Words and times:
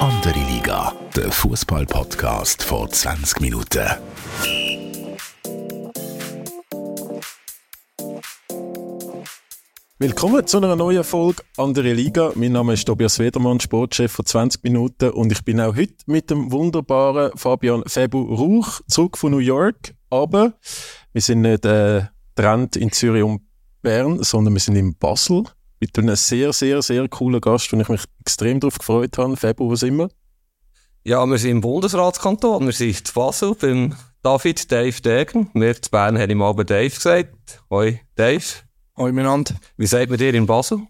Andere 0.00 0.38
Liga, 0.38 0.94
der 1.14 1.30
Fußball-Podcast 1.30 2.62
vor 2.62 2.88
20 2.88 3.38
Minuten. 3.42 3.86
Willkommen 9.98 10.46
zu 10.46 10.56
einer 10.56 10.74
neuen 10.74 11.04
Folge 11.04 11.42
Andere 11.58 11.92
Liga. 11.92 12.32
Mein 12.34 12.52
Name 12.52 12.72
ist 12.72 12.86
Tobias 12.86 13.18
Wedermann, 13.18 13.60
Sportchef 13.60 14.10
von 14.10 14.24
20 14.24 14.64
Minuten 14.64 15.10
und 15.10 15.32
ich 15.32 15.44
bin 15.44 15.60
auch 15.60 15.76
heute 15.76 15.96
mit 16.06 16.30
dem 16.30 16.50
wunderbaren 16.50 17.32
Fabian 17.36 17.82
Febu 17.86 18.22
Rauch 18.34 18.80
zurück 18.88 19.18
von 19.18 19.32
New 19.32 19.38
York. 19.38 19.94
Aber 20.08 20.54
wir 21.12 21.20
sind 21.20 21.42
nicht 21.42 21.66
äh, 21.66 22.04
Trend 22.36 22.74
in 22.76 22.90
Zürich 22.90 23.22
und 23.22 23.42
Bern, 23.82 24.22
sondern 24.22 24.54
wir 24.54 24.60
sind 24.60 24.76
in 24.76 24.96
Basel 24.96 25.44
mit 25.80 25.98
einem 25.98 26.14
sehr, 26.14 26.52
sehr, 26.52 26.82
sehr 26.82 27.08
coolen 27.08 27.40
Gast, 27.40 27.72
und 27.72 27.80
ich 27.80 27.88
mich 27.88 28.04
extrem 28.20 28.60
darauf 28.60 28.78
gefreut 28.78 29.16
habe. 29.18 29.36
Febu, 29.36 29.70
wo 29.70 29.74
sind 29.74 29.96
wir? 29.96 30.10
Ja, 31.02 31.24
wir 31.24 31.38
sind 31.38 31.50
im 31.50 31.60
Bundesratskanton. 31.62 32.66
Wir 32.66 32.72
sind 32.72 33.08
in 33.08 33.14
Basel 33.14 33.54
beim 33.54 33.96
David 34.22 34.70
Dave 34.70 35.00
Degen. 35.00 35.50
Wir 35.54 35.80
zu 35.80 35.90
Bern 35.90 36.18
haben 36.18 36.30
ihm 36.30 36.42
aber 36.42 36.64
Dave 36.64 36.90
gesagt. 36.90 37.62
Hoi, 37.70 38.00
Dave. 38.14 38.44
Hoi 38.98 39.10
miteinander. 39.10 39.54
Wie 39.78 39.86
sagt 39.86 40.10
man 40.10 40.18
dir 40.18 40.34
in 40.34 40.44
Basel? 40.44 40.80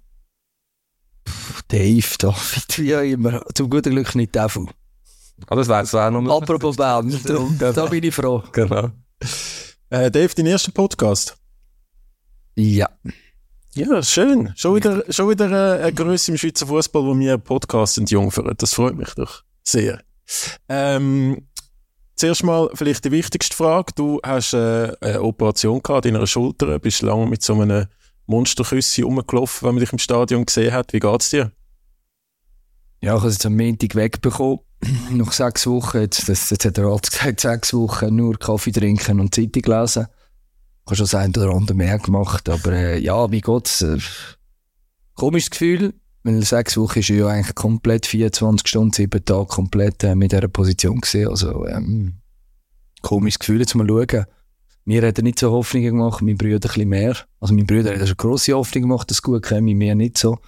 Dave, 1.69 2.17
David, 2.19 2.79
wie 2.79 2.97
auch 2.97 3.03
immer. 3.03 3.45
Zum 3.55 3.71
guten 3.71 3.91
Glück 3.91 4.17
nicht 4.17 4.33
Teufel. 4.33 4.67
Ah, 5.47 5.55
das 5.55 5.69
wäre 5.69 5.93
wär 5.93 6.11
noch 6.11 6.43
Apropos 6.43 6.77
Bern, 6.77 7.17
da, 7.59 7.73
da 7.73 7.87
bin 7.87 8.03
ich 8.03 8.15
froh. 8.15 8.43
Genau. 8.53 8.91
Äh, 9.91 10.11
Dave, 10.11 10.35
dein 10.35 10.47
erster 10.47 10.73
Podcast? 10.73 11.37
Ja. 12.57 12.89
Ja, 13.75 14.03
schön. 14.03 14.53
Schon 14.57 14.75
wieder, 14.75 15.05
schon 15.11 15.31
wieder 15.31 15.79
äh, 15.79 15.83
eine 15.83 15.93
Größe 15.93 16.33
im 16.33 16.39
Schweizer 16.39 16.67
Fußball, 16.67 17.05
wo 17.05 17.17
wir 17.17 17.39
Podcasts 17.39 17.95
sind 17.95 18.11
jungfern. 18.11 18.53
Das 18.59 18.75
freut 18.75 18.97
mich 18.97 19.15
doch 19.15 19.45
sehr. 19.63 20.01
Ähm, 20.69 21.47
zuerst 22.17 22.43
mal 22.43 22.69
vielleicht 22.75 23.05
die 23.05 23.13
wichtigste 23.13 23.57
Frage. 23.57 23.93
Du 23.95 24.21
hast 24.25 24.55
äh, 24.55 24.93
eine 25.01 25.23
Operation 25.23 25.81
gehabt 25.83 26.07
in 26.07 26.17
einer 26.17 26.27
Schulter, 26.27 26.81
bist 26.81 27.03
lange 27.03 27.27
mit 27.27 27.43
so 27.45 27.61
einem 27.61 27.87
Monsterküssi 28.27 29.03
rumgelaufen, 29.03 29.69
wenn 29.69 29.77
man 29.77 29.85
dich 29.85 29.93
im 29.93 30.01
Stadion 30.01 30.47
gesehen 30.47 30.73
hat. 30.73 30.93
Wie 30.93 31.01
geht's 31.01 31.31
dir? 31.31 31.53
Ja, 33.01 33.15
ich 33.15 33.21
habe 33.21 33.29
es 33.29 33.35
jetzt 33.35 33.47
am 33.47 33.57
Montag 33.57 33.95
wegbekommen. 33.95 34.59
Nach 35.13 35.31
sechs 35.31 35.67
Wochen, 35.69 36.01
jetzt, 36.01 36.27
jetzt 36.27 36.65
hat 36.65 36.77
der 36.77 36.87
Arzt 36.87 37.13
gesagt, 37.13 37.41
sechs 37.41 37.73
Wochen 37.73 38.17
nur 38.17 38.37
Kaffee 38.37 38.73
trinken 38.73 39.21
und 39.21 39.33
Zeitung 39.33 39.63
lesen. 39.63 40.09
Habe 40.91 40.97
schon 40.97 41.05
das 41.05 41.15
ein 41.15 41.31
oder 41.37 41.55
andere 41.55 41.77
mehr 41.77 42.01
gemacht, 42.01 42.49
aber 42.49 42.73
äh, 42.73 42.99
ja, 42.99 43.31
wie 43.31 43.41
geht's? 43.41 43.81
Äh, 43.81 43.99
komisches 45.15 45.51
Gefühl, 45.51 45.95
weil 46.25 46.43
sechs 46.43 46.77
Wochen 46.77 46.99
ist 46.99 47.11
ja 47.11 47.29
eigentlich 47.29 47.55
komplett 47.55 48.07
24 48.07 48.67
Stunden, 48.67 48.93
sieben 48.93 49.25
Tage 49.25 49.47
komplett 49.47 50.03
äh, 50.03 50.17
mit 50.17 50.33
dieser 50.33 50.49
Position 50.49 51.01
gesehen. 51.01 51.29
Also, 51.29 51.65
ähm, 51.65 52.15
komisches 53.03 53.39
Gefühl, 53.39 53.61
jetzt 53.61 53.77
mal 53.77 53.87
schauen. 53.87 54.25
Mir 54.85 55.07
hat 55.07 55.17
er 55.17 55.23
nicht 55.23 55.39
so 55.39 55.53
Hoffnungen 55.53 55.97
gemacht, 55.97 56.23
mein 56.23 56.37
Bruder 56.37 56.55
ein 56.57 56.61
bisschen 56.61 56.89
mehr. 56.89 57.17
Also, 57.39 57.55
mein 57.55 57.67
Bruder 57.67 57.97
hat 57.97 58.09
schon 58.09 58.17
grosse 58.17 58.55
Hoffnungen 58.55 58.89
gemacht, 58.89 59.09
dass 59.13 59.19
es 59.19 59.23
gut 59.23 59.45
käme, 59.45 59.73
mir 59.73 59.95
nicht 59.95 60.19
so. 60.19 60.41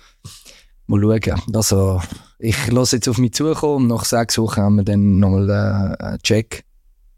Mal 0.88 1.02
schauen. 1.02 1.40
Also, 1.54 2.02
ich 2.40 2.66
lasse 2.66 2.96
jetzt 2.96 3.08
auf 3.08 3.18
mich 3.18 3.34
zukommen 3.34 3.84
und 3.84 3.96
nach 3.96 4.04
sechs 4.04 4.38
Wochen 4.38 4.60
haben 4.60 4.74
wir 4.74 4.82
dann 4.82 5.20
nochmal 5.20 5.48
äh, 6.00 6.02
einen 6.02 6.18
Check. 6.18 6.64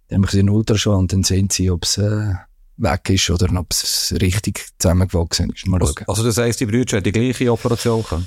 Dann 0.09 0.19
haben 0.19 0.31
wir 0.31 0.41
einen 0.41 0.51
Ultraschall 0.51 0.97
und 0.97 1.11
dann 1.11 1.23
sehen 1.23 1.49
sie, 1.49 1.71
ob 1.71 1.85
es 1.85 1.97
äh, 1.97 2.35
weg 2.77 3.11
ist 3.11 3.31
oder 3.31 3.49
ob 3.59 3.67
es 3.71 4.15
richtig 4.21 4.67
zusammengewachsen 4.79 5.51
ist. 5.51 5.67
Mal 5.67 5.81
Also, 5.81 5.95
schauen. 5.97 6.09
also 6.09 6.25
das 6.25 6.39
heisst, 6.39 6.61
die 6.61 6.67
Brüder 6.67 6.97
haben 6.97 7.05
die 7.05 7.13
gleiche 7.13 7.53
Operation 7.53 8.03
gehabt? 8.03 8.25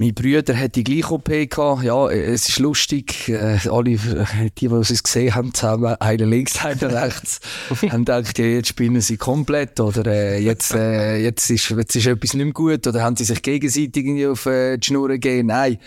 Mein 0.00 0.14
Bruder 0.14 0.56
hat 0.56 0.76
die 0.76 0.84
gleiche 0.84 1.10
OP 1.10 1.24
gehabt. 1.24 1.82
Ja, 1.82 2.08
es 2.08 2.48
ist 2.48 2.60
lustig. 2.60 3.28
Äh, 3.28 3.58
alle, 3.68 3.90
äh, 3.94 4.48
die, 4.56 4.68
die 4.68 4.74
es 4.74 5.02
gesehen 5.02 5.34
haben, 5.34 5.52
zusammen, 5.52 5.96
einer 5.96 6.24
links, 6.24 6.64
einer 6.64 7.02
rechts, 7.02 7.40
haben 7.90 8.04
gedacht, 8.04 8.38
ja, 8.38 8.44
jetzt 8.44 8.68
spielen 8.68 9.00
sie 9.00 9.16
komplett 9.16 9.80
oder 9.80 10.06
äh, 10.06 10.38
jetzt, 10.38 10.72
äh, 10.72 11.16
jetzt, 11.16 11.50
ist, 11.50 11.70
jetzt 11.70 11.96
ist 11.96 12.06
etwas 12.06 12.34
nicht 12.34 12.44
mehr 12.44 12.52
gut 12.52 12.86
oder 12.86 13.02
haben 13.02 13.16
sie 13.16 13.24
sich 13.24 13.42
gegenseitig 13.42 13.96
irgendwie 14.06 14.28
auf 14.28 14.46
äh, 14.46 14.76
die 14.78 14.86
Schnur 14.86 15.08
gegeben. 15.08 15.48
Nein. 15.48 15.78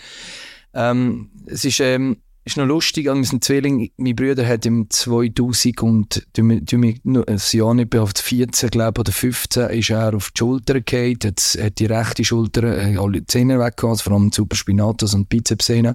Ähm, 0.74 1.30
es 1.46 1.64
ist, 1.64 1.80
ähm, 1.80 2.18
ist 2.44 2.56
noch 2.56 2.66
lustig, 2.66 3.08
an 3.08 3.20
meinem 3.20 3.40
Zwilling, 3.40 3.90
mein 3.96 4.16
Bruder 4.16 4.46
hat 4.46 4.66
im 4.66 4.90
2000 4.90 5.80
und, 5.82 6.26
du, 6.32 6.42
mi- 6.42 6.60
du, 6.60 6.76
mi- 6.76 7.00
nur 7.04 7.28
ein 7.28 7.40
Jahr 7.52 7.74
nicht, 7.74 7.94
auf 7.96 8.10
14, 8.16 8.70
glaube 8.70 9.00
oder 9.00 9.12
15, 9.12 9.70
ist 9.70 9.90
er 9.90 10.14
auf 10.14 10.30
die 10.32 10.38
Schulter 10.38 10.80
gefallen, 10.80 11.18
hat, 11.24 11.40
hat 11.60 11.78
die 11.78 11.86
rechte 11.86 12.24
Schulter, 12.24 12.64
äh, 12.64 12.96
alle 12.96 13.24
Zähne 13.26 13.60
weggehauen, 13.60 13.98
vor 13.98 14.12
allem 14.14 14.32
Superspinatus 14.32 15.14
und 15.14 15.28
Bizepssehne. 15.28 15.94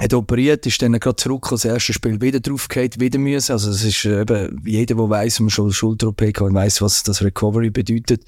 Hat 0.00 0.14
operiert, 0.14 0.66
ist 0.66 0.82
dann 0.82 0.98
gerade 0.98 1.14
zurück 1.14 1.52
als 1.52 1.64
erstes 1.64 1.94
Spiel 1.94 2.20
wieder 2.20 2.40
draufgefallen, 2.40 2.90
wieder 2.98 3.20
müssen. 3.20 3.52
Also, 3.52 3.70
es 3.70 3.84
ist 3.84 4.04
äh, 4.04 4.22
eben, 4.22 4.60
jeder, 4.66 4.96
der 4.96 5.08
weiss, 5.10 5.38
um 5.38 5.48
schon 5.48 5.72
Schulter-OP 5.72 6.18
gehabt, 6.18 6.54
weiss, 6.54 6.82
was 6.82 7.04
das 7.04 7.22
Recovery 7.22 7.70
bedeutet. 7.70 8.24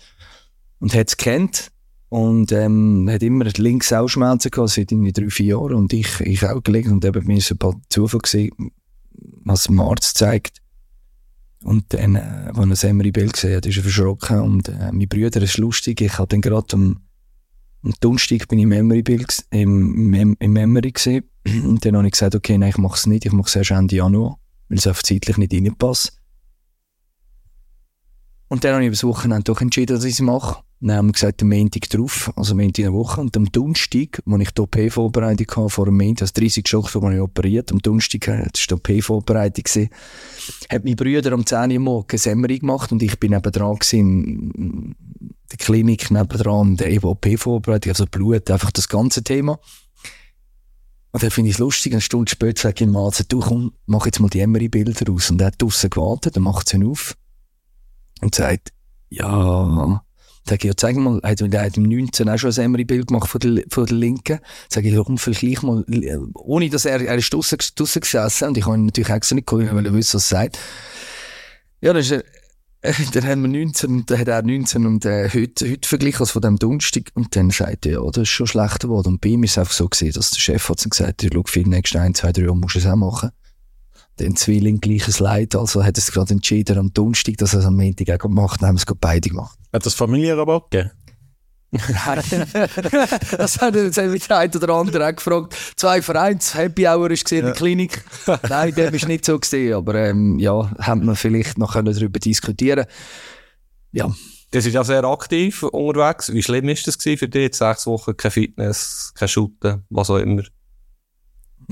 Und 0.78 0.94
hat 0.94 1.09
es 1.09 1.16
kennt. 1.16 1.72
Und, 2.14 2.52
ähm, 2.52 3.08
hat 3.10 3.25
immer 3.25 3.44
links 3.56 3.92
auch 3.92 4.06
Schmerzen 4.06 4.52
gehabt, 4.52 4.70
seit 4.70 4.92
irgendwie 4.92 5.12
drei, 5.12 5.28
vier 5.30 5.47
Jahren. 5.47 5.75
Und 5.75 5.92
ich, 5.92 6.20
ich 6.20 6.44
auch 6.44 6.62
gelegen. 6.62 6.92
Und 6.92 7.04
eben, 7.04 7.26
mir 7.26 7.38
ist 7.38 7.50
ein 7.50 7.58
paar 7.58 7.75
Zufall 7.88 8.20
gesehen, 8.20 8.52
was 9.42 9.64
dem 9.64 9.80
Arzt 9.80 10.16
zeigt. 10.16 10.62
Und 11.64 11.92
dann, 11.92 12.14
äh, 12.14 12.53
als 12.54 12.84
er 12.84 12.91
ein 12.91 12.98
MRI-Bild 12.98 13.32
gesehen 13.32 13.56
hat, 13.56 13.66
ist 13.66 13.78
er 13.78 13.82
verschrocken. 13.82 14.42
Und, 14.42 14.69
äh, 14.69 14.92
mein 14.92 15.08
Bruder 15.08 15.42
ist 15.42 15.58
lustig. 15.58 16.03
Ich 16.03 16.16
habe 16.16 16.28
dann 16.28 16.41
gerade 16.41 16.74
am, 16.74 17.00
am 17.82 17.92
Donnerstag 17.98 18.47
bin 18.47 18.60
ich 18.60 18.62
im 18.62 18.86
MRI-Bild, 18.86 19.47
im, 19.50 20.14
im, 20.14 20.36
im 20.38 20.72
MRI 20.72 20.92
gesehen. 20.92 21.24
Und 21.64 21.84
dann 21.84 21.97
habe 21.97 22.06
ich 22.06 22.12
gesagt, 22.12 22.36
okay, 22.36 22.56
nein, 22.56 22.70
ich 22.70 22.78
mache 22.78 22.94
es 22.94 23.08
nicht. 23.08 23.26
Ich 23.26 23.32
mache 23.32 23.48
es 23.48 23.56
erst 23.56 23.72
Ende 23.72 23.97
Januar. 23.97 24.38
Weil 24.69 24.78
es 24.78 24.86
einfach 24.86 25.03
zeitlich 25.03 25.36
nicht 25.36 25.53
reinpasst. 25.53 26.16
Und 28.47 28.62
dann 28.62 28.74
habe 28.74 28.84
ich 28.84 28.86
über 28.86 28.94
das 28.94 29.03
Wochenende 29.03 29.42
doch 29.42 29.60
entschieden, 29.60 29.97
dass 29.97 30.04
ich 30.04 30.12
es 30.12 30.20
mache. 30.20 30.62
Dann 30.87 30.99
haben 30.99 31.06
wir 31.06 31.12
gesagt, 31.12 31.41
am 31.41 31.49
Montag 31.49 31.89
drauf, 31.89 32.31
also 32.37 32.55
Montag 32.55 32.81
in 32.81 32.84
der 32.84 32.93
Woche. 32.93 33.19
Und 33.19 33.34
am 33.39 33.50
Donnerstag, 33.50 34.21
wo 34.27 34.37
ich 34.37 34.50
die 34.50 34.61
OP-Vorbereitung 34.61 35.47
hatte, 35.49 35.71
vor 35.71 35.87
dem 35.87 35.97
Montag, 35.97 36.25
also 36.25 36.33
30 36.34 36.69
Stunden, 36.69 37.00
wo 37.00 37.09
ich 37.09 37.21
operiert, 37.21 37.72
am 37.72 37.78
Donnerstag, 37.78 38.28
äh, 38.28 38.47
das 38.53 38.67
war 38.69 38.78
die 38.78 38.97
OP-Vorbereitung, 38.99 39.89
hat 40.69 40.84
mein 40.84 40.97
Bruder 40.97 41.33
am 41.33 41.47
10 41.47 41.72
Uhr 41.72 41.78
morgens 41.78 42.27
MRI 42.27 42.59
gemacht 42.59 42.93
und 42.93 43.03
ich 43.03 43.19
bin 43.19 43.31
nebendran 43.31 43.77
gewesen, 43.77 44.50
in 44.53 44.95
der 45.50 45.56
Klinik 45.56 46.11
nebendran, 46.11 46.77
der 46.77 47.03
OP-Vorbereitung, 47.03 47.91
also 47.91 48.05
Blut, 48.05 48.51
einfach 48.51 48.71
das 48.71 48.87
ganze 48.87 49.25
Thema. 49.25 49.59
Und 51.12 51.22
dann 51.22 51.31
finde 51.31 51.49
ich 51.49 51.56
es 51.56 51.61
lustig, 51.61 51.93
eine 51.93 52.03
Stunde 52.03 52.31
später 52.31 52.61
sage 52.61 52.84
ich 52.84 52.91
ihm 52.91 52.97
Arzt, 52.97 53.33
du 53.33 53.41
komm, 53.41 53.72
mach 53.87 54.05
jetzt 54.05 54.21
mal 54.21 54.28
die 54.28 54.47
MRI-Bilder 54.47 55.11
aus. 55.11 55.31
Und 55.31 55.41
er 55.41 55.47
hat 55.47 55.62
draussen 55.62 55.89
gewartet, 55.89 56.37
dann 56.37 56.43
macht 56.43 56.69
sie 56.69 56.84
auf 56.84 57.16
und 58.21 58.34
sagt, 58.34 58.75
ja, 59.09 60.03
sag 60.47 60.59
ich, 60.59 60.65
ja, 60.65 60.77
zeig 60.77 60.97
mal, 60.97 61.21
er 61.22 61.31
hat, 61.31 61.41
er 61.41 61.65
hat 61.65 61.77
im 61.77 61.84
19 61.84 62.28
auch 62.28 62.38
schon 62.38 62.53
ein 62.53 62.71
MRI-Bild 62.72 63.09
gemacht 63.09 63.28
von 63.28 63.41
der, 63.41 63.65
von 63.71 63.87
der 63.87 63.97
Linken. 63.97 64.41
Sag 64.69 64.84
ich, 64.84 64.97
warum 64.97 65.19
vergleich 65.19 65.62
mal, 65.62 65.84
äh, 65.91 66.19
ohne 66.34 66.69
dass 66.69 66.84
er, 66.84 67.00
er 67.00 67.16
ist 67.16 67.32
draussen, 67.32 67.59
draussen 67.75 68.00
gesessen 68.00 68.49
und 68.49 68.59
ich 68.59 68.66
habe 68.66 68.77
ihn 68.77 68.87
natürlich 68.87 69.10
extra 69.10 69.34
nicht 69.34 69.47
geholt, 69.47 69.75
weil 69.75 69.87
er 69.87 69.94
wissen, 69.94 70.16
was 70.16 70.31
er 70.33 70.44
sagt. 70.44 70.59
Ja, 71.81 71.93
dann 71.93 72.03
ist 72.03 72.10
er, 72.10 72.25
äh, 72.83 72.93
dann 73.12 73.25
haben 73.25 73.43
wir 73.43 73.49
19 73.49 73.91
und 73.91 74.10
dann 74.10 74.19
hat 74.19 74.28
er 74.28 74.43
19 74.43 74.87
und 74.87 75.04
äh, 75.06 75.31
heute, 75.33 75.71
heute 75.71 75.88
verglichen 75.88 76.21
als 76.21 76.33
von 76.33 76.43
dem 76.43 76.59
Donnerstag 76.59 77.10
und 77.15 77.34
dann 77.34 77.50
sagt 77.50 77.87
er, 77.87 77.93
ja, 77.93 78.10
das 78.10 78.22
ist 78.22 78.28
schon 78.28 78.47
schlechter 78.47 78.88
geworden. 78.88 79.15
Und 79.15 79.21
bei 79.22 79.31
ihm 79.31 79.44
ist 79.44 79.53
es 79.53 79.59
einfach 79.59 79.72
so 79.72 79.88
gewesen, 79.88 80.15
dass 80.15 80.31
der 80.31 80.41
Chef 80.41 80.69
hat 80.69 80.84
dann 80.84 80.91
gesagt, 80.91 81.22
ja, 81.22 81.31
schau, 81.33 81.43
für 81.47 81.62
die 81.62 81.71
nächsten 81.71 81.99
ein, 81.99 82.15
zwei, 82.15 82.33
drei 82.33 82.43
Jahre 82.43 82.56
musst 82.56 82.75
du 82.75 82.81
es 82.81 82.87
auch 82.87 82.97
machen. 82.97 83.31
Den 84.21 84.37
Zwilling 84.37 84.81
gleiches 84.81 85.19
Leid, 85.19 85.56
also 85.56 85.83
hat 85.83 85.97
er 85.97 86.03
es 86.03 86.12
gerade 86.12 86.34
entschieden 86.34 86.78
am 86.78 86.93
Donnerstag, 86.93 87.38
dass 87.38 87.54
er 87.54 87.60
es 87.60 87.66
am 87.66 87.77
Montag 87.77 88.10
auch 88.10 88.28
macht, 88.28 88.62
dann 88.62 88.69
haben 88.69 88.77
es 88.77 88.87
gerade 88.87 89.00
beide 89.00 89.28
gemacht. 89.28 89.59
Hat 89.74 89.84
das 89.84 89.94
Familienrabatt 89.94 90.70
gegeben? 90.70 90.92
das 91.72 93.60
hat 93.60 93.74
jetzt 93.74 93.96
wieder 93.96 94.28
der 94.28 94.38
ein 94.38 94.54
oder 94.54 94.68
andere 94.72 95.09
auch 95.09 95.16
gefragt. 95.16 95.56
Zwei 95.74 96.00
Vereins, 96.00 96.54
Happy 96.54 96.86
Hour 96.86 97.10
ist 97.10 97.24
gesehen 97.24 97.41
in 97.41 97.47
der 97.47 97.54
Klinik. 97.54 98.04
Nein, 98.48 98.72
dem 98.72 98.94
ist 98.94 99.09
nicht 99.09 99.24
so 99.24 99.36
gesehen, 99.36 99.74
aber 99.74 99.97
ähm, 99.97 100.38
ja, 100.38 100.71
haben 100.78 101.04
wir 101.04 101.16
vielleicht 101.16 101.59
noch 101.59 101.72
können 101.72 101.92
darüber 101.92 102.21
diskutieren. 102.21 102.86
Ja, 103.91 104.15
Das 104.53 104.65
ist 104.65 104.74
ja 104.74 104.84
sehr 104.84 105.03
aktiv 105.03 105.65
unterwegs. 105.65 106.32
Wie 106.32 106.44
schlimm 106.44 106.68
ist 106.68 106.86
das 106.86 106.94
für 106.94 107.16
dich? 107.28 107.42
Jetzt 107.42 107.59
Sechs 107.59 107.84
Wochen 107.88 108.16
kein 108.16 108.30
Fitness, 108.30 109.12
kein 109.16 109.27
Shooten, 109.27 109.82
was 109.91 110.09
auch 110.09 110.18
immer. 110.18 110.44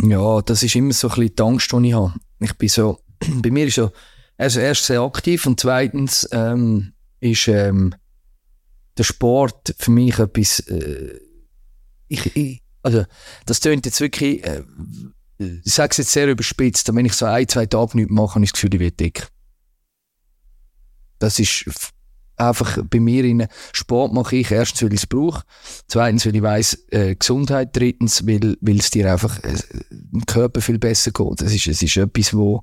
ja, 0.03 0.43
das 0.43 0.65
ist 0.65 0.75
immer 0.75 0.93
so 0.93 1.09
ein 1.09 1.15
bisschen 1.15 1.37
die 1.37 1.43
Angst, 1.43 1.71
die 1.71 1.89
ich 1.89 1.95
habe. 1.95 2.15
Ich 2.41 2.59
bin 2.59 2.69
so, 2.69 2.99
bei 3.43 3.53
mir 3.53 3.67
ist 3.69 3.77
so, 3.77 3.93
also 4.37 4.59
erst 4.59 4.87
sehr 4.87 5.03
aktiv 5.03 5.47
und 5.47 5.61
zweitens 5.61 6.29
ähm, 6.33 6.95
ist 7.23 7.49
ähm, 7.49 7.95
der 8.99 9.05
Sport 9.05 9.75
für 9.79 9.91
mich 9.91 10.19
etwas, 10.19 10.61
äh, 10.61 11.19
ich, 12.09 12.37
ich, 12.37 12.63
also 12.83 13.05
das 13.47 13.61
tönt 13.61 13.87
jetzt 13.87 14.01
wirklich, 14.01 14.45
äh, 14.45 14.65
ich 15.39 15.73
sage 15.73 15.93
es 15.93 15.99
jetzt 15.99 16.13
sehr 16.13 16.29
überspitzt, 16.29 16.89
aber 16.89 16.99
wenn 16.99 17.07
ich 17.07 17.15
so 17.15 17.27
ein, 17.27 17.49
zwei 17.49 17.67
Tage 17.67 17.97
nichts 17.97 18.13
mache, 18.13 18.35
habe 18.35 18.45
ich 18.45 18.51
das 18.51 18.61
Gefühl, 18.61 18.75
ich 18.75 18.81
werde 18.81 18.97
dick. 18.97 19.29
Das 21.19 21.39
ist 21.39 21.65
einfach 22.37 22.79
bei 22.91 22.99
mir 22.99 23.25
in 23.25 23.47
Sport 23.73 24.13
mache 24.13 24.37
ich 24.37 24.51
erstens, 24.51 24.83
weil 24.83 24.93
ich 24.93 25.03
es 25.03 25.07
brauche, 25.07 25.45
zweitens, 25.87 26.27
weil 26.27 26.35
ich 26.35 26.43
weiss, 26.43 26.87
äh, 26.91 27.15
Gesundheit, 27.15 27.71
drittens, 27.77 28.27
weil, 28.27 28.57
weil 28.61 28.79
es 28.79 28.91
dir 28.91 29.11
einfach 29.13 29.39
äh, 29.45 29.55
im 30.13 30.27
Körper 30.27 30.61
viel 30.61 30.79
besser 30.79 31.13
geht. 31.13 31.43
Es 31.43 31.55
ist, 31.55 31.69
es 31.69 31.83
ist 31.83 31.97
etwas, 31.97 32.35
wo, 32.35 32.63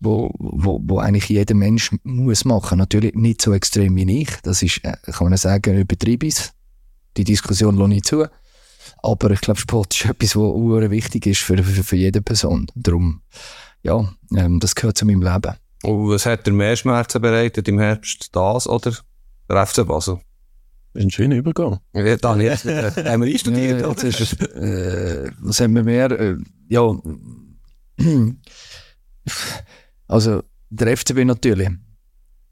wo, 0.00 0.30
wo, 0.38 0.80
wo 0.82 0.98
eigentlich 0.98 1.28
jeder 1.28 1.54
Mensch 1.54 1.90
muss 2.02 2.44
machen. 2.44 2.78
Natürlich 2.78 3.14
nicht 3.14 3.42
so 3.42 3.52
extrem 3.52 3.96
wie 3.96 4.22
ich. 4.22 4.30
Das 4.42 4.62
ist, 4.62 4.84
äh, 4.84 4.96
kann 5.12 5.28
man 5.28 5.38
sagen, 5.38 5.78
übertrieben. 5.78 6.32
Die 7.16 7.24
Diskussion 7.24 7.76
lasse 7.76 7.94
ich 7.94 8.02
zu. 8.04 8.26
Aber 9.02 9.30
ich 9.30 9.40
glaube, 9.40 9.60
Sport 9.60 9.94
ist 9.94 10.04
etwas, 10.10 10.36
was 10.36 10.90
wichtig 10.90 11.26
ist 11.26 11.40
für, 11.40 11.62
für, 11.62 11.82
für 11.82 11.96
jede 11.96 12.22
Person. 12.22 12.66
Darum, 12.74 13.22
ja, 13.82 14.12
ähm, 14.36 14.60
das 14.60 14.74
gehört 14.74 14.98
zu 14.98 15.06
meinem 15.06 15.22
Leben. 15.22 15.54
Und 15.82 16.08
was 16.08 16.26
hat 16.26 16.46
dir 16.46 16.52
mehr 16.52 16.76
Schmerzen 16.76 17.20
bereitet 17.20 17.68
im 17.68 17.78
Herbst? 17.78 18.34
Das 18.34 18.68
oder 18.68 18.92
der 19.48 19.66
FC 19.66 19.86
Basel? 19.86 20.18
Das 20.92 21.00
ist 21.00 21.06
ein 21.06 21.10
schöner 21.10 21.36
Übergang. 21.36 21.78
Ja, 21.92 22.16
dann 22.16 22.40
jetzt, 22.40 22.64
äh, 22.64 22.90
haben 23.04 23.22
wir 23.22 23.32
einstudiert, 23.32 23.80
Ja, 23.82 23.92
ist, 23.92 24.40
äh, 24.42 25.30
was 25.40 25.60
haben 25.60 25.74
wir 25.74 25.84
mehr? 25.84 26.10
Äh, 26.10 26.36
ja, 26.68 26.80
also 30.08 30.42
der 30.70 30.96
FCB 30.96 31.24
natürlich. 31.24 31.68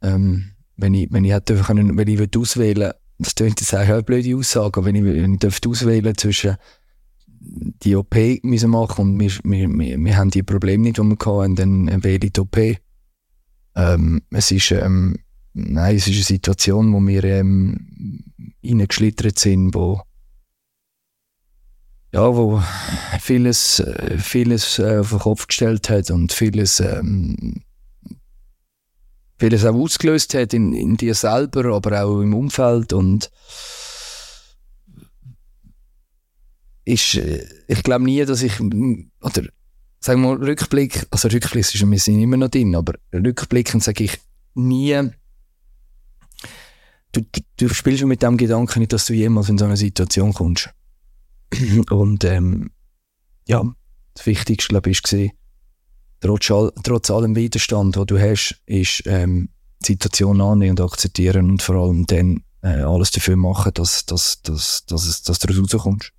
Ähm, 0.03 0.51
wenn 0.77 0.95
ich, 0.95 1.13
wenn 1.13 1.25
ich 1.25 1.33
hätte 1.33 1.57
können, 1.57 1.97
wenn 1.97 2.09
ich 2.09 2.19
würde 2.19 2.39
auswählen, 2.39 2.93
das 3.19 3.35
klingt 3.35 3.61
jetzt 3.61 3.75
auch 3.75 3.79
eine 3.79 4.03
blöde 4.03 4.37
Aussage, 4.37 4.81
aber 4.81 4.87
wenn 4.87 4.97
ich, 4.97 5.05
wenn 5.05 5.35
ich 5.35 5.39
dürfte 5.39 5.69
auswählen 5.69 6.17
zwischen 6.17 6.57
die 7.41 7.95
OP 7.95 8.17
müssen 8.43 8.71
machen 8.71 9.03
und 9.03 9.21
wir, 9.21 9.31
wir, 9.45 9.69
wir, 9.69 9.99
wir 9.99 10.17
haben 10.17 10.31
die 10.31 10.43
Probleme 10.43 10.83
nicht, 10.83 10.99
die 10.99 11.03
wir 11.03 11.17
hatten, 11.19 11.55
dann 11.57 12.03
wähle 12.03 12.27
ich 12.27 12.33
die 12.33 12.41
OP. 12.41 12.59
Ähm, 13.77 14.23
es 14.31 14.51
ist, 14.51 14.71
ähm, 14.73 15.17
nein, 15.53 15.97
es 15.97 16.07
ist 16.07 16.15
eine 16.15 16.25
Situation, 16.25 16.93
wo 16.93 17.01
wir 17.01 17.25
ähm, 17.25 18.25
reingeschlittert 18.65 19.39
sind, 19.39 19.75
wo 19.75 20.01
ja, 22.15 22.37
wo 22.37 22.63
vieles, 23.21 23.81
äh, 23.81 24.17
vieles 24.19 24.79
äh, 24.79 24.99
auf 24.99 25.11
den 25.11 25.19
Kopf 25.19 25.49
gestellt 25.49 25.91
hat 25.91 26.13
und 26.13 26.33
vieles, 26.33 26.79
ähm, 26.79 27.65
vieles 29.37 29.65
auch 29.65 29.75
ausgelöst 29.75 30.33
hat 30.35 30.55
in, 30.55 30.73
in 30.75 30.97
dir 30.97 31.17
selber, 31.17 31.75
aber 31.75 32.05
auch 32.05 32.21
im 32.21 32.33
Umfeld 32.33 32.93
und 32.93 33.33
ist, 36.85 37.17
äh, 37.17 37.45
ich 37.67 37.83
glaube 37.83 38.05
nie, 38.05 38.25
dass 38.25 38.43
ich, 38.43 38.61
oder 38.61 39.43
sagen 39.99 40.23
wir 40.23 40.37
mal, 40.37 40.37
Rückblick, 40.37 41.09
also 41.11 41.27
Rückblick 41.27 41.75
ist, 41.75 41.91
wir 41.91 41.99
sind 41.99 42.21
immer 42.21 42.37
noch 42.37 42.49
drin, 42.49 42.77
aber 42.77 42.95
rückblickend 43.13 43.83
sage 43.83 44.05
ich 44.05 44.21
nie, 44.55 45.11
du, 47.11 47.23
du, 47.23 47.41
du 47.57 47.69
spielst 47.71 47.99
schon 47.99 48.09
mit 48.09 48.23
dem 48.23 48.37
Gedanken 48.37 48.79
nicht, 48.79 48.93
dass 48.93 49.07
du 49.07 49.15
jemals 49.15 49.49
in 49.49 49.59
so 49.59 49.65
eine 49.65 49.77
Situation 49.77 50.33
kommst. 50.33 50.71
Und 51.91 52.25
ähm, 52.25 52.71
ja, 53.47 53.63
das 54.15 54.27
Wichtigste, 54.27 54.69
glaube 54.69 54.91
ich, 54.91 55.03
war, 55.03 55.29
trotz, 56.21 56.51
all, 56.51 56.73
trotz 56.83 57.11
allem 57.11 57.37
Widerstand, 57.37 57.97
den 57.97 58.07
du 58.07 58.19
hast, 58.19 58.61
ist 58.67 59.03
ähm, 59.07 59.51
die 59.83 59.93
Situation 59.93 60.41
annehmen 60.41 60.79
und 60.79 60.81
akzeptieren 60.81 61.51
und 61.51 61.63
vor 61.63 61.77
allem 61.77 62.07
dann 62.07 62.43
äh, 62.63 62.83
alles 62.83 63.11
dafür 63.11 63.37
machen, 63.37 63.73
dass, 63.75 64.07
dass, 64.07 64.41
dass, 64.43 64.87
dass, 64.87 65.07
es, 65.07 65.23
dass 65.23 65.39
du 65.39 65.53
rauskommst. 65.53 66.13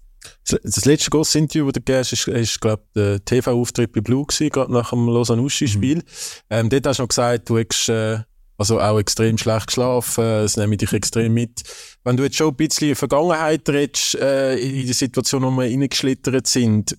Das, 0.47 0.85
letzte 0.85 1.11
große 1.11 1.37
Interview, 1.37 1.65
das 1.65 1.73
du 1.73 1.79
gegeben 1.81 1.99
hast, 1.99 2.13
ist, 2.13 2.27
ist 2.27 2.61
glaube 2.61 2.83
der 2.95 3.23
TV-Auftritt 3.23 3.91
bei 3.91 4.01
Blue 4.01 4.25
gewesen, 4.25 4.49
gerade 4.49 4.71
nach 4.71 4.89
dem 4.91 5.07
Lausanne-Uschi-Spiel. 5.07 6.03
Ähm, 6.49 6.69
dort 6.69 6.87
hast 6.87 6.97
du 6.97 7.03
noch 7.03 7.09
gesagt, 7.09 7.49
du 7.49 7.59
hast 7.59 7.89
äh, 7.89 8.19
also 8.57 8.79
auch 8.79 8.99
extrem 8.99 9.37
schlecht 9.37 9.67
geschlafen, 9.67 10.23
das 10.23 10.57
nehme 10.57 10.75
ich 10.75 10.79
dich 10.79 10.93
extrem 10.93 11.33
mit. 11.33 11.63
Wenn 12.03 12.17
du 12.17 12.23
jetzt 12.23 12.37
schon 12.37 12.49
ein 12.49 12.55
bisschen 12.55 12.87
in 12.87 12.91
die 12.91 12.95
Vergangenheit 12.95 13.67
redest, 13.69 14.15
äh, 14.15 14.55
in 14.55 14.85
die 14.87 14.93
Situation, 14.93 15.43
wo 15.43 15.51
wir 15.51 15.65
reingeschlittert 15.65 16.47
sind, 16.47 16.97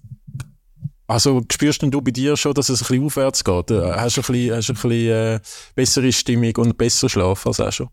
also 1.06 1.40
spürst 1.52 1.82
denn 1.82 1.90
du 1.90 2.00
bei 2.00 2.10
dir 2.10 2.36
schon, 2.36 2.52
dass 2.54 2.68
es 2.68 2.82
ein 2.82 2.86
bisschen 2.88 3.04
aufwärts 3.06 3.44
geht? 3.44 3.70
Äh, 3.70 3.92
Hast 3.92 4.16
du 4.16 4.22
ein 4.22 4.26
bisschen, 4.26 4.56
hast 4.56 4.68
du 4.68 4.72
ein 4.72 4.74
bisschen 4.74 5.10
äh, 5.10 5.40
bessere 5.74 6.12
Stimmung 6.12 6.56
und 6.56 6.76
besser 6.76 7.08
Schlaf 7.08 7.46
als 7.46 7.60
auch 7.60 7.72
schon? 7.72 7.88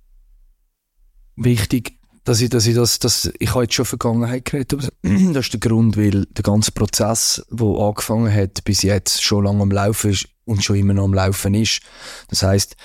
wichtig, 1.36 1.98
dass 2.24 2.42
ich, 2.42 2.50
dass 2.50 2.68
ich 2.68 2.76
das, 2.76 3.00
dass, 3.00 3.32
ich 3.40 3.50
habe 3.54 3.64
jetzt 3.64 3.74
schon 3.74 3.86
Vergangenheit 3.86 4.46
geredet, 4.46 4.74
aber 4.74 4.88
das 5.34 5.46
ist 5.46 5.54
der 5.54 5.60
Grund, 5.60 5.98
weil 5.98 6.26
der 6.26 6.44
ganze 6.44 6.72
Prozess, 6.72 7.44
der 7.50 7.68
angefangen 7.68 8.34
hat, 8.34 8.64
bis 8.64 8.82
jetzt 8.84 9.22
schon 9.24 9.44
lange 9.44 9.62
am 9.62 9.72
Laufen 9.72 10.12
ist 10.12 10.28
und 10.46 10.64
schon 10.64 10.78
immer 10.78 10.94
noch 10.94 11.06
am 11.06 11.14
Laufen 11.14 11.54
ist. 11.54 11.82
Das 12.30 12.44
heisst, 12.44 12.76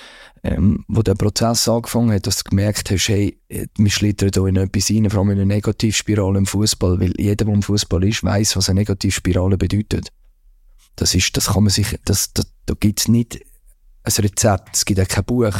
ähm, 0.43 0.85
wo 0.87 1.01
der 1.01 1.15
Prozess 1.15 1.67
angefangen 1.67 2.11
hat, 2.11 2.27
dass 2.27 2.43
du 2.43 2.49
gemerkt 2.49 2.91
hast, 2.91 3.09
hey, 3.09 3.39
wir 3.49 3.91
schlittern 3.91 4.31
da 4.31 4.45
in 4.47 4.55
etwas 4.55 4.89
rein, 4.89 5.09
vor 5.09 5.19
allem 5.19 5.31
in 5.31 5.37
eine 5.39 5.45
Negativspirale 5.45 6.37
im 6.37 6.45
Fußball, 6.45 6.99
weil 6.99 7.13
jeder, 7.17 7.45
der 7.45 7.53
im 7.53 7.61
Fußball 7.61 8.03
ist, 8.05 8.23
weiß, 8.23 8.55
was 8.55 8.69
eine 8.69 8.79
Negativspirale 8.79 9.57
bedeutet. 9.57 10.09
Das 10.95 11.15
ist, 11.15 11.35
das 11.35 11.47
kann 11.47 11.63
man 11.63 11.71
sich, 11.71 11.97
das, 12.05 12.33
das, 12.33 12.47
da 12.65 12.73
gibt's 12.79 13.07
nicht 13.07 13.39
ein 14.03 14.13
Rezept, 14.23 14.75
es 14.75 14.85
gibt 14.85 14.99
auch 14.99 15.07
kein 15.07 15.25
Buch, 15.25 15.53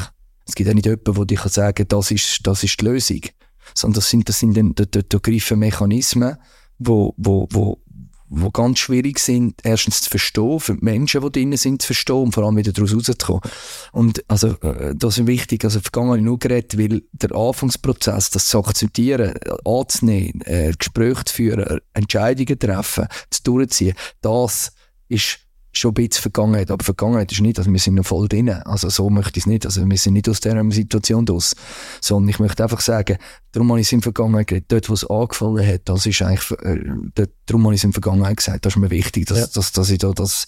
es 0.47 0.55
gibt 0.55 0.69
auch 0.69 0.73
nicht 0.73 0.85
jemanden, 0.85 1.13
der 1.13 1.25
dir 1.25 1.37
kann 1.37 1.51
sagen, 1.51 1.87
das 1.87 2.11
ist, 2.11 2.39
das 2.47 2.63
ist 2.63 2.81
die 2.81 2.85
Lösung. 2.85 3.21
Sondern 3.75 3.95
das 3.95 4.09
sind, 4.09 4.27
das 4.27 4.39
sind 4.39 4.57
dann, 4.57 4.73
da, 4.73 4.85
da, 4.85 5.01
da 5.07 5.17
greifen 5.19 5.59
Mechanismen, 5.59 6.37
wo, 6.79 7.13
wo, 7.17 7.47
wo, 7.51 7.81
wo 8.29 8.51
ganz 8.51 8.79
schwierig 8.79 9.19
sind, 9.19 9.59
erstens 9.63 10.01
zu 10.01 10.09
verstehen, 10.09 10.59
für 10.59 10.75
die 10.75 10.85
Menschen, 10.85 11.21
die 11.21 11.31
drinnen 11.31 11.57
sind, 11.57 11.81
zu 11.81 11.87
verstehen 11.87 12.23
und 12.23 12.33
vor 12.33 12.45
allem 12.45 12.57
wieder 12.57 12.71
daraus 12.71 12.93
rauszukommen. 12.93 13.41
Und 13.91 14.23
also, 14.27 14.49
äh, 14.61 14.93
das 14.95 15.17
ist 15.17 15.27
wichtig, 15.27 15.63
also 15.63 15.79
vergangen 15.79 16.09
habe 16.09 16.17
ich 16.19 16.23
nur 16.23 16.39
geredet, 16.39 16.77
weil 16.77 17.03
der 17.11 17.35
Anfangsprozess, 17.35 18.29
das 18.29 18.47
zu 18.47 18.59
akzeptieren, 18.59 19.33
anzunehmen, 19.65 20.41
äh, 20.45 20.73
Gespräche 20.77 21.25
zu 21.25 21.33
führen, 21.33 21.79
Entscheidungen 21.93 22.59
treffen, 22.59 23.07
zu 23.29 23.43
durchziehen, 23.43 23.95
das 24.21 24.71
ist 25.07 25.39
schon 25.71 25.91
ein 25.91 25.93
bisschen 25.95 26.21
Vergangenheit. 26.21 26.71
Aber 26.71 26.83
Vergangenheit 26.83 27.31
ist 27.31 27.41
nicht, 27.41 27.57
also 27.59 27.71
wir 27.71 27.79
sind 27.79 27.95
noch 27.95 28.05
voll 28.05 28.27
drin. 28.27 28.49
Also 28.49 28.89
so 28.89 29.09
möchte 29.09 29.37
ich 29.39 29.43
es 29.43 29.47
nicht. 29.47 29.65
Also 29.65 29.85
wir 29.87 29.97
sind 29.97 30.13
nicht 30.13 30.27
aus 30.29 30.39
dieser 30.39 30.71
Situation 30.71 31.25
draus. 31.25 31.55
Sondern 32.01 32.29
ich 32.29 32.39
möchte 32.39 32.63
einfach 32.63 32.81
sagen, 32.81 33.17
darum 33.51 33.69
habe 33.69 33.79
ich 33.79 33.87
es 33.87 33.91
in 33.91 33.99
der 33.99 34.03
Vergangenheit 34.03 34.47
geredet. 34.47 34.71
Dort, 34.71 34.89
wo 34.89 34.93
es 34.93 35.09
angefangen 35.09 35.65
hat, 35.67 35.81
das 35.85 36.05
ist 36.05 36.21
eigentlich, 36.21 36.51
äh, 36.61 36.79
dort, 37.15 37.31
darum 37.45 37.63
habe 37.65 37.73
ich 37.75 37.79
es 37.81 37.83
in 37.83 37.93
Vergangenheit 37.93 38.37
gesagt. 38.37 38.65
Das 38.65 38.73
ist 38.73 38.79
mir 38.79 38.89
wichtig, 38.89 39.25
dass, 39.27 39.39
Ja. 39.39 39.47
dass, 39.53 39.71
dass 39.71 39.89
ich 39.89 39.99
da 39.99 40.11
das 40.11 40.47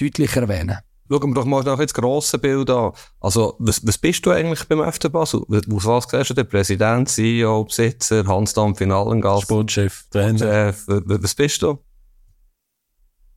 deutlicher 0.00 0.42
erwähne. 0.42 0.80
Schauen 1.08 1.30
wir 1.30 1.34
doch 1.34 1.44
mal 1.44 1.62
nach 1.62 1.78
jetzt 1.78 1.96
das 1.96 2.02
grosse 2.02 2.36
Bild 2.38 2.68
an. 2.68 2.90
Also, 3.20 3.54
was, 3.60 3.86
was 3.86 3.96
bist 3.96 4.26
du 4.26 4.32
eigentlich 4.32 4.64
beim 4.64 4.80
FC 4.92 5.10
Basel? 5.10 5.40
Aus 5.48 5.84
was 5.86 6.06
siehst 6.10 6.30
du? 6.30 6.34
Der 6.34 6.44
Präsident, 6.44 7.08
CEO, 7.08 7.64
Besitzer, 7.64 8.26
Hans-Dampf 8.26 8.80
in 8.80 8.90
Allengast? 8.90 9.44
Sportchef, 9.44 10.06
Trainer. 10.10 10.74
Was 10.86 11.34
bist 11.36 11.62
du? 11.62 11.78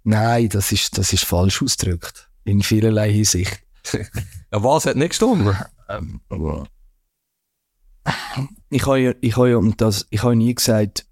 Nein, 0.09 0.49
das 0.49 0.71
ist, 0.71 0.97
das 0.97 1.13
ist 1.13 1.23
falsch 1.23 1.61
ausgedrückt. 1.61 2.31
In 2.43 2.63
vielerlei 2.63 3.11
Hinsicht. 3.11 3.59
Ja, 4.51 4.63
was 4.63 4.87
hat 4.87 4.95
nicht 4.95 5.09
gestimmt? 5.09 5.55
Ähm, 5.87 6.19
ich 8.71 8.87
habe 8.87 8.99
ja, 8.99 9.13
ich 9.21 9.37
habe 9.37 9.51
ja, 9.51 9.57
und 9.57 9.79
das, 9.81 10.07
ich 10.09 10.23
habe 10.23 10.35
nie 10.35 10.55
gesagt, 10.55 11.05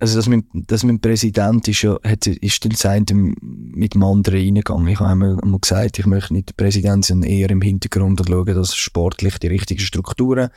also, 0.00 0.16
dass 0.16 0.28
mein, 0.28 0.44
dass 0.52 0.84
mein 0.84 1.00
Präsident 1.00 1.66
ist 1.66 1.82
ja, 1.82 1.98
hat, 2.04 2.26
ist 2.26 2.64
dann 2.64 2.70
gesagt, 2.70 3.12
mit 3.12 3.94
dem 3.94 4.02
anderen 4.04 4.38
reingegangen. 4.38 4.86
Ich 4.86 5.00
habe 5.00 5.10
einmal, 5.10 5.40
einmal 5.42 5.58
gesagt, 5.58 5.98
ich 5.98 6.06
möchte 6.06 6.34
nicht 6.34 6.56
Präsident, 6.56 7.04
sein, 7.04 7.24
eher 7.24 7.50
im 7.50 7.60
Hintergrund 7.60 8.20
und 8.20 8.28
schauen, 8.28 8.46
dass 8.46 8.76
sportlich 8.76 9.38
die 9.38 9.48
richtigen 9.48 9.80
Strukturen, 9.80 10.50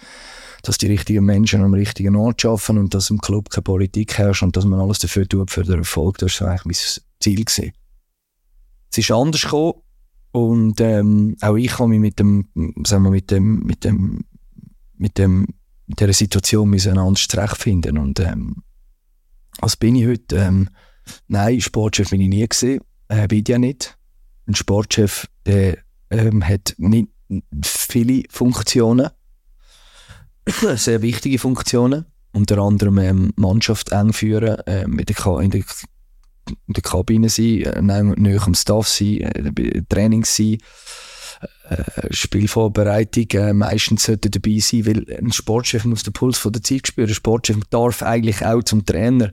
dass 0.62 0.78
die 0.78 0.88
richtigen 0.88 1.26
Menschen 1.26 1.64
am 1.64 1.74
richtigen 1.74 2.16
Ort 2.16 2.46
arbeiten 2.46 2.78
und 2.78 2.94
dass 2.94 3.10
im 3.10 3.20
Club 3.20 3.50
keine 3.50 3.64
Politik 3.64 4.16
herrscht 4.20 4.44
und 4.44 4.56
dass 4.56 4.66
man 4.66 4.80
alles 4.80 5.00
dafür 5.00 5.28
tut 5.28 5.50
für 5.50 5.64
den 5.64 5.80
Erfolg. 5.80 6.20
Das 6.20 6.40
war 6.42 6.50
eigentlich 6.50 6.66
mein 6.66 7.04
Ziel 7.20 7.44
gewesen. 7.44 7.72
Es 8.92 8.98
ist 9.00 9.12
anders 9.12 9.42
gekommen 9.42 9.74
und 10.34 10.80
ähm, 10.82 11.36
auch 11.42 11.56
ich 11.56 11.80
habe 11.80 11.90
mich 11.90 12.00
mit 12.00 12.20
dem, 12.20 12.48
sagen 12.86 13.06
wir, 13.06 13.10
mit 13.10 13.32
dem, 13.32 13.64
mit 13.64 13.84
dem, 13.86 14.24
mit 14.98 15.18
dem, 15.18 15.48
mit 15.88 16.00
dieser 16.00 16.14
Situation 16.14 16.70
müssen 16.70 17.00
anders 17.00 17.28
zurechtfinden 17.28 17.98
und 17.98 18.20
ähm, 18.20 18.62
was 19.62 19.76
bin 19.76 19.96
ich 19.96 20.08
heute? 20.08 20.36
Ähm, 20.38 20.70
nein, 21.28 21.62
Sportchef 21.62 22.10
bin 22.10 22.22
ich 22.22 22.30
nie 22.30 22.48
gesehen, 22.48 22.82
äh, 23.08 23.28
bin 23.28 23.40
ich 23.40 23.48
ja 23.48 23.58
nicht. 23.58 23.98
Ein 24.48 24.56
Sportchef, 24.56 25.28
der 25.46 25.78
ähm, 26.10 26.46
hat 26.46 26.76
nicht 26.78 27.10
viele 27.64 28.24
Funktionen, 28.30 29.10
sehr 30.76 31.02
wichtige 31.02 31.40
Funktionen, 31.40 32.06
unter 32.34 32.58
anderem 32.58 32.98
ähm, 32.98 33.34
Mannschaft 33.36 33.92
eng 33.92 34.14
führen, 34.14 34.58
ähm, 34.66 35.00
in, 35.00 35.06
der 35.06 35.40
in, 35.40 35.52
der, 35.52 35.62
in 36.48 36.74
der 36.74 36.84
Kabine 36.84 37.30
sein, 37.30 37.62
äh, 37.62 37.82
näher 37.82 38.44
am 38.46 38.56
Staff 38.56 38.88
sein, 38.88 39.22
äh, 39.22 39.84
Training 39.88 40.26
sein, 40.26 40.58
äh, 41.70 42.14
Spielvorbereitung 42.14 43.28
äh, 43.32 43.54
meistens 43.54 44.04
sollte 44.04 44.30
dabei 44.30 44.60
sein, 44.60 44.86
weil 44.86 45.06
ein 45.18 45.32
Sportchef 45.32 45.86
muss 45.86 46.04
den 46.04 46.14
Puls 46.14 46.38
von 46.38 46.52
der 46.52 46.64
Zeit 46.64 46.88
spüren. 46.88 47.10
Ein 47.10 47.16
Sportchef 47.16 47.58
darf 47.70 48.04
eigentlich 48.04 48.46
auch 48.46 48.64
zum 48.64 48.86
Trainer 48.86 49.32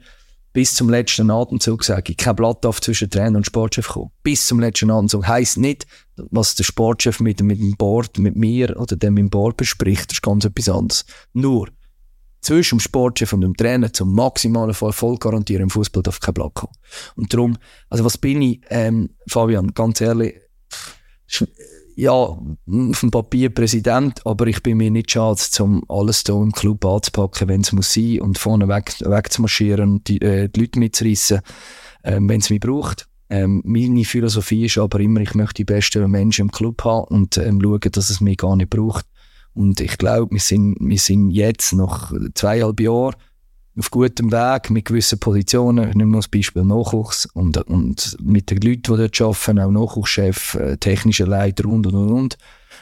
bis 0.59 0.75
zum 0.75 0.91
letzten 0.91 1.31
Atemzug 1.31 1.85
sage 1.85 2.11
ich, 2.11 2.17
kein 2.17 2.35
Blatt 2.35 2.67
auf 2.67 2.81
zwischen 2.81 3.09
Trainer 3.09 3.37
und 3.37 3.47
Sportchef 3.47 3.87
kommen. 3.87 4.11
Bis 4.25 4.45
zum 4.49 4.59
letzten 4.59 4.91
Atemzug. 4.91 5.29
Heisst 5.29 5.57
nicht, 5.57 5.87
was 6.17 6.57
der 6.57 6.65
Sportchef 6.65 7.21
mit, 7.21 7.41
mit 7.43 7.61
dem 7.61 7.77
Board, 7.77 8.19
mit 8.19 8.35
mir 8.35 8.77
oder 8.77 8.97
dem 8.97 9.19
im 9.19 9.31
Board 9.31 9.57
bespricht. 9.57 10.11
Das 10.11 10.17
ist 10.17 10.23
ganz 10.23 10.45
etwas 10.45 10.69
anderes. 10.69 11.05
Nur, 11.33 11.69
zwischen 12.41 12.79
dem 12.79 12.81
Sportchef 12.81 13.33
und 13.33 13.43
dem 13.43 13.57
Trainer 13.57 13.93
zum 13.93 14.13
maximalen 14.13 14.71
Erfolg 14.71 15.21
garantieren 15.21 15.63
im 15.63 15.71
Fußball 15.71 16.03
darf 16.03 16.19
kein 16.19 16.35
Blatt 16.35 16.55
kommen. 16.55 16.75
Und 17.15 17.33
darum, 17.33 17.57
also 17.89 18.05
was 18.05 18.19
bin 18.19 18.43
ich, 18.43 18.61
ähm, 18.69 19.11
Fabian, 19.29 19.73
ganz 19.75 20.01
ehrlich, 20.01 20.41
ja, 21.99 22.13
auf 22.13 22.41
dem 22.67 23.11
Papier 23.11 23.51
Präsident, 23.51 24.25
aber 24.25 24.47
ich 24.47 24.63
bin 24.63 24.77
mir 24.77 24.89
nicht 24.89 25.11
schade, 25.11 25.41
um 25.59 25.83
alles 25.89 26.23
hier 26.25 26.37
im 26.37 26.53
Club 26.53 26.85
anzupacken, 26.85 27.49
wenn 27.49 27.63
es 27.63 27.73
muss 27.73 27.93
sein 27.93 28.21
und 28.21 28.39
vorne 28.39 28.69
weg, 28.69 28.95
wegzumarschieren 29.01 29.95
und 29.95 30.09
die, 30.09 30.21
äh, 30.23 30.49
die 30.49 30.61
Leute 30.61 30.79
mitzureissen, 30.79 31.41
ähm, 32.05 32.29
wenn 32.29 32.39
es 32.39 32.51
mich 32.51 32.61
braucht. 32.61 33.09
Ähm, 33.31 33.63
meine 33.65 34.05
Philosophie 34.05 34.67
ist 34.67 34.79
aber 34.79 35.01
immer, 35.01 35.21
ich 35.23 35.35
möchte 35.35 35.55
die 35.55 35.65
besten 35.65 36.09
Menschen 36.09 36.43
im 36.43 36.53
Club 36.53 36.85
haben 36.85 37.09
und 37.09 37.37
ähm, 37.37 37.61
schauen, 37.61 37.81
dass 37.91 38.11
es 38.11 38.21
mich 38.21 38.37
gar 38.37 38.55
nicht 38.55 38.71
braucht. 38.71 39.05
Und 39.53 39.81
ich 39.81 39.99
glaube, 39.99 40.31
wir 40.31 40.41
sind, 40.41 40.77
wir 40.79 40.99
sind 40.99 41.31
jetzt 41.31 41.73
nach 41.73 42.13
zweieinhalb 42.35 42.81
Jahren 42.81 43.17
auf 43.79 43.91
gutem 43.91 44.33
Weg 44.33 44.71
mit 44.71 44.87
gewissen 44.87 45.19
Positionen. 45.19 45.89
Ich 45.89 45.95
nehme 45.95 46.11
noch 46.11 46.19
das 46.19 46.29
Beispiel 46.29 46.65
Nachwuchs 46.65 47.27
und, 47.27 47.59
und 47.69 48.17
mit 48.21 48.51
den 48.51 48.61
Leuten, 48.61 48.83
die 48.83 49.09
dort 49.09 49.21
arbeiten, 49.21 49.59
auch 49.61 49.71
Nachwuchschef, 49.71 50.55
äh, 50.55 50.77
technischer 50.77 51.27
Leiter 51.27 51.67
und 51.67 51.87
und 51.87 51.95
und 51.95 52.37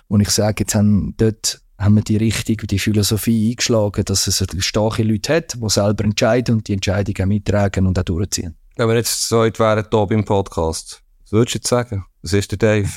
und. 0.08 0.20
Ich 0.20 0.30
sage, 0.30 0.56
jetzt 0.60 0.74
haben 0.74 1.14
dort 1.16 1.60
haben 1.78 1.96
wir 1.96 2.02
die 2.02 2.16
Richtung, 2.16 2.56
die 2.56 2.78
Philosophie 2.78 3.50
eingeschlagen, 3.50 4.04
dass 4.04 4.26
es 4.26 4.44
starke 4.60 5.02
Leute 5.02 5.34
hat, 5.34 5.54
die 5.54 5.68
selber 5.68 6.04
entscheiden 6.04 6.56
und 6.56 6.68
die 6.68 6.72
Entscheidungen 6.72 7.28
mittragen 7.28 7.86
und 7.86 7.98
auch 7.98 8.04
durchziehen. 8.04 8.56
Wenn 8.76 8.88
wir 8.88 8.96
jetzt 8.96 9.28
so 9.28 9.40
weit 9.40 9.58
wären 9.58 9.84
hier 9.90 10.06
beim 10.06 10.24
Podcast, 10.24 11.02
was 11.22 11.32
würdest 11.32 11.54
du 11.54 11.58
jetzt 11.58 11.68
sagen? 11.68 12.04
Was 12.22 12.32
ist 12.32 12.50
der 12.52 12.58
Dave? 12.58 12.88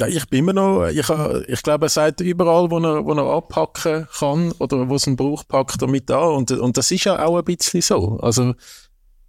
Ja, 0.00 0.06
ich 0.06 0.26
bin 0.28 0.40
immer 0.40 0.54
noch, 0.54 0.86
ich, 0.86 1.08
ich 1.48 1.62
glaube, 1.62 1.86
er 1.86 1.88
sagt 1.90 2.22
überall, 2.22 2.70
wo 2.70 2.78
er, 2.78 3.04
wo 3.04 3.12
er 3.12 3.36
abpacken 3.36 4.08
kann 4.18 4.50
oder 4.52 4.88
wo 4.88 4.94
es 4.94 5.06
einen 5.06 5.16
Brauch 5.16 5.46
packt 5.46 5.82
er 5.82 5.88
mit 5.88 6.10
an. 6.10 6.36
Und, 6.36 6.50
und 6.52 6.76
das 6.78 6.90
ist 6.90 7.04
ja 7.04 7.22
auch 7.22 7.36
ein 7.36 7.44
bisschen 7.44 7.82
so. 7.82 8.18
Also, 8.20 8.54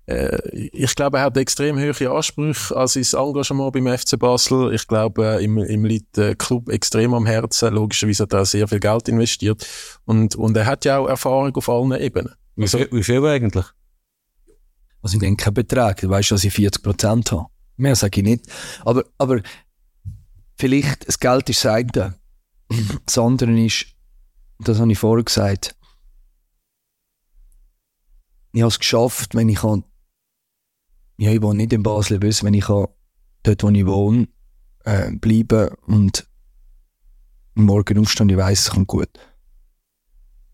äh, 0.05 0.37
ich 0.53 0.95
glaube, 0.95 1.17
er 1.17 1.25
hat 1.25 1.35
extrem 1.35 1.77
hohe 1.77 2.09
Ansprüche 2.09 2.75
an 2.75 2.87
sein 2.87 3.03
Engagement 3.03 3.73
beim 3.73 3.97
FC 3.97 4.17
Basel. 4.17 4.73
Ich 4.73 4.87
glaube, 4.87 5.39
ihm, 5.41 5.57
ihm 5.57 5.83
liegt 5.83 6.15
der 6.15 6.35
Club 6.35 6.69
extrem 6.69 7.13
am 7.13 7.25
Herzen. 7.25 7.73
Logischerweise 7.73 8.23
hat 8.23 8.33
er 8.33 8.45
sehr 8.45 8.67
viel 8.67 8.79
Geld 8.79 9.09
investiert. 9.09 9.67
Und, 10.05 10.35
und 10.35 10.55
er 10.55 10.65
hat 10.65 10.85
ja 10.85 10.99
auch 10.99 11.07
Erfahrung 11.07 11.53
auf 11.53 11.67
allen 11.67 11.99
Ebenen. 11.99 12.33
Wie 12.55 12.67
viel, 12.67 12.87
wie 12.91 13.03
viel 13.03 13.25
eigentlich? 13.25 13.65
Also, 15.01 15.15
ich 15.15 15.19
denke, 15.19 15.43
kein 15.43 15.53
Betrag. 15.53 15.99
Du 15.99 16.09
weißt, 16.09 16.31
dass 16.31 16.45
ich 16.45 16.53
40 16.53 16.81
Prozent 16.81 17.31
habe. 17.33 17.47
Mehr 17.75 17.95
sage 17.95 18.21
ich 18.21 18.25
nicht. 18.25 18.45
Aber, 18.85 19.03
aber, 19.17 19.41
vielleicht, 20.61 21.07
das 21.07 21.19
Geld 21.19 21.49
ist 21.49 21.65
das 21.65 21.73
eine. 21.73 22.15
Das 23.05 23.17
andere 23.17 23.59
ist, 23.59 23.87
das 24.59 24.79
habe 24.79 24.91
ich 24.91 24.97
vorher 24.97 25.25
gesagt, 25.25 25.75
ich 28.53 28.61
habe 28.61 28.69
es 28.69 28.79
geschafft, 28.79 29.35
wenn 29.35 29.49
ich 29.49 29.59
kann, 29.59 29.83
ja, 31.17 31.31
ich 31.31 31.41
wohne 31.41 31.57
nicht 31.57 31.73
in 31.73 31.83
Basel, 31.83 32.21
weiß, 32.21 32.43
wenn 32.43 32.53
ich 32.53 32.65
kann, 32.65 32.87
dort, 33.43 33.63
wo 33.63 33.69
ich 33.69 33.85
wohne, 33.85 34.27
äh, 34.85 35.11
bleiben 35.11 35.69
und 35.87 36.27
morgen 37.55 37.97
aufstehen, 37.97 38.29
ich 38.29 38.37
weiss, 38.37 38.59
es 38.61 38.69
kommt 38.69 38.87
gut. 38.87 39.09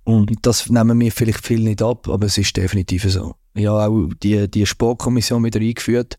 Und 0.06 0.34
das 0.42 0.70
nehmen 0.70 1.00
wir 1.00 1.12
vielleicht 1.12 1.46
viel 1.46 1.60
nicht 1.60 1.82
ab, 1.82 2.08
aber 2.08 2.28
es 2.28 2.38
ist 2.38 2.56
definitiv 2.56 3.04
so. 3.12 3.36
Ich 3.54 3.68
habe 3.68 3.84
auch 3.84 4.14
die, 4.24 4.50
die 4.50 4.66
Sportkommission 4.66 5.44
wieder 5.44 5.60
eingeführt, 5.60 6.18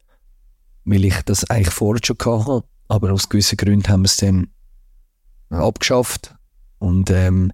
weil 0.85 1.07
ich 1.07 1.23
das 1.23 1.49
eigentlich 1.49 1.75
vorher 1.75 2.05
schon 2.05 2.19
hatte 2.19 2.68
aber 2.89 3.13
aus 3.13 3.29
gewissen 3.29 3.57
Gründen 3.57 3.89
haben 3.89 4.03
wir 4.03 4.07
es 4.07 4.17
dann 4.17 4.49
abgeschafft. 5.51 6.35
Und, 6.79 7.11
ähm, 7.11 7.53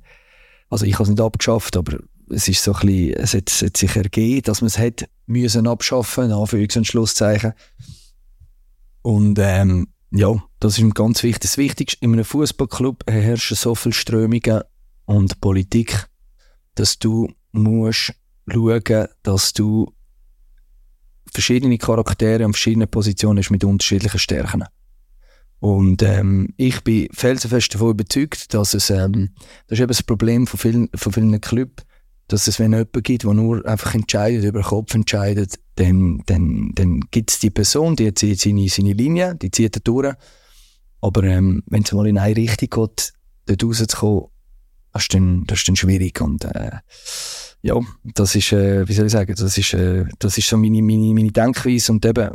also 0.71 0.87
ich 0.87 0.95
habe 0.95 1.05
es 1.05 1.11
nicht 1.11 1.21
abgeschafft, 1.21 1.77
aber 1.77 1.99
es 2.31 2.49
ist 2.49 2.63
so 2.63 2.73
ein 2.73 2.87
bisschen, 2.87 3.15
es 3.15 3.35
hat, 3.35 3.51
es 3.51 3.63
hat 3.63 3.77
sich 3.77 3.97
ergeben, 3.97 4.43
dass 4.43 4.61
man 4.61 4.69
es 4.69 4.79
hat 4.79 5.09
müssen 5.27 5.67
abschaffen, 5.67 6.33
Anführungs- 6.33 6.77
und 6.77 6.87
Schlusszeichen. 6.87 7.55
Und, 9.03 9.39
ähm, 9.41 9.89
ja, 10.11 10.43
das 10.61 10.79
ist 10.79 10.95
ganz 10.95 11.23
wichtig. 11.23 11.43
Das 11.43 11.59
Wichtigste, 11.59 12.05
in 12.05 12.13
einem 12.13 12.25
Fußballclub 12.25 13.05
herrschen 13.11 13.57
so 13.57 13.75
viele 13.75 13.93
Strömungen 13.93 14.63
und 15.07 15.41
Politik, 15.41 16.09
dass 16.75 16.99
du 16.99 17.29
musst 17.53 18.15
schauen, 18.47 19.09
dass 19.23 19.53
du 19.53 19.93
verschiedene 21.33 21.79
Charaktere 21.79 22.45
an 22.45 22.53
verschiedenen 22.53 22.89
Positionen 22.89 23.39
hast 23.39 23.51
mit 23.51 23.65
unterschiedlichen 23.65 24.19
Stärken. 24.19 24.65
Und 25.65 26.03
ähm, 26.03 26.49
ich 26.59 26.85
bin 26.85 27.09
felsenfest 27.11 27.73
davon 27.73 27.93
überzeugt, 27.93 28.53
dass 28.53 28.75
es, 28.75 28.91
ähm, 28.91 29.31
das 29.67 29.79
ist 29.79 29.81
eben 29.81 29.89
das 29.89 30.03
Problem 30.03 30.47
von 30.47 30.61
vielen, 30.61 30.91
von 30.95 31.11
vielen 31.11 31.41
Clubs, 31.41 31.85
dass 32.29 32.49
es, 32.49 32.59
wenn 32.59 32.75
es 32.75 32.81
jemanden 32.81 33.03
gibt, 33.03 33.25
der 33.25 33.33
nur 33.33 33.65
einfach 33.65 33.95
entscheidet, 33.95 34.45
über 34.45 34.61
den 34.61 34.67
Kopf 34.67 34.95
entscheidet, 34.95 35.55
dann, 35.77 36.23
dann, 36.27 36.73
dann 36.75 37.01
gibt 37.11 37.31
es 37.31 37.39
die 37.39 37.49
Person, 37.49 37.97
die 37.97 38.13
zieht 38.13 38.41
seine, 38.41 38.69
seine 38.69 38.93
Linie, 38.93 39.37
die 39.37 39.51
zieht 39.51 39.75
er 39.75 39.81
durch. 39.81 40.15
Aber 41.01 41.25
ähm, 41.25 41.63
wenn 41.65 41.83
es 41.83 41.93
mal 41.93 42.09
in 42.09 42.19
eine 42.19 42.37
Richtung 42.37 42.69
geht, 42.69 43.15
dort 43.47 43.65
rauszukommen, 43.65 44.25
das 44.93 45.03
ist 45.05 45.15
dann, 45.15 45.45
das 45.47 45.61
ist 45.61 45.69
dann 45.69 45.77
schwierig. 45.77 46.21
Und 46.21 46.45
äh, 46.45 46.73
ja, 47.63 47.81
das 48.03 48.35
ist, 48.35 48.53
äh, 48.53 48.87
wie 48.87 48.93
soll 48.93 49.07
ich 49.07 49.13
sagen, 49.13 49.35
das 49.35 49.57
ist, 49.57 49.73
äh, 49.73 50.05
das 50.19 50.37
ist 50.37 50.47
so 50.47 50.59
meine, 50.59 50.83
meine, 50.83 51.15
meine 51.15 51.33
Denkweise. 51.33 51.91
Und 51.91 52.05
eben, 52.05 52.33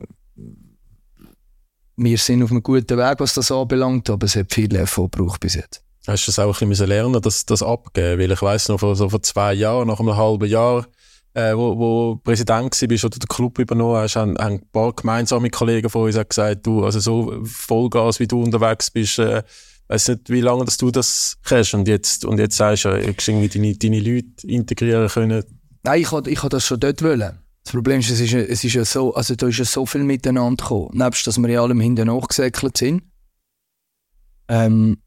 wir 1.99 2.17
sind 2.17 2.43
auf 2.43 2.51
einem 2.51 2.63
guten 2.63 2.97
Weg, 2.97 3.19
was 3.19 3.33
das 3.33 3.51
anbelangt, 3.51 4.09
aber 4.09 4.25
es 4.25 4.35
hat 4.35 4.53
viel 4.53 4.73
Erfolg 4.75 5.11
gebraucht 5.11 5.39
bis 5.41 5.55
jetzt. 5.55 5.83
Hast 6.07 6.25
du 6.25 6.31
das 6.31 6.39
auch 6.39 6.61
ein 6.61 6.69
bisschen 6.69 6.87
lernen 6.87 7.21
das, 7.21 7.45
das 7.45 7.61
abgeben? 7.61 8.19
Weil 8.19 8.31
ich 8.31 8.41
weiss 8.41 8.69
noch, 8.69 8.79
vor, 8.79 8.95
so 8.95 9.09
vor 9.09 9.21
zwei 9.21 9.53
Jahren, 9.53 9.87
nach 9.87 9.99
einem 9.99 10.15
halben 10.15 10.47
Jahr, 10.47 10.87
äh, 11.33 11.53
wo, 11.55 11.77
wo 11.77 12.15
Präsident 12.15 12.75
bist 12.87 13.05
oder 13.05 13.19
den 13.19 13.27
Club 13.27 13.59
übernommen 13.59 13.97
hast, 13.97 14.15
haben, 14.15 14.37
haben 14.37 14.55
ein 14.55 14.67
paar 14.71 14.93
gemeinsame 14.93 15.49
Kollegen 15.49 15.89
von 15.89 16.05
uns 16.05 16.17
gesagt, 16.27 16.65
du, 16.65 16.83
also 16.83 16.99
so 16.99 17.43
Vollgas, 17.43 18.19
wie 18.19 18.27
du 18.27 18.41
unterwegs 18.41 18.89
bist, 18.89 19.19
äh, 19.19 19.43
weiss 19.87 20.07
nicht, 20.07 20.29
wie 20.29 20.41
lange 20.41 20.65
dass 20.65 20.77
du 20.77 20.89
das 20.89 21.37
kennst 21.43 21.73
und 21.73 21.87
jetzt, 21.87 22.25
und 22.25 22.39
jetzt 22.39 22.55
sagst 22.55 22.85
du, 22.85 22.89
du 22.89 22.97
irgendwie 22.97 23.49
deine, 23.49 23.75
deine 23.75 23.99
Leute 23.99 24.47
integrieren 24.47 25.09
können. 25.09 25.43
Nein, 25.83 26.01
ich 26.01 26.11
wollte 26.11 26.29
ich 26.29 26.39
das 26.39 26.65
schon 26.65 26.79
dort 26.79 27.03
wollen. 27.03 27.39
Das 27.69 27.75
Problem 27.75 27.99
ist, 27.99 28.09
es 28.09 28.19
ist, 28.19 28.33
es 28.33 28.63
ist 28.63 28.73
ja 28.73 28.83
so, 28.83 29.13
also 29.13 29.35
da 29.35 29.47
ist 29.47 29.59
ja 29.59 29.63
so 29.63 29.85
viel 29.85 30.03
miteinander 30.03 30.63
gekommen. 30.63 30.89
Nebst, 30.93 31.27
dass 31.27 31.37
wir 31.37 31.47
in 31.49 31.59
allem 31.59 31.79
hinten 31.79 32.07
nachgesäckelt 32.07 32.75
sind. 32.75 33.03
Ähm, 34.47 34.97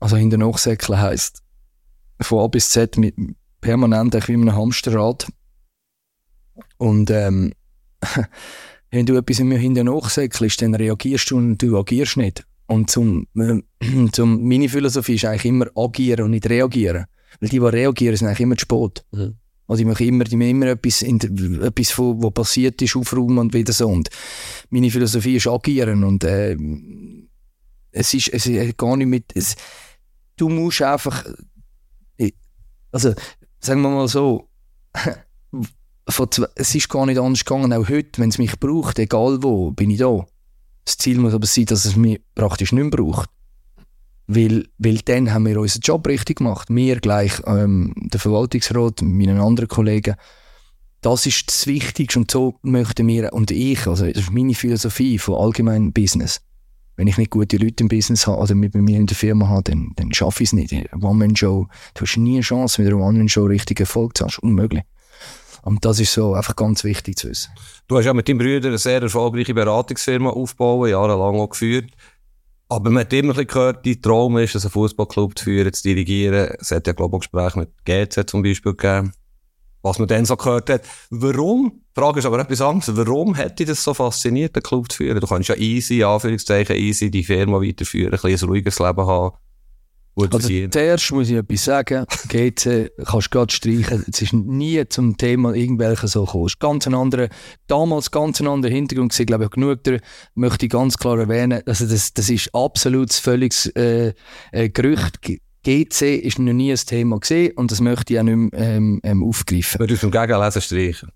also 0.00 0.16
hinten 0.16 0.40
nachsäckeln 0.40 1.00
heisst, 1.00 1.44
von 2.20 2.40
A 2.40 2.48
bis 2.48 2.70
Z 2.70 2.96
mit 2.96 3.14
permanent 3.60 4.14
wie 4.26 4.32
in 4.32 4.40
einem 4.40 4.56
Hamsterrad. 4.56 5.28
Und, 6.78 7.08
ähm, 7.10 7.52
wenn 8.90 9.06
du 9.06 9.16
etwas 9.16 9.38
immer 9.38 9.54
hinten 9.54 9.86
nachsäckelst, 9.86 10.60
dann 10.60 10.74
reagierst 10.74 11.30
du 11.30 11.36
und 11.36 11.58
du 11.58 11.78
agierst 11.78 12.16
nicht. 12.16 12.44
Und 12.66 12.90
zum, 12.90 13.28
äh, 13.36 13.62
zum, 14.10 14.42
meine 14.42 14.68
Philosophie 14.68 15.14
ist 15.14 15.24
eigentlich 15.24 15.44
immer 15.44 15.66
agieren 15.76 16.24
und 16.24 16.30
nicht 16.32 16.50
reagieren. 16.50 17.06
Weil 17.38 17.48
die, 17.48 17.60
die 17.60 17.64
reagieren, 17.64 18.16
sind 18.16 18.26
eigentlich 18.26 18.40
immer 18.40 18.56
zu 18.56 18.62
spät. 18.62 19.04
Mhm. 19.12 19.36
Also 19.68 19.82
ich 19.82 19.86
mache 19.86 20.04
immer, 20.04 20.26
ich 20.26 20.34
mache 20.34 20.48
immer 20.48 20.66
etwas, 20.66 21.02
etwas 21.02 21.90
von, 21.90 22.22
was 22.22 22.32
passiert 22.32 22.80
ist, 22.80 22.96
aufräumen 22.96 23.38
und 23.38 23.54
wieder 23.54 23.72
so. 23.72 23.86
Und 23.86 24.08
meine 24.70 24.90
Philosophie 24.90 25.36
ist 25.36 25.46
agieren 25.46 26.04
und 26.04 26.24
äh, 26.24 26.56
es 27.92 28.14
ist, 28.14 28.28
es 28.28 28.46
ist 28.46 28.78
gar 28.78 28.96
nicht 28.96 29.08
mit, 29.08 29.24
es, 29.34 29.56
du 30.36 30.48
musst 30.48 30.80
einfach, 30.82 31.24
also 32.90 33.14
sagen 33.60 33.82
wir 33.82 33.90
mal 33.90 34.08
so, 34.08 34.48
es 36.54 36.74
ist 36.74 36.88
gar 36.88 37.04
nicht 37.04 37.18
anders 37.18 37.44
gegangen, 37.44 37.72
auch 37.74 37.88
heute, 37.88 38.20
wenn 38.20 38.30
es 38.30 38.38
mich 38.38 38.58
braucht, 38.58 38.98
egal 38.98 39.42
wo, 39.42 39.70
bin 39.72 39.90
ich 39.90 39.98
da. 39.98 40.26
Das 40.86 40.96
Ziel 40.96 41.18
muss 41.18 41.34
aber 41.34 41.46
sein, 41.46 41.66
dass 41.66 41.84
es 41.84 41.96
mich 41.96 42.22
praktisch 42.34 42.72
nicht 42.72 42.82
mehr 42.82 42.90
braucht. 42.90 43.28
Weil, 44.30 44.66
weil 44.76 44.98
dann 44.98 45.32
haben 45.32 45.46
wir 45.46 45.58
unseren 45.58 45.80
Job 45.80 46.06
richtig 46.06 46.38
gemacht. 46.38 46.68
Wir 46.70 47.00
gleich, 47.00 47.40
ähm, 47.46 47.94
der 47.96 48.20
Verwaltungsrat, 48.20 49.00
meinen 49.02 49.40
anderen 49.40 49.68
Kollegen. 49.68 50.16
Das 51.00 51.24
ist 51.26 51.48
das 51.48 51.66
Wichtigste 51.66 52.18
und 52.18 52.30
so 52.30 52.56
möchten 52.62 53.06
wir, 53.06 53.32
und 53.32 53.50
ich, 53.50 53.86
also 53.86 54.04
das 54.06 54.24
ist 54.24 54.32
meine 54.32 54.54
Philosophie 54.54 55.18
von 55.18 55.36
allgemeinem 55.36 55.92
Business. 55.92 56.42
Wenn 56.96 57.06
ich 57.06 57.16
nicht 57.16 57.30
gute 57.30 57.56
Leute 57.56 57.84
im 57.84 57.88
Business 57.88 58.26
habe 58.26 58.42
oder 58.42 58.54
mit 58.54 58.74
mir 58.74 58.98
in 58.98 59.06
der 59.06 59.16
Firma 59.16 59.48
habe, 59.48 59.62
dann, 59.62 59.92
dann 59.96 60.12
schaffe 60.12 60.42
ich 60.42 60.48
es 60.48 60.52
nicht. 60.52 60.74
One-Man-Show, 61.00 61.68
du 61.94 62.00
hast 62.00 62.16
nie 62.16 62.34
eine 62.34 62.40
Chance, 62.40 62.82
mit 62.82 62.92
einer 62.92 63.00
One-Man-Show 63.02 63.44
richtig 63.46 63.80
Erfolg 63.80 64.16
zu 64.18 64.24
haben. 64.24 64.34
Unmöglich. 64.42 64.82
Und 65.62 65.84
das 65.84 66.00
ist 66.00 66.12
so 66.12 66.34
einfach 66.34 66.56
ganz 66.56 66.82
wichtig 66.84 67.16
zu 67.16 67.28
wissen. 67.28 67.52
Du 67.86 67.96
hast 67.96 68.04
ja 68.04 68.14
mit 68.14 68.28
deinem 68.28 68.38
Bruder 68.38 68.68
eine 68.68 68.78
sehr 68.78 69.00
erfolgreiche 69.00 69.54
Beratungsfirma 69.54 70.30
aufgebaut, 70.30 70.88
jahrelang 70.88 71.36
auch 71.36 71.50
geführt. 71.50 71.92
Aber 72.70 72.90
man 72.90 73.00
hat 73.00 73.12
immer 73.14 73.32
gehört, 73.32 73.84
die 73.86 74.00
Traum 74.00 74.36
ist, 74.38 74.54
einen 74.54 74.70
Fußballclub 74.70 75.38
zu 75.38 75.44
führen, 75.44 75.72
zu 75.72 75.82
dirigieren. 75.82 76.54
Es 76.58 76.70
hat 76.70 76.86
ja, 76.86 76.92
glaube 76.92 77.18
Gespräche 77.18 77.58
mit 77.58 77.70
GZ 77.84 78.28
zum 78.28 78.42
Beispiel 78.42 78.72
gegeben. 78.72 79.12
was 79.82 79.98
man 79.98 80.08
dann 80.08 80.24
so 80.24 80.36
gehört 80.36 80.70
hat. 80.70 80.82
Warum? 81.10 81.80
Die 81.96 82.00
Frage 82.00 82.18
ist 82.18 82.26
aber 82.26 82.38
etwas 82.40 82.60
anderes. 82.60 82.96
Warum 82.96 83.34
hätte 83.34 83.56
dich 83.56 83.68
das 83.68 83.82
so 83.82 83.94
fasziniert, 83.94 84.54
den 84.54 84.62
Club 84.62 84.90
zu 84.90 84.98
führen? 84.98 85.20
Du 85.20 85.26
kannst 85.26 85.48
ja 85.48 85.56
easy, 85.56 86.02
Anführungszeichen, 86.02 86.76
easy 86.76 87.10
die 87.10 87.24
Firma 87.24 87.60
weiterführen, 87.60 88.12
ein 88.12 88.20
bisschen 88.20 88.48
ein 88.48 88.50
ruhiges 88.50 88.78
Leben 88.78 89.06
haben. 89.06 89.36
Gut 90.18 90.34
Also 90.34 90.48
verdienen. 90.48 90.72
zuerst 90.72 91.12
muss 91.12 91.30
ich 91.30 91.36
etwas 91.36 91.64
sagen. 91.64 92.04
GC 92.28 92.90
kannst 93.04 93.26
du 93.26 93.30
gerade 93.30 93.52
streichen. 93.52 94.04
Es 94.10 94.20
ist 94.20 94.32
nie 94.32 94.84
zum 94.88 95.16
Thema 95.16 95.54
irgendwelche 95.54 96.08
so 96.08 96.24
gekommen. 96.24 96.50
Ganz 96.58 96.88
ein 96.88 96.94
anderer, 96.94 97.28
damals 97.68 98.10
ganz 98.10 98.40
ein 98.40 98.48
anderer 98.48 98.72
Hintergrund 98.72 99.12
gewesen, 99.12 99.26
glaube 99.26 99.44
ich, 99.44 99.50
genug 99.50 99.84
da 99.84 99.96
möchte 100.34 100.66
ich 100.66 100.72
ganz 100.72 100.98
klar 100.98 101.20
erwähnen. 101.20 101.62
Also 101.66 101.86
das, 101.86 102.12
das 102.14 102.30
ist 102.30 102.52
absolut 102.52 103.12
völliges 103.12 103.66
äh, 103.76 104.12
äh, 104.50 104.68
Gerücht. 104.70 105.20
GC 105.62 106.02
ist 106.16 106.40
noch 106.40 106.52
nie 106.52 106.72
ein 106.72 106.78
Thema 106.78 107.20
gewesen 107.20 107.52
und 107.54 107.70
das 107.70 107.80
möchte 107.80 108.14
ich 108.14 108.18
auch 108.18 108.24
nicht 108.24 108.52
mehr 108.52 108.60
ähm, 108.60 109.00
ähm, 109.04 109.22
aufgreifen. 109.22 109.78
Wir 109.78 109.86
dürfen 109.86 110.10
Gegenlesen 110.10 110.62
streichen. 110.62 111.12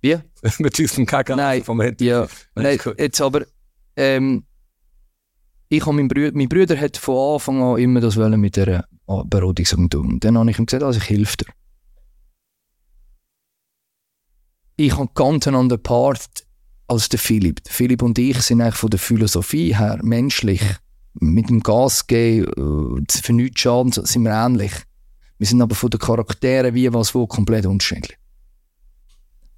Wie? 0.00 0.16
Wir 0.58 0.70
dürfen 0.70 1.06
Gegenlesen 1.06 1.36
Nein, 1.36 1.64
vom. 1.64 1.80
Ja, 1.98 2.28
nein, 2.54 2.78
jetzt 2.98 3.20
aber, 3.20 3.46
ähm, 3.96 4.44
ich 5.68 5.86
habe 5.86 5.96
meinen 5.96 6.08
Brüder, 6.08 6.32
mein 6.34 6.48
Bruder 6.48 6.78
hat 6.78 6.96
von 6.96 7.34
Anfang 7.34 7.62
an 7.62 7.78
immer 7.78 8.00
das 8.00 8.16
wollen 8.16 8.40
mit 8.40 8.56
der 8.56 8.84
Beratungsagentur. 9.06 10.02
Und 10.02 10.24
dann 10.24 10.38
habe 10.38 10.50
ich 10.50 10.58
ihm 10.58 10.66
gesagt, 10.66 10.82
also 10.82 10.98
ich 10.98 11.08
helfe 11.08 11.38
dir. 11.38 11.46
Ich 14.76 14.96
habe 14.96 15.10
ganz 15.14 15.46
einen 15.46 15.56
anderen 15.56 15.82
Part 15.82 16.46
als 16.88 17.08
der 17.08 17.18
Philipp. 17.18 17.60
Philipp 17.68 18.02
und 18.02 18.18
ich 18.18 18.40
sind 18.42 18.60
eigentlich 18.60 18.74
von 18.74 18.90
der 18.90 18.98
Philosophie 18.98 19.76
her 19.76 20.00
menschlich. 20.02 20.62
Mit 21.20 21.48
dem 21.48 21.60
Gas 21.60 22.08
geben, 22.08 22.98
äh, 22.98 23.20
für 23.22 23.32
nichts 23.32 23.60
schaden, 23.60 23.92
sind 23.92 24.24
wir 24.24 24.32
ähnlich. 24.32 24.72
Wir 25.38 25.46
sind 25.46 25.62
aber 25.62 25.76
von 25.76 25.90
den 25.90 26.00
Charakteren 26.00 26.74
wie 26.74 26.92
was 26.92 27.14
wo 27.14 27.26
komplett 27.26 27.66
unterschiedlich. 27.66 28.18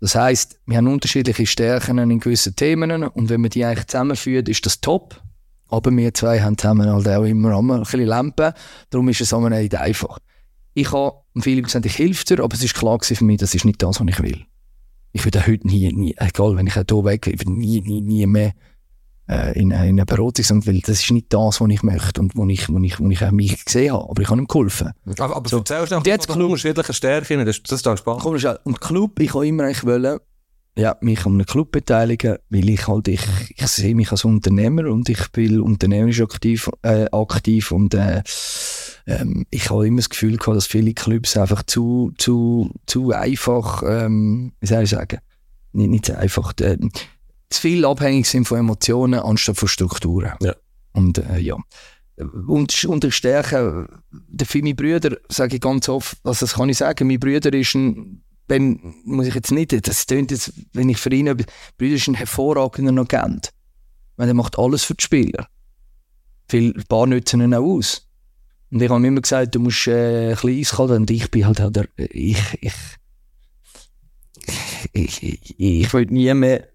Das 0.01 0.15
heißt, 0.15 0.61
wir 0.67 0.77
haben 0.77 0.89
unterschiedliche 0.89 1.47
Stärken 1.47 1.99
in 1.99 2.21
gewissen 2.21 2.55
Themen 2.55 3.05
und 3.05 3.31
wenn 3.31 3.41
man 3.41 3.51
die 3.51 3.65
eigentlich 3.65 3.87
zusammenführt, 3.87 4.49
ist 4.49 4.67
das 4.67 4.81
top. 4.81 5.21
Aber 5.69 5.91
wir 5.91 6.15
zwei 6.15 6.41
haben 6.41 6.57
zusammen 6.57 6.89
halt 6.89 7.09
auch 7.09 7.25
immer 7.25 7.57
ein 7.59 7.81
bisschen 7.81 8.05
Lampen. 8.07 8.53
Darum 8.91 9.09
ist 9.09 9.21
es 9.21 9.33
einmal 9.35 9.51
nicht 9.51 9.75
einfach. 9.75 10.19
Ich 10.75 10.93
habe 10.93 11.17
Philipp 11.39 11.65
gesagt, 11.67 11.87
ich 11.87 11.99
helfe 11.99 12.25
dir, 12.25 12.43
aber 12.45 12.55
es 12.55 12.63
ist 12.63 12.75
klar 12.75 12.99
für 13.03 13.25
mich, 13.25 13.39
das 13.39 13.55
ist 13.55 13.65
nicht 13.65 13.83
das, 13.83 14.01
was 14.01 14.07
ich 14.09 14.23
will. 14.23 14.45
Ich 15.13 15.25
würde 15.25 15.41
auch 15.41 15.47
heute 15.47 15.67
nie, 15.67 15.91
nie, 15.93 16.15
egal, 16.19 16.57
wenn 16.57 16.67
ich 16.67 16.77
auch 16.79 16.85
hier 16.89 17.05
weg, 17.05 17.27
ich 17.27 17.41
würde 17.41 17.53
nie, 17.53 17.81
nie, 17.81 18.03
nie 18.03 18.27
mehr 18.27 18.53
äh, 19.29 19.59
in, 19.59 19.73
eine- 19.73 19.85
in 19.89 19.97
eine 19.97 20.05
Beratung 20.07 20.45
sagen, 20.45 20.67
weil 20.67 20.81
das 20.81 21.01
ist 21.03 21.11
nicht 21.11 21.33
das, 21.33 21.61
was 21.61 21.69
ich 21.71 21.83
möchte 21.83 22.21
und 22.21 22.37
wo 22.37 22.47
ich, 22.47 22.69
wo 22.69 22.79
ich, 22.79 23.01
wo 23.01 23.09
ich 23.09 23.25
auch 23.25 23.31
mich 23.33 23.65
gesehen 23.65 23.93
habe. 23.95 24.09
Aber 24.09 24.21
ich 24.23 24.29
habe 24.29 24.41
ihm 24.41 24.47
geholfen. 24.47 24.93
Aber, 25.19 25.37
aber 25.37 25.49
So. 25.49 25.59
erzählst 25.59 25.93
du 25.93 25.97
Und 25.97 26.07
jetzt 26.07 26.27
von 26.27 26.39
den 26.39 26.45
unterschiedlichen 26.47 26.93
Stärken, 26.93 27.45
das, 27.47 27.63
das 27.63 27.73
ist 27.79 27.87
dann 27.87 27.97
spannend. 27.97 28.23
Komm. 28.23 28.37
Und 28.65 28.81
Club, 28.81 29.19
ich 29.19 29.33
habe 29.35 29.47
immer 29.49 29.65
eigentlich 29.65 29.85
wollen, 29.85 30.21
ja, 30.79 30.97
mich 31.01 31.25
an 31.25 31.35
einem 31.35 31.47
Club 31.47 31.73
beteiligen, 31.73 32.37
weil 32.51 32.69
ich 32.69 32.87
halt, 32.87 33.09
ich, 33.09 33.23
ich 33.57 33.67
sehe 33.67 33.95
mich 33.95 34.13
als 34.13 34.25
Unternehmer 34.25 34.87
und 34.91 35.09
ich 35.09 35.29
bin 35.33 35.61
unternehmerisch 35.61 36.21
aktiv, 36.21 36.71
äh, 36.83 37.07
aktiv 37.13 37.73
und 37.73 37.95
äh, 37.95 38.23
ähm, 39.07 39.47
ich 39.51 39.71
habe 39.71 39.87
immer 39.87 39.99
das 39.99 40.11
Gefühl 40.11 40.37
gehabt, 40.37 40.57
dass 40.57 40.67
viele 40.67 40.93
Clubs 40.93 41.37
einfach 41.37 41.63
zu, 41.63 42.13
zu, 42.19 42.71
zu 42.87 43.13
einfach, 43.13 43.83
ähm, 43.87 44.53
wie 44.61 44.67
soll 44.67 44.83
ich 44.83 44.91
sagen, 44.91 45.21
nicht, 45.73 45.91
nicht 45.91 46.07
so 46.07 46.15
einfach, 46.15 46.53
äh, 46.61 46.77
zu 47.49 47.61
viel 47.61 47.85
abhängig 47.85 48.29
sind 48.29 48.47
von 48.47 48.59
Emotionen 48.59 49.21
anstatt 49.21 49.57
von 49.57 49.69
Strukturen. 49.69 50.33
Ja. 50.41 50.55
Und 50.93 51.19
äh, 51.19 51.39
ja. 51.39 51.57
Und 52.17 52.85
unter 52.85 53.11
Stärken, 53.11 53.89
der 54.11 54.47
für 54.47 54.63
meine 54.63 54.75
Brüder, 54.75 55.19
sage 55.29 55.57
ich 55.57 55.61
ganz 55.61 55.89
oft, 55.89 56.17
also 56.25 56.47
das 56.47 56.55
kann 56.55 56.71
ich 56.71 56.79
sagen, 56.79 57.07
mein 57.07 57.21
Brüder 57.21 57.53
ist 57.53 57.75
ein, 57.75 58.23
wenn, 58.49 58.95
muss 59.05 59.27
ich 59.27 59.35
jetzt 59.35 59.51
nicht, 59.51 59.87
das 59.87 60.07
tönt 60.07 60.31
jetzt, 60.31 60.53
wenn 60.73 60.89
ich 60.89 60.99
für 60.99 61.13
ihn, 61.13 61.27
Brüder 61.79 61.97
ist 61.97 62.09
ein 62.09 62.15
hervorragender 62.15 63.03
Agent. 63.03 63.53
Weil 64.17 64.29
er 64.29 64.35
macht 64.35 64.59
alles 64.59 64.85
für 64.85 64.95
die 64.95 65.05
Spieler. 65.05 65.49
Viele 66.49 66.75
ein 66.75 66.85
paar 66.85 67.07
nützen 67.07 67.41
ihn 67.41 67.55
auch 67.55 67.65
aus. 67.65 68.09
Und 68.71 68.83
ich 68.83 68.91
habe 68.91 69.07
immer 69.07 69.21
gesagt, 69.21 69.55
du 69.55 69.61
musst 69.61 69.87
äh, 69.87 70.31
ein 70.31 70.35
bisschen 70.35 70.61
eiskalt 70.61 70.91
werden. 70.91 71.03
Und 71.03 71.11
ich 71.11 71.31
bin 71.31 71.47
halt, 71.47 71.61
halt 71.61 71.77
der, 71.77 71.89
ich, 71.97 72.39
ich, 72.61 72.73
ich, 74.93 75.23
ich, 75.23 75.61
ich 75.61 75.93
will 75.93 76.07
nie 76.07 76.33
mehr 76.35 76.69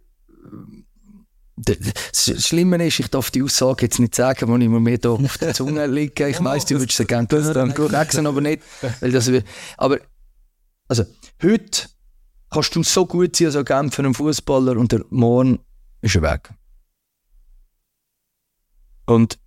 Das 1.55 2.45
Schlimme 2.45 2.85
ist, 2.85 2.99
ich 2.99 3.07
darf 3.07 3.31
die 3.31 3.43
Aussage 3.43 3.85
jetzt 3.85 3.99
nicht 3.99 4.15
sagen, 4.15 4.47
wo 4.47 4.57
ich 4.57 4.69
mir 4.69 4.79
mehr 4.79 4.97
da 4.97 5.11
auf 5.11 5.37
der 5.37 5.53
Zunge 5.53 5.87
liege. 5.87 6.27
Ich 6.27 6.43
weiss, 6.43 6.65
du 6.65 6.79
würdest 6.79 6.97
sie 6.97 7.05
gerne 7.05 7.27
hören, 7.29 8.27
aber 8.27 8.41
nicht. 8.41 8.61
Weil 8.99 9.11
das, 9.11 9.31
aber, 9.77 9.99
also, 10.87 11.05
heute 11.43 11.89
kannst 12.49 12.75
du 12.75 12.83
so 12.83 13.05
gut 13.05 13.35
sein 13.35 13.47
als 13.47 13.55
Agent 13.55 13.93
für 13.93 14.03
einen 14.03 14.13
Fußballer 14.13 14.77
und 14.77 14.91
der 14.91 15.05
morgen 15.09 15.59
ist 16.01 16.15
er 16.15 16.21
weg. 16.21 16.53
Und 19.05 19.39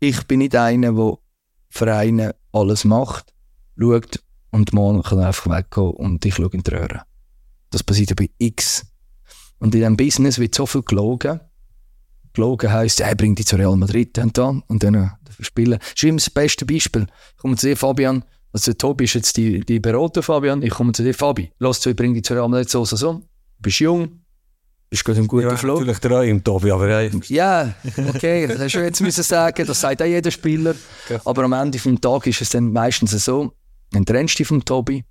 ich 0.00 0.26
bin 0.26 0.38
nicht 0.38 0.54
einer, 0.54 0.92
der 0.92 1.18
Vereine 1.68 2.34
alles 2.52 2.84
macht, 2.84 3.34
schaut 3.78 4.22
und 4.50 4.72
morgen 4.72 5.02
kann 5.02 5.20
einfach 5.20 5.50
weggehen 5.50 5.90
und 5.90 6.24
ich 6.24 6.34
schaue 6.34 6.50
in 6.52 6.62
die 6.62 6.70
Röhre. 6.70 7.02
Das 7.70 7.82
passiert 7.82 8.10
ja 8.10 8.16
bei 8.16 8.30
X. 8.38 8.86
Und 9.58 9.74
in 9.74 9.80
diesem 9.80 9.96
Business 9.96 10.38
wird 10.38 10.54
so 10.54 10.66
viel 10.66 10.82
gelogen. 10.82 11.40
Gelogen 12.32 12.70
heisst, 12.70 13.00
er 13.00 13.14
bringt 13.14 13.38
dich 13.38 13.46
zu 13.46 13.56
Real 13.56 13.76
Madrid 13.76 14.18
und 14.18 14.36
dann 14.36 14.62
und 14.66 14.82
dann 14.82 14.94
äh, 14.94 15.08
spielen. 15.40 15.78
Das 15.78 15.92
ist 15.94 16.04
immer 16.04 16.18
das 16.18 16.30
beste 16.30 16.66
Beispiel. 16.66 17.06
Ich 17.32 17.36
komme 17.38 17.56
zu 17.56 17.66
dir, 17.66 17.76
Fabian. 17.76 18.24
Also, 18.56 18.70
der 18.72 18.78
Tobi 18.78 19.04
ist 19.04 19.12
jetzt 19.12 19.36
die, 19.36 19.60
die 19.60 19.80
Berater, 19.80 20.22
Fabian. 20.22 20.62
Ich 20.62 20.70
komme 20.70 20.92
zu 20.92 21.02
dir, 21.02 21.12
Fabi. 21.12 21.52
Lass 21.58 21.78
zu, 21.78 21.90
ich 21.90 21.96
bringe 21.96 22.14
dich 22.14 22.24
zu 22.24 22.32
Real 22.32 22.48
Madrid 22.48 22.70
so. 22.70 22.86
Du 22.86 23.22
bist 23.58 23.80
jung. 23.80 24.20
Bist 24.88 25.04
gerade 25.04 25.18
im 25.18 25.28
guten 25.28 25.46
Ja, 25.46 25.56
Flow. 25.58 25.74
natürlich 25.74 25.98
der 25.98 26.22
im 26.22 26.42
Tobi, 26.42 26.70
aber 26.70 26.88
ja, 26.88 27.10
Ja, 27.28 27.74
okay, 28.08 28.46
das 28.46 28.58
hast 28.58 28.74
du 28.74 28.78
jetzt 28.82 29.02
müssen 29.02 29.22
sagen, 29.22 29.66
das 29.66 29.78
sagt 29.78 30.00
auch 30.00 30.06
jeder 30.06 30.30
Spieler. 30.30 30.74
Aber 31.26 31.44
am 31.44 31.52
Ende 31.52 31.78
vom 31.78 32.00
Tag 32.00 32.26
ist 32.28 32.40
es 32.40 32.48
dann 32.48 32.72
meistens 32.72 33.10
so, 33.22 33.52
dann 33.90 34.06
trennst 34.06 34.36
du 34.36 34.38
dich 34.38 34.46
vom 34.48 34.64
Tobi 34.64 35.04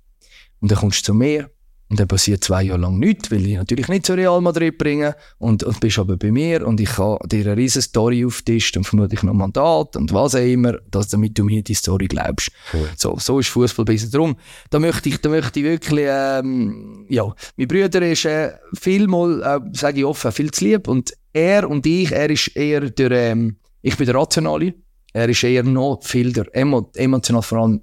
und 0.60 0.68
dann 0.72 0.78
kommst 0.78 1.02
du 1.02 1.04
zu 1.04 1.14
mir 1.14 1.48
und 1.88 2.00
dann 2.00 2.08
passiert 2.08 2.42
zwei 2.42 2.64
Jahre 2.64 2.80
lang 2.80 2.98
nichts, 2.98 3.30
weil 3.30 3.46
ich 3.46 3.54
natürlich 3.54 3.86
nicht 3.86 4.06
zu 4.06 4.14
Real 4.14 4.40
Madrid 4.40 4.76
bringe. 4.76 5.14
Und, 5.38 5.62
und 5.62 5.78
bist 5.78 5.98
aber 6.00 6.16
bei 6.16 6.32
mir. 6.32 6.66
Und 6.66 6.80
ich 6.80 6.90
kann 6.90 7.18
dir 7.26 7.46
eine 7.46 7.56
riesen 7.56 7.80
Story 7.80 8.24
auftischen 8.24 8.78
und 8.78 8.84
vermutlich 8.84 9.22
noch 9.22 9.34
Mandat 9.34 9.94
und 9.94 10.12
was 10.12 10.34
auch 10.34 10.40
immer, 10.40 10.78
dass, 10.90 11.08
damit 11.08 11.38
du 11.38 11.44
mir 11.44 11.62
die 11.62 11.74
Story 11.74 12.08
glaubst. 12.08 12.50
So, 12.96 13.16
so 13.20 13.38
ist 13.38 13.50
Fußball 13.50 13.84
besser. 13.84 14.08
Darum, 14.10 14.36
da 14.70 14.80
möchte 14.80 15.08
ich, 15.08 15.20
da 15.20 15.28
möchte 15.28 15.60
ich 15.60 15.64
wirklich, 15.64 16.06
ähm, 16.08 17.06
ja, 17.08 17.32
mein 17.56 17.68
Bruder 17.68 18.02
ist 18.02 18.24
äh, 18.24 18.54
vielmal, 18.74 19.42
äh, 19.42 19.60
sage 19.72 20.00
ich 20.00 20.04
offen, 20.04 20.32
viel 20.32 20.50
zu 20.50 20.64
lieb. 20.64 20.88
Und 20.88 21.12
er 21.32 21.70
und 21.70 21.86
ich, 21.86 22.10
er 22.10 22.28
ist 22.28 22.56
eher 22.56 22.80
der, 22.90 23.12
ähm, 23.12 23.58
ich 23.82 23.96
bin 23.96 24.06
der 24.06 24.16
Rationale, 24.16 24.74
er 25.12 25.28
ist 25.28 25.44
eher 25.44 25.62
noch 25.62 26.00
viel 26.02 26.32
der 26.32 26.46
emo 26.52 26.90
emotional, 26.96 27.42
vor 27.42 27.58
allem, 27.58 27.82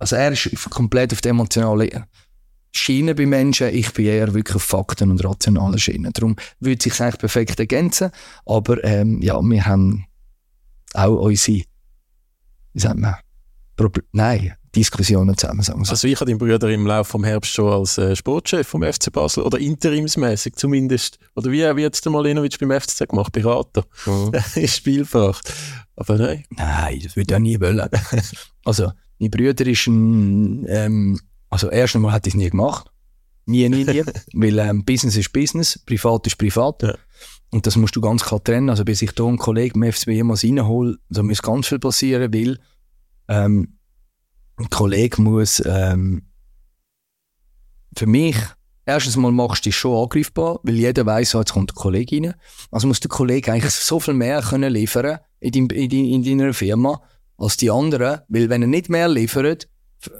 also 0.00 0.16
er 0.16 0.32
ist 0.32 0.68
komplett 0.70 1.12
auf 1.12 1.20
der 1.20 1.30
emotionalen 1.30 2.04
Schiene 2.72 3.14
bei 3.14 3.26
Menschen, 3.26 3.68
ich 3.68 3.92
bin 3.92 4.06
eher 4.06 4.34
wirklich 4.34 4.56
auf 4.56 4.62
Fakten 4.62 5.10
und 5.10 5.24
rationalen 5.24 5.78
Schienen. 5.78 6.12
Darum 6.12 6.36
würde 6.60 6.82
sich 6.82 7.00
eigentlich 7.00 7.18
perfekt 7.18 7.58
ergänzen, 7.58 8.10
aber 8.46 8.82
ähm, 8.84 9.20
ja, 9.22 9.40
wir 9.40 9.66
haben 9.66 10.06
auch 10.94 11.20
unsere, 11.20 11.62
wie 12.72 12.80
sagt 12.80 12.98
man, 12.98 13.14
Proble 13.76 14.02
nein, 14.12 14.54
Diskussionen 14.74 15.36
zusammen, 15.36 15.62
sagen 15.62 15.80
wir 15.80 15.84
so. 15.84 15.92
Also 15.92 16.08
ich 16.08 16.16
habe 16.16 16.30
deinen 16.30 16.38
Bruder 16.38 16.68
im 16.68 16.86
Laufe 16.86 17.10
vom 17.10 17.24
Herbst 17.24 17.52
schon 17.52 17.72
als 17.72 17.96
äh, 17.96 18.14
Sportchef 18.14 18.66
vom 18.66 18.82
FC 18.82 19.12
Basel 19.12 19.44
oder 19.44 19.58
interimsmäßig 19.58 20.56
zumindest. 20.56 21.18
Oder 21.36 21.50
wie, 21.50 21.62
wie 21.76 21.82
jetzt 21.82 22.04
der 22.04 22.12
Malinovic 22.12 22.58
beim 22.58 22.78
FCZ 22.78 23.08
gemacht, 23.08 23.32
Berater. 23.32 23.84
ist 24.56 24.76
Spielfach. 24.76 25.40
Aber 25.96 26.16
nein. 26.16 26.44
Nein, 26.50 27.00
das 27.02 27.16
würde 27.16 27.32
ich 27.32 27.36
auch 27.36 27.40
nie 27.40 27.60
wollen. 27.60 27.88
also, 28.64 28.92
mein 29.18 29.30
Bruder 29.30 29.66
ist 29.66 29.86
ein, 29.86 30.66
ähm, 30.68 31.20
also 31.50 31.70
erst 31.70 31.96
einmal 31.96 32.12
hat 32.12 32.26
er 32.26 32.28
es 32.28 32.34
nie 32.34 32.50
gemacht. 32.50 32.90
Nie, 33.46 33.68
nie, 33.68 33.84
nie. 33.84 34.04
weil 34.34 34.58
ähm, 34.58 34.84
Business 34.84 35.16
ist 35.16 35.32
Business, 35.32 35.78
Privat 35.78 36.26
ist 36.26 36.36
Privat. 36.36 36.82
Ja. 36.82 36.94
Und 37.50 37.66
das 37.66 37.76
musst 37.76 37.96
du 37.96 38.00
ganz 38.00 38.24
klar 38.24 38.42
trennen. 38.42 38.68
Also 38.68 38.84
bis 38.84 39.00
ich 39.00 39.12
da 39.12 39.24
einen 39.24 39.38
Kollegen 39.38 39.82
im 39.82 39.92
FCB 39.92 40.08
jemals 40.08 40.44
reinhole, 40.44 40.98
da 41.08 41.22
muss 41.22 41.40
ganz 41.40 41.66
viel 41.66 41.78
passieren, 41.78 42.32
weil 42.32 42.58
ähm, 43.28 43.78
ein 44.56 44.70
Kollege 44.70 45.22
muss 45.22 45.62
ähm, 45.64 46.28
für 47.96 48.06
mich 48.06 48.36
erstens 48.88 49.16
mal 49.16 49.32
machst 49.32 49.64
du 49.64 49.68
dich 49.68 49.76
schon 49.76 49.96
angreifbar, 50.02 50.60
weil 50.62 50.76
jeder 50.76 51.04
weiß, 51.04 51.30
so, 51.30 51.38
jetzt 51.38 51.52
kommt 51.52 51.70
der 51.70 51.74
Kollege 51.74 52.16
rein. 52.16 52.34
Also 52.70 52.86
muss 52.86 53.00
der 53.00 53.10
Kollege 53.10 53.52
eigentlich 53.52 53.72
so 53.72 54.00
viel 54.00 54.14
mehr 54.14 54.42
können 54.42 54.72
liefern 54.72 55.18
in, 55.40 55.52
dein, 55.52 55.78
in, 55.78 55.88
dein, 55.88 56.04
in 56.04 56.38
deiner 56.38 56.54
Firma 56.54 57.00
als 57.36 57.56
die 57.56 57.70
anderen, 57.70 58.20
weil 58.28 58.48
wenn 58.48 58.62
er 58.62 58.68
nicht 58.68 58.88
mehr 58.88 59.08
liefert, 59.08 59.68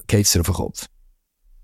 geht 0.07 0.27
es 0.27 0.33
dir 0.33 0.41
auf 0.41 0.47
den 0.47 0.55
Kopf. 0.55 0.87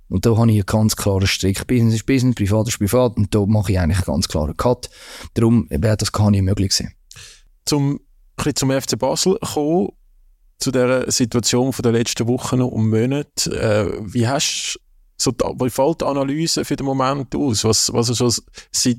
Und 0.08 0.26
da 0.26 0.36
habe 0.36 0.50
ich 0.50 0.56
einen 0.56 0.66
ganz 0.66 0.96
klaren 0.96 1.26
Strick. 1.26 1.66
Business 1.66 1.94
ist 1.94 2.06
Business, 2.06 2.34
Privat 2.34 2.68
ist 2.68 2.78
Privat 2.78 3.16
und 3.16 3.34
da 3.34 3.44
mache 3.46 3.72
ich 3.72 3.78
eigentlich 3.78 3.98
einen 3.98 4.06
ganz 4.06 4.28
klaren 4.28 4.56
Cut. 4.56 4.90
Darum 5.34 5.66
wäre 5.70 5.96
das 5.96 6.12
gar 6.12 6.30
nicht 6.30 6.42
möglich 6.42 6.70
gewesen. 6.70 6.94
Zum, 7.64 8.00
zum 8.54 8.70
FC 8.70 8.98
Basel 8.98 9.38
kommen, 9.40 9.88
zu 10.58 10.70
der 10.70 11.10
Situation 11.10 11.72
der 11.82 11.92
letzten 11.92 12.28
Wochen 12.28 12.62
und 12.62 12.88
Monate. 12.90 13.50
Äh, 13.50 13.98
wie 14.02 14.28
hast 14.28 14.78
so, 15.16 15.32
wie 15.32 15.70
fällt 15.70 16.00
die 16.00 16.04
Analyse 16.04 16.64
für 16.64 16.76
den 16.76 16.86
Moment 16.86 17.34
aus? 17.34 17.64
Was, 17.64 17.92
was 17.92 18.08
ist 18.08 18.18
schon 18.18 18.32
seit 18.72 18.96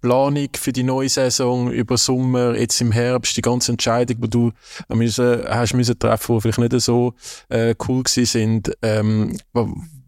Planung 0.00 0.48
für 0.54 0.72
die 0.72 0.84
neue 0.84 1.08
Saison 1.08 1.72
über 1.72 1.96
Sommer, 1.96 2.56
jetzt 2.56 2.80
im 2.80 2.92
Herbst, 2.92 3.36
die 3.36 3.42
ganze 3.42 3.72
Entscheidung, 3.72 4.20
die 4.20 4.30
du 4.30 4.52
müssen, 4.88 5.42
hast 5.44 5.74
müssen 5.74 5.98
treffen, 5.98 6.36
die 6.36 6.40
vielleicht 6.40 6.72
nicht 6.72 6.80
so 6.82 7.14
äh, 7.48 7.74
cool 7.88 8.04
gewesen 8.04 8.24
sind. 8.24 8.72
Ähm, 8.82 9.36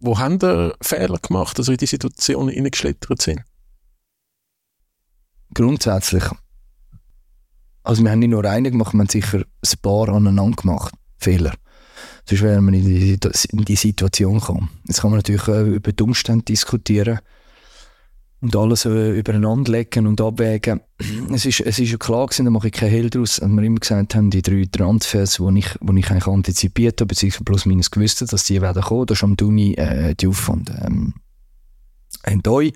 wo, 0.01 0.17
haben 0.19 0.39
ihr 0.41 0.75
Fehler 0.81 1.19
gemacht, 1.19 1.57
also 1.57 1.71
in 1.71 1.77
die 1.77 1.85
Situation 1.85 2.49
hineingeschlittert 2.49 3.21
sind? 3.21 3.41
Grundsätzlich. 5.53 6.23
Also 7.83 8.03
wir 8.03 8.11
haben 8.11 8.19
nicht 8.19 8.29
nur 8.29 8.45
einen 8.45 8.71
gemacht, 8.71 8.93
wir 8.93 8.99
haben 8.99 9.09
sicher 9.09 9.39
ein 9.39 9.79
paar 9.81 10.09
aneinander 10.09 10.55
gemacht. 10.55 10.93
Fehler. 11.17 11.53
Sonst 12.25 12.41
wären 12.41 12.65
wir 12.65 12.73
in 12.73 12.85
die, 12.85 13.19
in 13.49 13.65
die 13.65 13.75
Situation 13.75 14.39
gekommen. 14.39 14.69
Jetzt 14.87 15.01
kann 15.01 15.11
man 15.11 15.19
natürlich 15.19 15.47
über 15.47 15.91
die 15.91 16.03
Umstände 16.03 16.45
diskutieren 16.45 17.19
und 18.41 18.55
alles 18.55 18.85
äh, 18.85 19.17
übereinander 19.17 19.71
legen 19.71 20.07
und 20.07 20.19
abwägen. 20.19 20.81
Es 21.33 21.45
ist, 21.45 21.61
es 21.61 21.79
ist 21.79 21.91
ja 21.91 21.97
klar 21.97 22.27
gewesen, 22.27 22.45
da 22.45 22.51
mache 22.51 22.67
ich 22.67 22.73
keinen 22.73 22.91
Hehl 22.91 23.09
draus, 23.09 23.39
als 23.39 23.51
wir 23.51 23.63
immer 23.63 23.79
gesagt 23.79 24.15
haben, 24.15 24.29
die 24.29 24.41
drei 24.41 24.67
Transfers, 24.71 25.37
die 25.37 25.59
ich, 25.59 25.69
wo 25.79 25.93
ich 25.93 26.09
eigentlich 26.09 26.27
antizipiert 26.27 26.99
habe, 26.99 27.07
beziehungsweise 27.07 27.43
plus 27.43 27.65
minus 27.65 27.91
gewusst 27.91 28.21
dass 28.21 28.43
die 28.43 28.61
werden 28.61 28.81
kommen, 28.81 29.05
da 29.05 29.13
ist 29.13 29.23
am 29.23 29.37
Duni 29.37 29.73
äh, 29.73 30.15
die 30.15 30.27
Aufwand. 30.27 30.71
Ähm, 30.83 31.13
Endoi. 32.23 32.73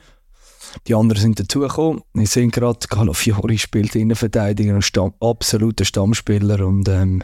Die 0.88 0.96
anderen 0.96 1.22
sind 1.22 1.40
dazugekommen. 1.40 2.02
Wir 2.14 2.28
sehen 2.28 2.52
gerade, 2.52 2.88
Calafiori 2.88 3.58
spielt 3.58 3.96
Innenverteidiger, 3.96 4.76
ein 4.76 4.82
Stamm, 4.82 5.14
absoluter 5.20 5.86
Stammspieler 5.86 6.66
und 6.66 6.90
ähm, 6.90 7.24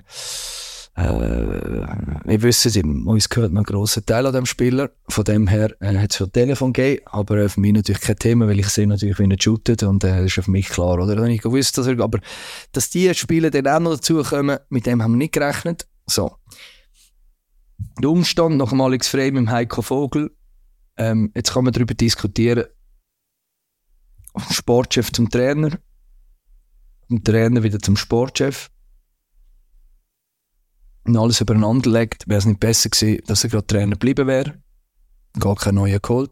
äh, 0.96 1.88
wir 2.26 2.42
wissen, 2.42 3.08
uns 3.08 3.30
gehört 3.30 3.54
noch 3.54 3.62
ein 3.62 3.66
grosser 3.66 4.06
Teil 4.06 4.26
an 4.26 4.34
dem 4.34 4.46
Spieler. 4.46 4.92
Von 5.08 5.24
dem 5.24 5.48
her 5.48 5.74
äh, 5.80 5.98
hat 5.98 6.12
es 6.12 6.18
schon 6.18 6.32
Telefon 6.32 6.74
gegeben, 6.74 7.02
aber 7.06 7.38
äh, 7.38 7.50
für 7.50 7.62
mich 7.62 7.74
natürlich 7.74 8.02
kein 8.02 8.18
Thema, 8.18 8.48
weil 8.48 8.60
ich 8.60 8.68
sehe 8.68 8.88
natürlich, 8.88 9.18
wie 9.20 9.30
er 9.30 9.38
shootet 9.40 9.84
und 9.84 10.04
äh, 10.04 10.18
das 10.18 10.38
ist 10.38 10.46
für 10.46 10.52
mich 10.52 10.68
klar, 10.68 11.00
oder? 11.00 11.22
Wenn 11.22 11.32
ich 11.32 11.42
gewusst, 11.42 11.78
dass 11.78 11.88
er, 11.88 12.00
aber 12.00 12.20
dass 12.74 12.90
die 12.90 13.14
Spieler 13.14 13.50
dann 13.52 13.68
auch 13.68 13.80
noch 13.80 13.96
dazukommen, 13.96 14.60
mit 14.70 14.86
dem 14.86 15.02
haben 15.02 15.14
wir 15.14 15.18
nicht 15.18 15.34
gerechnet. 15.34 15.88
So. 16.08 16.36
Der 18.02 18.10
Umstand 18.10 18.58
nach 18.58 18.70
dem 18.70 18.82
Alex 18.82 19.08
Frey 19.08 19.32
mit 19.32 19.50
Heiko 19.50 19.82
Vogel. 19.82 20.32
Ähm, 20.98 21.32
jetzt 21.34 21.54
kann 21.54 21.64
man 21.64 21.74
darüber 21.74 21.94
diskutieren. 21.94 22.66
Sportchef 24.50 25.12
zum 25.12 25.30
Trainer. 25.30 25.72
Vom 27.08 27.24
Trainer 27.24 27.64
wieder 27.64 27.80
zum 27.80 27.96
Sportchef 27.96 28.71
und 31.06 31.18
alles 31.18 31.42
übereinander 31.42 31.90
legt, 31.90 32.28
wäre 32.28 32.40
es 32.40 32.46
nicht 32.46 32.60
besser 32.60 32.90
gewesen, 32.90 33.22
dass 33.28 33.44
er 33.44 33.50
gerade 33.50 33.68
Trainer 33.68 33.92
geblieben 33.92 34.28
wäre. 34.28 34.54
Gar 35.40 35.56
kein 35.56 35.76
neuer 35.76 36.00
geholt. 36.00 36.30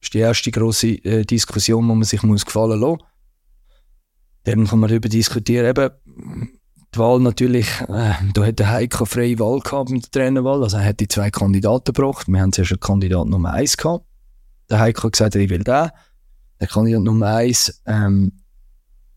Das 0.00 0.08
ist 0.08 0.14
die 0.14 0.18
erste 0.18 0.50
grosse 0.50 0.88
äh, 1.04 1.24
Diskussion, 1.24 1.88
die 1.88 1.94
man 1.94 2.04
sich 2.04 2.22
muss 2.22 2.46
gefallen 2.46 2.80
lassen 2.80 3.02
Dann 4.44 4.66
kann 4.66 4.78
man 4.78 4.88
darüber 4.88 5.08
diskutieren, 5.08 5.66
eben, 5.66 5.90
die 6.94 6.98
Wahl 6.98 7.20
natürlich, 7.20 7.68
äh, 7.82 8.14
da 8.32 8.46
hat 8.46 8.58
der 8.58 8.70
Heiko 8.70 9.04
freie 9.04 9.38
Wahl 9.38 9.60
gehabt 9.60 9.90
mit 9.90 10.04
der 10.04 10.10
Trainerwahl, 10.10 10.62
also 10.62 10.78
er 10.78 10.84
hat 10.84 11.00
die 11.00 11.08
zwei 11.08 11.30
Kandidaten 11.30 11.92
gebracht. 11.92 12.28
Wir 12.28 12.40
haben 12.40 12.52
zuerst 12.52 12.72
einen 12.72 12.80
Kandidat 12.80 13.26
Nummer 13.26 13.52
eins 13.52 13.76
gehabt. 13.76 14.06
Der 14.70 14.78
Heiko 14.78 15.04
hat 15.04 15.12
gesagt, 15.12 15.34
ich 15.34 15.50
will 15.50 15.64
den. 15.64 15.90
Der 16.60 16.66
Kandidat 16.66 17.02
Nummer 17.02 17.26
eins 17.26 17.82
ähm, 17.86 18.32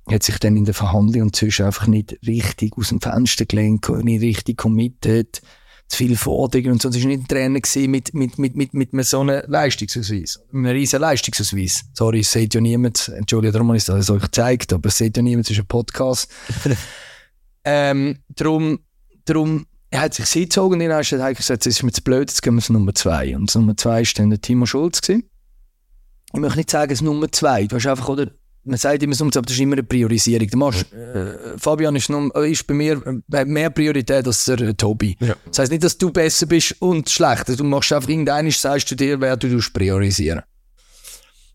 hat 0.09 0.23
sich 0.23 0.39
dann 0.39 0.57
in 0.57 0.65
der 0.65 0.73
Verhandlung 0.73 1.23
inzwischen 1.27 1.65
einfach 1.65 1.87
nicht 1.87 2.17
richtig 2.25 2.77
aus 2.77 2.89
dem 2.89 3.01
Fenster 3.01 3.45
gelehnt, 3.45 3.87
nicht 4.03 4.21
richtig 4.21 4.57
committed, 4.57 5.41
zu 5.91 5.97
viel 5.97 6.15
Forderungen 6.15 6.73
und 6.73 6.81
so. 6.81 6.89
Es 6.89 6.99
war 7.01 7.07
nicht 7.07 7.23
ein 7.23 7.27
Trainer 7.27 7.59
mit, 7.87 8.13
mit, 8.13 8.37
mit, 8.39 8.55
mit, 8.55 8.73
mit 8.73 8.93
einem 8.93 9.03
so 9.03 9.19
einem 9.19 9.43
Leistungsausweis. 9.47 10.39
Mit 10.51 10.65
einem 10.65 10.77
riesen 10.77 11.01
Leistungsausweis. 11.01 11.83
Sorry, 11.93 12.21
es 12.21 12.31
sieht 12.31 12.53
ja 12.53 12.61
niemand. 12.61 13.09
Entschuldigung, 13.09 13.53
darum 13.53 13.67
habe 13.67 13.77
ich 13.77 13.87
es 13.87 14.09
euch 14.09 14.21
gezeigt, 14.21 14.73
aber 14.73 14.87
es 14.87 14.97
sieht 14.97 15.17
ja 15.17 15.23
niemand, 15.23 15.47
es 15.47 15.51
ist 15.51 15.59
ein 15.59 15.67
Podcast. 15.67 16.31
ähm, 17.65 18.19
darum, 18.29 18.79
darum, 19.25 19.65
er 19.89 20.01
hat 20.01 20.13
sich 20.13 20.25
sie 20.25 20.43
gezogen 20.43 20.75
und 20.75 20.79
dann 20.79 20.97
hat 20.97 21.11
er 21.11 21.33
gesagt, 21.33 21.65
es 21.65 21.75
ist 21.75 21.83
mir 21.83 21.91
zu 21.91 22.01
blöd, 22.01 22.29
jetzt 22.29 22.41
gehen 22.41 22.55
wir 22.55 22.61
zu 22.61 22.71
Nummer 22.71 22.95
zwei. 22.95 23.35
Und 23.35 23.53
Nummer 23.53 23.75
zwei 23.75 24.01
war 24.01 24.13
dann 24.15 24.29
der 24.29 24.39
Timo 24.39 24.65
Schulz. 24.65 25.01
Gewesen. 25.01 25.29
Ich 26.33 26.39
möchte 26.39 26.57
nicht 26.57 26.71
sagen, 26.71 26.91
es 26.91 26.99
ist 26.99 27.03
Nummer 27.03 27.29
zwei. 27.29 27.65
Du 27.65 27.75
hast 27.75 27.85
einfach, 27.85 28.07
oder, 28.07 28.31
man 28.63 28.78
sagt 28.78 29.02
immer 29.02 29.15
so, 29.15 29.26
aber 29.26 29.32
das 29.41 29.54
ist 29.54 29.60
immer 29.60 29.74
eine 29.74 29.84
Priorisierung. 29.84 30.47
Machst, 30.56 30.91
äh, 30.93 31.58
Fabian 31.58 31.95
ist, 31.95 32.10
noch, 32.10 32.30
ist 32.36 32.67
bei 32.67 32.74
mir 32.74 33.02
äh, 33.32 33.45
mehr 33.45 33.69
Priorität 33.69 34.28
als 34.28 34.45
der 34.45 34.62
äh, 34.62 34.74
Tobi. 34.74 35.17
Ja. 35.19 35.36
Das 35.45 35.60
heisst 35.60 35.71
nicht, 35.71 35.84
dass 35.84 35.97
du 35.97 36.12
besser 36.12 36.45
bist 36.45 36.76
und 36.80 37.10
schlechter. 37.10 37.56
Du 37.56 37.63
machst 37.63 37.91
einfach 37.91 38.10
irgendeines, 38.10 38.62
sagst 38.62 38.91
du 38.91 38.95
dir, 38.95 39.19
wer 39.19 39.38
du 39.38 39.60
priorisieren. 39.74 40.41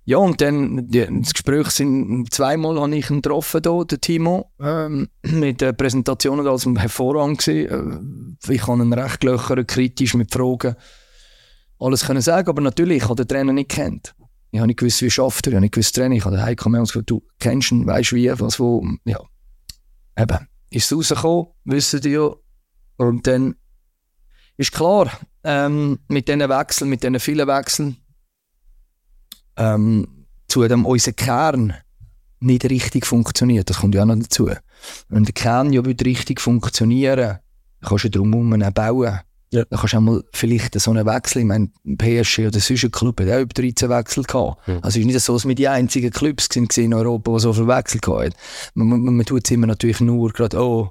Ja, 0.09 0.19
und 0.19 0.41
dann, 0.41 0.89
die, 0.89 1.05
das 1.05 1.33
Gespräch 1.33 1.71
sind, 1.71 2.33
zweimal 2.33 2.81
habe 2.81 2.95
ich 2.97 3.11
ihn 3.11 3.23
getroffen, 3.23 3.61
hier, 3.65 3.85
den 3.85 4.01
Timo, 4.01 4.53
ähm, 4.61 5.09
mit 5.23 5.61
der 5.61 5.73
Präsentation 5.73 6.39
und 6.39 6.47
alles 6.47 6.65
hervorragend 6.65 7.45
gewesen. 7.45 8.37
Äh, 8.47 8.55
ich 8.55 8.67
habe 8.67 8.83
ihn 8.83 8.93
recht 8.93 9.21
gelöchert, 9.21 9.67
kritisch 9.67 10.15
mit 10.15 10.33
Fragen, 10.33 10.77
alles 11.79 12.07
können 12.07 12.23
sagen, 12.23 12.49
aber 12.49 12.63
natürlich, 12.63 12.99
ich 12.99 13.05
habe 13.05 13.17
den 13.17 13.29
Trainer 13.29 13.53
nicht 13.53 13.71
kennt. 13.71 14.15
Ich 14.51 14.59
habe 14.59 14.69
nicht 14.69 14.79
gewusst, 14.79 15.03
wie 15.03 15.11
schafft 15.11 15.47
er, 15.47 15.53
ich 15.53 15.57
habe 15.57 15.63
nicht 15.63 15.75
gewusst, 15.75 15.95
Training. 15.95 16.19
Ich 16.19 16.25
habe 16.25 16.43
Heiko 16.43 16.69
mehr 16.69 16.81
gesagt, 16.81 17.11
du 17.11 17.23
kennst 17.39 17.73
ihn, 17.73 17.87
weißt 17.87 18.13
wie, 18.13 18.31
was, 18.39 18.59
wo. 18.59 18.87
Ja. 19.05 19.21
Eben, 20.17 20.49
ist 20.71 20.91
es 20.91 20.97
rausgekommen, 20.97 21.47
wissen 21.65 22.01
die 22.01 22.11
ja. 22.11 22.31
Und 22.97 23.27
dann 23.27 23.57
ist 24.57 24.73
klar, 24.73 25.11
ähm, 25.45 25.99
mit 26.09 26.29
diesen 26.29 26.41
Wechseln, 26.41 26.89
mit 26.89 27.03
diesen 27.03 27.21
vielen 27.21 27.47
Wechseln, 27.47 27.97
ähm, 29.57 30.27
zu 30.49 30.67
dem 30.67 30.87
unser 30.87 31.13
Kern 31.13 31.75
nicht 32.41 32.65
richtig 32.65 33.07
funktioniert. 33.07 33.69
Das 33.69 33.79
kommt 33.79 33.95
ja 33.95 34.03
auch 34.03 34.07
noch 34.07 34.17
dazu. 34.17 34.51
Wenn 35.09 35.25
der 35.25 35.35
Kern 35.35 35.73
ja 35.73 35.81
richtig 35.81 36.41
funktionieren 36.41 37.39
kannst 37.83 38.05
du 38.05 38.11
drumherum 38.11 38.51
bauen. 38.75 39.21
Ja. 39.51 39.65
Dann 39.65 39.79
kannst 39.79 39.95
du 39.95 39.99
auch 39.99 40.03
mal 40.03 40.25
vielleicht 40.33 40.79
so 40.79 40.91
einen 40.91 41.07
Wechsel, 41.07 41.41
ich 41.41 41.45
meine, 41.45 41.71
PSG 41.99 42.41
oder 42.41 42.59
sonst 42.59 42.85
ein 42.85 42.91
Club 42.91 43.21
hat 43.21 43.29
auch 43.29 43.41
über 43.41 43.55
13 43.55 43.89
Wechsel 43.89 44.25
gehabt. 44.25 44.69
Ja. 44.69 44.75
Also 44.77 44.89
es 44.89 44.97
ist 44.97 45.07
nicht 45.07 45.21
so, 45.21 45.35
dass 45.35 45.47
wir 45.47 45.55
die 45.55 45.69
einzigen 45.69 46.11
Clubs 46.11 46.49
sind 46.53 46.77
in 46.79 46.95
Europa, 46.95 47.33
die 47.33 47.41
so 47.41 47.53
viele 47.53 47.69
Wechsel 47.69 48.01
hatten. 48.01 48.35
Man, 48.75 48.89
man, 48.89 49.17
man 49.17 49.27
tut 49.27 49.45
es 49.45 49.51
immer 49.51 49.67
natürlich 49.67 50.01
nur 50.01 50.33
gerade, 50.33 50.59
oh, 50.61 50.91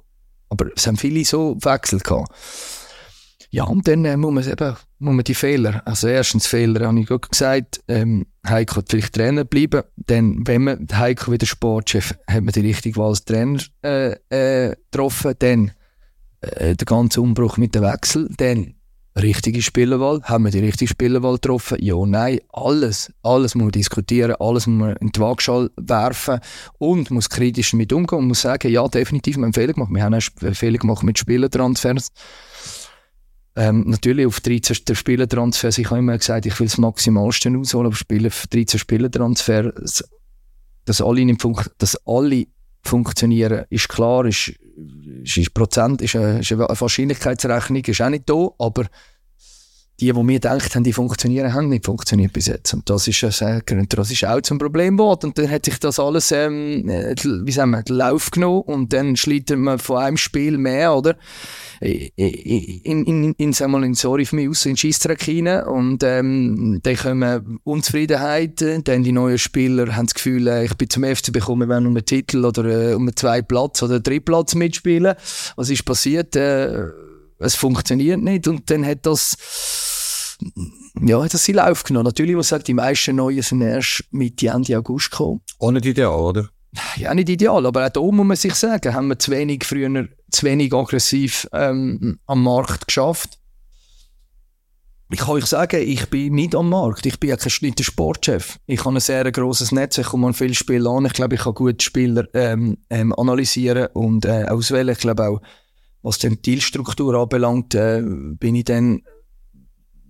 aber 0.50 0.68
es 0.76 0.88
haben 0.88 0.98
viele 0.98 1.26
so 1.26 1.58
Wechsel 1.62 2.00
gehabt. 2.00 2.32
Ja, 3.52 3.64
und 3.64 3.88
dann 3.88 4.04
äh, 4.04 4.18
muss 4.18 4.34
man 4.34 4.44
eben, 4.44 4.76
muss 5.00 5.16
man 5.16 5.24
die 5.24 5.34
Fehler, 5.34 5.82
also 5.86 6.08
erstens 6.08 6.46
Fehler, 6.48 6.88
habe 6.88 7.00
ich 7.00 7.08
gerade 7.08 7.28
gesagt, 7.28 7.82
ähm, 7.88 8.26
Heiko 8.46 8.78
hat 8.78 8.90
vielleicht 8.90 9.14
Trainer 9.14 9.46
bleiben, 9.46 9.84
dann, 9.96 10.46
wenn 10.46 10.64
man 10.64 10.88
Heiko 10.92 11.32
wieder 11.32 11.46
Sportchef, 11.46 12.16
hat 12.28 12.44
man 12.44 12.52
die 12.52 12.62
richtige 12.62 12.98
Wahl 12.98 13.10
als 13.10 13.24
Trainer 13.24 13.62
äh, 13.82 14.16
äh, 14.30 14.76
getroffen, 14.92 15.36
dann 15.40 15.72
äh, 16.42 16.76
der 16.76 16.86
ganze 16.86 17.22
Umbruch 17.22 17.58
mit 17.58 17.76
dem 17.76 17.84
Wechsel, 17.84 18.30
dann 18.38 18.76
richtige 19.18 19.62
Spielerwahl, 19.62 20.22
haben 20.24 20.44
wir 20.44 20.52
die 20.52 20.60
richtige 20.60 20.90
Spielerwahl 20.90 21.36
getroffen? 21.36 21.78
Ja, 21.82 21.96
nein, 22.06 22.40
alles, 22.52 23.14
alles 23.24 23.56
muss 23.56 23.64
man 23.64 23.72
diskutieren, 23.72 24.36
alles 24.40 24.68
muss 24.68 24.80
man 24.80 24.96
in 24.98 25.12
die 25.12 25.20
Waagschale 25.20 25.72
werfen 25.78 26.40
und 26.80 27.12
muss 27.12 27.30
kritisch 27.30 27.72
damit 27.72 27.94
umgehen 27.94 28.20
und 28.20 28.28
muss 28.28 28.42
sagen, 28.42 28.72
ja, 28.72 28.88
definitiv, 28.88 29.38
wir 29.38 29.44
haben 29.44 29.54
Fehler 29.54 29.74
gemacht. 29.74 29.92
Wir 29.94 30.04
haben 30.04 30.14
einen 30.14 30.56
Fehler 30.56 30.78
gemacht 30.78 31.04
mit 31.04 31.18
Spielertransfers. 31.18 32.10
Ähm, 33.58 33.86
natürlich 33.88 34.26
auf 34.26 34.42
13 34.42 34.96
Spielertransfers, 34.96 35.78
ich 35.78 35.90
habe 35.90 36.00
immer 36.00 36.18
gesagt, 36.18 36.46
ich 36.46 36.60
will 36.60 36.68
das 36.68 36.78
Maximalste 36.78 37.58
ausholen, 37.58 37.88
aber 37.88 37.96
Spieler, 37.96 38.30
13 38.30 38.80
Spielertransfers, 38.80 40.04
dass 40.84 41.02
alle, 41.02 41.24
nicht 41.24 41.46
dass 41.78 41.96
alle 42.06 42.48
funktionieren, 42.88 43.66
ist 43.70 43.90
klar, 43.90 44.26
ist, 44.26 44.54
ist, 45.24 45.38
ist 45.38 45.54
Prozent, 45.54 46.02
ist 46.02 46.16
eine, 46.16 46.40
ist 46.40 46.52
eine 46.52 46.68
Wahrscheinlichkeitsrechnung, 46.68 47.84
ist 47.84 48.02
auch 48.02 48.10
nicht 48.10 48.30
da, 48.30 48.50
aber 48.60 48.86
die, 50.00 50.12
die 50.12 50.16
wir 50.16 50.24
gedacht 50.24 50.76
haben, 50.76 50.84
die 50.84 50.92
funktionieren, 50.92 51.54
haben 51.54 51.70
nicht 51.70 51.86
funktioniert 51.86 52.34
bis 52.34 52.48
jetzt. 52.48 52.74
Und 52.74 52.90
das 52.90 53.08
ist, 53.08 53.24
äh, 53.24 53.62
das 53.64 54.12
ist 54.12 54.26
auch 54.26 54.42
zum 54.42 54.58
Problem 54.58 54.98
geworden. 54.98 55.28
Und 55.28 55.38
dann 55.38 55.50
hat 55.50 55.66
sich 55.66 55.80
das 55.80 56.00
alles, 56.00 56.32
ähm, 56.32 56.90
äh, 56.90 57.16
wie 57.24 57.52
sagen 57.52 57.72
wir, 57.72 57.84
Lauf 57.88 58.32
genommen 58.32 58.62
und 58.62 58.92
dann 58.92 59.16
schlittert 59.16 59.58
man 59.58 59.80
von 59.80 59.98
einem 59.98 60.18
Spiel 60.18 60.58
mehr, 60.58 60.96
oder? 60.96 61.16
In, 61.80 62.10
in, 62.16 63.06
in, 63.06 63.34
in, 63.34 63.54
sag 63.54 63.70
mal, 63.70 63.84
in, 63.86 63.94
sorry 63.94 64.26
für 64.26 64.36
mich, 64.36 64.50
aus 64.50 64.66
in 64.66 64.76
Scheissdreck 64.76 65.28
rein. 65.28 65.64
Und, 65.64 66.04
ähm, 66.04 66.80
dann 66.84 66.96
kommen 66.98 67.60
Unzufriedenheit, 67.64 68.62
dann 68.84 69.04
die 69.04 69.12
neuen 69.12 69.38
Spieler 69.38 69.96
haben 69.96 70.08
das 70.08 70.14
Gefühl, 70.14 70.48
äh, 70.48 70.66
ich 70.66 70.76
bin 70.76 70.90
zum 70.90 71.04
FC 71.04 71.32
bekommen, 71.32 71.62
wir 71.62 71.70
werden 71.70 71.88
um 71.88 71.96
einen 71.96 72.06
Titel 72.06 72.44
oder 72.44 72.66
äh, 72.66 72.94
um 72.96 73.04
einen 73.04 73.16
zweiten 73.16 73.48
Platz 73.48 73.82
oder 73.82 73.96
einen 73.96 74.04
dritten 74.04 74.26
Platz 74.26 74.56
mitspielen. 74.56 75.16
Was 75.56 75.70
ist 75.70 75.86
passiert? 75.86 76.36
Äh, 76.36 76.90
es 77.40 77.56
funktioniert 77.56 78.22
nicht 78.22 78.48
und 78.48 78.70
dann 78.70 78.86
hat 78.86 79.06
das 79.06 79.38
ja, 81.02 81.24
hat 81.24 81.34
das 81.34 81.46
seinen 81.46 81.56
Lauf 81.56 81.84
genommen. 81.84 82.06
Natürlich 82.06 82.36
muss 82.36 82.48
ich 82.48 82.50
sagen, 82.50 82.64
die 82.66 82.74
meisten 82.74 83.16
Neuen 83.16 83.42
sind 83.42 83.62
erst 83.62 84.04
Mitte, 84.12 84.48
Ende 84.48 84.78
August 84.78 85.12
gekommen. 85.12 85.42
Auch 85.60 85.72
nicht 85.72 85.86
ideal, 85.86 86.20
oder? 86.20 86.50
Ja, 86.98 87.14
nicht 87.14 87.30
ideal, 87.30 87.66
aber 87.66 87.86
auch 87.86 87.90
da 87.90 88.02
muss 88.02 88.26
man 88.26 88.36
sich 88.36 88.54
sagen, 88.56 88.94
haben 88.94 89.08
wir 89.08 89.18
zu 89.18 89.32
wenig 89.32 89.64
früher, 89.64 90.08
zu 90.30 90.46
wenig 90.46 90.74
aggressiv 90.74 91.48
ähm, 91.54 92.20
am 92.26 92.44
Markt 92.44 92.88
geschafft. 92.88 93.40
Ich 95.12 95.20
kann 95.20 95.36
euch 95.36 95.46
sagen, 95.46 95.82
ich 95.82 96.10
bin 96.10 96.34
nicht 96.34 96.56
am 96.56 96.70
Markt. 96.70 97.06
Ich 97.06 97.20
bin 97.20 97.30
ja 97.30 97.38
kein 97.38 97.52
nicht 97.62 97.78
der 97.78 97.84
Sportchef. 97.84 98.58
Ich 98.66 98.84
habe 98.84 98.96
ein 98.96 99.00
sehr 99.00 99.32
grosses 99.32 99.72
Netz. 99.72 100.00
Ich 100.00 100.08
komme 100.08 100.28
an 100.28 100.34
viele 100.34 100.56
Spiele 100.56 100.90
an. 100.90 101.06
Ich 101.06 101.14
glaube, 101.14 101.36
ich 101.36 101.42
kann 101.42 101.54
gut 101.54 101.84
Spieler 101.84 102.28
ähm, 102.34 102.78
ähm, 102.90 103.14
analysieren 103.14 103.88
und 103.94 104.26
äh, 104.26 104.46
auswählen. 104.46 104.90
Ich 104.90 104.98
glaube 104.98 105.28
auch, 105.28 105.42
was 106.06 106.20
die 106.20 106.30
Dealstruktur 106.40 107.16
anbelangt, 107.16 107.74
äh, 107.74 108.02
bin 108.04 108.54
ich 108.54 108.66
dann 108.66 109.02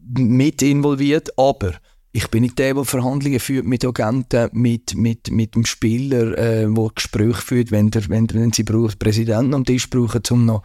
mit 0.06 0.62
involviert. 0.62 1.30
Aber 1.40 1.72
ich 2.12 2.28
bin 2.28 2.44
nicht 2.44 2.60
der, 2.60 2.74
der 2.74 2.84
Verhandlungen 2.84 3.40
führt 3.40 3.66
mit 3.66 3.86
Agenten, 3.86 4.50
mit, 4.52 4.94
mit, 4.96 5.32
mit 5.32 5.56
dem 5.56 5.66
Spieler, 5.66 6.38
äh, 6.38 6.68
der 6.68 6.90
Gespräche 6.94 7.42
führt, 7.42 7.72
wenn, 7.72 7.92
der, 7.92 8.10
wenn, 8.10 8.28
wenn 8.34 8.52
sie 8.52 8.64
braucht, 8.64 9.00
Präsidenten 9.00 9.54
am 9.54 9.64
Tisch 9.64 9.90
brauchen, 9.90 10.22
um 10.32 10.46
noch 10.46 10.64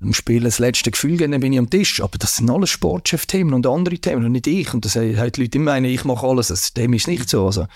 dem 0.00 0.14
Spiel 0.14 0.44
das 0.44 0.60
letzte 0.60 0.92
Gefühl 0.92 1.16
geben, 1.16 1.32
dann 1.32 1.40
bin 1.40 1.52
ich 1.52 1.58
am 1.58 1.68
Tisch. 1.68 2.00
Aber 2.00 2.16
das 2.16 2.36
sind 2.36 2.48
alles 2.48 2.70
Sportchef-Themen 2.70 3.54
und 3.54 3.66
andere 3.66 3.98
Themen 3.98 4.24
und 4.24 4.32
nicht 4.32 4.46
ich. 4.46 4.72
Und 4.72 4.84
das 4.84 4.94
haben 4.94 5.32
die 5.32 5.40
Leute 5.40 5.58
immer 5.58 5.82
ich 5.82 6.04
mache 6.04 6.26
alles. 6.28 6.48
Das, 6.48 6.72
dem 6.74 6.92
ist 6.92 7.08
nicht 7.08 7.28
so. 7.28 7.46
Also, 7.46 7.66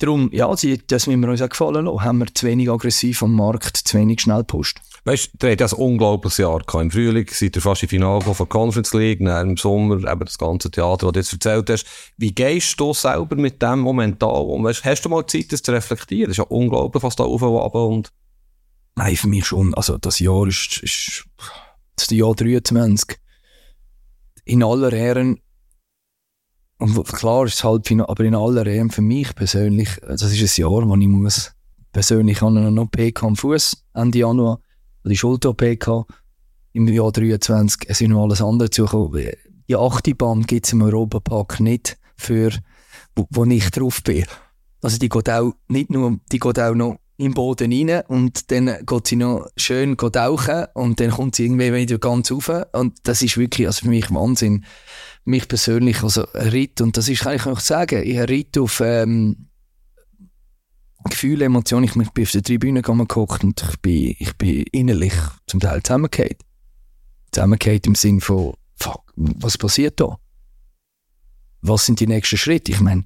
darum, 0.00 0.28
ja, 0.32 0.54
das 0.54 1.06
müssen 1.06 1.20
wir 1.20 1.30
uns 1.30 1.40
auch 1.40 1.48
gefallen 1.48 1.86
lassen. 1.86 2.02
Haben 2.02 2.18
wir 2.18 2.34
zu 2.34 2.46
wenig 2.46 2.70
aggressiv 2.70 3.22
am 3.22 3.34
Markt, 3.34 3.78
zu 3.78 3.96
wenig 3.96 4.20
schnell 4.20 4.44
Post. 4.44 4.82
Weißt 5.06 5.34
du, 5.34 5.38
der 5.38 5.52
hat 5.52 5.60
ein 5.60 5.78
unglaubliches 5.78 6.38
Jahr 6.38 6.60
gehabt. 6.60 6.82
Im 6.82 6.90
Frühling 6.90 7.26
seid 7.30 7.56
ihr 7.56 7.62
fast 7.62 7.82
im 7.82 7.90
Finale 7.90 8.22
von 8.22 8.34
der 8.34 8.46
Conference 8.46 8.94
League, 8.94 9.22
dann 9.22 9.50
im 9.50 9.56
Sommer 9.58 9.96
eben 9.96 10.24
das 10.24 10.38
ganze 10.38 10.70
Theater, 10.70 11.12
das 11.12 11.12
du 11.12 11.18
jetzt 11.18 11.32
erzählt 11.34 11.70
hast. 11.70 11.86
Wie 12.16 12.34
gehst 12.34 12.80
du 12.80 12.94
selber 12.94 13.36
mit 13.36 13.60
dem 13.60 13.80
momentan 13.80 14.30
um? 14.30 14.64
Weißt, 14.64 14.82
hast 14.84 15.04
du 15.04 15.10
mal 15.10 15.26
Zeit, 15.26 15.52
das 15.52 15.62
zu 15.62 15.72
reflektieren? 15.72 16.30
Das 16.30 16.38
ist 16.38 16.44
ja 16.44 16.44
unglaublich, 16.44 17.02
was 17.02 17.16
da 17.16 17.24
auf 17.24 17.42
und 17.42 17.60
ab 17.60 17.74
und... 17.74 18.12
Nein, 18.96 19.16
für 19.16 19.28
mich 19.28 19.44
schon. 19.44 19.74
Also 19.74 19.98
das 19.98 20.20
Jahr 20.20 20.46
ist, 20.46 20.78
ist 20.82 21.26
das 21.96 22.08
Jahr 22.10 22.34
23. 22.34 23.18
In 24.46 24.62
aller 24.62 24.92
Ehren, 24.92 25.40
und 26.78 27.04
klar 27.08 27.44
ist 27.44 27.54
es 27.54 27.64
Halbfinale, 27.64 28.08
aber 28.08 28.24
in 28.24 28.34
aller 28.34 28.64
Ehren 28.64 28.90
für 28.90 29.02
mich 29.02 29.34
persönlich, 29.34 30.00
das 30.00 30.22
ist 30.22 30.58
ein 30.58 30.62
Jahr, 30.62 30.88
wo 30.88 30.96
ich 30.96 31.08
muss 31.08 31.52
persönlich 31.92 32.40
an 32.40 32.56
einer 32.56 32.82
OP 32.82 32.96
am 33.22 33.36
Fuß 33.36 33.84
Ende 33.94 34.18
Januar, 34.18 34.60
die 35.10 35.16
Schulter-OP 35.16 36.06
im 36.72 36.88
Jahr 36.88 37.12
23. 37.12 37.82
Es 37.88 38.00
ist 38.00 38.08
noch 38.08 38.22
alles 38.22 38.42
andere 38.42 38.70
zugekommen. 38.70 39.30
Die 39.68 39.76
achte 39.76 40.14
Bahn 40.14 40.42
gibt 40.42 40.66
es 40.66 40.72
im 40.72 40.82
Europapark 40.82 41.60
nicht 41.60 41.96
für, 42.16 42.50
wo, 43.16 43.26
wo 43.30 43.44
ich 43.44 43.70
drauf 43.70 44.02
bin. 44.02 44.24
Also 44.82 44.98
die 44.98 45.08
geht 45.08 45.30
auch 45.30 45.54
nicht 45.68 45.90
nur, 45.90 46.18
die 46.30 46.38
geht 46.38 46.58
auch 46.58 46.74
noch 46.74 46.98
im 47.16 47.32
Boden 47.32 47.72
rein 47.72 48.02
und 48.08 48.50
dann 48.50 48.84
geht 48.84 49.06
sie 49.06 49.16
noch 49.16 49.46
schön 49.56 49.96
tauchen 49.96 50.66
und 50.74 51.00
dann 51.00 51.10
kommt 51.10 51.36
sie 51.36 51.44
irgendwie 51.44 51.72
wieder 51.72 51.98
ganz 51.98 52.30
rauf 52.30 52.50
und 52.72 52.98
das 53.04 53.22
ist 53.22 53.38
wirklich 53.38 53.66
also 53.68 53.84
für 53.84 53.88
mich 53.88 54.10
Wahnsinn. 54.12 54.64
Mich 55.24 55.48
persönlich, 55.48 56.02
also 56.02 56.26
ein 56.34 56.48
Ritt 56.48 56.80
und 56.80 56.96
das 56.96 57.08
ist, 57.08 57.22
kann 57.22 57.36
ich 57.36 57.44
noch 57.46 57.60
sagen, 57.60 58.02
ich 58.04 58.18
Ritt 58.18 58.58
auf 58.58 58.80
ähm, 58.84 59.48
Gefühle, 61.10 61.44
Emotionen. 61.44 61.84
Ich 61.84 61.92
bin 61.92 62.24
auf 62.24 62.30
der 62.30 62.42
Tribüne 62.42 62.82
geguckt 62.82 63.44
und 63.44 63.62
ich 63.62 63.80
bin, 63.80 64.16
ich 64.18 64.36
bin 64.36 64.64
innerlich 64.72 65.14
zum 65.46 65.60
Teil 65.60 65.82
zusammengefallen. 65.82 66.36
Zusammengefallen 67.32 67.80
im 67.86 67.94
Sinn 67.94 68.20
von, 68.20 68.54
fuck, 68.76 69.02
was 69.16 69.58
passiert 69.58 70.00
da? 70.00 70.18
Was 71.62 71.86
sind 71.86 72.00
die 72.00 72.06
nächsten 72.06 72.36
Schritte? 72.36 72.72
Ich 72.72 72.80
meine, 72.80 73.04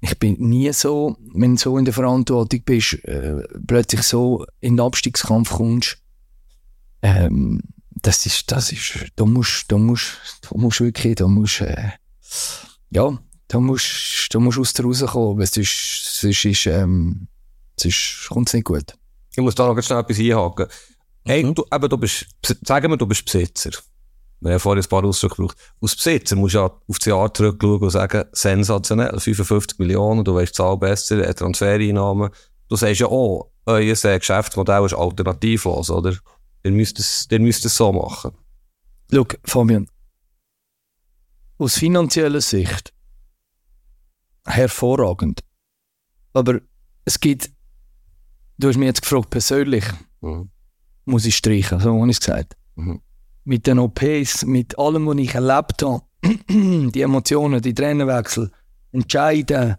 ich 0.00 0.18
bin 0.18 0.34
nie 0.38 0.70
so, 0.72 1.16
wenn 1.32 1.54
du 1.54 1.60
so 1.60 1.78
in 1.78 1.86
der 1.86 1.94
Verantwortung 1.94 2.60
bist, 2.64 3.02
äh, 3.04 3.42
plötzlich 3.66 4.02
so 4.02 4.44
in 4.60 4.76
den 4.76 4.84
Abstiegskampf 4.84 5.50
kommst, 5.50 5.98
ähm, 7.02 7.60
das 7.90 8.26
ist, 8.26 8.52
das 8.52 8.70
ist, 8.70 9.06
da 9.16 9.24
musst, 9.24 9.72
da 9.72 9.78
musst, 9.78 10.18
da 10.42 10.58
musst 10.58 10.80
wirklich, 10.80 11.16
da 11.16 11.26
musst, 11.26 11.62
äh, 11.62 11.90
ja, 12.90 13.18
da 13.48 13.60
musst, 13.60 14.28
da 14.30 14.40
musst 14.40 14.58
aus 14.58 14.74
der 14.74 14.84
rauskommen, 14.84 15.38
weil 15.38 15.46
sonst, 15.46 16.20
sonst 16.20 16.44
ist, 16.44 16.66
ähm, 16.66 17.28
sonst 17.78 18.28
kommt 18.28 18.48
es 18.48 18.54
nicht 18.54 18.64
gut. 18.64 18.94
Ich 19.32 19.42
muss 19.42 19.54
da 19.54 19.66
noch 19.66 19.82
schnell 19.82 20.00
etwas 20.00 20.18
einhaken. 20.18 20.66
Hey, 21.24 21.42
mhm. 21.42 21.54
du, 21.54 21.64
eben, 21.72 21.88
du 21.88 21.98
bist, 21.98 22.26
sagen 22.62 22.90
wir, 22.90 22.96
du 22.96 23.06
bist 23.06 23.24
Besitzer. 23.24 23.70
Wir 24.40 24.52
haben 24.52 24.60
vorhin 24.60 24.84
ein 24.84 24.88
paar 24.88 25.04
Ausdrücke 25.04 25.36
gebraucht. 25.36 25.56
Als 25.80 25.96
Besitzer 25.96 26.36
musst 26.36 26.54
du 26.54 26.58
ja 26.58 26.64
auf 26.64 26.98
das 26.98 27.04
Jahr 27.06 27.32
zurückschauen 27.32 27.80
und 27.80 27.90
sagen, 27.90 28.24
sensationell, 28.32 29.18
55 29.18 29.78
Millionen, 29.78 30.24
du 30.24 30.34
weißt 30.34 30.52
die 30.52 30.56
Zahl 30.56 30.76
besser, 30.76 31.34
Transfereinnahmen. 31.34 32.30
Du 32.68 32.76
sagst 32.76 33.00
ja 33.00 33.06
auch, 33.06 33.50
euer 33.66 33.94
Geschäftsmodell 34.18 34.84
ist 34.84 34.94
alternativlos, 34.94 35.90
oder? 35.90 36.14
Ihr 36.62 36.72
müsst 36.72 36.98
es, 36.98 37.26
ihr 37.30 37.40
müsst 37.40 37.64
es 37.64 37.76
so 37.76 37.92
machen. 37.92 38.32
Schau, 39.10 39.26
Fabian, 39.44 39.88
aus 41.58 41.78
finanzieller 41.78 42.40
Sicht 42.40 42.92
hervorragend. 44.46 45.40
Aber 46.32 46.60
es 47.04 47.20
gibt, 47.20 47.50
du 48.58 48.68
hast 48.68 48.76
mich 48.76 48.86
jetzt 48.86 49.02
gefragt, 49.02 49.30
persönlich, 49.30 49.84
mhm. 50.20 50.48
muss 51.04 51.26
ich 51.26 51.36
streichen, 51.36 51.80
so 51.80 51.94
habe 51.94 52.10
ich 52.10 52.16
es 52.16 52.20
gesagt. 52.20 52.56
Mhm 52.76 53.00
mit 53.44 53.66
den 53.66 53.78
OPs, 53.78 54.44
mit 54.44 54.78
allem, 54.78 55.06
was 55.06 55.16
ich 55.18 55.34
erlebt 55.34 55.82
habe, 55.82 56.02
die 56.48 57.02
Emotionen, 57.02 57.60
die 57.60 57.74
Trainerwechsel, 57.74 58.50
Entscheiden, 58.92 59.76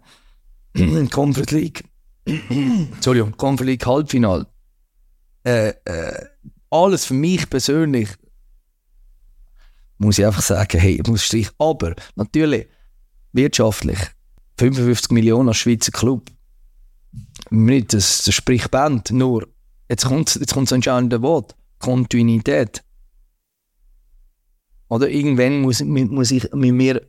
Conference 1.10 1.50
League, 1.50 1.84
Entschuldigung, 2.24 3.36
Conference 3.36 3.70
League 3.70 3.86
Halbfinal, 3.86 4.46
äh, 5.44 5.72
äh, 5.84 6.26
alles 6.70 7.06
für 7.06 7.14
mich 7.14 7.48
persönlich, 7.50 8.08
muss 9.98 10.18
ich 10.18 10.26
einfach 10.26 10.42
sagen, 10.42 10.78
hey, 10.78 11.00
ich 11.00 11.06
muss 11.08 11.24
streichen. 11.24 11.52
Aber 11.58 11.94
natürlich, 12.16 12.68
wirtschaftlich, 13.32 13.98
55 14.58 15.10
Millionen 15.10 15.48
als 15.48 15.58
Schweizer 15.58 15.92
Club, 15.92 16.30
nicht 17.50 17.92
das, 17.92 18.24
das 18.24 18.34
spricht 18.34 18.70
Band, 18.70 19.10
nur, 19.10 19.48
jetzt 19.88 20.06
kommt, 20.06 20.34
jetzt 20.34 20.52
kommt 20.54 20.68
das 20.68 20.72
entscheidende 20.72 21.22
Wort, 21.22 21.54
Kontinuität. 21.78 22.82
Oder 24.88 25.08
irgendwann 25.10 25.62
muss, 25.62 25.82
muss 25.82 26.30
ich 26.30 26.52
mit 26.52 26.72
mir 26.72 27.06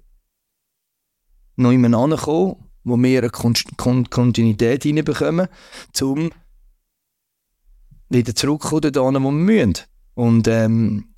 noch 1.55 1.71
jemand 1.71 1.95
ankommen, 1.95 2.55
wo 2.83 2.97
wir 2.97 3.19
eine 3.19 3.29
Kon 3.29 3.53
Kon 3.75 4.09
Kontinuität 4.09 4.85
reinbekommen, 4.85 5.47
um 6.01 6.31
wieder 8.09 8.33
zurückzukommen, 8.33 8.91
da 8.91 9.01
wo 9.01 9.11
wir 9.11 9.31
müssen. 9.31 9.73
Und 10.15 10.47
ähm, 10.47 11.13
äh, 11.15 11.16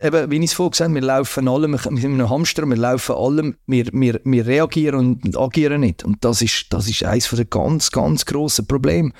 eben, 0.00 0.30
wie 0.30 0.38
ich 0.38 0.44
es 0.44 0.52
vorhin 0.52 0.70
gesagt 0.72 0.90
habe, 0.90 0.94
wir 1.00 1.06
laufen 1.06 1.48
alle, 1.48 1.68
wir 1.68 1.78
sind 1.78 2.04
einem 2.04 2.30
Hamster, 2.30 2.66
wir 2.66 2.76
laufen 2.76 3.14
alle, 3.16 3.54
wir, 3.66 3.86
wir, 3.92 4.20
wir 4.24 4.46
reagieren 4.46 5.20
und 5.22 5.36
agieren 5.36 5.80
nicht. 5.80 6.04
Und 6.04 6.24
das 6.24 6.42
ist, 6.42 6.66
das 6.70 6.88
ist 6.88 7.04
eines 7.04 7.28
der 7.30 7.44
ganz, 7.44 7.90
ganz 7.90 8.24
grossen 8.24 8.66
Probleme. 8.66 9.12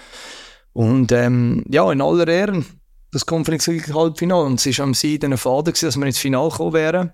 Und 0.72 1.12
ähm, 1.12 1.64
ja, 1.68 1.90
in 1.90 2.02
aller 2.02 2.28
Ehren, 2.28 2.66
das 3.10 3.24
Conference 3.24 3.66
League 3.66 3.94
Halbfinale. 3.94 4.44
Und 4.44 4.64
es 4.64 4.78
war 4.78 4.84
am 4.84 4.94
Seiden 4.94 5.36
Faden, 5.38 5.74
dass 5.80 5.96
wir 5.96 6.06
ins 6.06 6.18
Finale 6.18 6.50
gekommen 6.50 6.74
wären. 6.74 7.12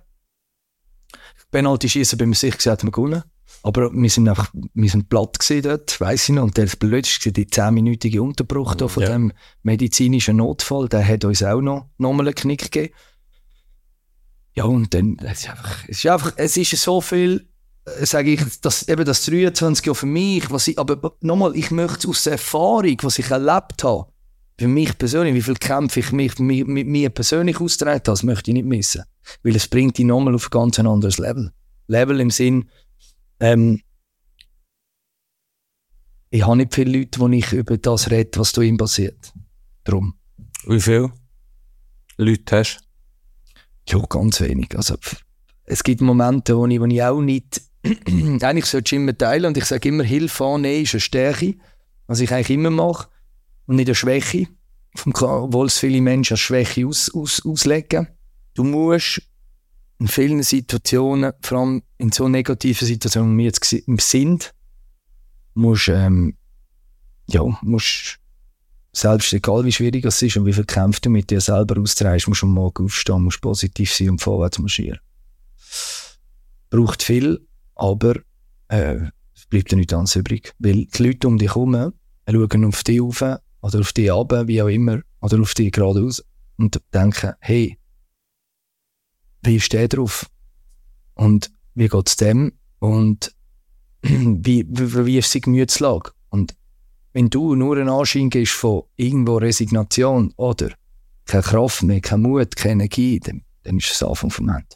Penalty 1.51 1.89
schießen 1.89 2.19
bin 2.19 2.31
mir 2.31 2.35
sicher 2.35 2.57
gesagt, 2.57 2.83
wir 2.83 2.91
gewonnen. 2.91 3.23
Aber 3.63 3.93
wir 3.93 4.11
sind 4.11 4.29
einfach, 4.29 4.51
wir 4.53 4.91
sind 4.91 5.09
platt 5.09 5.39
gewesen 5.39 5.63
dort, 5.63 6.01
weiss 6.01 6.29
ich 6.29 6.35
noch. 6.35 6.43
Und 6.43 6.57
der 6.57 6.67
blödste 6.67 7.27
war 7.27 7.33
die 7.33 7.47
10-minütige 7.47 8.21
Unterbruch 8.21 8.77
von 8.89 9.03
ja. 9.03 9.11
dem 9.11 9.33
medizinischen 9.63 10.39
Notfall, 10.39 10.89
der 10.89 11.07
hat 11.07 11.25
uns 11.25 11.43
auch 11.43 11.61
noch, 11.61 11.87
noch 11.99 12.13
mal 12.13 12.27
einen 12.27 12.35
Knick 12.35 12.73
gegeben. 12.73 12.95
Ja, 14.55 14.65
und 14.65 14.93
dann, 14.93 15.17
es 15.23 15.41
ist 15.41 15.51
einfach, 15.51 15.85
es 15.89 15.99
ist 15.99 16.07
einfach, 16.07 16.33
es 16.37 16.57
ist 16.57 16.71
so 16.77 17.01
viel, 17.01 17.49
äh, 17.85 18.05
sage 18.05 18.33
ich, 18.33 18.61
dass, 18.61 18.87
eben 18.89 19.05
das 19.05 19.25
23 19.25 19.87
Jahre 19.87 19.95
für 19.95 20.07
mich, 20.07 20.51
was 20.51 20.69
ich, 20.69 20.79
aber 20.79 21.17
nochmal, 21.21 21.57
ich 21.57 21.71
möchte 21.71 22.09
aus 22.09 22.25
der 22.25 22.35
Erfahrung, 22.35 22.97
was 23.03 23.19
ich 23.19 23.31
erlebt 23.31 23.83
habe, 23.83 24.13
für 24.59 24.69
mich 24.69 24.97
persönlich, 24.99 25.35
wie 25.35 25.43
viel 25.43 25.55
Kämpfe 25.55 26.01
ich 26.01 26.13
mich 26.13 26.39
mit, 26.39 26.69
mit 26.69 26.87
mir 26.87 27.11
persönlich 27.11 27.61
austragen 27.61 27.95
habe, 27.95 28.05
das 28.05 28.23
möchte 28.23 28.51
ich 28.51 28.55
nicht 28.55 28.67
missen. 28.67 29.03
Weil 29.43 29.57
es 29.57 29.67
bringt 29.67 29.99
dich 29.99 30.05
nochmal 30.05 30.35
auf 30.35 30.47
ein 30.47 30.51
ganz 30.51 30.79
anderes 30.79 31.19
Level. 31.19 31.53
Level 31.87 32.21
im 32.21 32.31
Sinn, 32.31 32.69
ähm, 33.41 33.81
ich 36.31 36.47
habe 36.47 36.57
nicht 36.57 36.75
viele 36.75 36.99
Leute, 36.99 37.29
die 37.29 37.39
ich 37.39 37.53
über 37.53 37.77
das 37.77 38.11
rede, 38.11 38.39
was 38.39 38.53
da 38.53 38.63
ihm 38.63 38.77
passiert. 38.77 39.33
Drum. 39.85 40.15
Wie 40.67 40.81
viele 40.81 41.13
Leute 42.17 42.59
hast 42.59 42.79
du? 42.79 42.92
Ja, 43.89 43.99
ganz 44.09 44.41
wenig. 44.41 44.77
Also, 44.77 44.97
es 45.65 45.83
gibt 45.83 46.01
Momente, 46.01 46.57
wo 46.57 46.67
ich, 46.67 46.81
wo 46.81 46.85
ich 46.87 47.03
auch 47.03 47.21
nicht, 47.21 47.63
eigentlich 47.85 48.67
sollte 48.67 48.95
ich 48.95 49.01
immer 49.01 49.17
teilen 49.17 49.47
und 49.47 49.57
ich 49.57 49.65
sage 49.65 49.89
immer, 49.89 50.05
Hilfe 50.05 50.45
annehmen 50.45 50.83
ist 50.83 50.95
eine 50.95 51.01
Stärke, 51.01 51.55
was 52.07 52.21
ich 52.21 52.33
eigentlich 52.33 52.51
immer 52.51 52.71
mache 52.71 53.09
und 53.67 53.77
nicht 53.77 53.89
eine 53.89 53.95
Schwäche, 53.95 54.49
obwohl 55.05 55.67
es 55.67 55.79
viele 55.79 56.01
Menschen 56.01 56.35
als 56.35 56.41
Schwäche 56.41 56.87
aus, 56.87 57.13
aus, 57.15 57.45
auslegen. 57.45 58.09
Du 58.55 58.65
musst 58.65 59.23
in 59.99 60.09
vielen 60.09 60.43
Situationen, 60.43 61.33
vor 61.41 61.59
allem 61.59 61.83
in 61.99 62.13
so 62.13 62.29
negativen 62.29 62.87
Situationen, 62.87 63.35
wie 63.39 63.45
wir 63.45 63.47
jetzt 63.47 64.11
sind, 64.11 64.55
musst, 65.55 65.89
ähm, 65.89 66.37
ja, 67.29 67.43
musst 67.63 68.19
selbst 68.93 69.33
egal 69.33 69.65
wie 69.65 69.73
schwierig 69.73 70.05
es 70.05 70.21
ist 70.21 70.37
und 70.37 70.47
wie 70.47 70.53
viel 70.53 70.65
Kämpfe 70.65 71.01
du 71.01 71.11
mit 71.11 71.31
dir 71.31 71.41
selber 71.41 71.81
austreibst, 71.81 72.29
musst 72.29 72.43
du 72.43 72.47
am 72.47 72.53
Morgen 72.53 72.85
aufstehen, 72.85 73.23
musst 73.23 73.41
positiv 73.41 73.93
sein 73.93 74.11
und 74.11 74.21
vorwärts 74.21 74.59
marschieren. 74.59 75.01
braucht 76.71 77.03
viel, 77.03 77.47
aber 77.75 78.17
äh, 78.69 78.97
es 79.35 79.47
bleibt 79.49 79.73
dir 79.73 79.77
nichts 79.77 79.95
anderes 79.95 80.17
übrig. 80.17 80.53
Weil 80.59 80.87
die 80.87 81.03
Leute 81.03 81.29
um 81.29 81.39
dich 81.39 81.55
herum 81.55 81.93
schauen 82.29 82.65
auf 82.65 82.85
dich 82.85 83.01
rauf 83.01 83.23
oder 83.63 83.81
auf 83.81 83.93
dich 83.93 84.13
ab, 84.13 84.33
wie 84.47 84.63
auch 84.63 84.69
immer, 84.69 85.01
oder 85.21 85.41
auf 85.41 85.55
dich 85.55 85.73
geradeaus 85.73 86.23
und 86.57 86.81
denken, 86.93 87.33
hey, 87.41 87.79
wie 89.43 89.57
ist 89.57 89.73
der 89.73 89.89
drauf? 89.89 90.27
Und 91.15 91.51
wie 91.75 91.89
geht 91.89 92.09
es 92.09 92.17
dem? 92.17 92.53
Und 92.79 93.35
wie, 94.03 94.67
wie, 94.69 95.07
wie 95.07 95.19
ist 95.19 95.33
die 95.35 95.41
Gemütslage? 95.41 96.13
Und 96.29 96.55
wenn 97.13 97.31
du 97.31 97.55
nur 97.55 97.77
einen 97.77 97.89
Anschein 97.89 98.31
gibst 98.31 98.55
von 98.55 98.83
irgendwo 98.97 99.37
Resignation 99.37 100.33
oder 100.37 100.71
keine 101.27 101.43
Kraft 101.43 101.83
mehr, 101.83 102.01
kein 102.01 102.23
Mut, 102.23 102.57
keine 102.57 102.73
Energie, 102.85 103.21
dann, 103.21 103.43
dann 103.63 103.79
ist 103.79 103.91
es 103.93 104.03
Anfang 104.03 104.31
vom 104.31 104.49
Ende. 104.49 104.67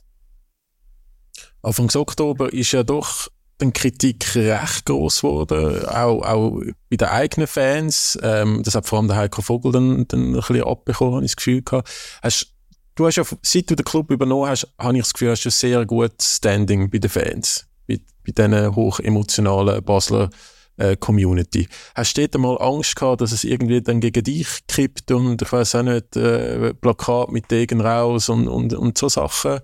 Anfang 1.63 1.91
Oktober 1.95 2.53
ist 2.53 2.73
ja 2.73 2.83
doch 2.83 3.29
die 3.61 3.71
Kritik 3.73 4.35
recht 4.35 4.85
groß 4.85 5.23
geworden, 5.23 5.85
auch, 5.87 6.23
auch 6.23 6.61
bei 6.91 6.97
den 6.97 7.09
eigenen 7.09 7.47
Fans. 7.47 8.19
Ähm, 8.23 8.63
das 8.63 8.75
hat 8.75 8.87
vor 8.87 8.99
allem 8.99 9.09
der 9.09 9.17
Heiko 9.17 9.41
Vogel 9.41 9.73
dann, 9.73 10.07
dann 10.09 10.29
ein 10.29 10.33
bisschen 10.35 10.63
abbekommen, 10.63 11.15
habe 11.15 11.25
ich 11.25 11.33
das 11.33 11.37
Gefühl 11.37 11.63
gehabt. 11.63 11.89
Hast, 12.23 12.53
du 12.95 13.07
hast 13.07 13.17
ja, 13.17 13.25
seit 13.43 13.71
du 13.71 13.75
den 13.75 13.85
Club 13.85 14.11
übernommen 14.11 14.49
hast, 14.49 14.69
habe 14.79 14.97
ich 14.97 15.03
das 15.03 15.15
Gefühl, 15.15 15.31
hast 15.31 15.45
du 15.45 15.49
ein 15.49 15.53
sehr 15.53 15.87
gutes 15.87 16.37
Standing 16.37 16.91
bei 16.91 16.99
den 16.99 17.11
Fans, 17.11 17.67
bei, 17.89 17.99
bei 18.25 18.33
diesen 18.33 18.77
hochemotionalen 18.77 19.83
Basler 19.83 20.29
äh, 20.77 20.97
Community. 20.97 21.69
Hast 21.95 22.17
du 22.17 22.27
dort 22.27 22.41
mal 22.41 22.57
Angst 22.61 22.97
gehabt, 22.97 23.21
dass 23.21 23.33
es 23.33 23.45
irgendwie 23.45 23.81
dann 23.81 24.01
gegen 24.01 24.25
dich 24.25 24.67
kippt 24.67 25.11
und 25.11 25.43
ich 25.43 25.53
weiß 25.53 25.77
auch 25.77 25.83
nicht, 25.83 26.17
äh, 26.17 26.75
Plakat 26.75 27.31
mit 27.31 27.51
Degen 27.51 27.81
raus 27.81 28.29
und, 28.29 28.49
und, 28.49 28.73
und 28.75 28.99
so 28.99 29.09
Sachen, 29.09 29.61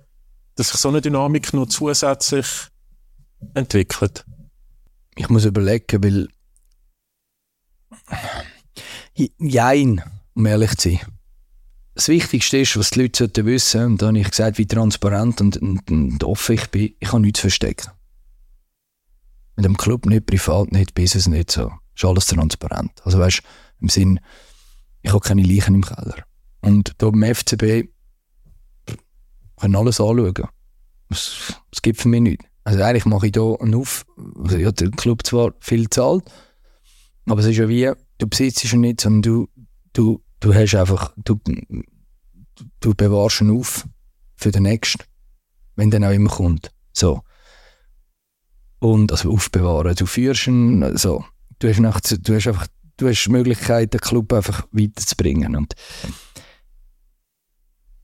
dass 0.56 0.68
sich 0.68 0.80
so 0.80 0.88
eine 0.88 1.00
Dynamik 1.00 1.52
noch 1.52 1.66
zusätzlich 1.66 2.46
entwickelt? 3.54 4.24
Ich 5.16 5.28
muss 5.28 5.44
überlegen, 5.44 6.02
weil 6.02 6.28
Jein, 9.38 10.02
um 10.34 10.46
ehrlich 10.46 10.76
zu 10.76 10.90
sein. 10.90 11.00
Das 11.94 12.08
Wichtigste 12.08 12.58
ist, 12.58 12.76
was 12.78 12.90
die 12.90 13.02
Leute 13.02 13.18
sollten 13.18 13.44
wissen, 13.44 13.84
und 13.84 14.02
da 14.02 14.06
habe 14.06 14.18
ich 14.18 14.30
gesagt, 14.30 14.56
wie 14.56 14.66
transparent 14.66 15.40
und, 15.42 15.58
und, 15.58 15.90
und 15.90 16.24
offen 16.24 16.54
ich 16.54 16.66
bin, 16.68 16.94
ich 16.98 17.12
habe 17.12 17.20
nichts 17.20 17.40
zu 17.40 17.42
verstecken. 17.42 17.90
Mit 19.56 19.64
dem 19.64 19.76
Club 19.76 20.06
nicht, 20.06 20.26
privat 20.26 20.72
nicht, 20.72 20.94
Business 20.94 21.26
nicht 21.26 21.50
so. 21.50 21.70
Ist 21.94 22.04
alles 22.04 22.26
transparent. 22.26 22.92
Also 23.04 23.18
weißt 23.18 23.42
im 23.80 23.88
Sinn, 23.88 24.20
ich 25.02 25.10
habe 25.10 25.20
keine 25.20 25.42
Leichen 25.42 25.74
im 25.74 25.84
Keller. 25.84 26.24
Und 26.60 26.92
da 26.98 27.10
beim 27.10 27.34
FCB 27.34 27.88
können 29.56 29.76
alles 29.76 30.00
anschauen. 30.00 30.48
Es, 31.10 31.54
es 31.70 31.82
gibt 31.82 32.00
für 32.00 32.08
mich 32.08 32.22
nichts. 32.22 32.46
Also 32.64 32.82
eigentlich 32.82 33.06
mache 33.06 33.26
ich 33.26 33.32
hier 33.34 33.56
einen 33.60 33.74
Auf, 33.74 34.06
also 34.38 34.56
ja, 34.56 34.70
der 34.70 34.90
Club 34.92 35.26
zwar 35.26 35.52
viel 35.58 35.90
zahlt, 35.90 36.24
aber 37.26 37.40
es 37.40 37.46
ist 37.46 37.56
ja 37.56 37.68
wie, 37.68 37.90
du 38.18 38.26
besitzt 38.28 38.72
ihn 38.72 38.80
nicht, 38.80 39.00
sondern 39.00 39.22
du, 39.22 39.48
du, 39.92 40.22
du 40.38 40.54
hast 40.54 40.74
einfach, 40.76 41.12
du, 41.16 41.40
du 42.80 42.94
bewahrst 42.94 43.40
ihn 43.40 43.50
auf 43.50 43.88
für 44.36 44.52
den 44.52 44.62
nächsten, 44.62 45.02
wenn 45.74 45.90
der 45.90 46.08
auch 46.08 46.14
immer 46.14 46.30
kommt. 46.30 46.72
So 46.92 47.22
und 48.82 49.12
also 49.12 49.30
aufbewahren. 49.32 49.94
Du 49.94 50.06
führst 50.06 50.46
ihn, 50.48 50.82
also, 50.82 51.24
du 51.58 51.68
hast, 51.68 51.80
nach, 51.80 52.00
du 52.00 52.34
hast 52.34 52.48
einfach 52.48 52.66
du 52.96 53.08
hast 53.08 53.24
die 53.24 53.30
Möglichkeit, 53.30 53.92
den 53.92 54.00
Club 54.00 54.32
einfach 54.32 54.66
weiterzubringen. 54.72 55.56
Und 55.56 55.74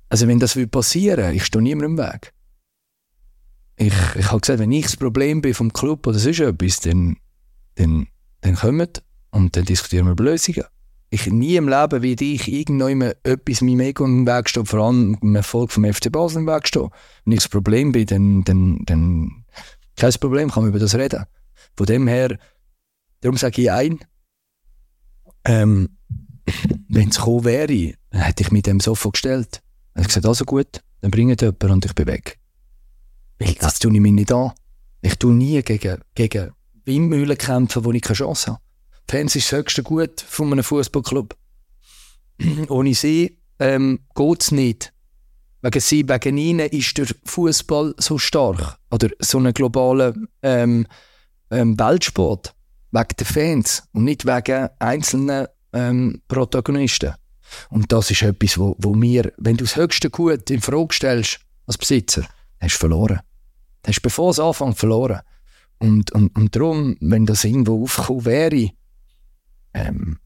also 0.08 0.26
wenn 0.28 0.38
das 0.38 0.58
passieren 0.70 1.24
würde, 1.24 1.34
ich 1.34 1.44
stehe 1.44 1.62
niemandem 1.62 1.98
im 1.98 1.98
Weg. 1.98 2.32
Ich, 3.76 3.94
ich 4.16 4.30
habe 4.30 4.40
gesagt, 4.40 4.58
wenn 4.58 4.72
ich 4.72 4.86
das 4.86 4.96
Problem 4.96 5.40
bin 5.40 5.54
vom 5.54 5.72
Club 5.72 6.06
oder 6.06 6.18
sonst 6.18 6.40
etwas, 6.40 6.80
dann, 6.80 7.16
dann, 7.76 8.08
dann 8.40 8.56
kommt 8.56 9.02
und 9.30 9.56
dann 9.56 9.64
diskutieren 9.64 10.06
wir 10.06 10.12
über 10.12 10.24
Lösungen. 10.24 10.64
Ich 11.10 11.26
nie 11.26 11.56
im 11.56 11.68
Leben 11.68 12.02
werde 12.02 12.24
ich 12.24 12.52
irgendwann 12.52 13.12
etwas 13.22 13.62
meinem 13.62 13.80
Ego 13.80 14.04
im 14.04 14.26
Weg 14.26 14.50
stehen, 14.50 14.66
vor 14.66 14.80
allem 14.80 15.16
im 15.22 15.36
Erfolg 15.36 15.72
vom 15.72 15.84
FC 15.84 16.12
Basel 16.12 16.40
im 16.40 16.46
Weg 16.46 16.68
stehen. 16.68 16.90
Wenn 17.24 17.32
ich 17.32 17.38
das 17.38 17.48
Problem 17.48 17.92
bin, 17.92 18.06
dann, 18.06 18.44
dann, 18.44 18.82
dann 18.84 19.44
kein 19.98 20.12
Problem, 20.14 20.50
kann 20.50 20.62
man 20.62 20.70
über 20.70 20.78
das 20.78 20.94
reden. 20.94 21.24
Von 21.76 21.86
dem 21.86 22.06
her, 22.06 22.38
darum 23.20 23.36
sage 23.36 23.62
ich 23.62 23.70
ein, 23.70 23.98
ähm, 25.44 25.98
wenn 26.88 27.08
es 27.08 27.16
gekommen 27.16 27.44
wäre, 27.44 27.94
dann 28.10 28.22
hätte 28.22 28.42
ich 28.42 28.50
mich 28.50 28.62
dem 28.62 28.80
sofort 28.80 29.14
gestellt. 29.14 29.62
Hätte 29.94 30.02
ich 30.02 30.06
gesagt, 30.08 30.26
also 30.26 30.44
gut, 30.44 30.82
dann 31.00 31.10
bringt 31.10 31.40
jemand 31.40 31.64
und 31.64 31.84
ich 31.84 31.94
bin 31.94 32.06
weg. 32.06 32.38
Weil 33.38 33.54
das 33.54 33.78
tue 33.78 33.92
ich 33.92 34.00
mir 34.00 34.12
nicht 34.12 34.32
an. 34.32 34.52
Ich 35.00 35.16
tue 35.16 35.32
nie 35.32 35.62
gegen, 35.62 36.00
gegen 36.14 36.52
Windmühlen 36.84 37.38
kämpfen, 37.38 37.84
wo 37.84 37.92
ich 37.92 38.02
keine 38.02 38.16
Chance 38.16 38.52
habe. 38.52 38.60
Fans 39.08 39.36
ist 39.36 39.52
das 39.52 39.58
höchste 39.58 39.82
Gut 39.82 40.20
von 40.20 40.52
einem 40.52 40.64
Fußballclub. 40.64 41.36
Ohne 42.68 42.94
sie 42.94 43.38
ähm, 43.58 44.00
geht 44.14 44.42
es 44.42 44.50
nicht. 44.50 44.92
Wegen 45.62 45.80
sie, 45.80 46.08
wegen 46.08 46.38
ihnen 46.38 46.68
ist 46.68 46.98
der 46.98 47.06
Fußball 47.24 47.94
so 47.98 48.18
stark. 48.18 48.78
Oder 48.90 49.08
so 49.18 49.38
ein 49.38 49.52
globaler 49.52 50.14
ähm, 50.42 50.86
ähm, 51.50 51.78
Weltsport. 51.78 52.54
Wegen 52.92 53.16
der 53.18 53.26
Fans 53.26 53.82
und 53.92 54.04
nicht 54.04 54.24
wegen 54.24 54.68
einzelnen 54.78 55.46
ähm, 55.72 56.22
Protagonisten. 56.28 57.14
Und 57.70 57.92
das 57.92 58.10
ist 58.10 58.22
etwas, 58.22 58.58
wo, 58.58 58.76
wo 58.78 58.94
wir, 58.94 59.32
wenn 59.38 59.56
du 59.56 59.64
das 59.64 59.76
höchste 59.76 60.10
Gut 60.10 60.50
in 60.50 60.60
Frage 60.60 60.94
stellst, 60.94 61.40
als 61.66 61.78
Besitzer, 61.78 62.22
hast 62.60 62.74
du 62.74 62.78
verloren. 62.78 63.20
Hast 63.86 63.98
du 63.98 64.02
bevor 64.02 64.30
es 64.30 64.40
anfängt 64.40 64.78
verloren. 64.78 65.20
Und, 65.78 66.12
und, 66.12 66.34
und 66.36 66.54
darum, 66.54 66.96
wenn 67.00 67.26
das 67.26 67.44
irgendwo 67.44 67.82
aufgekommen 67.82 68.24
wäre, 68.24 68.70
ähm, 69.74 70.18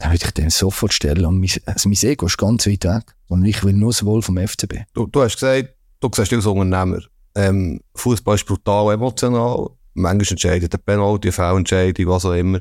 dann 0.00 0.12
würde 0.12 0.24
ich 0.24 0.30
den 0.32 0.50
sofort 0.50 0.94
stellen. 0.94 1.26
Und 1.26 1.38
mein, 1.38 1.50
also 1.66 1.88
mein 1.88 1.98
Ego 2.02 2.26
ist 2.26 2.38
ganz 2.38 2.66
weit 2.66 2.84
weg. 2.84 3.14
Und 3.28 3.44
ich 3.44 3.62
will 3.62 3.74
nur 3.74 3.90
das 3.90 4.04
Wohl 4.04 4.22
vom 4.22 4.38
FCB. 4.38 4.78
Du, 4.94 5.06
du 5.06 5.22
hast 5.22 5.34
gesagt, 5.34 5.74
du 6.00 6.10
siehst 6.14 6.32
dich 6.32 6.38
als 6.38 6.46
Unternehmer. 6.46 7.00
Ähm, 7.34 7.80
Fußball 7.94 8.34
ist 8.34 8.46
brutal 8.46 8.94
emotional. 8.94 9.68
Manchmal 9.92 10.26
entscheidet 10.30 10.72
der 10.72 10.78
Penalty, 10.78 11.28
eine 11.28 11.32
Fehlentscheidung, 11.32 12.06
was 12.06 12.24
auch 12.24 12.32
immer. 12.32 12.60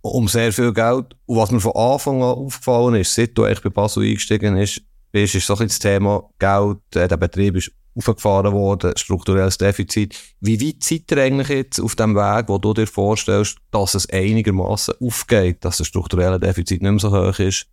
Um 0.00 0.26
sehr 0.26 0.52
viel 0.52 0.72
Geld. 0.72 1.14
Und 1.26 1.36
was 1.36 1.50
mir 1.50 1.60
von 1.60 1.76
Anfang 1.76 2.16
an 2.16 2.30
aufgefallen 2.30 2.94
ist, 2.94 3.14
seit 3.14 3.36
du 3.36 3.44
echt 3.44 3.62
bei 3.62 3.68
Basel 3.68 4.04
eingestiegen 4.04 4.54
bist, 4.54 4.80
ist, 5.12 5.34
ist 5.34 5.46
so 5.46 5.56
ein 5.56 5.68
das 5.68 5.78
Thema 5.78 6.30
Geld, 6.38 6.78
äh, 6.94 7.06
der 7.06 7.16
Betrieb 7.18 7.56
ist 7.56 7.70
aufgefahren 7.94 8.52
worden, 8.52 8.96
strukturelles 8.96 9.58
Defizit. 9.58 10.16
Wie 10.40 10.60
weit 10.60 10.82
seid 10.82 11.10
ihr 11.10 11.18
eigentlich 11.18 11.48
jetzt 11.48 11.80
auf 11.80 11.96
dem 11.96 12.14
Weg, 12.14 12.48
wo 12.48 12.58
du 12.58 12.72
dir 12.72 12.86
vorstellst, 12.86 13.58
dass 13.70 13.94
es 13.94 14.08
einigermaßen 14.08 14.94
aufgeht, 15.00 15.64
dass 15.64 15.78
das 15.78 15.86
strukturelle 15.86 16.38
Defizit 16.38 16.82
nicht 16.82 16.90
mehr 16.90 16.98
so 16.98 17.10
hoch 17.10 17.38
ist? 17.38 17.66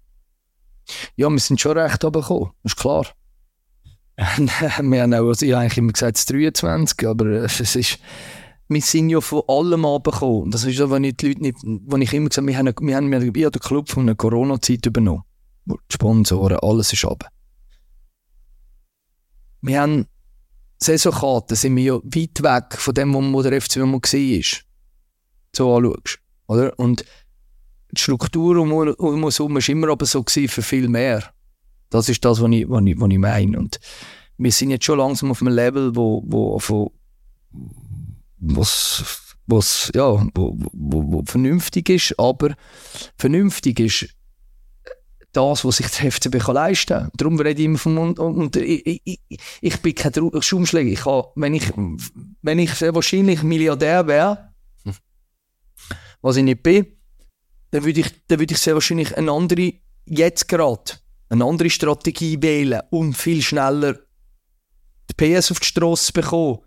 Ja, 1.16 1.30
wir 1.30 1.40
sind 1.40 1.60
schon 1.60 1.78
recht 1.78 2.00
gekommen, 2.00 2.52
ist 2.64 2.78
klar. 2.78 3.06
wir 4.18 5.02
haben 5.02 5.14
auch, 5.14 5.32
ich 5.40 5.52
habe 5.52 5.62
eigentlich 5.62 5.78
immer 5.78 5.92
gesagt, 5.92 6.18
es 6.18 6.26
23, 6.26 7.08
aber 7.08 7.26
es 7.44 7.60
ist, 7.76 8.00
wir 8.68 8.82
sind 8.82 9.10
ja 9.10 9.22
von 9.22 9.44
allem 9.48 9.86
abgekommen. 9.86 10.50
Das 10.50 10.64
ist 10.66 10.78
so, 10.78 10.90
wenn 10.90 11.04
ich 11.04 11.18
die 11.18 11.28
Leute 11.28 11.42
nicht, 11.42 11.58
wenn 11.64 12.02
ich 12.02 12.14
immer 12.14 12.30
gesagt 12.30 12.48
habe, 12.48 12.48
wir 12.48 12.58
haben, 12.58 12.74
wir 12.82 12.96
haben, 12.96 13.12
wir 13.12 13.20
haben 13.20 13.52
den 13.52 13.62
Club 13.62 13.90
von 13.90 14.04
einer 14.04 14.16
Corona-Zeit 14.16 14.86
übernommen. 14.86 15.24
Die 15.66 15.76
Sponsoren, 15.92 16.58
alles 16.62 16.94
ist 16.94 17.06
ab. 17.06 17.30
Wir 19.68 19.82
haben 19.82 20.08
Saisonkarten, 20.80 21.56
sind 21.56 21.76
wir 21.76 21.84
ja 21.84 21.94
weit 22.04 22.44
weg 22.44 22.80
von 22.80 22.94
dem, 22.94 23.14
wo 23.14 23.42
der 23.42 23.62
FC 23.62 23.78
mal 23.78 23.94
war. 23.94 24.60
So 25.56 25.76
anschaust. 25.76 26.20
Oder? 26.48 26.78
Und 26.78 27.04
die 27.92 28.02
Struktur 28.02 28.58
um, 28.58 28.72
um 28.72 29.24
uns 29.24 29.40
herum 29.40 29.56
war 29.56 29.70
immer 29.70 29.90
aber 29.90 30.06
so 30.06 30.24
für 30.28 30.62
viel 30.62 30.88
mehr. 30.88 31.24
Das 31.90 32.10
ist 32.10 32.24
das, 32.24 32.42
was 32.42 32.52
ich, 32.52 32.70
was 32.70 32.84
ich, 32.86 33.00
was 33.00 33.10
ich 33.10 33.18
meine. 33.18 33.58
Und 33.58 33.80
wir 34.38 34.52
sind 34.52 34.72
jetzt 34.72 34.86
schon 34.86 35.00
langsam 35.00 35.32
auf 35.32 35.42
einem 35.42 35.54
Level, 35.54 35.96
wo, 35.96 36.24
wo, 36.26 36.60
wo 36.68 36.92
was, 38.40 39.34
was, 39.48 39.92
ja, 39.96 40.12
wo, 40.36 40.58
wo, 40.74 41.12
wo 41.12 41.24
vernünftig 41.26 41.90
ist, 41.90 42.20
aber 42.20 42.56
vernünftig 43.18 43.80
ist 43.80 44.17
das, 45.34 45.66
was 45.66 45.78
sich 45.78 45.88
der 45.88 46.12
FCB 46.12 46.46
leisten 46.48 47.00
kann. 47.00 47.12
Darum 47.16 47.40
rede 47.40 47.60
ich 47.60 47.66
immer 47.66 47.78
vom 47.78 47.98
und, 47.98 48.20
und 48.20 48.56
ich, 48.56 49.02
ich, 49.04 49.20
ich, 49.62 49.82
bin 49.82 49.96
kein 49.96 50.14
Schaumschläger. 50.42 50.90
Ich 50.90 51.02
kann, 51.02 51.24
wenn 51.36 51.54
ich, 51.54 51.72
wenn 52.42 52.60
ich 52.60 52.74
sehr 52.74 52.96
wahrscheinlich 52.96 53.44
Milliardär 53.44 54.08
wäre, 54.08 54.54
was 56.22 56.38
ich 56.38 56.44
nicht 56.44 56.64
bin, 56.64 56.88
dann 57.72 57.84
würde 57.84 58.00
ich, 58.00 58.28
dann 58.28 58.40
würde 58.40 58.54
ich 58.54 58.60
sehr 58.60 58.74
wahrscheinlich 58.74 59.16
eine 59.18 59.32
andere, 59.32 59.74
jetzt 60.06 60.48
gerade, 60.48 60.94
eine 61.30 61.46
andere 61.46 61.70
Strategie 61.70 62.42
wählen 62.42 62.82
und 62.90 63.14
viel 63.14 63.42
schneller 63.42 64.00
die 65.10 65.14
PS 65.14 65.52
auf 65.52 65.60
die 65.60 65.68
Straße 65.68 66.12
bekommen 66.14 66.60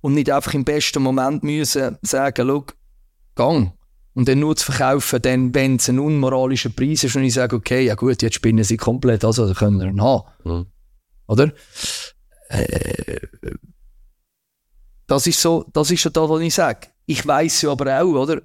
und 0.00 0.14
nicht 0.14 0.30
einfach 0.30 0.54
im 0.54 0.64
besten 0.64 1.02
Moment 1.02 1.42
müssen 1.42 1.98
sagen, 2.02 2.46
schau, 2.46 2.66
gang. 3.34 3.72
Und 4.14 4.28
dann 4.28 4.40
nur 4.40 4.56
zu 4.56 4.70
verkaufen, 4.70 5.22
dann, 5.22 5.54
wenn 5.54 5.76
es 5.76 5.88
ein 5.88 5.98
unmoralischer 5.98 6.68
Preis 6.68 7.02
ist 7.04 7.16
und 7.16 7.24
ich 7.24 7.34
sage, 7.34 7.56
okay, 7.56 7.86
ja 7.86 7.94
gut, 7.94 8.20
jetzt 8.20 8.34
spinnen 8.34 8.64
sie 8.64 8.76
komplett, 8.76 9.24
also 9.24 9.52
können 9.54 9.78
wir 9.78 9.86
ihn 9.86 10.02
haben. 10.02 10.28
Mhm. 10.44 10.66
Oder? 11.26 11.52
Äh, 12.48 13.20
das 15.06 15.26
ist 15.26 15.40
so, 15.40 15.64
das 15.72 15.90
ist 15.90 16.02
so 16.02 16.10
das, 16.10 16.28
was 16.28 16.40
ich 16.40 16.54
sage. 16.54 16.88
Ich 17.06 17.26
weiss 17.26 17.62
ja 17.62 17.70
aber 17.70 18.00
auch, 18.00 18.14
oder? 18.14 18.42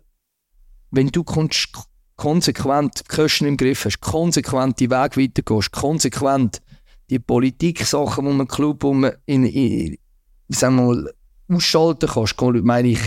Wenn 0.91 1.09
du 1.09 1.24
konsequent 1.24 2.99
die 2.99 3.15
Kosten 3.15 3.45
im 3.45 3.57
Griff 3.57 3.86
hast, 3.86 3.99
konsequent 3.99 4.80
die 4.80 4.89
Weg 4.89 5.18
weitergehst, 5.18 5.72
konsequent 5.72 6.61
die 7.09 7.20
Politik-Sachen, 7.20 8.26
die 8.26 8.34
man 8.34 8.47
Club, 8.47 8.84
wo 8.84 8.93
man 8.93 9.13
in, 9.26 9.45
in, 9.45 9.97
sagen 10.49 10.76
wir 10.76 10.84
mal, 10.84 11.13
ausschalten 11.49 12.09
kannst, 12.09 12.39
meine 12.39 12.89
ich, 12.89 12.99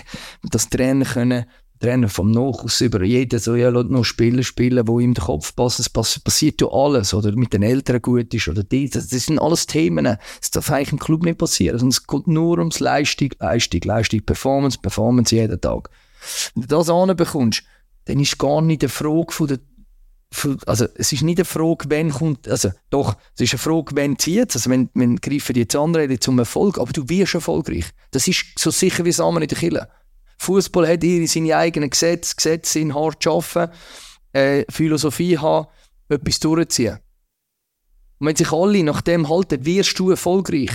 das 0.43 0.69
Trainer 0.69 1.05
können, 1.05 1.45
Trainer 1.81 2.11
vom 2.11 2.31
Nachhaus 2.31 2.81
über 2.83 3.03
jeden, 3.03 3.41
so, 3.41 3.57
ja, 3.57 3.71
noch 3.71 4.05
Spieler 4.05 4.43
spielen, 4.43 4.87
wo 4.87 5.01
ihm 5.01 5.15
der 5.15 5.25
Kopf 5.25 5.57
passt, 5.57 5.81
es 5.81 5.89
passiert 5.89 6.61
ja 6.61 6.69
alles, 6.71 7.15
oder 7.15 7.33
mit 7.33 7.55
den 7.55 7.63
Eltern 7.63 8.03
gut 8.03 8.33
ist, 8.35 8.49
oder 8.49 8.63
die, 8.63 8.91
das, 8.91 9.09
das 9.09 9.25
sind 9.25 9.39
alles 9.39 9.67
Themen, 9.67 10.05
das 10.05 10.51
darf 10.51 10.71
eigentlich 10.71 10.93
im 10.93 10.99
Club 10.99 11.25
nicht 11.25 11.39
passieren, 11.39 11.79
sondern 11.79 11.97
es 11.97 12.07
geht 12.07 12.27
nur 12.27 12.59
ums 12.59 12.81
Leistung, 12.81 13.31
Leistung, 13.39 13.81
Leistung, 13.83 14.21
Performance, 14.23 14.79
Performance 14.79 15.35
jeden 15.35 15.61
Tag. 15.61 15.89
Wenn 16.55 16.63
du 16.63 16.69
das 16.69 16.91
anbekommst, 16.91 17.63
dann 18.05 18.21
ist 18.21 18.39
gar 18.39 18.61
nicht 18.61 18.83
eine 18.83 18.91
Frage 18.91 19.33
von 19.33 19.49
der 19.49 19.59
also 20.67 20.87
es 20.95 21.13
ist 21.13 21.23
nicht 21.23 21.39
eine 21.39 21.45
Frage, 21.45 21.87
wenn 21.89 22.11
kommt, 22.11 22.47
also 22.47 22.71
doch, 22.91 23.17
es 23.35 23.41
ist 23.41 23.53
eine 23.53 23.59
Frage, 23.59 23.97
wenn 23.97 24.17
zieht 24.17 24.55
also 24.55 24.71
wenn, 24.71 24.89
wenn 24.95 25.17
greifen 25.17 25.55
die 25.55 25.61
jetzt 25.61 25.75
andere 25.75 26.21
zum 26.21 26.39
Erfolg, 26.39 26.79
aber 26.79 26.93
du 26.93 27.09
wirst 27.09 27.35
erfolgreich. 27.35 27.87
Das 28.13 28.29
ist 28.29 28.45
so 28.57 28.71
sicher 28.71 29.05
wie 29.05 29.11
Samen 29.11 29.43
in 29.43 29.49
der 29.49 29.59
Kille. 29.59 29.89
Fußball 30.41 30.89
hat 30.89 31.05
ihre 31.05 31.27
seine 31.27 31.55
eigenen 31.55 31.91
Gesetze, 31.91 32.35
Gesetze 32.35 32.73
sind 32.73 32.95
hart 32.95 33.27
arbeiten, 33.27 33.73
äh, 34.33 34.65
Philosophie 34.71 35.37
haben, 35.37 35.69
etwas 36.09 36.41
durchziehen. 36.41 36.99
Und 38.19 38.27
wenn 38.27 38.37
sich 38.37 38.51
alle 38.51 38.83
nach 38.83 39.03
dem 39.03 39.29
halten, 39.29 39.67
wirst 39.67 39.99
du 39.99 40.11
erfolgreich. 40.11 40.71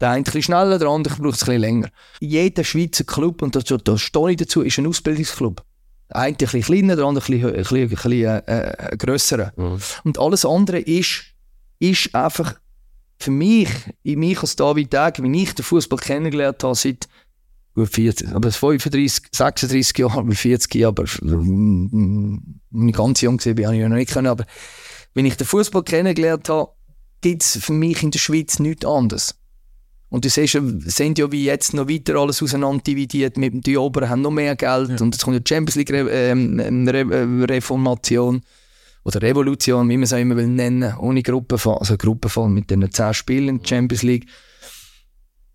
Der 0.00 0.10
eine 0.10 0.18
ein 0.18 0.24
bisschen 0.24 0.42
schneller, 0.42 0.78
der 0.78 0.88
andere 0.88 1.14
braucht 1.16 1.36
es 1.36 1.42
ein 1.42 1.46
bisschen 1.46 1.60
länger. 1.60 1.88
Jeder 2.20 2.62
Schweizer 2.62 3.04
Club, 3.04 3.40
und 3.40 3.56
da, 3.56 3.60
da 3.60 3.96
stehe 3.96 4.30
ich 4.30 4.36
dazu, 4.36 4.60
ist 4.60 4.78
ein 4.78 4.86
Ausbildungsclub. 4.86 5.64
Der 6.10 6.16
eine 6.16 6.28
ein 6.28 6.36
bisschen 6.36 6.62
kleiner, 6.62 6.96
der 6.96 7.04
andere 7.06 7.24
ein 7.24 7.40
bisschen, 7.40 7.54
ein 7.54 7.88
bisschen, 7.88 7.88
bisschen 7.88 8.46
äh, 8.46 8.96
grösser. 8.98 9.52
Mhm. 9.56 9.80
Und 10.04 10.18
alles 10.18 10.44
andere 10.44 10.80
ist, 10.80 11.24
ist 11.78 12.14
einfach 12.14 12.56
für 13.18 13.30
mich, 13.30 13.70
in 14.02 14.18
mich 14.18 14.40
als 14.40 14.56
David 14.56 14.92
Degen, 14.92 15.32
wie 15.32 15.42
ich 15.42 15.54
den 15.54 15.64
Fußball 15.64 15.98
kennengelernt 15.98 16.62
habe, 16.62 16.74
seit 16.74 17.08
gut 17.74 17.88
40, 17.88 18.34
aber 18.34 18.50
35, 18.50 19.28
36 19.32 19.98
Jahre, 19.98 20.30
40 20.30 20.74
Jahre, 20.74 20.88
aber 20.88 21.04
wenn 21.04 22.88
ich 22.88 22.94
ganz 22.94 23.20
jung 23.20 23.38
war, 23.38 23.46
habe 23.50 23.74
ich 23.74 23.80
ja 23.80 23.88
noch 23.88 23.96
nicht 23.96 24.12
können, 24.12 24.26
aber 24.26 24.44
wenn 25.14 25.26
ich 25.26 25.36
den 25.36 25.46
Fußball 25.46 25.82
kennengelernt 25.82 26.48
habe, 26.48 26.72
gibt 27.20 27.42
es 27.42 27.58
für 27.58 27.72
mich 27.72 28.02
in 28.02 28.10
der 28.10 28.18
Schweiz 28.18 28.58
nichts 28.58 28.84
anderes. 28.84 29.34
Und 30.08 30.24
du 30.24 30.28
siehst, 30.28 30.58
sind 30.86 31.18
ja 31.18 31.30
wie 31.30 31.44
jetzt 31.44 31.72
noch 31.72 31.88
weiter 31.88 32.16
alles 32.16 32.42
auseinander 32.42 32.82
dividiert. 32.82 33.36
Mit 33.36 33.64
die 33.64 33.76
Oberen 33.76 34.08
haben 34.08 34.22
noch 34.22 34.32
mehr 34.32 34.56
Geld 34.56 34.90
ja. 34.90 34.96
und 35.00 35.14
es 35.14 35.22
kommt 35.22 35.36
die 35.36 35.48
Champions 35.48 35.76
League 35.76 35.90
Re 35.90 36.10
ähm, 36.10 36.88
Re 36.88 37.00
äh, 37.00 37.44
Reformation 37.44 38.42
oder 39.04 39.22
Revolution, 39.22 39.88
wie 39.88 39.96
man 39.96 40.02
es 40.02 40.12
auch 40.12 40.18
immer 40.18 40.36
will 40.36 40.48
nennen, 40.48 40.96
ohne 40.98 41.22
Gruppenfall, 41.22 41.78
also 41.78 41.96
Gruppenfall 41.96 42.48
mit 42.48 42.70
den 42.70 42.90
10 42.90 43.14
Spielen 43.14 43.48
in 43.48 43.58
der 43.58 43.68
Champions 43.68 44.02
League. 44.02 44.26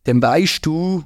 Dann 0.06 0.22
weißt 0.22 0.66
du, 0.66 1.04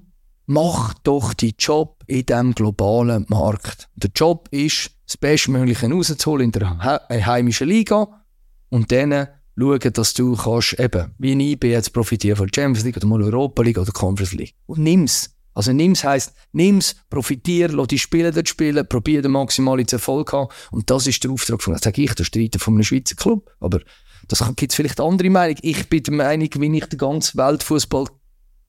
mach 0.50 0.96
doch 1.04 1.36
die 1.36 1.54
Job 1.58 2.04
in 2.08 2.26
diesem 2.26 2.56
globalen 2.56 3.26
Markt. 3.30 3.88
Der 3.96 4.10
Job 4.16 4.48
ist, 4.50 4.90
das 5.06 5.16
Bestmögliche 5.16 5.90
rauszuholen 5.90 6.46
in 6.46 6.52
der 6.52 6.80
heimischen 7.10 7.68
Liga 7.68 8.26
und 8.70 8.92
dann 8.92 9.28
schauen, 9.56 9.94
dass 9.94 10.14
du 10.16 10.36
kannst, 10.36 10.80
eben, 10.80 11.14
wie 11.20 11.52
ich 11.52 11.60
bin 11.60 11.70
jetzt 11.70 11.94
profitieren 11.94 12.36
von 12.36 12.48
der 12.48 12.62
Champions 12.62 12.84
League 12.84 12.98
oder 12.98 13.06
mal 13.06 13.22
Europa 13.22 13.62
League 13.62 13.78
oder 13.78 13.92
Conference 13.92 14.34
League. 14.34 14.56
Und 14.66 14.80
nimm's. 14.80 15.36
Also 15.54 15.72
nimm's 15.72 16.04
heisst, 16.04 16.34
nimm's, 16.52 16.96
profitier, 17.10 17.70
lass 17.70 17.88
die 17.88 18.00
Spieler 18.00 18.32
dort 18.32 18.50
spielen, 18.50 18.88
probier 18.88 19.22
den 19.22 19.32
maximalen 19.32 19.88
Erfolg 19.88 20.34
haben. 20.34 20.50
Und 20.72 20.90
das 20.90 21.06
ist 21.06 21.24
der 21.24 21.32
Auftrag 21.32 21.62
von, 21.62 21.74
das 21.74 21.84
sage 21.84 22.02
ich, 22.02 22.14
der 22.16 22.24
Streiter 22.24 22.58
von 22.58 22.74
einem 22.74 22.84
Schweizer 22.84 23.16
Club. 23.16 23.52
Aber 23.60 23.82
das 24.28 24.44
gibt 24.56 24.72
es 24.72 24.76
vielleicht 24.76 25.00
andere 25.00 25.30
Meinung. 25.30 25.58
Ich 25.62 25.90
bin 25.90 26.04
der 26.04 26.14
Meinung, 26.14 26.50
wie 26.56 26.78
ich 26.78 26.86
den 26.86 26.98
ganzen 26.98 27.38
Weltfußball 27.38 28.06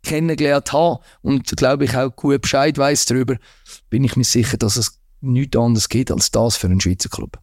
kennengelernt 0.02 0.72
habe 0.72 1.00
und 1.22 1.56
glaube 1.56 1.84
ich 1.84 1.96
auch 1.96 2.14
gut 2.14 2.42
Bescheid 2.42 2.76
weiß 2.76 3.06
darüber, 3.06 3.36
bin 3.90 4.04
ich 4.04 4.16
mir 4.16 4.24
sicher, 4.24 4.56
dass 4.56 4.76
es 4.76 4.98
nichts 5.20 5.56
anderes 5.56 5.88
gibt 5.88 6.10
als 6.10 6.30
das 6.30 6.56
für 6.56 6.66
einen 6.66 6.80
Schweizer 6.80 7.08
Club. 7.08 7.38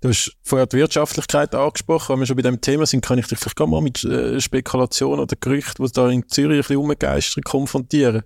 Du 0.00 0.08
hast 0.08 0.34
vorher 0.42 0.66
die 0.66 0.78
Wirtschaftlichkeit 0.78 1.54
angesprochen. 1.54 2.14
Wenn 2.14 2.20
wir 2.20 2.26
schon 2.26 2.36
bei 2.36 2.42
dem 2.42 2.60
Thema 2.60 2.86
sind, 2.86 3.04
kann 3.04 3.18
ich 3.18 3.26
dich 3.26 3.38
vielleicht 3.38 3.56
gar 3.56 3.66
mal 3.66 3.82
mit 3.82 4.02
äh, 4.04 4.40
Spekulationen 4.40 5.20
oder 5.20 5.36
Gerüchten, 5.38 5.84
die 5.84 5.92
da 5.92 6.08
in 6.08 6.26
Zürich 6.28 6.56
ein 6.56 6.58
bisschen 6.58 6.76
umgeistert, 6.78 7.44
konfrontieren. 7.44 8.22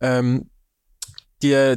Ähm, 0.00 0.48
die 1.42 1.76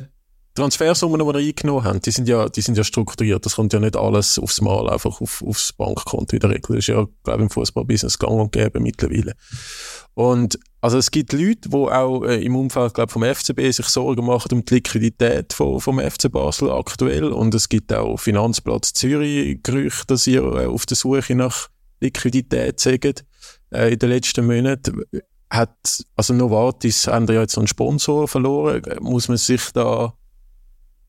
Transfersummen, 0.56 1.20
die 1.20 1.26
wir 1.26 1.36
eingenommen 1.36 1.84
haben, 1.84 2.02
die 2.02 2.12
sind 2.12 2.28
ja, 2.28 2.48
die 2.48 2.62
sind 2.62 2.78
ja 2.78 2.84
strukturiert. 2.84 3.46
Das 3.46 3.56
kommt 3.56 3.74
ja 3.74 3.80
nicht 3.80 3.98
alles 3.98 4.40
aufs 4.40 4.62
Mal 4.62 4.90
einfach 4.90 5.20
auf, 5.20 5.44
aufs 5.46 5.74
Bankkonto 5.74 6.36
in 6.36 6.40
der 6.40 6.50
Regel. 6.50 6.76
Das 6.76 6.80
ist 6.80 6.88
ja, 6.88 7.06
glaube 7.24 7.40
ich, 7.40 7.44
im 7.44 7.50
Fußballbusiness 7.50 8.20
gang 8.20 8.34
und 8.34 8.52
gäbe 8.54 8.80
mittlerweile. 8.80 9.34
Und 10.14 10.60
also 10.82 10.98
es 10.98 11.12
gibt 11.12 11.32
Leute, 11.34 11.70
die 11.70 11.76
auch 11.76 12.24
äh, 12.24 12.44
im 12.44 12.56
Umfeld 12.56 12.96
glaub, 12.96 13.12
vom 13.12 13.24
FCB 13.24 13.72
sich 13.72 13.86
Sorgen 13.86 14.26
machen 14.26 14.52
um 14.52 14.66
die 14.66 14.76
Liquidität 14.76 15.54
von, 15.54 15.80
vom 15.80 16.00
FC 16.00 16.32
Basel 16.32 16.72
aktuell 16.72 17.26
und 17.26 17.54
es 17.54 17.70
gibt 17.70 17.94
auch 17.94 18.18
Finanzplatz 18.18 18.94
Zürich 18.94 19.62
Gerüchte, 19.62 20.08
dass 20.08 20.26
ihr 20.26 20.42
äh, 20.42 20.66
auf 20.66 20.88
der 20.88 20.98
Suche 20.98 21.36
nach 21.36 21.70
Liquidität 22.00 22.80
seid 22.80 23.24
äh, 23.72 23.94
in 23.94 24.00
den 24.00 24.10
letzten 24.10 24.48
Monaten. 24.48 25.04
Hat, 25.52 26.06
also 26.16 26.34
Novartis 26.34 27.08
haben 27.08 27.28
ja 27.28 27.42
jetzt 27.42 27.58
einen 27.58 27.68
Sponsor 27.68 28.28
verloren. 28.28 28.82
Muss 29.02 29.28
man 29.28 29.38
sich 29.38 29.62
da 29.74 30.14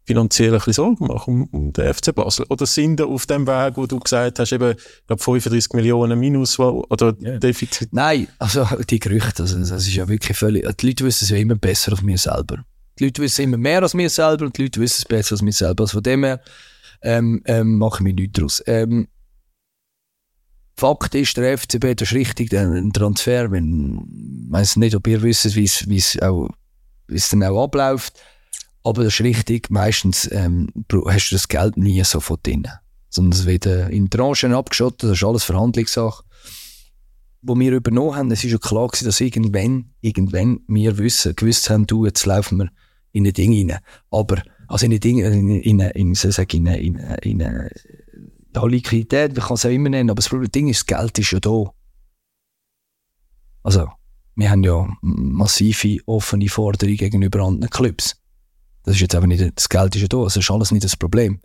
finanziell 0.05 0.53
ein 0.53 0.59
bisschen 0.59 0.73
Sorgen 0.73 1.07
machen 1.07 1.49
um, 1.53 1.61
um 1.67 1.73
den 1.73 1.93
FC 1.93 2.15
Basel? 2.15 2.47
Oder 2.49 2.67
sind 2.67 2.99
wir 2.99 3.07
auf 3.07 3.27
dem 3.27 3.47
Weg, 3.47 3.77
wo 3.77 3.87
du 3.87 3.99
gesagt 3.99 4.39
hast, 4.39 4.53
eben, 4.53 4.73
ich 4.73 5.07
glaube 5.07 5.23
35 5.23 5.73
Millionen 5.75 6.19
Minus 6.19 6.59
oder 6.59 7.15
yeah. 7.21 7.39
Defizit? 7.39 7.93
Nein, 7.93 8.29
also 8.39 8.67
die 8.89 8.99
Gerüchte, 8.99 9.43
also, 9.43 9.59
das 9.59 9.71
ist 9.71 9.95
ja 9.95 10.09
wirklich 10.09 10.37
völlig, 10.37 10.65
die 10.77 10.87
Leute 10.87 11.05
wissen 11.05 11.25
es 11.25 11.31
ja 11.31 11.37
immer 11.37 11.57
besser 11.57 11.93
als 11.93 12.05
wir 12.05 12.19
selber. 12.19 12.65
Die 12.99 13.05
Leute 13.05 13.23
wissen 13.23 13.43
immer 13.43 13.57
mehr 13.57 13.83
als 13.83 13.95
wir 13.95 14.11
selber 14.11 14.47
und 14.47 14.57
die 14.59 14.63
Leute 14.63 14.81
wissen 14.81 14.99
es 14.99 15.05
besser 15.05 15.33
als 15.35 15.45
wir 15.45 15.53
selber. 15.53 15.85
Also 15.85 15.95
von 15.95 16.03
dem 16.03 16.25
her 16.25 16.41
ähm, 17.03 17.43
ähm, 17.47 17.79
machen 17.79 18.07
wir 18.07 18.13
nichts 18.13 18.35
daraus. 18.35 18.63
Ähm, 18.67 19.09
Fakt 20.77 21.15
ist, 21.15 21.37
der 21.37 21.59
FCB, 21.59 22.01
ist 22.01 22.13
richtig, 22.13 22.53
ein 22.55 22.93
Transfer, 22.93 23.51
wenn, 23.51 24.45
ich 24.47 24.53
weiß 24.53 24.77
nicht, 24.77 24.97
ob 24.97 25.07
ihr 25.07 25.23
wisst, 25.23 25.55
wie 25.55 25.65
es 25.65 26.21
auch, 26.21 26.49
wie 27.09 27.17
es 27.17 27.29
dann 27.29 27.45
auch 27.45 27.65
abläuft, 27.65 28.15
aber 28.85 29.05
das 29.05 29.15
ist 29.15 29.21
richtig, 29.21 29.71
meistens 29.71 30.29
ähm, 30.33 30.69
hast 31.07 31.31
du 31.31 31.35
das 31.35 31.49
Geld 31.49 31.77
nie 31.77 32.03
sofort 32.05 32.47
drin. 32.47 32.67
Sondern 33.09 33.39
es 33.39 33.47
wird 33.47 33.67
äh, 33.67 33.89
in 33.89 34.11
Tranchen 34.11 34.55
abgeschottet, 34.55 35.05
das 35.05 35.19
ist 35.19 35.25
alles 35.25 35.45
Verhandlungssache. 35.45 36.25
Wo 37.43 37.59
wir 37.59 37.73
übernommen 37.73 38.17
haben, 38.17 38.31
es 38.31 38.45
ist 38.45 38.53
ja 38.53 38.59
klar 38.59 38.89
gewesen, 38.89 39.05
dass 39.05 39.21
irgendwann, 39.21 39.91
irgendwann 40.01 40.61
wir 40.69 40.99
wissen, 40.99 41.35
gewusst 41.35 41.71
haben, 41.71 41.87
du, 41.87 42.07
jetzt 42.07 42.25
laufen 42.25 42.59
wir 42.59 42.71
in 43.13 43.27
ein 43.27 43.33
Ding 43.33 43.71
rein. 43.71 43.79
Aber, 44.11 44.43
also 44.69 44.87
in 44.87 44.93
ein 44.93 45.01
Ding, 45.01 45.19
in, 45.19 45.61
in, 45.61 45.81
in, 45.81 46.15
in, 46.15 46.15
in, 46.15 46.67
in, 46.67 46.97
in 47.23 47.71
ja, 48.55 48.67
Liquidität, 48.67 49.37
man 49.37 49.47
kann 49.47 49.55
es 49.55 49.67
auch 49.67 49.71
immer 49.71 49.89
nennen, 49.89 50.11
aber 50.11 50.21
das 50.23 50.31
Ding 50.51 50.69
ist, 50.69 50.81
das 50.81 50.99
Geld 50.99 51.19
ist 51.19 51.31
ja 51.33 51.41
da. 51.41 51.73
Also, 53.63 53.89
wir 54.35 54.51
haben 54.51 54.65
ja 54.65 54.89
massive 55.01 55.99
offene 56.07 56.49
Forderungen 56.49 56.97
gegenüber 56.97 57.41
anderen 57.41 57.71
Clubs. 57.71 58.22
Das 58.85 58.97
ist 58.97 59.01
jetzt 59.01 59.15
einfach 59.15 59.29
nicht, 59.29 59.43
das 59.55 59.69
Geld 59.69 59.95
ist 59.95 60.03
ja 60.03 60.09
da, 60.09 60.25
das 60.25 60.37
ist 60.37 60.51
alles 60.51 60.71
nicht 60.71 60.85
das 60.85 60.97
Problem. 60.97 61.41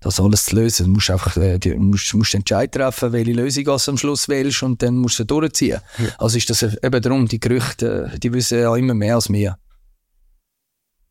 Das 0.00 0.18
alles 0.18 0.46
zu 0.46 0.56
lösen, 0.56 0.86
du 0.86 0.92
musst 0.92 1.10
einfach, 1.10 1.36
äh, 1.36 1.58
die, 1.58 1.74
musst, 1.74 2.12
musst 2.14 2.34
Entscheid 2.34 2.72
treffen, 2.72 3.12
welche 3.12 3.32
Lösung 3.32 3.64
du 3.64 3.72
am 3.72 3.96
Schluss 3.96 4.28
wählst 4.28 4.62
und 4.64 4.82
dann 4.82 4.96
musst 4.96 5.18
du 5.20 5.24
durchziehen. 5.24 5.80
Ja. 5.98 6.06
Also 6.18 6.38
ist 6.38 6.50
das 6.50 6.62
eben 6.62 7.02
darum, 7.02 7.28
die 7.28 7.38
Gerüchte, 7.38 8.12
die 8.20 8.32
wissen 8.32 8.58
ja 8.58 8.74
immer 8.76 8.94
mehr 8.94 9.14
als 9.14 9.30
wir. 9.30 9.56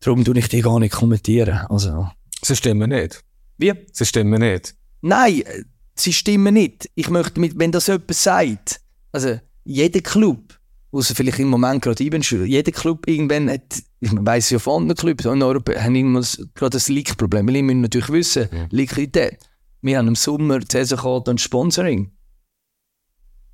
Darum 0.01 0.25
tue 0.25 0.37
ich 0.37 0.49
die 0.49 0.61
gar 0.61 0.79
nicht 0.79 0.93
kommentieren. 0.93 1.59
Also. 1.69 2.09
Sie 2.43 2.55
stimmen 2.55 2.89
nicht. 2.89 3.23
Wie? 3.57 3.73
Sie 3.93 4.05
stimmen 4.05 4.41
nicht. 4.41 4.75
Nein, 5.01 5.43
sie 5.95 6.11
stimmen 6.11 6.55
nicht. 6.55 6.89
Ich 6.95 7.09
möchte 7.09 7.39
mit, 7.39 7.57
wenn 7.57 7.71
das 7.71 7.87
jemand 7.87 8.13
sagt, 8.13 8.81
also 9.13 9.39
jeder 9.63 10.01
Club 10.01 10.50
außer 10.91 11.15
vielleicht 11.15 11.39
im 11.39 11.49
Moment 11.49 11.81
gerade 11.81 12.03
eben 12.03 12.21
schon. 12.23 12.45
Jeder 12.45 12.71
Club 12.71 13.07
irgendwann 13.07 13.49
hat, 13.49 13.81
ich 13.99 14.11
weiss 14.13 14.49
ja 14.49 14.59
von 14.59 14.83
anderen 14.83 14.97
Clubs 14.97 15.25
in 15.25 15.41
Europa, 15.41 15.73
haben 15.73 15.95
immer 15.95 16.21
gerade 16.53 16.71
das 16.71 16.89
Leak-Problem. 16.89 17.47
Weil 17.47 17.55
wir 17.55 17.63
müssen 17.63 17.81
natürlich 17.81 18.09
wissen, 18.09 18.49
ja. 18.51 18.67
Liquidität. 18.69 19.39
Wir 19.81 19.97
haben 19.97 20.09
im 20.09 20.15
Sommer 20.15 20.59
die 20.59 20.67
Saisonkarte 20.69 21.31
und 21.31 21.41
Sponsoring. 21.41 22.11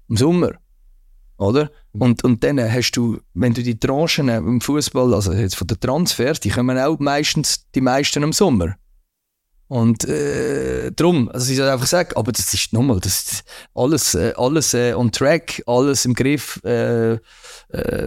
Im 0.10 0.18
Sommer. 0.18 0.52
Oder? 1.38 1.72
Mhm. 1.94 2.02
Und, 2.02 2.24
und 2.24 2.44
dann 2.44 2.60
hast 2.60 2.92
du, 2.92 3.20
wenn 3.34 3.54
du 3.54 3.64
die 3.64 3.80
Tranchen 3.80 4.30
im 4.30 4.62
Fußball, 4.62 5.14
also 5.14 5.34
jetzt 5.34 5.56
von 5.56 5.68
den 5.68 5.80
Transfers, 5.80 6.40
die 6.40 6.50
kommen 6.50 6.78
auch 6.78 7.00
meistens 7.00 7.70
die 7.72 7.82
meisten 7.82 8.24
im 8.24 8.34
Sommer. 8.34 8.76
Und 9.70 10.06
äh, 10.06 10.92
darum, 10.92 11.30
also 11.30 11.52
ich 11.52 11.58
soll 11.58 11.68
einfach 11.68 11.88
sagen, 11.88 12.12
aber 12.16 12.32
das 12.32 12.54
ist 12.54 12.72
nochmal, 12.72 13.02
das 13.02 13.18
ist 13.18 13.44
alles, 13.76 14.16
äh, 14.16 14.34
alles 14.38 14.74
äh, 14.74 14.94
on 14.94 15.12
track, 15.12 15.62
alles 15.68 16.06
im 16.06 16.14
Griff. 16.14 16.62
Äh, 16.64 17.14
äh, 17.14 17.20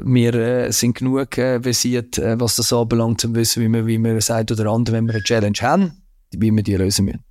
wir 0.02 0.34
äh, 0.34 0.72
sind 0.72 0.96
genug 0.96 1.36
äh, 1.36 1.60
versiert, 1.60 2.16
äh, 2.16 2.40
was 2.40 2.56
das 2.56 2.72
anbelangt, 2.72 3.24
um 3.26 3.34
wissen, 3.34 3.62
wie 3.62 3.68
wir, 3.68 3.86
wie 3.86 3.98
wir 3.98 4.20
sagt 4.22 4.50
oder 4.52 4.70
andere, 4.70 4.96
wenn 4.96 5.06
wir 5.06 5.14
eine 5.14 5.22
Challenge 5.22 5.58
haben, 5.60 6.02
wie 6.30 6.50
wir 6.50 6.62
die 6.62 6.76
lösen 6.76 7.04
müssen. 7.04 7.24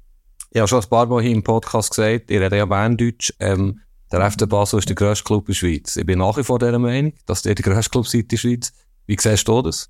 Ich 0.51 0.59
habe 0.59 0.67
schon 0.67 0.81
ein 0.81 0.89
paar 0.89 1.07
Mal 1.07 1.23
hier 1.23 1.31
im 1.31 1.43
Podcast 1.43 1.89
gesagt, 1.89 2.29
ich 2.29 2.39
rede 2.39 2.57
ja 2.57 2.65
Berndeutsch, 2.65 3.33
ähm, 3.39 3.79
der 4.11 4.31
FC 4.31 4.47
Basel 4.49 4.79
ist 4.79 4.89
der 4.89 4.95
grösste 4.95 5.23
Club 5.23 5.47
in 5.47 5.53
der 5.53 5.57
Schweiz. 5.57 5.95
Ich 5.95 6.05
bin 6.05 6.19
nach 6.19 6.37
wie 6.37 6.43
vor 6.43 6.57
dieser 6.57 6.79
Meinung, 6.79 7.13
dass 7.25 7.43
der 7.43 7.55
der 7.55 7.63
grösste 7.63 7.91
Club 7.91 8.07
seid 8.07 8.21
in 8.21 8.27
der 8.29 8.37
Schweiz. 8.37 8.73
Wie 9.05 9.17
siehst 9.19 9.47
du 9.47 9.61
das? 9.61 9.89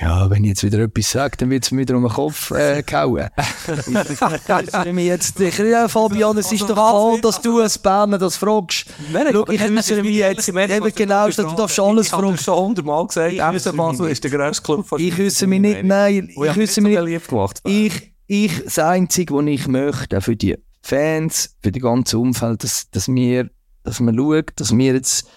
Ja, 0.00 0.30
wenn 0.30 0.44
ich 0.44 0.50
jetzt 0.50 0.64
wieder 0.64 0.78
etwas 0.78 1.10
sage, 1.10 1.36
dann 1.36 1.50
wird 1.50 1.64
es 1.64 1.70
mir 1.72 1.82
wieder 1.82 1.94
um 1.94 2.04
den 2.04 2.12
Kopf 2.12 2.50
äh, 2.52 2.82
gehauen. 2.86 3.28
ich 3.68 4.92
mir 4.92 5.04
jetzt 5.04 5.36
sicher, 5.36 5.66
ja, 5.66 5.88
Fabian, 5.88 6.38
es 6.38 6.50
ist 6.50 6.62
doch 6.62 6.74
toll, 6.74 7.20
dass 7.20 7.42
du 7.42 7.60
als 7.60 7.76
Berner 7.76 8.16
das 8.16 8.38
fragst. 8.38 8.86
Schau, 9.12 9.46
ich 9.48 9.60
äußere 9.60 10.02
mich 10.02 10.16
jetzt 10.16 10.48
eben 10.48 10.92
genau, 10.94 11.28
du 11.28 11.42
darfst 11.54 11.78
alles 11.78 12.08
fragen. 12.08 12.24
Ich 12.24 12.32
habe 12.32 12.38
schon 12.38 12.56
hundertmal 12.56 13.06
gesagt, 13.06 13.34
FC 13.34 13.76
Basel 13.76 14.08
ist 14.08 14.24
der 14.24 14.30
grösste 14.30 14.62
Club 14.62 14.86
von 14.86 15.00
Ich 15.00 15.18
äußere 15.20 15.48
mich 15.48 15.60
nicht, 15.60 15.84
nein, 15.84 16.28
ich 16.30 16.36
äußere 16.38 16.82
mich 16.82 16.98
nicht. 16.98 17.28
gemacht. 17.28 17.60
Ich, 17.64 18.14
ich, 18.26 18.64
das 18.64 18.78
Einzige, 18.78 19.34
was 19.34 19.44
ich 19.46 19.68
möchte, 19.68 20.20
für 20.22 20.36
die 20.36 20.56
Fans, 20.80 21.56
für 21.62 21.72
die 21.72 21.80
ganze 21.80 22.18
Umfeld, 22.18 22.64
dass, 22.64 22.88
dass 22.90 23.08
wir, 23.08 23.50
dass 23.82 24.00
man 24.00 24.16
schaut, 24.16 24.52
dass 24.56 24.74
wir 24.74 24.94
jetzt 24.94 25.28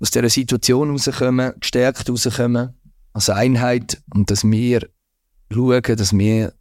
aus 0.00 0.10
dieser 0.10 0.28
Situation 0.28 0.90
rauskommen, 0.90 1.52
gestärkt 1.60 2.10
rauskommen, 2.10 2.74
als 3.12 3.30
Einheit 3.30 4.02
und 4.14 4.30
dass 4.30 4.44
wir 4.44 4.88
schauen, 5.52 5.82
dass 5.82 6.16
wir 6.16 6.52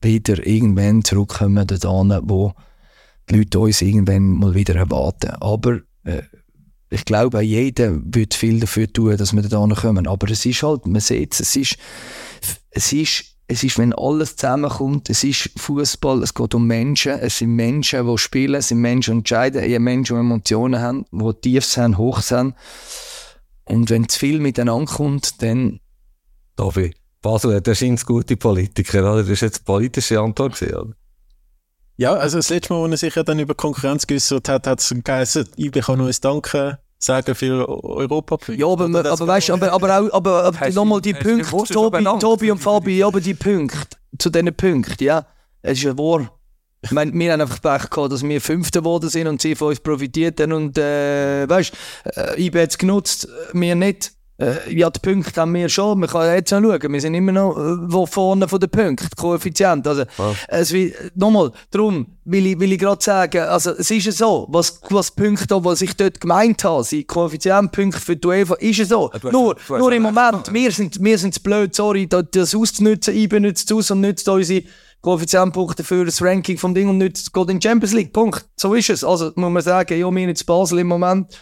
wieder 0.00 0.46
irgendwann 0.46 1.04
zurückkommen 1.04 1.66
dorthin, 1.66 2.20
wo 2.24 2.54
die 3.28 3.36
Leute 3.36 3.58
uns 3.58 3.82
irgendwann 3.82 4.28
mal 4.28 4.54
wieder 4.54 4.76
erwarten. 4.76 5.30
Aber 5.40 5.80
äh, 6.04 6.22
ich 6.90 7.04
glaube, 7.04 7.40
jeder 7.42 7.98
wird 8.04 8.34
viel 8.34 8.60
dafür 8.60 8.92
tun, 8.92 9.16
dass 9.16 9.32
wir 9.32 9.42
dorthin 9.42 9.74
kommen. 9.74 10.06
Aber 10.06 10.30
es 10.30 10.46
ist 10.46 10.62
halt, 10.62 10.86
man 10.86 11.00
sieht 11.00 11.34
es, 11.34 11.40
es 11.40 11.56
ist, 11.56 11.76
es 12.70 12.92
ist, 12.92 13.24
es 13.48 13.64
ist, 13.64 13.78
wenn 13.78 13.92
alles 13.92 14.36
zusammenkommt, 14.36 15.10
es 15.10 15.24
ist 15.24 15.50
Fußball, 15.56 16.22
es 16.22 16.34
geht 16.34 16.54
um 16.54 16.66
Menschen, 16.66 17.12
es 17.12 17.38
sind 17.38 17.54
Menschen, 17.54 18.06
die 18.06 18.18
spielen, 18.18 18.56
es 18.56 18.68
sind 18.68 18.80
Menschen, 18.80 19.14
die 19.14 19.18
entscheiden, 19.18 19.62
es 19.62 19.70
sind 19.70 19.82
Menschen, 19.82 20.16
die 20.16 20.20
Emotionen 20.20 20.80
haben, 20.80 21.06
die 21.10 21.32
Tiefs 21.40 21.76
haben, 21.76 21.98
Hochs 21.98 22.30
haben. 22.30 22.54
Und 23.66 23.90
wenn 23.90 24.08
zu 24.08 24.18
viel 24.18 24.40
miteinander 24.40 24.92
kommt, 24.92 25.42
dann. 25.42 25.80
Davi, 26.56 26.94
Basel 27.20 27.56
hat 27.56 27.76
scheint 27.76 28.06
gute 28.06 28.36
Politiker, 28.36 29.00
oder? 29.00 29.22
Das 29.22 29.28
ist 29.28 29.42
jetzt 29.42 29.58
eine 29.58 29.64
politische 29.64 30.20
Antwort 30.20 30.54
gewesen, 30.54 30.76
oder? 30.76 30.94
Ja, 31.98 32.12
also 32.14 32.38
das 32.38 32.50
letzte 32.50 32.74
Mal, 32.74 32.82
als 32.82 32.92
er 32.92 33.08
sich 33.08 33.14
ja 33.14 33.22
dann 33.22 33.38
über 33.38 33.54
Konkurrenz 33.54 34.06
geäußert 34.06 34.48
hat, 34.48 34.66
hat 34.66 34.80
es 34.80 34.94
geheißen, 35.02 35.48
ich 35.56 35.72
kann 35.72 35.98
nur 35.98 36.08
ein 36.08 36.16
Danke 36.20 36.78
sagen 36.98 37.34
für 37.34 37.68
Europa. 37.68 38.38
Ja, 38.52 38.66
aber, 38.66 38.84
aber, 38.84 39.10
aber 39.10 39.26
weißt 39.26 39.48
du, 39.48 39.54
aber, 39.54 39.72
aber 39.72 39.98
auch, 39.98 40.12
aber, 40.12 40.44
aber 40.44 40.70
nochmal 40.70 41.00
die 41.00 41.14
Punkte, 41.14 41.72
Tobi, 41.72 42.04
Tobi 42.18 42.50
und 42.50 42.58
Fabi, 42.58 43.02
aber 43.02 43.20
die 43.20 43.34
Punkte, 43.34 43.96
zu 44.18 44.30
diesen 44.30 44.54
Punkten, 44.54 45.04
ja, 45.04 45.26
es 45.62 45.78
ist 45.78 45.84
ja 45.84 45.96
wahr. 45.96 46.30
Ich 46.86 46.92
meine, 46.92 47.12
wir 47.12 47.32
haben 47.32 47.40
einfach 47.42 47.60
Pech 47.60 47.90
gehabt, 47.90 48.12
dass 48.12 48.22
wir 48.22 48.40
Fünfte 48.40 48.78
geworden 48.80 49.08
sind 49.10 49.26
und 49.26 49.42
sie 49.42 49.54
von 49.54 49.68
uns 49.68 49.80
profitiert 49.80 50.40
haben 50.40 50.52
und, 50.52 50.78
äh, 50.78 51.48
weißt 51.48 51.72
äh, 52.16 52.42
IB 52.42 52.60
hat 52.62 52.70
es 52.70 52.78
genutzt, 52.78 53.28
wir 53.52 53.74
nicht. 53.74 54.12
Äh, 54.38 54.70
ja, 54.78 54.90
die 54.90 55.00
Punkte 55.00 55.40
haben 55.40 55.54
wir 55.54 55.66
schon. 55.70 55.98
Man 55.98 56.10
kann 56.10 56.30
jetzt 56.34 56.50
noch 56.52 56.60
schauen. 56.60 56.92
Wir 56.92 57.00
sind 57.00 57.14
immer 57.14 57.32
noch 57.32 57.56
äh, 57.56 57.76
wo 57.90 58.04
vorne 58.04 58.46
von 58.46 58.60
den 58.60 58.68
Punkten, 58.68 59.08
Koeffizient. 59.16 59.86
Also, 59.88 60.02
Ja. 60.18 60.34
es 60.48 60.74
wie, 60.74 60.92
nochmal, 61.14 61.52
darum 61.70 62.06
will 62.26 62.44
ich, 62.48 62.60
will 62.60 62.70
ich 62.72 62.78
gerade 62.78 63.02
sagen, 63.02 63.40
also, 63.44 63.70
es 63.70 63.90
ist 63.90 64.04
ja 64.04 64.12
so, 64.12 64.46
was, 64.50 64.78
was 64.90 65.10
Punkte, 65.12 65.64
was 65.64 65.80
ich 65.80 65.96
dort 65.96 66.20
gemeint 66.20 66.62
habe, 66.64 66.84
sind 66.84 67.08
Koeffizientpunkte 67.08 67.98
für 67.98 68.16
die 68.16 68.28
UEFA, 68.28 68.56
ist 68.56 68.76
ja 68.78 68.84
so. 68.84 69.08
du 69.08 69.14
hast- 69.14 69.32
nur, 69.32 69.54
du 69.54 69.60
hast 69.74 69.78
nur 69.80 69.92
im. 69.92 70.02
Moment, 70.02 70.52
wir 70.52 70.70
sind, 70.70 71.02
wir 71.02 71.16
sind 71.16 71.42
blöd, 71.42 71.74
sorry, 71.74 72.06
da- 72.06 72.20
das 72.20 72.54
auszunutzen, 72.54 73.14
IB 73.16 73.40
nützt 73.40 73.70
es 73.70 73.74
aus 73.74 73.90
und 73.90 74.02
nützt 74.02 74.28
unsere 74.28 74.64
Koeffizientpunkte 75.06 75.84
für 75.84 76.04
das 76.04 76.20
Ranking 76.20 76.58
vom 76.58 76.74
Ding 76.74 76.88
und 76.88 76.98
nützt, 76.98 77.32
geht 77.32 77.48
in 77.48 77.60
die 77.60 77.68
Champions 77.68 77.94
League. 77.94 78.12
Punkt. 78.12 78.44
So 78.56 78.74
ist 78.74 78.90
es. 78.90 79.04
Also, 79.04 79.26
muss 79.36 79.52
man 79.52 79.62
sagen, 79.62 79.96
ja, 79.96 80.10
wir 80.10 80.28
in 80.28 80.34
Basel 80.44 80.80
im 80.80 80.88
Moment, 80.88 81.40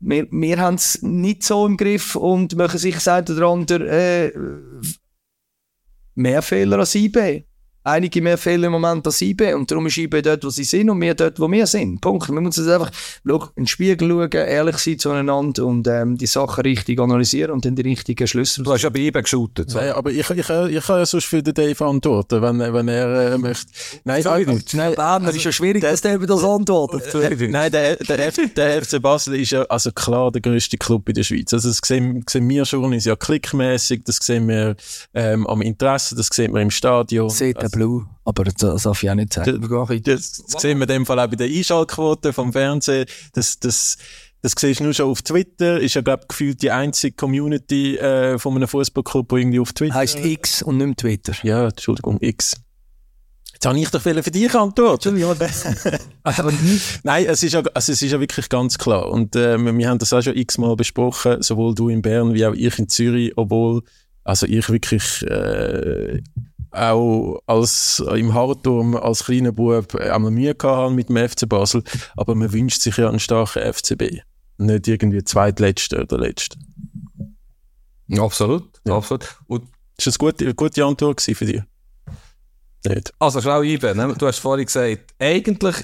wir, 0.00 0.26
wir 0.30 0.58
haben 0.58 0.76
es 0.76 1.02
nicht 1.02 1.42
so 1.42 1.66
im 1.66 1.76
Griff 1.76 2.16
und 2.16 2.56
machen 2.56 2.78
sich 2.78 2.98
sagt 3.00 3.28
oder 3.28 3.48
andere 3.48 3.86
äh, 3.86 4.32
mehr 6.14 6.40
Fehler 6.40 6.78
als 6.78 6.94
IB. 6.94 7.44
Einige 7.86 8.22
mehr 8.22 8.38
Fehler 8.38 8.68
im 8.68 8.72
Moment 8.72 9.06
als 9.06 9.20
IB 9.20 9.52
und 9.52 9.70
darum 9.70 9.86
ist 9.86 9.98
IB 9.98 10.22
dort, 10.22 10.42
wo 10.42 10.48
sie 10.48 10.64
sind 10.64 10.88
und 10.88 11.00
wir 11.02 11.14
dort, 11.14 11.38
wo 11.38 11.50
wir 11.50 11.66
sind. 11.66 12.00
Punkt. 12.00 12.28
Wir 12.30 12.40
müssen 12.40 12.64
jetzt 12.64 12.72
einfach 12.72 12.90
schau, 13.26 13.44
in 13.56 13.64
den 13.64 13.66
Spiegel 13.66 14.08
schauen, 14.08 14.30
ehrlich 14.32 14.78
sein 14.78 14.98
zueinander 14.98 15.66
und 15.66 15.86
ähm, 15.86 16.16
die 16.16 16.26
Sachen 16.26 16.62
richtig 16.62 16.98
analysieren 16.98 17.52
und 17.52 17.66
dann 17.66 17.76
die 17.76 17.82
richtigen 17.82 18.26
Schlüsse 18.26 18.62
Du 18.62 18.72
hast 18.72 18.82
ja 18.82 18.88
bei 18.88 19.00
IBE 19.00 19.22
geshootet. 19.22 19.70
So. 19.70 19.78
Nein, 19.78 19.92
aber 19.92 20.10
ich, 20.10 20.18
ich, 20.18 20.30
ich, 20.30 20.38
ich 20.38 20.86
kann 20.86 20.98
ja 20.98 21.04
sonst 21.04 21.26
für 21.26 21.42
den 21.42 21.52
Dave 21.52 21.84
antworten, 21.84 22.40
wenn, 22.40 22.58
wenn 22.58 22.88
er 22.88 23.34
äh, 23.34 23.38
möchte. 23.38 23.66
Nein, 24.04 24.22
Sorry, 24.22 24.46
nein, 24.46 24.54
nicht. 24.54 24.74
nein, 24.74 24.94
Berner 24.94 25.28
ist 25.28 25.44
ja 25.44 25.52
schwierig, 25.52 25.82
dass 25.82 26.00
der 26.00 26.14
über 26.14 26.26
das 26.26 26.42
antwortet. 26.42 27.12
der, 27.12 27.48
nein, 27.48 27.70
der, 27.70 27.96
der, 27.96 28.26
F, 28.28 28.38
der 28.54 28.82
FC 28.82 29.02
Basel 29.02 29.38
ist 29.38 29.50
ja 29.50 29.62
also 29.64 29.90
klar 29.92 30.32
der 30.32 30.40
grösste 30.40 30.78
Club 30.78 31.08
in 31.10 31.16
der 31.16 31.22
Schweiz. 31.22 31.52
Also 31.52 31.68
das 31.68 31.80
sehen, 31.84 32.24
sehen 32.28 32.48
wir 32.48 32.64
schon, 32.64 32.94
ist 32.94 33.04
ja 33.04 33.16
klickmäßig, 33.16 34.04
das 34.04 34.16
sehen 34.16 34.48
wir 34.48 34.76
ähm, 35.12 35.46
am 35.46 35.60
Interesse, 35.60 36.14
das 36.14 36.28
sehen 36.32 36.54
wir 36.54 36.62
im 36.62 36.70
Stadion. 36.70 37.28
Seht 37.28 37.58
also, 37.58 37.73
Blue, 37.74 38.06
aber 38.24 38.44
das 38.44 38.82
darf 38.82 39.02
ich 39.02 39.10
auch 39.10 39.14
nicht 39.14 39.32
sagen. 39.32 39.60
das, 40.02 40.32
das 40.32 40.62
sehen 40.62 40.78
wir 40.78 40.84
in 40.84 40.88
dem 40.88 41.06
Fall 41.06 41.18
auch 41.18 41.28
bei 41.28 41.36
der 41.36 41.48
Einschaltquote 41.48 42.32
vom 42.32 42.52
Fernsehen. 42.52 43.06
Das, 43.32 43.58
das, 43.58 43.96
das 44.42 44.54
siehst 44.56 44.80
du 44.80 44.84
nur 44.84 44.94
schon 44.94 45.10
auf 45.10 45.22
Twitter. 45.22 45.80
Ist 45.80 45.94
ja, 45.94 46.00
glaube 46.00 46.22
ich, 46.22 46.28
gefühlt 46.28 46.62
die 46.62 46.70
einzige 46.70 47.16
Community 47.16 47.96
äh, 47.96 48.38
von 48.38 48.54
einem 48.54 48.68
Fußballclub, 48.68 49.28
die 49.28 49.36
irgendwie 49.36 49.60
auf 49.60 49.72
Twitter... 49.72 49.94
Heißt 49.94 50.24
X 50.24 50.62
und 50.62 50.78
nicht 50.78 50.98
Twitter. 50.98 51.34
Ja, 51.42 51.68
Entschuldigung, 51.68 52.18
X. 52.20 52.56
Jetzt 53.54 53.66
habe 53.66 53.78
ich 53.78 53.90
doch 53.90 54.00
für 54.00 54.12
dich 54.12 54.54
antworten. 54.54 55.14
Nein, 57.02 57.24
es 57.26 57.42
ist, 57.42 57.52
ja, 57.52 57.62
also 57.72 57.92
es 57.92 58.02
ist 58.02 58.10
ja 58.10 58.20
wirklich 58.20 58.48
ganz 58.48 58.76
klar. 58.76 59.08
Und 59.08 59.36
äh, 59.36 59.56
wir, 59.56 59.76
wir 59.76 59.88
haben 59.88 59.98
das 59.98 60.12
auch 60.12 60.20
schon 60.20 60.36
x-mal 60.36 60.76
besprochen, 60.76 61.40
sowohl 61.40 61.74
du 61.74 61.88
in 61.88 62.02
Bern 62.02 62.34
wie 62.34 62.44
auch 62.44 62.52
ich 62.52 62.78
in 62.78 62.88
Zürich, 62.88 63.32
obwohl 63.36 63.82
also 64.24 64.46
ich 64.46 64.68
wirklich 64.68 65.22
äh, 65.22 66.20
auch 66.74 67.40
als 67.46 68.02
im 68.14 68.34
Hartturm 68.34 68.96
als 68.96 69.24
kleiner 69.24 69.52
Bub 69.52 69.94
äh, 69.94 70.10
einmal 70.10 70.30
Mühe 70.30 70.54
gehabt 70.54 70.94
mit 70.94 71.08
dem 71.08 71.16
FC 71.16 71.48
Basel, 71.48 71.82
aber 72.16 72.34
man 72.34 72.52
wünscht 72.52 72.82
sich 72.82 72.96
ja 72.96 73.08
einen 73.08 73.20
starken 73.20 73.72
FCB. 73.72 74.20
Nicht 74.58 74.88
irgendwie 74.88 75.22
zweitletzter 75.24 76.02
oder 76.02 76.18
letzter. 76.18 76.56
Absolut, 78.18 78.64
Ja. 78.86 78.96
absolut. 78.96 79.36
Und 79.46 79.64
Ist 79.96 80.06
das 80.06 80.18
gute, 80.18 80.44
eine 80.44 80.54
gute 80.54 80.84
Antwort 80.84 81.20
für 81.20 81.44
dich? 81.46 81.62
Nicht. 82.86 83.12
Also 83.18 83.40
schnell 83.40 83.64
IBE, 83.64 83.94
ne? 83.94 84.14
du 84.18 84.26
hast 84.26 84.38
vorhin 84.40 84.66
gesagt, 84.66 85.14
eigentlich 85.18 85.76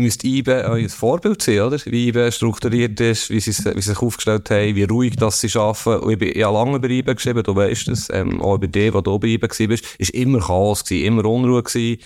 müsste 0.00 0.26
IBE 0.26 0.64
euer 0.68 0.88
Vorbild 0.88 1.42
sein, 1.42 1.60
oder? 1.60 1.78
Wie 1.84 2.08
IBE 2.08 2.32
strukturiert 2.32 2.98
ist, 3.00 3.30
wie 3.30 3.40
sie, 3.40 3.50
wie 3.50 3.80
sie 3.80 3.90
sich 3.90 4.02
aufgestellt 4.02 4.50
haben, 4.50 4.74
wie 4.74 4.84
ruhig 4.84 5.16
das 5.16 5.40
sie 5.40 5.56
arbeiten. 5.58 6.02
Und 6.02 6.12
ich 6.12 6.18
bin 6.18 6.38
ja 6.38 6.50
lange 6.50 6.76
über 6.76 6.88
IBE 6.88 7.14
geschrieben, 7.14 7.42
du 7.42 7.54
weißt 7.54 7.88
es, 7.88 8.10
ähm, 8.10 8.40
auch 8.42 8.56
über 8.56 8.68
dich, 8.68 8.92
wo 8.92 9.00
du 9.00 9.18
bei 9.18 9.28
IBE 9.28 9.48
bist, 9.48 9.84
ist 9.98 10.10
immer 10.10 10.40
Chaos 10.40 10.84
gewesen, 10.84 11.04
immer 11.06 11.24
Unruhe 11.24 11.62
gewesen. 11.62 12.00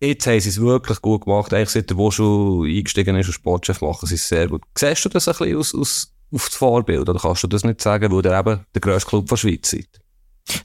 Jetzt 0.00 0.26
haben 0.26 0.40
sie 0.40 0.48
es 0.48 0.60
wirklich 0.60 1.00
gut 1.00 1.24
gemacht. 1.24 1.54
Eigentlich 1.54 1.70
seit 1.70 1.88
der 1.88 1.96
Woschel 1.96 2.64
eingestiegen 2.64 3.16
ist 3.16 3.28
und 3.28 3.34
Sportchef 3.34 3.80
machen 3.80 4.06
sie 4.06 4.16
es 4.16 4.26
sehr 4.26 4.48
gut. 4.48 4.62
Siehst 4.76 5.04
du 5.04 5.08
das 5.08 5.28
ein 5.28 5.34
bisschen 5.36 5.56
aus, 5.56 5.74
aus, 5.74 6.12
auf 6.32 6.48
das 6.48 6.56
Vorbild? 6.56 7.08
Oder 7.08 7.20
kannst 7.20 7.44
du 7.44 7.46
das 7.46 7.62
nicht 7.62 7.80
sagen, 7.80 8.10
weil 8.10 8.26
ihr 8.26 8.38
eben 8.38 8.66
der 8.74 8.80
grösste 8.80 9.08
Club 9.08 9.28
der 9.28 9.36
Schweiz 9.36 9.70
seid? 9.70 9.86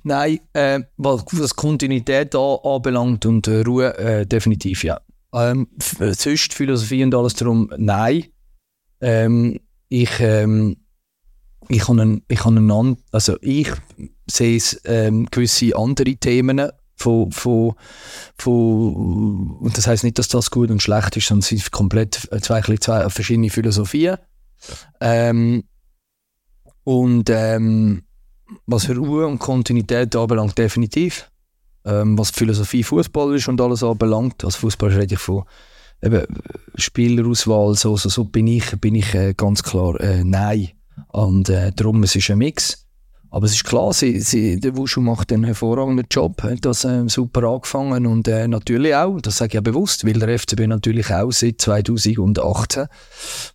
Nein, 0.04 0.40
äh, 0.54 0.80
was, 0.98 1.24
was 1.32 1.56
Kontinuität 1.56 2.34
da 2.34 2.56
anbelangt 2.56 3.26
und 3.26 3.48
äh, 3.48 3.62
Ruhe, 3.62 3.96
äh, 3.98 4.26
definitiv 4.26 4.84
ja. 4.84 5.00
Ähm, 5.38 5.68
äh, 6.00 6.14
sonst 6.14 6.54
Philosophie 6.54 7.04
und 7.04 7.14
alles 7.14 7.36
darum, 7.36 7.70
nein. 7.78 8.26
Ähm, 9.02 9.60
ich, 9.90 10.20
ähm, 10.20 10.78
ich 11.70 11.88
habe 11.88 12.02
einen, 12.02 12.24
ich 12.28 12.44
habe 12.44 12.58
einen, 12.58 12.98
also 13.12 13.38
ich 13.42 13.72
sehe 14.30 14.58
es, 14.58 14.82
ähm, 14.86 15.28
gewisse 15.30 15.76
andere 15.76 16.16
Themen 16.16 16.72
von, 16.96 17.32
von, 17.32 17.76
von, 18.38 19.58
und 19.60 19.78
das 19.78 19.86
heißt 19.86 20.04
nicht, 20.04 20.18
dass 20.18 20.28
das 20.28 20.50
gut 20.50 20.72
und 20.72 20.82
schlecht 20.82 21.16
ist, 21.18 21.28
sondern 21.28 21.42
es 21.42 21.50
sind 21.50 21.72
komplett 21.72 22.28
äh, 22.32 22.42
zwei, 22.42 22.62
zwei 22.62 23.10
verschiedene 23.10 23.50
Philosophien. 23.50 24.18
Ähm, 25.00 25.64
und 26.84 27.30
ähm, 27.30 28.04
was 28.66 28.90
Ruhe 28.90 29.28
und 29.28 29.40
Kontinuität 29.40 30.16
anbelangt, 30.16 30.58
definitiv. 30.58 31.30
Ähm, 31.88 32.18
was 32.18 32.32
die 32.34 32.40
Philosophie 32.40 32.84
Fußball 32.84 33.36
ist 33.36 33.48
und 33.48 33.62
alles 33.62 33.82
anbelangt, 33.82 34.44
als 34.44 34.58
Fußball 34.58 34.90
rede 34.90 35.16
ich 35.16 35.20
von 35.20 35.46
eben, 36.02 36.26
Spielerauswahl, 36.76 37.76
so, 37.76 37.96
so, 37.98 38.10
so 38.10 38.26
bin 38.26 38.48
ich, 38.48 38.72
bin 38.80 38.96
ich 38.96 39.14
äh, 39.14 39.34
ganz 39.36 39.64
klar 39.64 40.00
äh, 40.00 40.24
nein. 40.24 40.70
Und 41.10 41.50
äh, 41.50 41.72
darum, 41.76 42.04
es 42.04 42.16
ist 42.16 42.30
ein 42.30 42.40
Mix. 42.40 42.88
Aber 43.30 43.46
es 43.46 43.54
ist 43.54 43.66
klar, 43.66 43.92
sie, 43.94 44.22
sie, 44.22 44.58
der 44.60 44.78
Wushu 44.78 45.02
macht 45.02 45.34
einen 45.34 45.44
hervorragenden 45.44 46.06
Job, 46.10 46.42
hat 46.44 46.64
das 46.64 46.86
ähm, 46.86 47.10
super 47.10 47.44
angefangen 47.44 48.08
und 48.08 48.28
äh, 48.30 48.48
natürlich 48.48 48.96
auch, 48.96 49.20
das 49.20 49.38
sage 49.38 49.50
ich 49.50 49.54
ja 49.56 49.62
bewusst, 49.62 50.06
weil 50.06 50.14
der 50.14 50.40
FCB 50.40 50.62
natürlich 50.62 51.14
auch 51.14 51.32
seit 51.32 51.60
2018 51.60 52.88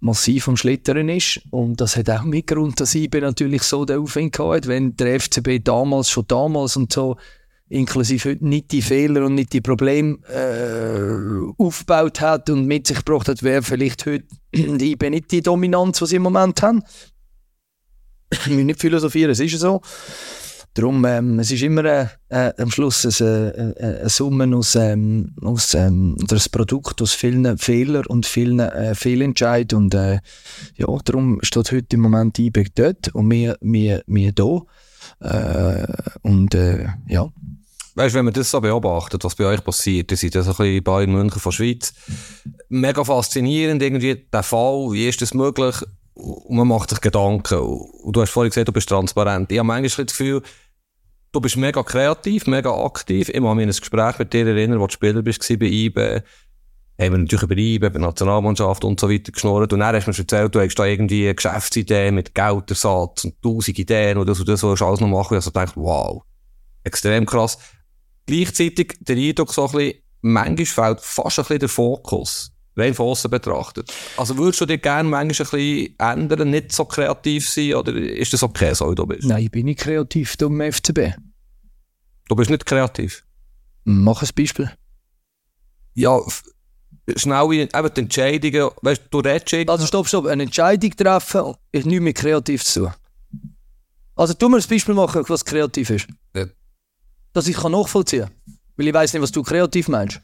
massiv 0.01 0.49
am 0.49 0.59
Schlittern 0.59 1.09
ist 1.09 1.41
und 1.51 1.81
das 1.81 1.97
hat 1.97 2.11
auch 2.11 2.23
mit 2.23 2.49
Grund, 2.49 2.81
dass 2.81 2.95
IBE 2.95 3.23
natürlich 3.23 3.63
so 3.63 3.87
den 3.87 4.01
Aufwind 4.01 4.35
gehabt 4.35 4.67
wenn 4.67 4.95
der 4.95 5.19
FCB 5.19 5.65
damals, 5.65 6.11
schon 6.11 6.27
damals 6.29 6.77
und 6.77 6.93
so 6.93 7.17
inklusive 7.73 8.31
heute 8.31 8.47
nicht 8.47 8.71
die 8.73 8.83
Fehler 8.83 9.25
und 9.27 9.35
nicht 9.35 9.53
die 9.53 9.61
Probleme 9.61 10.19
äh, 10.29 11.63
aufgebaut 11.63 12.21
hat 12.21 12.51
und 12.51 12.67
mit 12.67 12.87
sich 12.87 12.99
gebracht 12.99 13.29
hat, 13.29 13.43
wäre 13.43 13.63
vielleicht 13.63 14.07
heute 14.07 14.25
die 14.55 14.93
IBE 14.93 15.11
nicht 15.11 15.33
die 15.33 15.43
Dominanz, 15.43 15.99
die 15.99 16.07
sie 16.07 16.17
im 16.17 16.23
Moment 16.23 16.63
haben. 16.63 16.83
Ich 18.31 18.47
will 18.49 18.65
nicht 18.65 18.81
philosophieren, 18.81 19.31
es 19.31 19.41
ist 19.41 19.59
so. 19.59 19.81
Darum, 20.75 21.05
ähm, 21.05 21.39
es 21.39 21.51
ist 21.51 21.63
immer 21.63 21.85
äh, 21.85 22.07
äh, 22.31 22.53
am 22.57 22.71
Schluss 22.71 23.05
eine, 23.05 23.75
äh, 23.77 24.01
eine 24.01 24.09
Summe 24.09 24.57
aus, 24.57 24.75
ähm, 24.75 25.35
aus 25.43 25.75
ähm, 25.75 26.17
ein 26.19 26.41
Produkt 26.51 27.03
aus 27.03 27.13
vielen 27.13 27.59
Fehlern 27.59 28.07
und 28.07 28.25
vielen 28.25 28.59
äh, 28.59 28.95
Fehlentscheiden. 28.95 29.77
Und 29.77 29.95
äh, 29.95 30.21
ja, 30.77 30.87
darum 31.05 31.41
steht 31.43 31.73
heute 31.73 31.97
im 31.97 32.01
Moment 32.01 32.39
IBE 32.39 32.65
dort 32.75 33.09
und 33.15 33.31
wir, 33.31 33.59
wir, 33.61 34.03
wir 34.07 34.33
hier. 34.35 34.63
Äh, 35.21 35.87
und 36.23 36.55
äh, 36.55 36.87
ja. 37.07 37.31
Weißt 37.95 38.15
wenn 38.15 38.25
man 38.25 38.33
das 38.33 38.51
so 38.51 38.61
beobachtet, 38.61 39.23
was 39.23 39.35
bei 39.35 39.45
euch 39.45 39.63
passiert, 39.63 40.11
ihr 40.11 40.17
seid 40.17 40.35
ja 40.35 40.43
so 40.43 40.53
ein 40.53 40.57
bisschen 40.57 40.83
Bayern 40.83 41.13
München 41.13 41.41
von 41.41 41.53
Schweiz, 41.53 41.93
mega 42.69 43.05
faszinierend 43.05 43.83
irgendwie, 43.83 44.27
der 44.33 44.43
Fall, 44.43 44.93
wie 44.93 45.09
ist 45.09 45.21
das 45.21 45.35
möglich? 45.35 45.77
Und 46.15 46.57
man 46.57 46.69
macht 46.69 46.91
sich 46.91 47.01
Gedanken. 47.01 47.59
Und 47.59 48.17
du 48.17 48.21
hast 48.21 48.31
vorhin 48.31 48.51
gesagt, 48.51 48.69
du 48.69 48.73
bist 48.73 48.89
transparent. 48.89 49.53
Ich 49.53 49.59
habe 49.59 49.67
manchmal 49.67 50.07
das 50.07 50.17
Gefühl, 50.17 50.43
du 51.33 51.41
bist 51.41 51.57
mega 51.57 51.83
kreativ, 51.83 52.47
mega 52.47 52.71
aktiv. 52.85 53.29
Ich 53.29 53.37
habe 53.37 53.55
mich 53.55 53.65
an 53.65 53.71
ein 53.71 53.77
Gespräch 53.77 54.19
mit 54.19 54.33
dir 54.33 54.47
erinnern, 54.47 54.81
wo 54.81 54.87
du 54.87 54.93
Spieler 54.93 55.23
bist 55.23 55.47
bei 55.49 55.67
IBE. 55.67 56.23
Haben 57.01 57.13
wir 57.13 57.19
natürlich 57.19 57.43
über 57.43 57.57
IBE, 57.57 57.87
über 57.87 57.99
Nationalmannschaft 57.99 58.85
und 58.85 59.01
so 59.01 59.11
weiter 59.11 59.33
geschnurrt. 59.33 59.73
Und 59.73 59.81
dann 59.81 59.95
hast 59.95 60.07
du 60.07 60.11
mir 60.11 60.19
erzählt, 60.19 60.55
du 60.55 60.61
hast 60.61 60.75
da 60.77 60.85
irgendwie 60.87 61.25
eine 61.25 61.35
Geschäftsidee 61.35 62.11
mit 62.11 62.35
Geldersatz 62.35 63.25
und 63.25 63.43
tausend 63.43 63.79
Ideen 63.79 64.19
und 64.19 64.29
das 64.29 64.39
und 64.39 64.49
das, 64.49 64.63
was 64.63 64.79
du 64.79 64.87
alles 64.87 65.01
noch 65.01 65.09
machen. 65.09 65.35
Und 65.35 65.47
ich 65.47 65.53
dachte, 65.53 65.73
wow, 65.77 66.23
extrem 66.85 67.27
krass. 67.27 67.59
Gleichzeitig 68.27 68.95
der 69.01 69.17
Eindruck 69.17 69.53
so 69.53 69.67
ein 69.67 69.73
bisschen, 69.73 70.03
manchmal 70.21 70.97
fehlt 70.97 71.01
fast 71.01 71.39
ein 71.39 71.43
bisschen 71.45 71.59
der 71.59 71.69
Fokus 71.69 72.53
rein 72.77 72.95
von 72.95 73.09
außen 73.09 73.31
betrachtet. 73.31 73.93
Also 74.17 74.37
würdest 74.37 74.61
du 74.61 74.67
dir 74.67 74.79
gerne 74.79 75.09
manchmal 75.09 75.47
ein 75.47 75.51
bisschen 75.51 75.99
ändern, 75.99 76.51
nicht 76.51 76.73
so 76.73 76.85
kreativ 76.85 77.49
sein, 77.49 77.75
oder 77.75 77.95
ist 77.95 78.33
das 78.33 78.43
okay, 78.43 78.75
so 78.75 78.91
wie 78.91 78.95
du 78.95 79.07
bist? 79.07 79.25
Nein, 79.25 79.45
ich 79.45 79.51
bin 79.51 79.67
nicht 79.67 79.81
kreativ 79.81 80.37
du 80.37 80.47
im 80.47 80.73
FCB. 80.73 81.17
Du 82.29 82.37
bist 82.37 82.51
nicht 82.51 82.65
kreativ? 82.65 83.25
Mach 83.85 84.23
ein 84.23 84.29
Beispiel. 84.35 84.71
Ja, 85.95 86.19
schnell 87.17 87.53
eben 87.53 87.95
die 87.95 88.01
Entscheidungen, 88.01 88.71
weißt 88.81 89.03
du, 89.11 89.19
redest 89.19 89.69
Also 89.69 89.87
stopp, 89.87 90.09
stopp, 90.09 90.27
eine 90.27 90.45
Entscheidung 90.45 90.91
treffen 90.97 91.55
ist 91.73 91.87
nicht 91.87 92.01
mehr 92.01 92.15
kreativ 92.15 92.65
zu 92.65 92.85
tun. 92.85 92.95
Also 94.15 94.35
tu 94.35 94.49
mir 94.49 94.59
ein 94.59 94.65
Beispiel 94.69 94.95
machen, 94.95 95.25
was 95.27 95.45
kreativ 95.45 95.91
ist. 95.91 96.07
Ja. 96.35 96.47
Dass 97.33 97.49
ich 97.49 97.57
kann 97.57 97.73
nachvollziehen 97.73 98.27
kann. 98.27 98.59
Weil 98.77 98.89
ich 98.89 98.95
weiß 98.95 99.13
nicht, 99.13 99.23
was 99.23 99.33
du 99.33 99.43
kreativ 99.43 99.89
meinst 99.89 100.21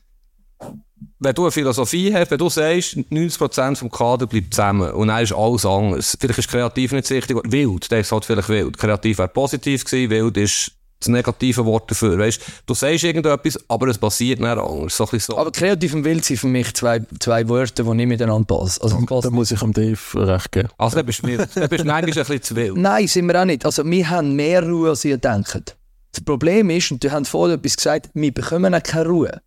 wenn 1.21 1.35
du 1.35 1.43
eine 1.43 1.51
Philosophie 1.51 2.15
hast, 2.15 2.31
wenn 2.31 2.39
du 2.39 2.49
sagst, 2.49 2.97
90% 2.97 3.77
vom 3.77 3.91
Kader 3.91 4.27
bleibt 4.27 4.55
zusammen 4.55 4.91
und 4.93 5.09
dann 5.09 5.23
ist 5.23 5.33
alles 5.33 5.67
anders. 5.67 6.17
Vielleicht 6.19 6.39
ist 6.39 6.49
kreativ 6.49 6.93
nicht 6.93 7.11
richtig, 7.11 7.37
wild, 7.45 7.91
der 7.91 8.01
ist 8.01 8.13
halt 8.13 8.25
vielleicht 8.25 8.49
wild. 8.49 8.79
Kreativ 8.79 9.19
wäre 9.19 9.29
positiv 9.29 9.85
gewesen, 9.85 10.11
wild 10.11 10.37
ist 10.37 10.73
das 11.01 11.09
negative 11.09 11.65
Wort 11.65 11.91
dafür. 11.91 12.19
Weißt, 12.19 12.41
du 12.67 12.75
sagst 12.75 13.05
irgendetwas, 13.05 13.59
aber 13.69 13.87
es 13.89 13.99
passiert 13.99 14.41
nicht 14.41 14.49
anders. 14.49 14.97
So 14.97 15.07
so. 15.07 15.39
Aber 15.39 15.53
kreativ 15.53 15.95
und 15.95 16.05
wild 16.05 16.25
sind 16.25 16.39
für 16.39 16.49
mich 16.49 16.75
zwei, 16.75 17.01
zwei 17.21 17.49
Wörter, 17.49 17.85
die 17.85 17.95
nicht 17.95 18.09
miteinander 18.09 18.47
passen. 18.47 18.83
Also, 18.83 19.01
da, 19.09 19.21
da 19.21 19.31
muss 19.31 19.53
ich 19.53 19.63
am 19.63 19.73
Dave 19.73 19.99
recht 20.15 20.51
geben. 20.51 20.69
Also, 20.77 20.97
da 20.97 21.03
bist 21.03 21.23
du 21.23 21.29
manchmal 21.29 21.99
ein 22.01 22.05
bisschen 22.05 22.43
zu 22.43 22.57
wild. 22.57 22.77
Nein, 22.77 23.07
sind 23.07 23.27
wir 23.27 23.41
auch 23.41 23.45
nicht. 23.45 23.65
Also, 23.65 23.85
wir 23.85 24.11
haben 24.11 24.35
mehr 24.35 24.69
Ruhe, 24.69 24.91
als 24.91 25.05
ihr 25.05 25.19
denkt. 25.19 25.77
Das 26.13 26.25
Problem 26.25 26.71
ist, 26.71 26.91
und 26.91 27.03
du 27.05 27.11
hast 27.11 27.29
vorhin 27.29 27.59
etwas 27.59 27.77
gesagt, 27.77 28.11
wir 28.15 28.33
bekommen 28.33 28.75
auch 28.75 28.83
keine 28.83 29.09
Ruhe. 29.09 29.41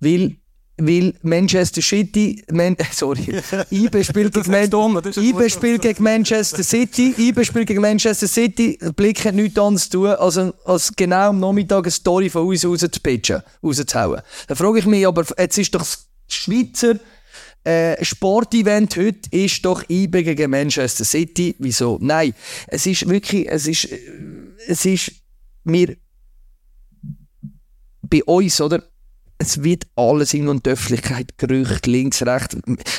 Weil 0.00 0.36
weil 0.82 1.14
Manchester 1.22 1.82
City, 1.82 2.42
Man 2.50 2.76
sorry, 2.92 3.42
IBE 3.70 4.04
spielt, 4.04 4.32
gegen, 4.32 4.50
Man 4.50 5.50
spielt 5.50 5.82
gegen 5.82 6.02
Manchester 6.02 6.62
City, 6.62 7.14
IBE 7.18 7.44
spielt 7.44 7.66
gegen 7.66 7.82
Manchester 7.82 8.26
City, 8.26 8.78
Blick 8.96 9.24
hat 9.24 9.34
nichts 9.34 9.58
anderes 9.58 9.90
zu 9.90 9.98
tun, 9.98 10.08
als, 10.08 10.38
als 10.38 10.92
genau 10.96 11.28
am 11.28 11.40
Nachmittag 11.40 11.84
eine 11.84 11.90
Story 11.90 12.30
von 12.30 12.46
uns 12.46 12.64
raus 12.64 12.80
zu 12.80 13.00
pitchen, 13.02 13.42
rauszuhauen. 13.62 14.22
Da 14.46 14.54
frage 14.54 14.78
ich 14.78 14.86
mich, 14.86 15.06
aber 15.06 15.24
jetzt 15.38 15.58
ist 15.58 15.74
doch 15.74 15.80
das 15.80 16.08
Schweizer 16.28 16.94
äh, 17.62 18.02
Sportevent 18.02 18.96
heute 18.96 19.28
ist 19.32 19.64
doch 19.64 19.84
IBE 19.88 20.22
gegen 20.22 20.50
Manchester 20.50 21.04
City. 21.04 21.54
Wieso? 21.58 21.98
Nein, 22.00 22.32
es 22.68 22.86
ist 22.86 23.06
wirklich, 23.06 23.46
es 23.50 23.66
ist, 23.66 23.88
es 24.66 24.84
ist 24.86 25.12
mir 25.64 25.96
bei 28.02 28.24
uns, 28.24 28.60
oder? 28.60 28.82
es 29.40 29.62
wird 29.62 29.86
alles 29.96 30.34
in 30.34 30.48
und 30.48 30.68
Öffentlichkeit 30.68 31.38
gerücht, 31.38 31.86
links, 31.86 32.22
rechts. 32.22 32.58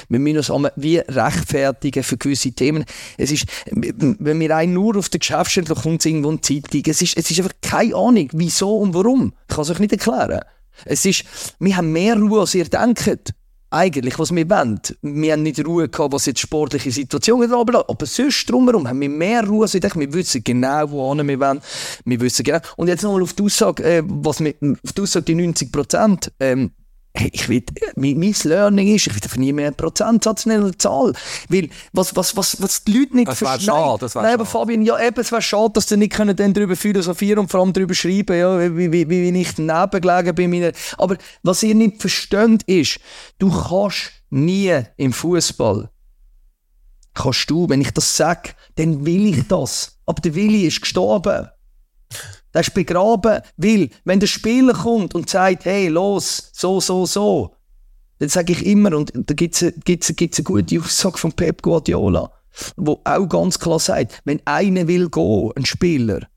Wir 0.09 0.19
müssen 0.19 0.51
uns 0.51 0.71
wie 0.75 0.97
rechtfertigen 0.97 2.03
für 2.03 2.17
gewisse 2.17 2.51
Themen. 2.51 2.83
Es 3.17 3.31
ist, 3.31 3.45
wenn 3.69 4.39
wir 4.39 4.55
einen 4.55 4.73
nur 4.73 4.97
auf 4.97 5.09
der 5.09 5.19
Geschäftsstelle 5.19 5.75
kommt 5.75 6.03
irgendwo 6.03 6.29
eine 6.29 6.41
Zeitung. 6.41 6.81
Es 6.87 7.01
ist, 7.03 7.15
es 7.15 7.29
ist 7.29 7.39
einfach 7.39 7.53
keine 7.61 7.95
Ahnung, 7.95 8.27
wieso 8.33 8.75
und 8.77 8.95
warum. 8.95 9.33
Ich 9.47 9.55
kann 9.55 9.61
es 9.61 9.69
euch 9.69 9.79
nicht 9.79 9.91
erklären. 9.91 10.41
Es 10.85 11.05
ist, 11.05 11.25
wir 11.59 11.77
haben 11.77 11.91
mehr 11.91 12.15
Ruhe, 12.17 12.41
als 12.41 12.55
ihr 12.55 12.65
denkt 12.65 13.35
eigentlich, 13.71 14.19
was 14.19 14.35
wir 14.35 14.49
wollen. 14.49 14.79
Wir 15.01 15.33
haben 15.33 15.43
nicht 15.43 15.65
Ruhe 15.65 15.89
gehabt, 15.89 16.13
was 16.13 16.25
jetzt 16.25 16.41
sportliche 16.41 16.91
Situationen 16.91 17.51
anbelangt, 17.51 17.89
aber 17.89 18.05
sonst 18.05 18.49
drumherum 18.49 18.87
haben 18.87 18.99
wir 18.99 19.09
mehr 19.09 19.47
Ruhe. 19.47 19.63
Also 19.63 19.77
ich 19.77 19.81
denke, 19.81 19.99
wir 19.99 20.13
wissen 20.13 20.43
genau, 20.43 20.91
wo 20.91 21.15
wir 21.15 21.39
wollen. 21.39 21.61
Wir 22.05 22.19
wissen 22.19 22.43
genau. 22.43 22.59
Und 22.75 22.89
jetzt 22.89 23.03
nochmal 23.03 23.23
auf 23.23 23.33
die 23.33 23.43
Aussage, 23.43 23.83
äh, 23.83 24.03
was 24.05 24.41
wir, 24.41 24.53
auf 24.83 24.93
die 24.93 25.01
Aussage, 25.01 25.25
die 25.25 25.35
90 25.35 25.71
Prozent. 25.71 26.31
Ähm, 26.39 26.71
ich 27.13 27.49
will, 27.49 27.63
mein, 27.95 28.17
mein 28.17 28.35
Learning 28.43 28.95
ist, 28.95 29.07
ich 29.07 29.13
will 29.13 29.39
nie 29.39 29.53
mehr 29.53 29.67
einen 29.67 29.75
Prozentsatz 29.75 30.45
nennen 30.45 30.63
oder 30.63 30.77
Zahl. 30.77 31.13
Weil, 31.49 31.69
was, 31.91 32.15
was, 32.15 32.37
was, 32.37 32.61
was 32.61 32.83
die 32.85 32.99
Leute 32.99 33.15
nicht 33.15 33.27
das 33.27 33.39
verstehen. 33.39 33.65
Schade, 33.65 33.99
das 33.99 34.15
Nein, 34.15 34.33
aber 34.33 34.45
Fabian, 34.45 34.83
ja, 34.83 34.99
eben, 34.99 35.19
es 35.19 35.31
wäre 35.31 35.41
schade, 35.41 35.73
dass 35.73 35.89
sie 35.89 35.97
nicht 35.97 36.13
können 36.13 36.35
dann 36.35 36.53
darüber 36.53 36.75
philosophieren 36.75 37.39
und 37.39 37.51
vor 37.51 37.59
allem 37.59 37.73
darüber 37.73 37.93
schreiben, 37.93 38.37
ja, 38.37 38.75
wie, 38.77 38.91
wie, 38.91 39.09
wie 39.09 39.41
ich 39.41 39.55
daneben 39.55 40.01
gelegen 40.01 40.35
bin. 40.35 40.49
Meine, 40.51 40.71
aber 40.97 41.17
was 41.43 41.63
ihr 41.63 41.75
nicht 41.75 41.99
versteht, 41.99 42.63
ist, 42.63 42.99
du 43.39 43.51
kannst 43.51 44.11
nie 44.29 44.79
im 44.95 45.11
Fußball, 45.11 45.89
kannst 47.13 47.49
du, 47.49 47.67
wenn 47.67 47.81
ich 47.81 47.91
das 47.91 48.15
sage, 48.15 48.51
dann 48.75 49.05
will 49.05 49.27
ich 49.27 49.47
das. 49.47 49.97
Aber 50.05 50.21
der 50.21 50.33
Willi 50.33 50.65
ist 50.65 50.81
gestorben. 50.81 51.49
Der 52.53 52.61
ist 52.61 52.73
begraben, 52.73 53.41
weil, 53.57 53.89
wenn 54.03 54.19
der 54.19 54.27
Spieler 54.27 54.73
kommt 54.73 55.15
und 55.15 55.29
sagt, 55.29 55.65
hey, 55.65 55.87
los, 55.87 56.51
so, 56.53 56.79
so, 56.79 57.05
so, 57.05 57.55
dann 58.19 58.29
sage 58.29 58.53
ich 58.53 58.65
immer, 58.65 58.95
und 58.95 59.11
da 59.15 59.33
gibt 59.33 59.61
es 59.61 59.73
gibt's, 59.85 60.13
gibt's 60.15 60.39
eine 60.39 60.43
gute 60.43 60.79
Aussage 60.79 61.17
von 61.17 61.31
Pep 61.31 61.61
Guardiola, 61.61 62.31
wo 62.75 62.99
auch 63.03 63.25
ganz 63.27 63.57
klar 63.57 63.79
sagt, 63.79 64.21
wenn 64.25 64.41
einer 64.45 64.87
will 64.87 65.09
gehen, 65.09 65.51
ein 65.55 65.65
Spieler, 65.65 66.27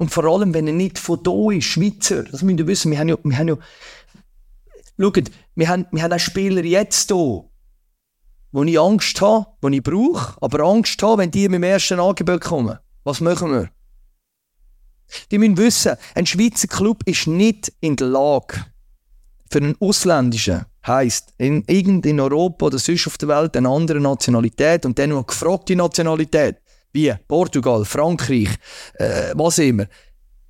und 0.00 0.10
vor 0.10 0.24
allem, 0.24 0.54
wenn 0.54 0.66
er 0.66 0.72
nicht 0.72 0.98
von 0.98 1.22
da 1.22 1.50
ist, 1.50 1.66
Schweizer, 1.66 2.22
das 2.22 2.42
müsst 2.42 2.58
ihr 2.58 2.66
wissen, 2.66 2.90
wir 2.90 2.98
haben 2.98 3.10
ja, 3.10 3.18
wir 3.22 3.36
haben 3.36 3.48
ja, 3.48 3.58
schaut, 4.98 5.30
wir 5.54 5.68
haben, 5.68 5.86
wir 5.92 6.02
haben 6.02 6.12
auch 6.14 6.18
Spieler 6.18 6.64
jetzt 6.64 7.10
hier, 7.10 7.44
wo 8.50 8.64
ich 8.64 8.80
Angst 8.80 9.20
habe, 9.20 9.48
wo 9.60 9.68
ich 9.68 9.82
brauche, 9.82 10.38
aber 10.40 10.64
Angst 10.64 11.02
habe, 11.02 11.20
wenn 11.20 11.30
die 11.30 11.50
mit 11.50 11.56
dem 11.56 11.64
ersten 11.64 12.00
Angebot 12.00 12.40
kommen. 12.40 12.78
Was 13.04 13.20
machen 13.20 13.52
wir? 13.52 13.70
Die 15.30 15.38
müssen 15.38 15.56
wissen, 15.56 15.96
ein 16.14 16.26
Schweizer 16.26 16.68
Club 16.68 17.02
ist 17.06 17.26
nicht 17.26 17.72
in 17.80 17.96
der 17.96 18.08
Lage, 18.08 18.64
für 19.50 19.58
einen 19.58 19.76
ausländischen, 19.80 20.64
heisst, 20.86 21.34
in, 21.38 21.64
irgend 21.66 22.06
in 22.06 22.20
Europa 22.20 22.66
oder 22.66 22.78
sonst 22.78 23.06
auf 23.06 23.18
der 23.18 23.28
Welt, 23.28 23.56
eine 23.56 23.68
andere 23.68 24.00
Nationalität 24.00 24.86
und 24.86 24.98
dann 24.98 25.10
noch 25.10 25.26
gefragte 25.26 25.74
Nationalität, 25.76 26.56
wie 26.92 27.12
Portugal, 27.26 27.84
Frankreich, 27.84 28.48
äh, 28.94 29.32
was 29.34 29.58
immer. 29.58 29.86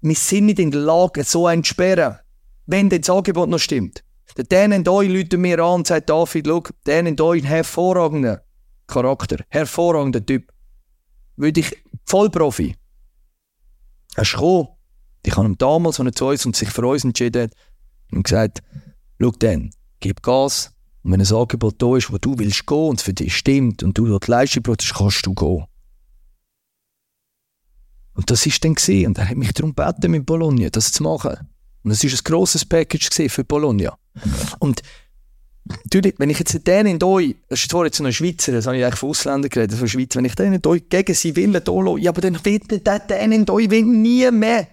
Wir 0.03 0.15
sind 0.15 0.47
nicht 0.47 0.59
in 0.59 0.71
der 0.71 0.81
Lage, 0.81 1.25
so 1.25 1.47
einen 1.47 1.65
zu 1.65 1.71
sperren, 1.71 2.19
wenn 2.67 2.89
das 2.89 3.09
Angebot 3.11 3.49
noch 3.49 3.59
stimmt. 3.59 4.05
Der 4.37 4.45
denen 4.45 4.85
da 4.85 5.01
Leute 5.01 5.39
mir 5.39 5.59
an 5.59 5.81
und 5.81 5.87
sagt, 5.87 6.09
David, 6.09 6.47
schau, 6.47 6.63
denen 6.87 7.17
da 7.17 7.31
ein 7.31 7.43
hervorragender 7.43 8.43
Charakter, 8.87 9.39
hervorragender 9.49 10.25
Typ. 10.25 10.53
Würde 11.37 11.61
ich 11.61 11.77
Vollprofi. 12.05 12.77
Er 14.17 14.23
ist 14.23 14.33
gekommen. 14.33 14.69
Ich 15.25 15.37
habe 15.37 15.47
ihm 15.47 15.59
damals, 15.59 16.01
als 16.01 16.07
er 16.07 16.13
zu 16.13 16.27
uns 16.27 16.47
und 16.47 16.57
sich 16.57 16.71
für 16.71 16.87
uns 16.87 17.05
entschieden 17.05 17.43
hat, 17.43 17.53
und 18.13 18.25
gesagt, 18.25 18.63
schau 19.21 19.31
dann, 19.39 19.71
gib 20.01 20.23
Gas. 20.23 20.73
Und 21.03 21.13
wenn 21.13 21.21
ein 21.21 21.33
Angebot 21.33 21.81
da 21.81 21.97
ist, 21.97 22.13
wo 22.13 22.19
du 22.19 22.39
willst 22.39 22.67
gehen 22.67 22.89
und 22.89 23.01
für 23.01 23.15
dich 23.15 23.37
stimmt 23.37 23.83
und 23.83 23.97
du 23.97 24.07
dort 24.07 24.27
Leistung 24.27 24.63
brauchst, 24.63 24.95
kannst 24.95 25.27
du 25.27 25.35
gehen. 25.35 25.65
Und 28.15 28.31
das 28.31 28.45
ist 28.45 28.63
dann 28.65 28.75
gesehen 28.75 29.09
und 29.09 29.19
er 29.19 29.29
hat 29.29 29.37
mich 29.37 29.53
darum 29.53 29.75
gebeten, 29.75 30.11
mit 30.11 30.27
Bologna 30.27 30.69
das 30.69 30.93
zu 30.93 31.03
machen. 31.03 31.49
Und 31.83 31.91
es 31.91 32.05
ist 32.05 32.21
ein 32.21 32.25
grosses 32.25 32.65
Package 32.67 33.09
gewesen 33.09 33.31
für 33.31 33.45
Bologna. 33.45 33.97
Und 34.59 34.83
natürlich, 35.65 36.15
wenn 36.19 36.31
ich 36.31 36.39
jetzt 36.39 36.67
den 36.67 36.87
in 36.87 37.03
euch, 37.03 37.37
das 37.49 37.61
ist 37.61 37.71
zwar 37.71 37.85
jetzt 37.85 38.01
noch 38.01 38.07
ein 38.07 38.13
Schweizer, 38.13 38.53
das 38.53 38.67
habe 38.67 38.77
ich 38.77 38.85
eigentlich 38.85 38.99
von 38.99 39.11
Ausländern 39.11 39.51
geredet, 39.51 39.79
von 39.79 39.89
Schweiz, 39.89 40.17
wenn 40.17 40.25
ich 40.25 40.35
den 40.35 40.53
in 40.53 40.67
euch 40.67 40.89
gegen 40.89 41.15
sie 41.15 41.31
lasse, 41.31 41.99
ja, 42.01 42.11
aber 42.11 42.21
dann 42.21 42.45
wird 42.45 42.87
der 42.87 42.99
den 42.99 43.33
in 43.33 43.51
euch 43.51 43.71
nie 43.71 44.31
mehr 44.31 44.67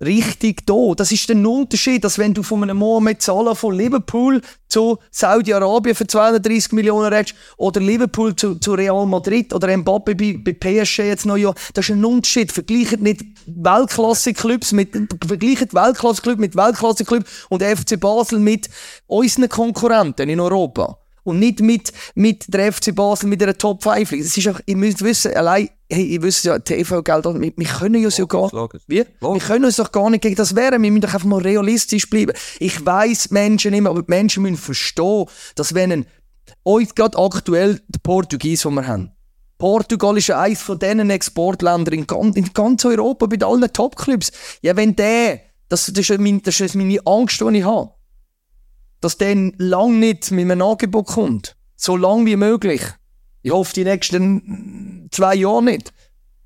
richtig 0.00 0.66
da. 0.66 0.94
Das 0.96 1.12
ist 1.12 1.28
der 1.28 1.36
Unterschied, 1.36 2.04
dass 2.04 2.18
wenn 2.18 2.34
du 2.34 2.42
von 2.42 2.62
einem 2.62 2.76
Mohamed 2.76 3.22
Salah 3.22 3.54
von 3.54 3.74
Liverpool 3.74 4.42
zu 4.68 4.98
Saudi-Arabien 5.10 5.94
für 5.94 6.06
230 6.06 6.72
Millionen 6.72 7.12
redest 7.12 7.34
oder 7.56 7.80
Liverpool 7.80 8.34
zu, 8.36 8.56
zu 8.56 8.74
Real 8.74 9.06
Madrid 9.06 9.52
oder 9.54 9.74
Mbappe 9.76 10.14
bei, 10.14 10.38
bei 10.38 10.52
PSG 10.52 11.00
jetzt 11.00 11.26
noch 11.26 11.36
ja, 11.36 11.52
das 11.74 11.88
ist 11.88 11.94
ein 11.94 12.04
Unterschied. 12.04 12.52
Vergleicht 12.52 13.00
nicht 13.00 13.24
Weltklasse-Clubs 13.46 14.72
mit, 14.72 14.90
vergleicht 15.26 15.74
Weltklasse-Club 15.74 16.38
mit 16.38 16.56
Weltklasse-Club 16.56 17.24
und 17.48 17.62
FC 17.62 17.98
Basel 17.98 18.38
mit 18.38 18.68
unseren 19.06 19.48
Konkurrenten 19.48 20.28
in 20.28 20.40
Europa 20.40 20.98
und 21.26 21.40
nicht 21.40 21.60
mit, 21.60 21.92
mit 22.14 22.44
der 22.52 22.72
FC 22.72 22.94
Basel 22.94 23.28
mit 23.28 23.42
einer 23.42 23.58
Top 23.58 23.82
5 23.82 24.10
Liga. 24.10 24.22
Das 24.22 24.36
ist 24.36 24.48
auch, 24.48 24.60
ihr 24.64 24.76
müsst 24.76 25.02
wissen, 25.02 25.34
allein, 25.34 25.68
hey, 25.90 26.04
ihr 26.04 26.22
wisst 26.22 26.44
ja, 26.44 26.58
TV-Geld, 26.58 27.24
wir, 27.24 27.52
wir 27.56 27.66
können 27.66 28.04
uns 28.04 28.16
ja 28.16 28.24
gar, 28.24 28.50
Logisch. 28.52 28.82
wie? 28.86 29.04
Wir 29.20 29.38
können 29.38 29.64
uns 29.64 29.76
doch 29.76 29.92
gar 29.92 30.10
nicht 30.10 30.22
gegen 30.22 30.36
das 30.36 30.56
wehren. 30.56 30.82
Wir 30.82 30.90
müssen 30.90 31.02
doch 31.02 31.14
einfach 31.14 31.26
mal 31.26 31.40
realistisch 31.40 32.10
bleiben. 32.10 32.32
Ich 32.58 32.84
weiss 32.84 33.30
Menschen 33.30 33.72
immer, 33.72 33.90
aber 33.90 34.02
die 34.02 34.10
Menschen 34.10 34.42
müssen 34.42 34.56
verstehen, 34.56 35.26
dass 35.54 35.74
wenn 35.74 35.92
ein, 35.92 36.06
euch 36.64 36.94
gerade 36.94 37.18
aktuell 37.18 37.80
der 37.88 38.00
Portugies, 38.02 38.62
den 38.62 38.74
wir 38.74 38.86
haben, 38.86 39.12
Portugal 39.58 40.18
ist 40.18 40.26
ja 40.26 40.40
eines 40.40 40.60
von 40.60 40.78
diesen 40.78 41.08
Exportländern 41.08 41.94
in 41.94 42.06
ganz, 42.06 42.36
in 42.36 42.52
ganz 42.52 42.84
Europa, 42.84 43.26
bei 43.26 43.44
allen 43.44 43.72
Topclubs. 43.72 44.30
Ja, 44.60 44.76
wenn 44.76 44.94
der, 44.96 45.40
das, 45.68 45.86
das, 45.86 45.98
ist 45.98 46.08
ja 46.08 46.18
mein, 46.18 46.42
das 46.42 46.60
ist 46.60 46.74
meine 46.74 46.98
Angst, 47.06 47.40
die 47.40 47.58
ich 47.58 47.64
habe, 47.64 47.90
dass 49.00 49.16
der 49.16 49.52
lang 49.56 49.98
nicht 49.98 50.30
mit 50.30 50.50
einem 50.50 50.62
Angebot 50.62 51.06
kommt. 51.06 51.56
So 51.76 51.96
lang 51.96 52.26
wie 52.26 52.36
möglich. 52.36 52.82
Ich 53.46 53.52
hoffe, 53.52 53.72
die 53.74 53.84
nächsten 53.84 55.08
zwei 55.12 55.36
Jahre 55.36 55.62
nicht. 55.62 55.92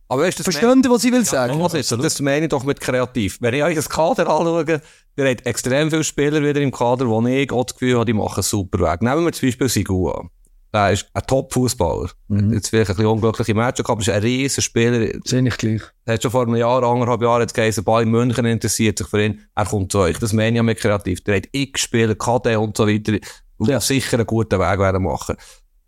Aber 0.08 0.20
weißt 0.20 0.42
Verstehen 0.42 0.82
Sie, 0.82 0.90
was 0.90 1.02
ich 1.02 1.10
will 1.10 1.24
sagen? 1.24 1.58
Ja, 1.58 1.66
ist 1.72 1.90
das? 1.92 2.20
Meine 2.20 2.44
ich 2.44 2.50
doch 2.50 2.62
mit 2.62 2.78
kreativ. 2.78 3.38
Wenn 3.40 3.54
ich 3.54 3.62
euch 3.62 3.74
das 3.74 3.88
Kader 3.88 4.28
anschaue, 4.28 4.82
der 5.16 5.30
hat 5.30 5.46
extrem 5.46 5.88
viele 5.88 6.04
Spieler 6.04 6.42
wieder 6.42 6.60
im 6.60 6.70
Kader, 6.70 7.08
wo 7.08 7.26
ich 7.26 7.50
auch 7.52 7.64
das 7.64 7.72
Gefühl 7.74 7.94
habe, 7.94 8.04
die 8.04 8.12
machen 8.12 8.34
einen 8.34 8.42
super 8.42 8.80
Weg. 8.80 9.00
Nehmen 9.00 9.24
wir 9.24 9.32
zum 9.32 9.48
Beispiel 9.48 9.68
Sigua. 9.70 10.28
Der 10.74 10.90
ist 10.92 11.06
ein 11.14 11.22
Top-Fußballer. 11.26 12.10
Jetzt 12.52 12.68
vielleicht 12.68 12.90
ein 12.90 12.96
bisschen 12.96 13.10
unglückliche 13.10 13.54
Matches, 13.54 13.86
aber 13.86 13.94
er 13.94 14.00
ist 14.02 14.08
ein 14.10 14.22
riesen 14.22 14.62
Spieler. 14.62 15.08
Sehe 15.24 15.48
ich 15.48 15.56
gleich. 15.56 15.82
Er 16.04 16.14
hat 16.14 16.22
schon 16.22 16.30
vor 16.30 16.42
einem 16.42 16.56
Jahr, 16.56 16.82
anderthalb 16.82 17.22
Jahren 17.22 17.40
jetzt 17.40 17.54
geheißen, 17.54 17.82
Ball 17.82 18.02
in 18.02 18.10
München 18.10 18.44
interessiert 18.44 18.98
sich 18.98 19.06
für 19.08 19.24
ihn. 19.24 19.40
Er 19.54 19.64
kommt 19.64 19.90
zu 19.90 20.00
euch. 20.00 20.18
Das 20.18 20.34
meine 20.34 20.50
ich 20.50 20.56
ja 20.56 20.62
mit 20.62 20.76
kreativ. 20.76 21.24
Der 21.24 21.36
hat 21.36 21.48
x 21.52 21.80
Spieler, 21.80 22.14
KD 22.14 22.56
und 22.56 22.76
so 22.76 22.86
weiter. 22.86 23.14
Und 23.56 23.70
Ja. 23.70 23.80
sicher 23.80 24.18
einen 24.18 24.26
guten 24.26 24.60
Weg 24.60 24.78
werden 24.78 25.02
machen. 25.02 25.36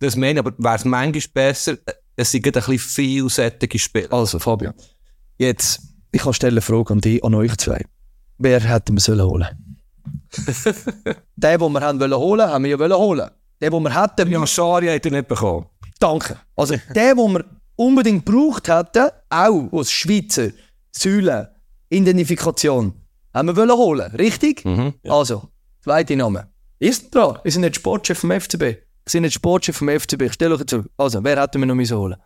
Das 0.03 0.17
meine 0.17 0.41
ich, 0.41 0.47
aber 0.47 0.53
wäre 0.59 0.75
es 0.75 0.85
manchmal 0.85 1.23
besser, 1.33 1.77
es 2.17 2.31
sind 2.33 2.45
ein 2.45 2.53
bisschen 2.53 2.79
vielseitige 2.79 3.79
Spieler. 3.79 4.13
Also, 4.13 4.39
Fabian. 4.41 4.75
Jetzt, 5.39 5.81
ich 6.11 6.23
kann 6.23 6.35
stellen 6.35 6.55
eine 6.55 6.61
Frage 6.61 6.93
an 6.93 7.01
dich, 7.01 7.23
an 7.25 7.35
euch 7.35 7.57
zwei. 7.57 7.85
Wer 8.39 8.61
hätten 8.61 8.95
wir 8.97 9.01
sollen 9.01 9.23
holen? 9.25 9.47
den, 10.57 11.15
den 11.37 11.61
wir 11.73 11.81
haben 11.81 12.01
wollen 12.01 12.15
holen, 12.15 12.49
haben 12.49 12.65
wir 12.65 12.71
ja 12.73 12.79
wollen 12.79 12.97
holen. 12.97 13.31
Den, 13.61 13.71
den 13.71 13.83
wir 13.83 14.03
hätten, 14.03 14.31
Ja, 14.31 14.47
Schari 14.47 14.89
hat 14.89 15.05
er 15.07 15.13
nicht 15.13 15.29
bekommen. 15.29 15.67
danke. 16.01 16.37
Also, 16.57 16.75
den, 16.95 17.17
den 17.17 17.17
wir 17.17 17.45
unbedingt 17.77 18.27
gebraucht 18.27 18.69
hätten, 18.69 19.09
auch 19.31 19.69
aus 19.73 19.93
Schweizer 19.93 20.49
Säulen, 20.91 21.47
Identifikation, 21.91 22.93
haben 23.33 23.49
wir 23.49 23.57
wollen 23.57 23.71
holen. 23.71 24.11
Richtig? 24.17 24.65
Mhm. 24.65 24.95
Also, 25.09 25.49
zweite 25.81 26.17
Name. 26.17 26.49
Ist 26.81 27.15
dran. 27.15 27.39
Wir 27.45 27.53
sind 27.53 27.63
nicht 27.63 27.77
Sportchef 27.77 28.19
vom 28.19 28.33
FCB. 28.33 28.79
Wir 29.05 29.11
sind 29.11 29.23
nicht 29.23 29.35
Sportchef 29.35 29.77
vom 29.77 29.89
FCB. 29.89 30.23
Ich 30.23 30.33
stelle 30.35 30.55
euch 30.55 30.65
zurück. 30.67 30.89
Also, 30.97 31.23
wer 31.25 31.41
hätten 31.41 31.61
wir 31.61 31.67
noch 31.67 31.75
müssen 31.75 31.97
holen? 31.97 32.17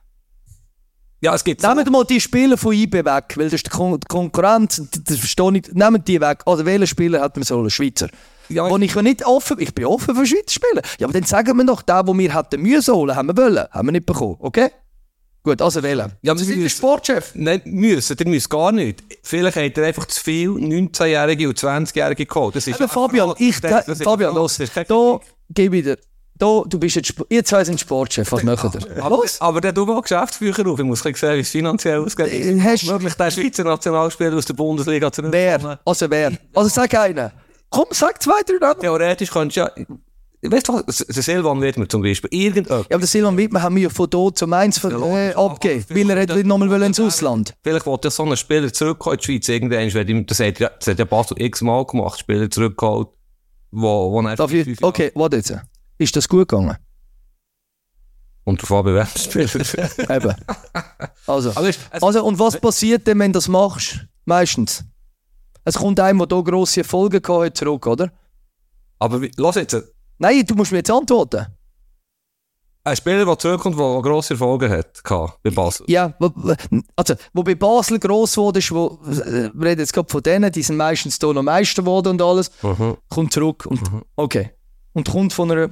Ja, 1.22 1.34
es 1.34 1.42
gibt 1.42 1.62
Nehmt 1.62 1.90
mal 1.90 2.04
die 2.04 2.20
Spieler 2.20 2.58
von 2.58 2.74
IB 2.74 3.04
weg, 3.04 3.36
weil 3.36 3.46
das 3.46 3.54
ist 3.54 3.66
die 3.66 3.70
Kon 3.70 3.98
die 3.98 4.06
Konkurrenz, 4.06 4.82
das 5.04 5.18
verstehe 5.18 5.56
ich. 5.56 5.72
Nehmt 5.72 6.06
die 6.06 6.20
weg. 6.20 6.42
Also 6.44 6.66
welchen 6.66 6.86
Spieler 6.86 7.22
hat 7.22 7.36
man 7.36 7.42
sollen? 7.44 7.70
Schweizer. 7.70 8.08
Ja, 8.50 8.68
ich 8.76 8.94
ja 8.94 9.02
nicht 9.02 9.24
offen, 9.26 9.58
ich 9.58 9.74
bin 9.74 9.86
offen 9.86 10.14
für 10.14 10.26
Schweizer 10.26 10.50
Spieler. 10.50 10.82
Ja, 10.98 11.06
aber 11.06 11.14
dann 11.14 11.24
sagen 11.24 11.56
wir 11.56 11.64
doch, 11.64 11.80
den, 11.82 12.04
den 12.06 12.18
wir 12.18 12.34
hätten 12.36 12.60
müssen 12.62 12.94
holen, 12.94 13.16
haben 13.16 13.28
wir 13.28 13.36
wollen. 13.36 13.66
Haben 13.70 13.88
wir 13.88 13.92
nicht 13.92 14.06
bekommen, 14.06 14.36
okay? 14.40 14.68
Gut, 15.42 15.62
also 15.62 15.82
wählen. 15.82 16.12
Ja, 16.22 16.32
aber 16.32 16.38
Sie 16.40 16.44
sind 16.44 16.56
wir- 16.56 16.64
der 16.64 16.70
Sportchef. 16.70 17.32
Nein, 17.34 17.62
müssen, 17.64 18.16
ihr 18.18 18.26
müsst 18.28 18.50
gar 18.50 18.72
nicht. 18.72 19.02
Vielleicht 19.22 19.56
hat 19.56 19.78
er 19.78 19.86
einfach 19.86 20.04
zu 20.06 20.20
viel 20.22 20.50
19-Jährige 20.50 21.48
und 21.48 21.58
20-Jährige 21.58 22.26
geholt. 22.26 22.56
Das 22.56 22.66
ist 22.66 22.78
Eben, 22.78 22.88
Fabian, 22.88 23.32
ich, 23.38 23.60
das, 23.60 23.86
das 23.86 24.02
Fabian, 24.02 24.34
los, 24.34 24.58
da 24.58 25.20
gebe 25.50 25.76
ich 25.78 25.84
dir. 25.84 25.98
Da, 26.38 26.62
du 26.66 26.78
bist 26.78 26.96
jetzt, 26.96 27.14
ihr 27.30 27.44
zwei 27.44 27.64
sind 27.64 27.80
Sportchef, 27.80 28.30
was 28.30 28.42
macht 28.42 28.74
ihr? 28.74 29.02
Aber, 29.02 29.22
aber 29.40 29.60
der 29.60 29.72
tut 29.74 29.88
mal 29.88 30.00
Geschäftsführer 30.02 30.66
auf. 30.70 30.78
Ich 30.78 30.84
muss 30.84 31.00
sehen, 31.00 31.14
wie 31.14 31.40
es 31.40 31.48
finanziell 31.50 31.98
ausgeht. 32.00 32.26
Äh, 32.32 32.60
hast- 32.60 32.84
möglich, 32.86 33.14
den 33.14 33.30
Schweizer 33.30 33.64
Nationalspieler 33.64 34.36
aus 34.36 34.44
der 34.44 34.54
Bundesliga 34.54 35.10
zu 35.10 35.22
Wer? 35.32 35.78
Also 35.84 36.10
wer? 36.10 36.32
Also 36.54 36.68
sag 36.68 36.94
einen. 36.94 37.30
Komm, 37.70 37.86
sag 37.90 38.22
zwei, 38.22 38.42
drei 38.46 38.58
Namen. 38.60 38.80
Theoretisch 38.80 39.30
könntest 39.30 39.56
du 39.56 39.60
ja... 39.60 39.86
Weißt 40.48 40.68
du 40.68 40.74
was, 40.86 40.98
der 40.98 41.22
Silvan 41.22 41.60
wird 41.62 41.78
mir 41.78 41.88
zum 41.88 42.02
Beispiel 42.02 42.28
irgendjemand... 42.32 42.88
Ja, 42.90 42.94
aber 42.96 43.02
den 43.04 43.06
Silvan 43.06 43.36
Wittmann 43.38 43.62
haben 43.62 43.74
wir 43.74 43.84
ja 43.84 43.88
von 43.88 44.08
dort 44.08 44.36
zum 44.38 44.52
Eins 44.52 44.78
ver- 44.78 44.92
äh, 44.92 45.32
abgegeben, 45.34 45.84
weil 45.88 46.10
er 46.10 46.20
hat 46.36 46.44
nochmal 46.46 46.70
wollen 46.70 46.82
ins 46.82 47.00
Ausland. 47.00 47.54
Vielleicht 47.64 47.86
wollte 47.86 48.08
ja 48.08 48.10
so 48.12 48.22
ein 48.24 48.36
Spieler 48.36 48.70
zurückkommen 48.72 49.14
in 49.14 49.20
die 49.20 49.24
Schweiz. 49.24 49.48
Irgendwann, 49.48 49.92
wird 49.92 50.08
ihm- 50.10 50.26
das 50.26 50.38
hat 50.38 50.60
ja, 50.60 50.70
das 50.78 50.86
hat 50.88 50.98
ja 50.98 51.04
Basel 51.06 51.40
x-mal 51.40 51.84
gemacht, 51.86 52.20
Spieler 52.20 52.48
zurückgeholt, 52.50 53.08
wo, 53.72 54.12
wo 54.12 54.20
er 54.20 54.36
Darf 54.36 54.52
ich, 54.52 54.80
okay, 54.84 55.10
warte 55.14 55.36
jetzt. 55.38 55.54
Ist 55.98 56.14
das 56.16 56.28
gut 56.28 56.48
gegangen? 56.48 56.76
Und 58.44 58.62
davon 58.62 58.84
bewerben 58.84 59.10
Spieler. 59.18 59.48
Eben. 60.16 60.34
Also, 61.26 61.52
also, 62.00 62.24
und 62.24 62.38
was 62.38 62.60
passiert 62.60 63.06
denn, 63.06 63.18
wenn 63.18 63.32
du 63.32 63.38
das 63.38 63.48
machst? 63.48 64.06
Meistens. 64.24 64.84
Es 65.64 65.74
kommt 65.74 65.98
einem, 65.98 66.18
der 66.28 66.28
hier 66.38 66.44
grosse 66.44 66.80
Erfolge 66.80 67.20
gehabt 67.20 67.44
hat, 67.44 67.56
zurück, 67.56 67.86
oder? 67.88 68.12
Aber 69.00 69.20
wie- 69.20 69.32
lass 69.36 69.56
jetzt, 69.56 69.76
Nein, 70.18 70.44
du 70.46 70.54
musst 70.54 70.70
mir 70.70 70.78
jetzt 70.78 70.90
antworten. 70.90 71.46
ein 72.84 72.96
Spieler, 72.96 73.24
der 73.24 73.36
zurückkommt, 73.38 73.76
der 73.76 74.00
grosse 74.00 74.34
Erfolge 74.34 74.70
hat, 74.70 75.02
bei 75.42 75.50
Basel. 75.50 75.84
Ja, 75.90 76.14
also, 76.94 77.14
wo 77.34 77.42
bei 77.42 77.56
Basel 77.56 77.98
gross 77.98 78.36
ist, 78.36 78.70
wo, 78.72 79.00
äh, 79.10 79.50
wir 79.52 79.66
reden 79.70 79.80
jetzt 79.80 79.92
gerade 79.92 80.08
von 80.08 80.22
denen, 80.22 80.52
die 80.52 80.62
sind 80.62 80.76
meistens 80.76 81.18
hier 81.20 81.34
noch 81.34 81.42
Meister 81.42 81.82
geworden 81.82 82.10
und 82.10 82.22
alles, 82.22 82.50
Mhm. 82.62 82.96
kommt 83.08 83.32
zurück 83.32 83.66
und, 83.66 83.80
okay. 84.14 84.52
Und 84.96 85.10
kommt 85.10 85.34
von 85.34 85.50
einer 85.50 85.68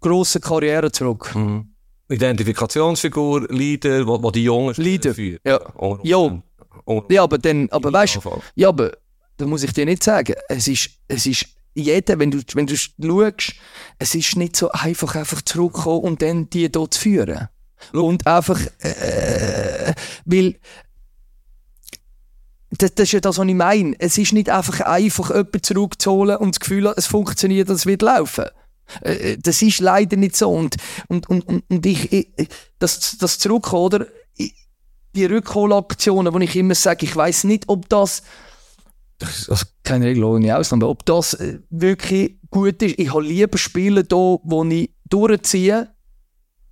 grossen 0.00 0.40
Karriere 0.40 0.90
zurück. 0.90 1.32
Mhm. 1.36 1.68
Identifikationsfigur, 2.08 3.46
Leader, 3.48 4.04
wo, 4.04 4.20
wo 4.20 4.32
die 4.32 4.42
Jungen 4.42 4.74
Leader, 4.76 5.14
führen. 5.14 5.38
ja. 5.44 5.58
Unter 5.74 6.04
Ja. 6.04 6.42
Unter 6.84 7.14
Ja, 7.14 7.22
aber 7.22 7.38
dann, 7.38 7.68
aber 7.70 7.92
weißt 7.92 8.16
du, 8.16 8.42
ja, 8.56 8.68
aber 8.68 8.90
da 9.36 9.46
muss 9.46 9.62
ich 9.62 9.72
dir 9.72 9.84
nicht 9.84 10.02
sagen, 10.02 10.34
es 10.48 10.66
ist, 10.66 10.90
es 11.06 11.26
ist 11.26 11.46
jeder, 11.74 12.18
wenn 12.18 12.32
du, 12.32 12.40
wenn 12.54 12.66
du 12.66 12.76
schaust, 12.76 13.54
es 14.00 14.16
ist 14.16 14.34
nicht 14.36 14.56
so 14.56 14.72
einfach, 14.72 15.14
einfach 15.14 15.42
zurückkommen 15.42 16.00
und 16.00 16.22
dann 16.22 16.50
die 16.50 16.68
dort 16.68 16.94
zu 16.94 17.02
führen. 17.02 17.48
Und 17.92 18.26
einfach, 18.26 18.60
äh, 18.80 19.94
weil, 20.24 20.56
das, 22.78 22.94
das 22.94 23.04
ist 23.04 23.12
ja 23.12 23.20
das, 23.20 23.38
was 23.38 23.46
ich 23.46 23.54
meine. 23.54 23.94
Es 23.98 24.18
ist 24.18 24.32
nicht 24.32 24.50
einfach 24.50 24.80
einfach, 24.80 25.30
jemanden 25.30 25.62
zurückzuholen 25.62 26.36
und 26.36 26.54
das 26.54 26.60
Gefühl, 26.60 26.92
es 26.96 27.06
funktioniert, 27.06 27.68
es 27.70 27.86
wird 27.86 28.02
laufen. 28.02 28.46
Äh, 29.02 29.32
äh, 29.32 29.38
Das 29.38 29.62
ist 29.62 29.80
leider 29.80 30.16
nicht 30.16 30.36
so. 30.36 30.50
Und, 30.50 30.76
und, 31.08 31.28
und, 31.28 31.46
und, 31.48 31.64
und 31.68 31.86
ich, 31.86 32.12
ich, 32.12 32.48
das, 32.78 33.16
das 33.18 33.38
Zurückkommen, 33.38 33.84
oder? 33.84 34.06
Die 35.14 35.24
Rückholaktionen, 35.24 36.32
wo 36.34 36.38
ich 36.38 36.56
immer 36.56 36.74
sage, 36.74 37.06
ich 37.06 37.16
weiß 37.16 37.44
nicht, 37.44 37.64
ob 37.68 37.88
das, 37.88 38.22
das 39.18 39.48
also 39.48 39.64
keine 39.82 40.04
Regel 40.06 40.24
ohne 40.24 40.56
Ausnahme, 40.56 40.86
ob 40.86 41.06
das 41.06 41.32
äh, 41.34 41.60
wirklich 41.70 42.38
gut 42.50 42.82
ist. 42.82 42.98
Ich 42.98 43.12
habe 43.12 43.24
lieber 43.24 43.56
Spiele 43.56 44.04
da, 44.04 44.16
wo 44.16 44.64
ich 44.64 44.90
durchziehe, 45.08 45.88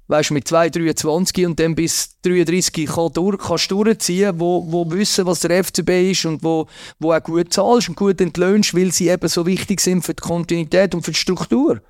weißt 0.09 0.31
du, 0.31 0.35
mit 0.35 0.47
2, 0.47 0.71
23 0.71 1.47
und 1.47 1.59
dann 1.59 1.75
bis 1.75 2.21
33 2.23 2.87
kann 2.87 3.13
durch, 3.13 3.39
kannst 3.39 3.71
du 3.71 3.85
durchziehen, 3.85 4.39
wo, 4.39 4.65
wo 4.71 4.91
wissen, 4.91 5.27
was 5.27 5.41
der 5.41 5.65
FCB 5.65 6.11
ist 6.11 6.25
und 6.27 6.43
wo, 6.43 6.67
wo 6.99 7.13
auch 7.13 7.23
gut 7.23 7.53
zahlst 7.53 7.89
und 7.89 7.97
gut 7.97 8.21
entlöhnst, 8.21 8.75
weil 8.75 8.93
sie 8.93 9.09
eben 9.09 9.29
so 9.29 9.47
wichtig 9.47 9.81
sind 9.81 10.03
für 10.03 10.15
die 10.15 10.23
Kontinuität 10.23 10.95
und 10.95 11.03
für 11.03 11.13
die 11.13 11.19
Struktur. 11.19 11.81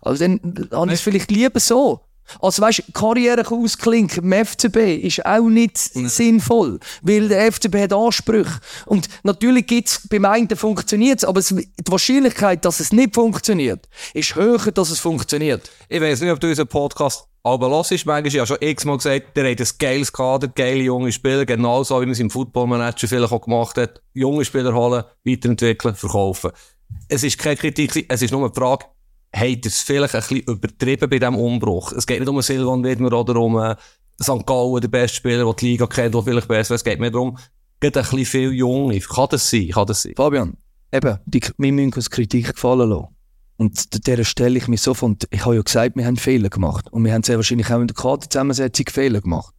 Also 0.00 0.24
dann 0.24 0.68
habe 0.70 0.88
ich 0.88 0.94
es 0.94 1.00
vielleicht 1.00 1.30
lieber 1.30 1.60
so. 1.60 2.00
Also 2.40 2.62
weißt 2.62 2.84
du, 2.86 2.92
Karriere 2.92 3.46
ausklinken 3.46 4.24
im 4.24 4.46
FCB 4.46 5.04
ist 5.04 5.26
auch 5.26 5.46
nicht 5.48 5.76
sinnvoll, 5.76 6.80
weil 7.02 7.28
der 7.28 7.52
FCB 7.52 7.76
hat 7.82 7.92
Ansprüche. 7.92 8.60
Und 8.86 9.08
natürlich 9.24 9.66
gibt's 9.66 10.06
beim 10.08 10.24
einen 10.24 10.48
funktioniert 10.56 11.24
aber 11.24 11.40
es, 11.40 11.48
die 11.48 11.66
Wahrscheinlichkeit, 11.86 12.64
dass 12.64 12.80
es 12.80 12.92
nicht 12.92 13.14
funktioniert, 13.14 13.88
ist 14.14 14.34
höher, 14.36 14.72
dass 14.72 14.90
es 14.90 15.00
funktioniert. 15.00 15.70
Ich 15.88 16.00
weiß 16.00 16.20
nicht, 16.20 16.30
ob 16.30 16.40
du 16.40 16.48
unseren 16.48 16.68
Podcast 16.68 17.26
Aber 17.46 17.68
los 17.68 17.90
ist 17.90 18.06
manchmal, 18.06 18.40
habe 18.40 18.46
schon 18.46 18.56
x-mal 18.58 18.96
gesagt, 18.96 19.36
der 19.36 19.50
hat 19.50 19.60
ein 19.60 19.68
geiles 19.78 20.10
Kader, 20.10 20.48
geile 20.48 20.82
junge 20.82 21.12
Spieler, 21.12 21.44
genauso 21.44 22.00
wie 22.00 22.06
man 22.06 22.12
es 22.12 22.20
im 22.20 22.30
Footballmanager 22.30 23.06
vielleicht 23.06 23.32
auch 23.32 23.42
gemacht 23.42 23.76
hat. 23.76 24.00
Junge 24.14 24.46
Spieler 24.46 24.74
holen, 24.74 25.04
weiterentwickeln, 25.24 25.94
verkaufen. 25.94 26.52
Es 27.06 27.22
ist 27.22 27.36
keine 27.36 27.56
Kritik, 27.56 28.06
es 28.08 28.22
ist 28.22 28.30
nur 28.30 28.46
eine 28.46 28.54
Frage, 28.54 28.86
hat 29.34 29.66
es 29.66 29.82
vielleicht 29.82 30.14
ein 30.14 30.20
bisschen 30.22 30.40
übertrieben 30.40 31.10
bei 31.10 31.18
diesem 31.18 31.36
Umbruch? 31.36 31.92
Es 31.92 32.06
geht 32.06 32.20
nicht 32.20 32.28
um 32.30 32.40
Silvan 32.40 32.82
Widmer 32.82 33.12
oder 33.12 33.36
um 33.36 33.58
äh, 33.58 33.76
St. 34.22 34.46
Gallen, 34.46 34.80
der 34.80 34.88
beste 34.88 35.18
Spieler, 35.18 35.44
der 35.44 35.52
die 35.52 35.66
Liga 35.66 35.86
kennt, 35.86 36.14
der 36.14 36.22
vielleicht 36.22 36.48
besser. 36.48 36.76
Es 36.76 36.84
geht 36.84 36.98
mehr 36.98 37.10
darum, 37.10 37.36
geht 37.78 37.94
ein 37.94 38.04
bisschen 38.04 38.24
viel 38.24 38.52
Junge. 38.52 38.98
Kann 39.00 39.26
das 39.30 39.50
sein? 39.50 39.68
Kann 39.68 39.86
das 39.86 40.00
sein? 40.00 40.14
Fabian, 40.16 40.56
eben, 40.90 41.18
die, 41.26 41.42
wir 41.58 41.72
müssen 41.72 41.92
uns 41.92 42.08
Kritik 42.08 42.54
gefallen 42.54 42.88
lassen. 42.88 43.13
Und 43.56 44.06
dieser 44.06 44.24
stelle 44.24 44.58
ich 44.58 44.68
mich 44.68 44.80
so 44.80 44.94
von, 44.94 45.16
ich 45.30 45.44
habe 45.44 45.56
ja 45.56 45.62
gesagt, 45.62 45.96
wir 45.96 46.06
haben 46.06 46.16
Fehler 46.16 46.48
gemacht. 46.48 46.92
Und 46.92 47.04
wir 47.04 47.12
haben 47.12 47.22
sehr 47.22 47.36
wahrscheinlich 47.36 47.70
auch 47.70 47.80
in 47.80 47.86
der 47.86 47.94
Kaderzusammensetzung 47.94 48.86
Fehler 48.90 49.20
gemacht. 49.20 49.54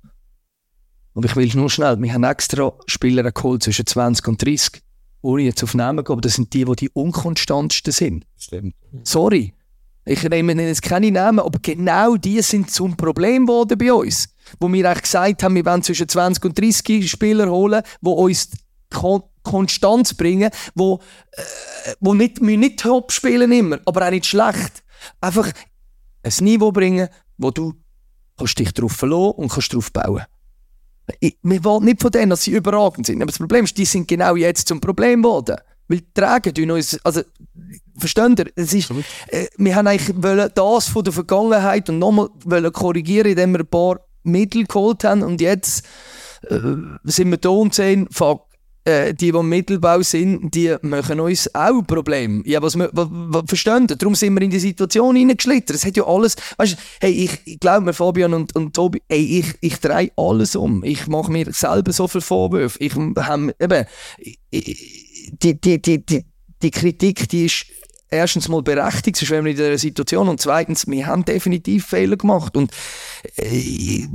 Und 1.13 1.23
ich 1.23 1.35
will 1.37 1.49
nur 1.55 1.69
schnell, 1.69 2.01
wir 2.01 2.13
haben 2.13 2.25
extra 2.25 2.73
Spieler 2.87 3.31
geholt 3.31 3.63
zwischen 3.63 3.85
20 3.85 4.27
und 4.27 4.45
30. 4.45 4.81
Ohne 5.21 5.43
jetzt 5.43 5.63
auf 5.63 5.73
Namen 5.73 5.99
zu 5.99 6.03
gehen, 6.03 6.11
aber 6.11 6.21
das 6.21 6.33
sind 6.33 6.53
die, 6.53 6.65
die 6.65 6.75
die 6.75 6.89
unkonstantsten 6.89 7.93
sind. 7.93 8.25
Stimmt. 8.37 8.75
Sorry. 9.03 9.53
Ich 10.03 10.21
nehme 10.23 10.53
jetzt 10.53 10.83
keine 10.83 11.09
Namen, 11.11 11.39
aber 11.39 11.57
genau 11.59 12.15
die 12.15 12.41
sind 12.41 12.69
zum 12.69 12.95
Problem 12.95 13.47
geworden 13.47 13.77
bei 13.77 13.91
uns. 13.91 14.29
Wo 14.59 14.71
wir 14.71 14.87
eigentlich 14.87 15.03
gesagt 15.03 15.41
haben, 15.41 15.55
wir 15.55 15.65
wollen 15.65 15.81
zwischen 15.81 16.07
20 16.07 16.45
und 16.45 16.59
30 16.59 17.09
Spieler 17.09 17.49
holen, 17.49 17.81
die 18.01 18.09
uns 18.09 18.49
Kon 18.95 19.23
Konstanz 19.43 20.15
bringen, 20.15 20.49
wo, 20.73 20.99
äh, 21.31 21.41
wo 21.99 22.15
nicht, 22.15 22.41
wir 22.41 22.57
nicht 22.57 22.79
top 22.79 23.11
spielen 23.11 23.51
immer, 23.51 23.79
aber 23.85 24.07
auch 24.07 24.09
nicht 24.09 24.25
schlecht. 24.25 24.83
Einfach 25.21 25.51
ein 26.23 26.33
Niveau 26.43 26.71
bringen, 26.71 27.09
wo 27.37 27.51
du 27.51 27.73
kannst 28.37 28.57
dich 28.57 28.73
darauf 28.73 28.93
verlassen 28.93 29.33
und 29.37 29.51
kannst 29.51 29.71
darauf 29.71 29.91
bauen. 29.93 30.23
Ich, 31.19 31.37
wir 31.43 31.63
wollen 31.63 31.85
nicht 31.85 32.01
von 32.01 32.11
denen, 32.11 32.31
dass 32.31 32.43
sie 32.43 32.51
überragend 32.51 33.05
sind. 33.05 33.21
Aber 33.21 33.29
das 33.29 33.37
Problem 33.37 33.65
ist, 33.65 33.77
die 33.77 33.85
sind 33.85 34.07
genau 34.07 34.35
jetzt 34.35 34.67
zum 34.67 34.81
Problem 34.81 35.21
geworden. 35.21 35.57
Weil 35.87 35.99
die 35.99 36.13
tragen 36.13 36.71
uns, 36.71 36.99
also, 37.03 37.21
versteht 37.97 38.39
ihr? 38.39 38.51
Es 38.55 38.73
ist, 38.73 38.91
äh, 39.27 39.45
wir 39.57 39.75
haben 39.75 39.85
eigentlich 39.85 40.15
wollen 40.21 40.49
das 40.55 40.87
von 40.87 41.03
der 41.03 41.13
Vergangenheit 41.13 41.87
und 41.89 41.99
nochmal 41.99 42.29
wollen 42.43 42.73
korrigieren, 42.73 43.29
indem 43.29 43.51
wir 43.51 43.59
ein 43.59 43.67
paar 43.67 43.99
Mittel 44.23 44.65
geholt 44.65 45.03
haben 45.03 45.21
und 45.21 45.39
jetzt 45.41 45.85
äh, 46.49 46.59
sind 47.03 47.29
wir 47.29 47.37
da 47.37 47.49
und 47.49 47.75
sehen, 47.75 48.07
fuck, 48.09 48.47
äh, 48.85 49.13
die, 49.13 49.31
die 49.31 49.37
im 49.37 49.49
Mittelbau 49.49 50.01
sind, 50.01 50.53
die 50.53 50.75
machen 50.81 51.19
uns 51.19 51.53
auch 51.53 51.81
Probleme. 51.81 52.43
Ja, 52.45 52.61
was, 52.61 52.77
was, 52.77 52.89
was 52.93 53.43
verstehen? 53.47 53.87
Darum 53.87 54.15
sind 54.15 54.33
wir 54.35 54.41
in 54.41 54.51
die 54.51 54.59
Situation 54.59 55.15
hineingeschlittert. 55.15 55.75
Es 55.75 55.85
hat 55.85 55.97
ja 55.97 56.05
alles, 56.05 56.35
weißt 56.57 56.73
du, 56.73 56.77
hey, 57.01 57.11
ich, 57.11 57.39
ich 57.45 57.59
glaube 57.59 57.85
mir, 57.85 57.93
Fabian 57.93 58.33
und, 58.33 58.55
und 58.55 58.75
Tobi, 58.75 59.01
hey, 59.09 59.39
ich, 59.39 59.55
ich 59.61 59.79
drehe 59.79 60.11
alles 60.15 60.55
um. 60.55 60.83
Ich 60.83 61.07
mache 61.07 61.31
mir 61.31 61.51
selber 61.51 61.91
so 61.91 62.07
viel 62.07 62.21
Vorwürfe. 62.21 62.79
Ich, 62.79 62.95
ähm, 62.95 63.51
eben, 63.59 63.85
die, 64.51 65.59
die, 65.59 65.81
die, 65.81 66.05
die, 66.05 66.25
die 66.61 66.71
Kritik, 66.71 67.27
die 67.29 67.45
ist 67.45 67.65
erstens 68.09 68.47
mal 68.47 68.61
berechtigt, 68.61 69.17
sonst 69.17 69.31
wären 69.31 69.45
wir 69.45 69.51
in 69.51 69.57
dieser 69.57 69.77
Situation 69.77 70.29
und 70.29 70.39
zweitens, 70.39 70.87
wir 70.87 71.07
haben 71.07 71.25
definitiv 71.25 71.87
Fehler 71.87 72.17
gemacht 72.17 72.55
und 72.55 72.71
äh, 73.35 74.07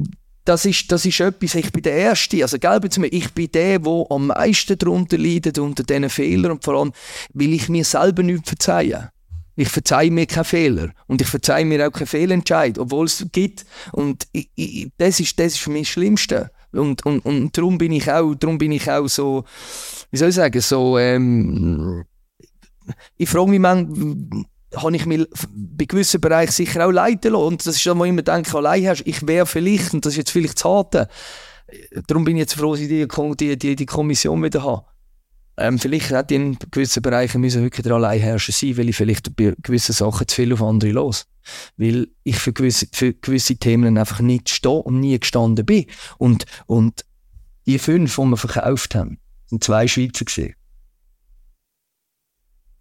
das 0.44 0.64
ist, 0.64 0.90
das 0.90 1.04
ist 1.04 1.20
etwas, 1.20 1.54
ich 1.54 1.70
bin 1.70 1.82
der 1.82 1.94
Erste, 1.94 2.42
also 2.42 2.58
gell, 2.58 2.80
ich 3.10 3.30
bin 3.32 3.52
der, 3.52 3.78
der 3.78 4.06
am 4.10 4.28
meisten 4.28 4.78
darunter 4.78 5.18
leidet, 5.18 5.58
unter 5.58 5.82
diesen 5.82 6.08
Fehlern. 6.08 6.52
Und 6.52 6.64
vor 6.64 6.74
allem, 6.74 6.92
will 7.34 7.52
ich 7.52 7.68
mir 7.68 7.84
selber 7.84 8.22
nicht 8.22 8.48
verzeihen. 8.48 9.08
Ich 9.56 9.68
verzeihe 9.68 10.10
mir 10.10 10.26
keine 10.26 10.44
Fehler. 10.44 10.90
Und 11.06 11.20
ich 11.20 11.28
verzeihe 11.28 11.64
mir 11.64 11.86
auch 11.86 11.92
keinen 11.92 12.06
Fehlentscheid, 12.06 12.78
obwohl 12.78 13.06
es 13.06 13.26
gibt. 13.32 13.66
Und 13.92 14.26
ich, 14.32 14.50
ich, 14.54 14.88
das, 14.96 15.20
ist, 15.20 15.38
das 15.38 15.52
ist 15.52 15.58
für 15.58 15.70
mich 15.70 15.88
das 15.88 15.92
Schlimmste. 15.92 16.50
Und, 16.72 17.04
und, 17.04 17.20
und 17.20 17.56
darum 17.56 17.78
bin 17.78 17.92
ich 17.92 18.10
auch, 18.10 18.34
darum 18.34 18.56
bin 18.56 18.72
ich 18.72 18.90
auch 18.90 19.08
so, 19.08 19.44
wie 20.10 20.16
soll 20.16 20.28
ich 20.28 20.36
sagen, 20.36 20.60
so, 20.60 20.98
ähm, 20.98 22.04
ich 23.16 23.28
frage 23.28 23.50
mich 23.50 23.60
manchmal, 23.60 24.44
habe 24.76 24.94
ich 24.94 25.06
mich 25.06 25.26
bei 25.52 25.84
gewissen 25.84 26.20
Bereichen 26.20 26.52
sicher 26.52 26.86
auch 26.86 26.90
leiten 26.90 27.32
lassen. 27.32 27.44
Und 27.44 27.66
das 27.66 27.76
ist 27.76 27.86
dann, 27.86 27.98
wo 27.98 28.04
ich 28.04 28.10
immer 28.10 28.22
denke, 28.22 28.56
allein 28.56 28.86
hast, 28.86 29.02
ich 29.04 29.26
wäre 29.26 29.46
vielleicht, 29.46 29.94
und 29.94 30.04
das 30.04 30.12
ist 30.12 30.18
jetzt 30.18 30.30
vielleicht 30.30 30.58
zu 30.58 30.68
hart, 30.68 31.08
darum 32.06 32.24
bin 32.24 32.36
ich 32.36 32.40
jetzt 32.40 32.54
froh, 32.54 32.72
dass 32.72 32.80
ich 32.80 32.88
die, 32.88 33.56
die, 33.58 33.76
die, 33.76 33.86
Kommission 33.86 34.42
wieder 34.42 34.62
habe. 34.62 34.84
Ähm, 35.56 35.78
vielleicht 35.78 36.10
hätte 36.10 36.34
ich 36.34 36.40
in 36.40 36.58
gewissen 36.70 37.02
Bereichen 37.02 37.40
müssen 37.40 37.62
wirklich 37.62 37.82
der 37.82 37.94
Alleinherrscher 37.94 38.52
sein, 38.52 38.76
weil 38.76 38.88
ich 38.88 38.96
vielleicht 38.96 39.36
bei 39.36 39.54
gewissen 39.62 39.92
Sachen 39.92 40.26
zu 40.26 40.34
viel 40.34 40.52
auf 40.52 40.62
andere 40.62 40.92
los. 40.92 41.26
Weil 41.76 42.08
ich 42.22 42.38
für 42.38 42.52
gewisse, 42.52 42.86
für 42.92 43.12
gewisse 43.12 43.56
Themen 43.56 43.98
einfach 43.98 44.20
nicht 44.20 44.48
stehe 44.48 44.74
und 44.74 45.00
nie 45.00 45.18
gestanden 45.18 45.66
bin. 45.66 45.86
Und, 46.18 46.44
und 46.66 47.04
die 47.66 47.78
fünf, 47.78 48.16
die 48.16 48.22
wir 48.22 48.36
verkauft 48.36 48.94
haben, 48.94 49.18
sind 49.46 49.64
zwei 49.64 49.86
Schweizer 49.86 50.24
gesehen. 50.24 50.54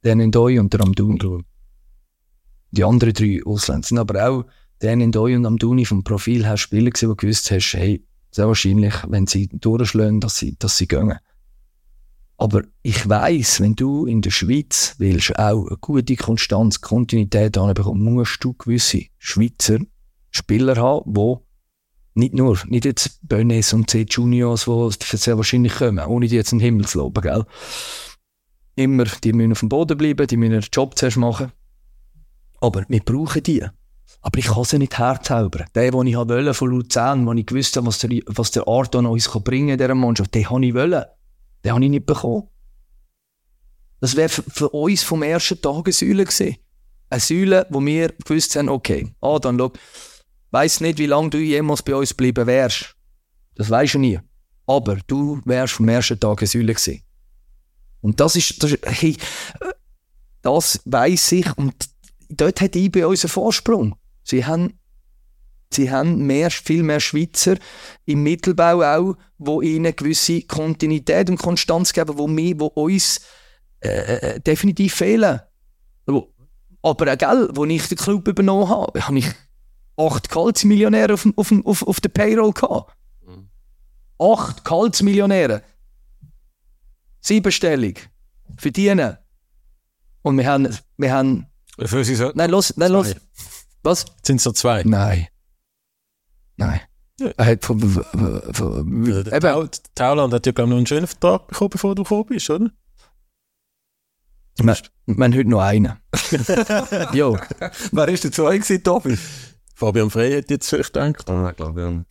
Der 0.04 0.16
Ndoy 0.16 0.60
und 0.60 0.72
der 0.72 0.82
Amdouni. 0.82 1.44
Die 2.72 2.84
anderen 2.84 3.14
drei 3.14 3.42
Ausländer 3.46 3.88
sind 3.88 3.98
aber 3.98 4.28
auch 4.28 4.46
der 4.82 4.96
Ndoy 4.96 5.36
und 5.36 5.46
Amdouni 5.46 5.86
vom 5.86 6.04
Profil 6.04 6.46
her 6.46 6.58
Spieler 6.58 6.92
gewesen, 6.92 7.10
du 7.10 7.16
gewusst 7.16 7.52
hast, 7.52 7.74
hey, 7.74 8.04
sehr 8.32 8.48
wahrscheinlich, 8.48 8.94
wenn 9.08 9.28
sie 9.28 9.48
durchschlagen, 9.48 10.20
dass 10.20 10.38
sie, 10.38 10.56
dass 10.58 10.78
sie 10.78 10.88
gehen. 10.88 11.16
Aber 12.38 12.64
ich 12.84 13.10
weiss, 13.10 13.60
wenn 13.60 13.76
du 13.76 14.06
in 14.06 14.22
der 14.22 14.32
Schweiz 14.32 14.96
willst, 14.98 15.38
auch 15.38 15.68
eine 15.68 15.78
gute 15.78 16.16
Konstanz, 16.16 16.80
Kontinuität 16.80 17.58
anbekommen, 17.58 18.14
musst 18.14 18.42
du 18.42 18.54
gewisse 18.54 19.06
Schweizer 19.18 19.80
Spieler 20.32 20.78
haben, 20.78 21.14
die 21.14 21.36
nicht 22.14 22.34
nur, 22.34 22.58
nicht 22.68 22.86
jetzt 22.86 23.20
Bönnes 23.24 23.74
und 23.74 23.90
C 23.90 24.06
Juniors, 24.10 24.66
die 24.66 25.18
sehr 25.18 25.38
wahrscheinlich 25.38 25.76
kommen, 25.76 26.06
ohne 26.06 26.28
die 26.28 26.36
jetzt 26.36 26.54
in 26.54 26.60
den 26.60 26.66
Himmel 26.66 26.88
zu 26.88 27.00
loben, 27.00 27.22
gell? 27.22 27.46
Immer, 28.76 29.06
die 29.24 29.34
müssen 29.34 29.52
auf 29.52 29.60
dem 29.60 29.70
Boden 29.70 29.98
bleiben, 29.98 30.26
die 30.26 30.38
müssen 30.38 30.54
ihren 30.54 30.68
Job 30.72 30.98
zuerst 30.98 31.18
machen. 31.18 31.52
Aber 32.62 32.86
wir 32.88 33.00
brauchen 33.02 33.44
die. 33.44 33.66
Aber 34.22 34.38
ich 34.38 34.48
kann 34.48 34.64
sie 34.66 34.80
nicht 34.80 34.98
herzaubern. 34.98 35.68
Der, 35.76 35.92
den 35.92 36.08
ich 36.08 36.16
wollte 36.16 36.54
von 36.54 36.70
Luzern, 36.70 37.26
wo 37.26 37.34
ich 37.34 37.46
gewusst 37.46 37.78
habe, 37.78 37.88
was 37.88 38.00
der, 38.00 38.10
was 38.26 38.52
der 38.52 38.68
Arton 38.68 39.06
uns 39.06 39.30
bringen 39.30 39.70
kann, 39.70 39.78
dieser 39.78 39.96
Mannschaft, 39.96 40.36
den 40.36 40.50
habe 40.50 40.66
ich 40.66 40.74
wollen. 40.74 41.06
Den 41.64 41.72
habe 41.72 41.84
ich 41.84 41.90
nicht 41.90 42.06
bekommen. 42.06 42.48
Das 44.02 44.16
wäre 44.16 44.30
für, 44.30 44.44
für, 44.44 44.70
uns 44.70 45.04
vom 45.04 45.24
ersten 45.24 45.62
Tag 45.62 45.86
eine 45.86 45.94
Säule 45.94 46.26
gewesen. 46.26 46.58
Eine 47.10 47.20
Säule, 47.20 47.68
wo 47.70 47.84
wir 47.84 48.10
gewusst 48.26 48.56
haben, 48.56 48.70
okay, 48.70 49.14
ah, 49.22 49.40
dann 49.40 49.58
schau, 49.58 49.72
weiss 50.52 50.80
nicht, 50.80 51.00
wie 51.00 51.06
lange 51.06 51.30
du 51.30 51.38
jemals 51.38 51.84
bei 51.84 51.96
uns 51.96 52.14
bleiben 52.14 52.48
wärst. 52.48 52.96
Das 53.56 53.70
weisst 53.70 53.96
du 53.96 54.00
nie. 54.00 54.20
Aber 54.68 54.98
du 55.08 55.42
wärst 55.46 55.74
vom 55.74 55.90
ersten 55.90 56.20
Tag 56.20 56.40
eine 56.40 56.48
Säule 56.48 56.74
gewesen. 56.74 57.02
Und 58.02 58.20
das 58.20 58.36
ist, 58.36 58.62
das, 58.64 58.78
hey, 58.84 59.18
das 60.42 60.82
weiss 60.86 61.32
ich 61.32 61.58
und 61.58 61.89
dort 62.30 62.62
hat 62.62 62.76
IB 62.76 63.04
unseren 63.04 63.30
Vorsprung. 63.30 63.96
Sie 64.24 64.46
haben, 64.46 64.80
sie 65.74 65.92
haben 65.92 66.26
mehr, 66.26 66.52
viel 66.52 66.84
mehr 66.84 67.00
Schweizer 67.00 67.58
im 68.06 68.24
Mittelbau 68.24 68.82
auch, 68.82 69.18
wo 69.38 69.62
ihnen 69.62 69.96
gewisse 69.96 70.44
Kontinuität 70.44 71.30
und 71.30 71.38
Konstanz 71.38 71.94
geben, 71.94 72.18
wo, 72.18 72.28
wir, 72.28 72.60
wo 72.60 72.68
uns 72.68 73.22
äh, 73.82 74.36
äh 74.36 74.40
definitiv 74.40 74.96
fehlen. 74.96 75.42
Aber 76.82 77.12
auch, 77.12 77.18
gell, 77.18 77.50
wo 77.54 77.66
ich 77.66 77.88
den 77.88 77.98
Club 77.98 78.28
übernommen 78.28 78.70
habe, 78.70 79.02
habe 79.02 79.20
ich 79.20 79.28
acht 79.98 80.30
Kaltsmillionäre 80.30 81.14
auf, 81.14 81.28
auf, 81.36 81.52
auf, 81.66 81.88
auf 81.88 82.02
der 82.02 82.10
Payroll 82.10 82.54
gehabt. 82.54 82.96
Mhm. 83.26 83.50
Acht 84.18 84.64
Kaltsmillionäre. 84.64 85.62
Siebenstellig. 87.20 88.10
Verdienen. 88.58 89.18
Und 90.22 90.38
wir 90.38 90.48
haben, 90.48 90.78
wir 90.98 91.14
haben 91.14 91.49
wie 91.80 91.88
viel 91.88 92.04
sind 92.04 92.20
es 92.20 92.36
Nein, 92.36 92.50
los, 92.50 92.76
nein, 92.78 92.92
los. 92.92 93.16
Was? 93.84 94.06
Sind 94.24 94.38
es 94.38 94.44
so 94.44 94.52
zwei? 94.52 94.84
Nein. 94.84 95.28
Nein. 96.58 96.82
Ja. 97.20 97.32
Er 97.38 97.46
hat 97.46 97.66
von, 97.66 97.80
von, 97.80 98.54
von, 98.54 99.04
Der 99.26 99.40
Tau- 99.40 99.68
Tauland 99.96 100.34
hat 100.34 100.46
ja, 100.46 100.52
glaube 100.52 100.70
ich, 100.70 100.72
noch 100.72 100.78
einen 100.78 100.88
schönen 100.88 101.08
Vertrag 101.08 101.48
bekommen, 101.48 101.70
bevor 101.72 101.96
du 101.96 102.04
gekommen 102.04 102.26
bist, 102.28 102.50
oder? 102.50 102.70
wir, 104.58 104.76
haben 105.08 105.34
heute 105.36 105.50
noch 105.50 105.62
einen. 105.62 105.94
jo. 107.14 107.38
Wer 107.92 108.08
ist 108.10 108.24
der 108.24 108.32
zwei 108.32 108.58
gewesen, 108.58 108.84
Tobi? 108.84 109.18
Fabian 109.74 110.10
Frey 110.10 110.42
hat 110.42 110.50
jetzt 110.50 110.70
vielleicht 110.70 110.94
gedacht. 110.94 111.30
Ah, 111.30 111.50
ich 111.50 111.56
glaube, 111.56 111.82
ja. 111.82 112.04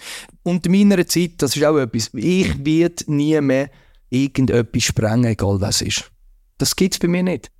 Und 0.42 0.66
in 0.66 0.72
meiner 0.72 1.06
Zeit, 1.06 1.32
das 1.38 1.54
ist 1.54 1.64
auch 1.64 1.76
etwas, 1.76 2.10
ich 2.14 2.64
werde 2.64 3.04
nie 3.12 3.38
mehr 3.42 3.70
irgendetwas 4.08 4.84
sprengen, 4.84 5.26
egal 5.26 5.60
was 5.60 5.82
ist. 5.82 6.10
Das 6.56 6.74
gibt 6.74 6.94
es 6.94 6.98
bei 6.98 7.08
mir 7.08 7.22
nicht. 7.22 7.50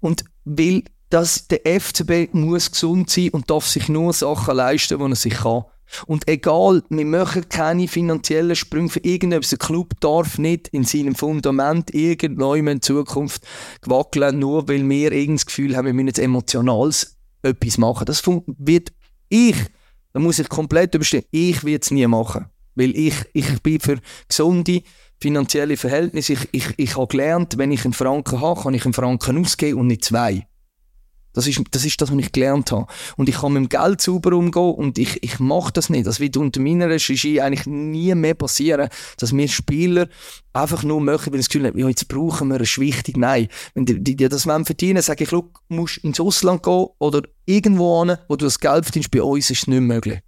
Und 0.00 0.24
weil 0.44 0.82
dass 1.10 1.46
der 1.48 1.60
FCB 1.80 2.34
muss 2.34 2.70
gesund 2.70 3.10
sein 3.10 3.30
und 3.30 3.50
darf 3.50 3.66
sich 3.66 3.88
nur 3.88 4.12
Sachen 4.12 4.56
leisten, 4.56 4.98
die 4.98 5.04
er 5.04 5.16
sich 5.16 5.34
kann. 5.34 5.64
Und 6.06 6.28
egal, 6.28 6.82
wir 6.88 7.04
machen 7.04 7.48
keine 7.48 7.86
finanziellen 7.86 8.56
Sprünge 8.56 8.88
für 8.88 9.00
irgendetwas. 9.00 9.50
Der 9.50 9.58
Club 9.58 9.92
darf 10.00 10.36
nicht 10.36 10.68
in 10.68 10.84
seinem 10.84 11.14
Fundament 11.14 11.94
irgendwann 11.94 12.66
in 12.66 12.82
Zukunft 12.82 13.46
wackeln, 13.84 14.40
nur 14.40 14.68
weil 14.68 14.88
wir 14.88 15.12
irgendein 15.12 15.46
Gefühl 15.46 15.76
haben, 15.76 15.86
wir 15.86 15.94
müssen 15.94 16.08
jetzt 16.08 16.18
emotionales 16.18 17.16
etwas 17.42 17.78
machen. 17.78 18.04
Das 18.06 18.22
wird 18.26 18.92
ich, 19.28 19.56
Da 20.12 20.20
muss 20.20 20.38
ich 20.38 20.48
komplett 20.48 20.94
überstehen. 20.94 21.24
Ich 21.30 21.62
will 21.62 21.78
es 21.80 21.90
nie 21.90 22.06
machen. 22.06 22.46
Weil 22.74 22.96
ich, 22.96 23.14
ich 23.32 23.62
bin 23.62 23.80
für 23.80 23.98
gesunde 24.28 24.82
finanzielle 25.20 25.76
Verhältnisse. 25.76 26.34
Ich, 26.34 26.48
ich, 26.52 26.66
ich 26.76 26.96
habe 26.96 27.06
gelernt, 27.06 27.58
wenn 27.58 27.70
ich 27.70 27.84
einen 27.84 27.94
Franken 27.94 28.40
habe, 28.40 28.62
kann 28.62 28.74
ich 28.74 28.84
einen 28.84 28.94
Franken 28.94 29.38
ausgeben 29.38 29.80
und 29.80 29.86
nicht 29.88 30.04
zwei. 30.04 30.46
Das 31.36 31.46
ist, 31.46 31.60
das 31.70 31.84
ist 31.84 32.00
das, 32.00 32.10
was 32.10 32.18
ich 32.18 32.32
gelernt 32.32 32.72
habe. 32.72 32.86
Und 33.16 33.28
ich 33.28 33.36
kann 33.36 33.52
mit 33.52 33.62
dem 33.62 33.68
Geld 33.68 34.00
sauber 34.00 34.34
umgehen 34.34 34.74
und 34.74 34.98
ich, 34.98 35.22
ich 35.22 35.38
mache 35.38 35.70
das 35.72 35.90
nicht. 35.90 36.06
Das 36.06 36.18
wird 36.18 36.38
unter 36.38 36.60
meiner 36.60 36.88
Regie 36.88 37.42
eigentlich 37.42 37.66
nie 37.66 38.14
mehr 38.14 38.34
passieren, 38.34 38.88
dass 39.18 39.36
wir 39.36 39.46
Spieler 39.46 40.08
einfach 40.54 40.82
nur 40.82 41.00
machen, 41.00 41.32
weil 41.32 41.40
das 41.40 41.50
Gefühl 41.50 41.66
haben, 41.68 41.78
ja, 41.78 41.88
jetzt 41.88 42.08
brauchen 42.08 42.48
wir 42.48 42.56
eine 42.56 42.64
Schwichtung. 42.64 43.20
Nein. 43.20 43.48
Wenn 43.74 43.84
die, 43.84 44.02
die, 44.02 44.16
das 44.16 44.44
verdienen 44.44 45.02
sage 45.02 45.24
ich, 45.24 45.30
du 45.30 45.50
musst 45.68 45.98
ins 45.98 46.18
Ausland 46.18 46.62
gehen 46.62 46.86
oder 46.98 47.20
irgendwo 47.44 48.02
hin, 48.02 48.16
wo 48.28 48.36
du 48.36 48.46
das 48.46 48.58
Geld 48.58 48.86
verdienst. 48.86 49.10
Bei 49.10 49.22
uns 49.22 49.50
ist 49.50 49.62
es 49.62 49.66
nicht 49.66 49.80
möglich. 49.80 50.20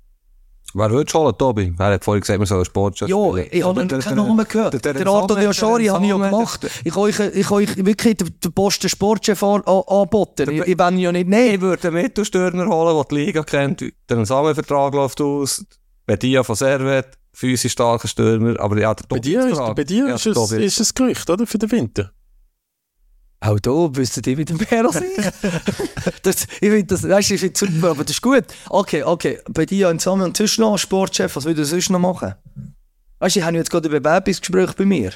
Wer 0.74 0.88
du 0.90 1.02
holen, 1.14 1.38
Tobi? 1.38 1.72
Er 1.78 1.92
hat 1.94 2.04
vorhin 2.04 2.20
gesagt, 2.20 2.38
wir 2.38 2.46
sollen 2.46 2.64
Sport 2.64 3.00
Ja, 3.00 3.06
ich 3.06 3.64
habe 3.64 3.84
noch 3.84 3.98
keinen 4.00 4.16
Namen 4.16 4.46
gehört. 4.46 4.84
Der, 4.84 5.06
Arthur 5.06 5.36
De 5.36 5.46
Oschari 5.46 5.86
habe 5.86 6.04
ich 6.04 6.10
ja 6.10 6.16
gemacht. 6.16 6.66
Ich 6.84 6.92
habe 6.92 7.00
euch, 7.02 7.18
ich 7.18 7.50
euch 7.50 7.84
wirklich 7.84 8.16
den 8.18 8.52
Posten 8.52 8.88
Sportchef 8.88 9.42
angeboten. 9.42 10.50
Ich, 10.50 10.60
ich 10.66 10.78
will 10.78 10.92
ihn 10.92 10.98
ja 10.98 11.12
nicht 11.12 11.28
nehmen. 11.28 11.54
Ich 11.54 11.60
würde 11.60 11.88
einen 11.88 12.02
Mittelstürmer 12.02 12.66
holen, 12.66 12.94
der 12.96 13.04
die 13.04 13.14
Liga 13.14 13.42
kennt. 13.42 13.82
Der 14.08 14.26
Samenvertrag 14.26 14.92
läuft 14.92 15.20
aus. 15.22 15.64
Bedia 16.06 16.42
von 16.42 16.54
Servet, 16.54 17.18
physisch 17.32 17.72
starker 17.72 18.08
Stürmer. 18.08 18.60
Aber 18.60 18.78
ja, 18.78 18.94
der 18.94 19.04
Bei 19.08 19.18
dir, 19.18 19.46
ist, 19.46 19.58
bei 19.74 19.84
dir 19.84 20.14
ist, 20.14 20.26
es, 20.26 20.52
ist 20.52 20.80
es 20.80 20.94
Gerücht, 20.94 21.28
oder? 21.30 21.46
Für 21.46 21.58
den 21.58 21.70
Winter. 21.70 22.12
Auch 23.40 23.60
da 23.60 23.70
wüsstet 23.70 24.26
ihr 24.26 24.36
wieder 24.36 24.54
mehr 24.54 24.84
als 24.84 25.00
ich. 25.00 25.16
das, 26.22 26.44
ich 26.44 26.58
finde 26.58 26.84
das, 26.84 27.08
weißt, 27.08 27.30
ich 27.30 27.40
finde 27.40 27.58
super, 27.58 27.90
aber 27.90 28.02
das 28.02 28.16
ist 28.16 28.22
gut. 28.22 28.44
Okay, 28.68 29.04
okay. 29.04 29.38
Bei 29.48 29.64
dir 29.64 29.90
in 29.90 30.00
Samen 30.00 30.22
und 30.22 30.36
sonst 30.36 30.58
noch 30.58 30.76
Sportchef, 30.76 31.36
was 31.36 31.44
würdest 31.44 31.70
du 31.70 31.76
sonst 31.76 31.90
noch 31.90 32.00
machen? 32.00 32.34
Weißt 33.20 33.36
du, 33.36 33.40
ich 33.40 33.46
habe 33.46 33.56
jetzt 33.56 33.70
gerade 33.70 33.88
ein 33.88 34.02
Bewerbungsgespräch 34.02 34.72
bei 34.74 34.84
mir. 34.84 35.12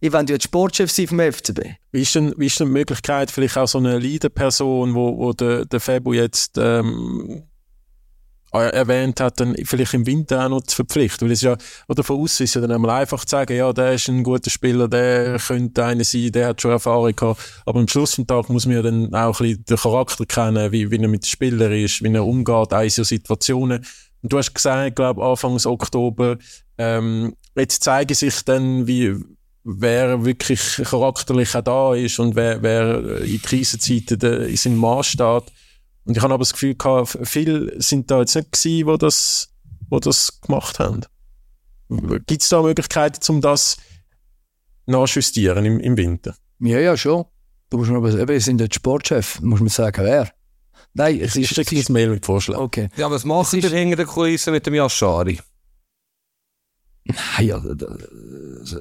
Ich 0.00 0.12
will 0.12 0.24
jetzt 0.28 0.44
Sportchef 0.44 0.90
sein 0.90 1.06
vom 1.06 1.20
FCB. 1.20 1.60
Wie 1.92 2.02
ist 2.02 2.14
denn, 2.14 2.34
wie 2.38 2.46
ist 2.46 2.58
denn 2.58 2.68
die 2.68 2.72
Möglichkeit, 2.72 3.30
vielleicht 3.30 3.58
auch 3.58 3.68
so 3.68 3.78
eine 3.78 3.98
Leader-Person, 3.98 4.94
wo, 4.94 5.16
wo 5.18 5.32
der, 5.32 5.66
der 5.66 5.78
Febo 5.78 6.12
jetzt 6.12 6.56
ähm, 6.58 7.42
erwähnt 8.52 9.20
hat, 9.20 9.40
dann 9.40 9.54
vielleicht 9.64 9.94
im 9.94 10.06
Winter 10.06 10.44
auch 10.44 10.48
noch 10.48 10.62
zu 10.62 10.76
verpflichten. 10.76 11.28
Weil 11.28 11.32
es 11.32 11.42
ja, 11.42 11.56
oder 11.88 12.02
von 12.02 12.20
außen 12.20 12.44
ist 12.44 12.54
ja 12.54 12.60
dann 12.60 12.72
einmal 12.72 13.02
einfach 13.02 13.24
zu 13.24 13.30
sagen, 13.30 13.56
ja, 13.56 13.72
der 13.72 13.92
ist 13.92 14.08
ein 14.08 14.22
guter 14.22 14.50
Spieler, 14.50 14.88
der 14.88 15.38
könnte 15.38 15.84
einer 15.84 16.04
sein, 16.04 16.32
der 16.32 16.48
hat 16.48 16.60
schon 16.60 16.72
Erfahrung 16.72 17.14
gehabt. 17.14 17.40
Aber 17.66 17.80
am 17.80 17.88
Schluss 17.88 18.16
des 18.16 18.26
Tages 18.26 18.48
muss 18.48 18.66
man 18.66 18.76
ja 18.76 18.82
dann 18.82 19.14
auch 19.14 19.40
ein 19.40 19.46
bisschen 19.46 19.64
den 19.64 19.76
Charakter 19.76 20.26
kennen, 20.26 20.72
wie, 20.72 20.90
wie 20.90 20.98
er 20.98 21.08
mit 21.08 21.24
den 21.24 21.28
Spielern 21.28 21.72
ist, 21.72 22.02
wie 22.02 22.12
er 22.12 22.24
umgeht, 22.24 22.72
auch 22.72 22.82
in 22.82 22.90
so 22.90 23.04
Situationen. 23.04 23.84
Und 24.22 24.32
du 24.32 24.38
hast 24.38 24.54
gesagt, 24.54 24.96
glaube 24.96 25.24
Anfangs 25.24 25.66
Oktober, 25.66 26.36
ähm, 26.78 27.34
jetzt 27.56 27.84
zeigen 27.84 28.14
sich 28.14 28.44
dann, 28.44 28.86
wie, 28.86 29.14
wer 29.64 30.24
wirklich 30.24 30.80
charakterlich 30.84 31.54
auch 31.54 31.62
da 31.62 31.94
ist 31.94 32.18
und 32.18 32.34
wer, 32.36 32.62
wer 32.62 33.20
in 33.22 33.40
Krisenzeiten 33.40 34.20
in 34.20 34.56
seinem 34.56 34.78
Maß 34.78 35.06
steht. 35.06 35.44
Und 36.10 36.16
ich 36.16 36.24
habe 36.24 36.34
aber 36.34 36.42
das 36.42 36.54
Gefühl 36.54 36.74
gehabt, 36.74 37.16
viele 37.22 37.80
sind 37.80 38.10
da 38.10 38.18
jetzt 38.18 38.34
nicht 38.34 38.50
gewesen, 38.50 38.88
die 38.88 38.98
das, 38.98 39.54
die 39.92 40.00
das 40.00 40.40
gemacht 40.40 40.80
haben. 40.80 41.02
Gibt 42.26 42.42
es 42.42 42.48
da 42.48 42.62
Möglichkeiten, 42.62 43.20
um 43.30 43.40
das 43.40 43.76
nachjustieren 44.86 45.64
im, 45.64 45.78
im 45.78 45.96
Winter? 45.96 46.34
Ja, 46.58 46.80
ja, 46.80 46.96
schon. 46.96 47.26
Du 47.68 47.78
musst 47.78 47.92
aber, 47.92 48.12
eben, 48.12 48.26
wir 48.26 48.40
sind 48.40 48.58
der 48.58 48.66
Sportchef, 48.72 49.40
muss 49.40 49.60
man 49.60 49.68
sagen, 49.68 50.04
wer? 50.04 50.32
Nein, 50.94 51.20
es 51.20 51.36
ist... 51.36 51.54
Schick 51.54 51.70
ein 51.70 51.92
Mail 51.92 52.08
mit 52.08 52.26
Vorschlägen. 52.26 52.60
Okay. 52.60 52.88
Ja, 52.96 53.08
was 53.08 53.24
macht 53.24 53.52
ihr 53.52 53.70
hinter 53.70 53.94
der 53.94 54.06
Kulisse 54.06 54.50
mit 54.50 54.66
dem 54.66 54.74
Yashari? 54.74 55.38
Nein, 57.04 57.52
also, 57.52 58.80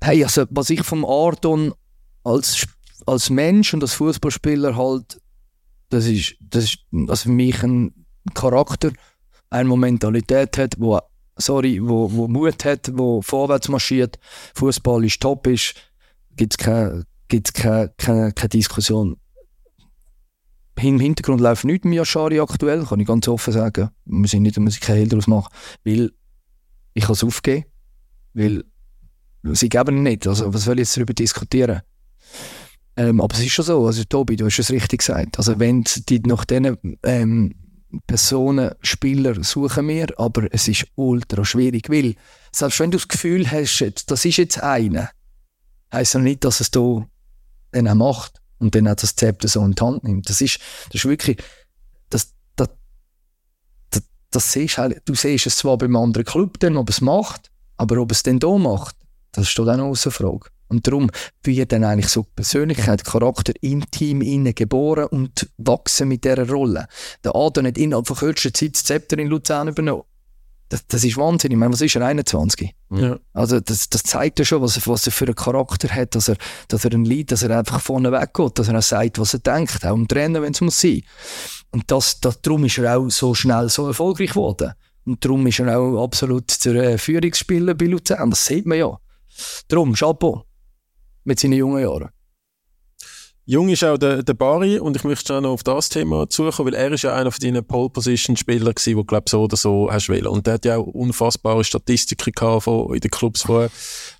nein, 0.00 0.22
also 0.22 0.44
was 0.50 0.68
ich 0.68 0.82
vom 0.82 1.06
Ardon 1.06 1.72
als, 2.24 2.66
als 3.06 3.30
Mensch 3.30 3.72
und 3.72 3.82
als 3.82 3.94
Fußballspieler 3.94 4.76
halt 4.76 5.18
das 5.92 6.06
ist, 6.06 6.36
das 6.40 6.64
ist 6.64 6.78
also 6.92 7.24
für 7.24 7.30
mich 7.30 7.62
ein 7.62 7.92
Charakter, 8.34 8.92
eine 9.50 9.76
Mentalität 9.76 10.56
hat, 10.56 10.74
wo, 10.78 10.98
sorry, 11.36 11.80
wo, 11.82 12.10
wo 12.10 12.28
Mut 12.28 12.64
hat, 12.64 12.90
wo 12.94 13.20
vorwärts 13.20 13.68
marschiert, 13.68 14.18
Fußball 14.54 15.04
ist 15.04 15.20
top 15.20 15.46
ist, 15.46 15.74
gibt 16.36 16.54
es 16.54 16.58
keine, 16.58 17.04
gibt's 17.28 17.52
keine, 17.52 17.92
keine, 17.98 18.32
keine 18.32 18.48
Diskussion. 18.48 19.18
Im 20.80 20.98
Hintergrund 20.98 21.42
läuft 21.42 21.64
nichts 21.64 21.84
mit 21.84 21.96
Yashari 21.96 22.40
aktuell, 22.40 22.84
kann 22.84 22.98
ich 22.98 23.06
ganz 23.06 23.28
offen 23.28 23.52
sagen. 23.52 23.90
Wir 24.06 24.18
müssen 24.18 24.42
nicht, 24.42 24.58
muss 24.58 24.74
ich 24.74 24.80
keine 24.80 25.00
Hehl 25.00 25.08
daraus 25.08 25.26
machen, 25.26 25.52
weil 25.84 26.10
ich 26.94 27.08
es 27.08 27.22
aufgeben, 27.22 27.66
weil 28.32 28.64
sie 29.42 29.68
geben 29.68 30.02
nicht. 30.02 30.26
Also 30.26 30.52
was 30.52 30.64
soll 30.64 30.76
ich 30.76 30.86
jetzt 30.86 30.96
darüber 30.96 31.12
diskutieren? 31.12 31.82
Ähm, 32.96 33.20
aber 33.20 33.34
es 33.34 33.40
ist 33.40 33.52
schon 33.52 33.64
so, 33.64 33.86
also 33.86 34.04
Tobi, 34.04 34.36
du 34.36 34.46
hast 34.46 34.58
es 34.58 34.70
richtig 34.70 35.00
gesagt. 35.00 35.38
Also 35.38 35.58
wenn 35.58 35.84
die 36.08 36.20
nach 36.20 36.44
diesen 36.44 36.98
ähm, 37.02 37.54
Personen, 38.06 38.74
Spieler 38.80 39.42
suchen 39.42 39.88
wir, 39.88 40.08
aber 40.18 40.48
es 40.52 40.68
ist 40.68 40.86
ultra 40.94 41.44
schwierig, 41.44 41.90
weil 41.90 42.14
selbst 42.50 42.80
wenn 42.80 42.90
du 42.90 42.98
das 42.98 43.08
Gefühl 43.08 43.50
hast, 43.50 44.04
das 44.06 44.24
ist 44.24 44.36
jetzt 44.36 44.62
einer, 44.62 45.10
heisst 45.92 46.14
ja 46.14 46.20
nicht, 46.20 46.44
dass 46.44 46.60
es 46.60 46.70
da 46.70 47.06
dann 47.72 47.88
auch 47.88 47.94
macht 47.94 48.40
und 48.58 48.74
dann 48.74 48.88
auch 48.88 48.94
das 48.94 49.14
Zepter 49.14 49.48
so 49.48 49.64
in 49.64 49.72
die 49.72 49.82
Hand 49.82 50.04
nimmt. 50.04 50.28
Das 50.28 50.40
ist, 50.40 50.58
das 50.86 50.96
ist 50.96 51.04
wirklich, 51.04 51.42
das, 52.10 52.32
das, 52.56 52.68
das, 53.90 54.02
das 54.30 54.52
siehst 54.52 54.78
halt, 54.78 55.02
du 55.04 55.14
siehst 55.14 55.46
es 55.46 55.56
zwar 55.56 55.78
beim 55.78 55.96
anderen 55.96 56.24
Club 56.24 56.58
dann, 56.60 56.76
ob 56.76 56.88
es 56.88 57.00
macht, 57.00 57.50
aber 57.76 57.98
ob 57.98 58.12
es 58.12 58.22
denn 58.22 58.38
da 58.38 58.56
macht, 58.56 58.96
das 59.32 59.48
steht 59.48 59.68
auch 59.68 59.76
noch 59.76 59.86
außer 59.86 60.10
Frage. 60.10 60.48
Und 60.72 60.86
darum 60.86 61.10
wird 61.42 61.70
dann 61.70 61.84
eigentlich 61.84 62.08
so 62.08 62.22
Persönlichkeit, 62.22 63.04
Charakter 63.04 63.52
im 63.60 63.88
Team 63.90 64.22
innen 64.22 64.54
geboren 64.54 65.04
und 65.04 65.50
wachsen 65.58 66.08
mit 66.08 66.24
dieser 66.24 66.48
Rolle. 66.48 66.86
Der 67.22 67.36
Adam 67.36 67.66
hat 67.66 67.76
innerhalb 67.76 68.06
von 68.06 68.16
kürzester 68.16 68.54
Zeit 68.54 68.74
das 68.74 68.84
Zepter 68.84 69.18
in 69.18 69.28
Luzern 69.28 69.68
übernommen. 69.68 70.04
Das, 70.70 70.86
das 70.86 71.04
ist 71.04 71.18
Wahnsinn. 71.18 71.50
Ich 71.52 71.58
meine, 71.58 71.74
was 71.74 71.82
ist 71.82 71.94
er? 71.96 72.06
21? 72.06 72.74
Ja. 72.92 73.18
Also, 73.34 73.60
das, 73.60 73.90
das 73.90 74.02
zeigt 74.04 74.38
ja 74.38 74.46
schon, 74.46 74.62
was 74.62 74.78
er, 74.78 74.86
was 74.86 75.04
er 75.04 75.12
für 75.12 75.26
einen 75.26 75.34
Charakter 75.34 75.88
hat, 75.90 76.14
dass 76.14 76.28
er, 76.28 76.36
dass 76.68 76.86
er 76.86 76.92
ein 76.92 77.04
Lied, 77.04 77.30
dass 77.30 77.42
er 77.42 77.58
einfach 77.58 77.82
vorne 77.82 78.10
weggeht, 78.10 78.58
dass 78.58 78.68
er 78.68 78.78
auch 78.78 78.82
sagt, 78.82 79.18
was 79.18 79.34
er 79.34 79.40
denkt, 79.40 79.84
auch 79.84 79.94
im 79.94 80.08
Trainer, 80.08 80.40
wenn 80.40 80.54
es 80.54 80.62
muss 80.62 80.80
sein. 80.80 81.02
Und 81.72 81.90
das, 81.90 82.20
das, 82.20 82.40
darum 82.40 82.64
ist 82.64 82.78
er 82.78 82.96
auch 82.96 83.10
so 83.10 83.34
schnell 83.34 83.68
so 83.68 83.86
erfolgreich 83.86 84.30
geworden. 84.30 84.72
Und 85.04 85.22
darum 85.22 85.46
ist 85.46 85.60
er 85.60 85.78
auch 85.78 86.02
absolut 86.02 86.50
zur 86.50 86.76
äh, 86.76 86.96
Führungsspieler 86.96 87.74
bei 87.74 87.84
Luzern. 87.84 88.30
Das 88.30 88.46
sieht 88.46 88.64
man 88.64 88.78
ja. 88.78 88.98
Darum, 89.68 89.92
Chapeau 89.92 90.46
mit 91.24 91.40
seinen 91.40 91.54
jungen 91.54 91.82
Jahren. 91.82 92.10
Jung 93.44 93.68
ist 93.70 93.82
auch 93.82 93.98
der, 93.98 94.22
der 94.22 94.34
Bari 94.34 94.78
und 94.78 94.94
ich 94.94 95.02
möchte 95.02 95.26
schon 95.26 95.42
noch 95.42 95.50
auf 95.50 95.64
das 95.64 95.88
Thema 95.88 96.28
zukommen, 96.28 96.72
weil 96.72 96.80
er 96.80 96.92
ist 96.92 97.02
ja 97.02 97.14
einer 97.14 97.32
von 97.32 97.40
deinen 97.40 97.64
Pole-Position-Spieler 97.64 98.72
gewesen, 98.72 98.96
wo 98.96 99.02
glaube 99.02 99.28
so 99.28 99.42
oder 99.42 99.56
so 99.56 99.90
hast 99.90 100.08
wählen. 100.08 100.28
Und 100.28 100.46
der 100.46 100.54
hat 100.54 100.64
ja 100.64 100.76
auch 100.76 100.86
unfassbare 100.86 101.64
Statistiken 101.64 102.32
gehabt 102.32 102.62
von, 102.62 102.94
in 102.94 103.00
den 103.00 103.10
Clubs 103.10 103.42
vorher. 103.42 103.70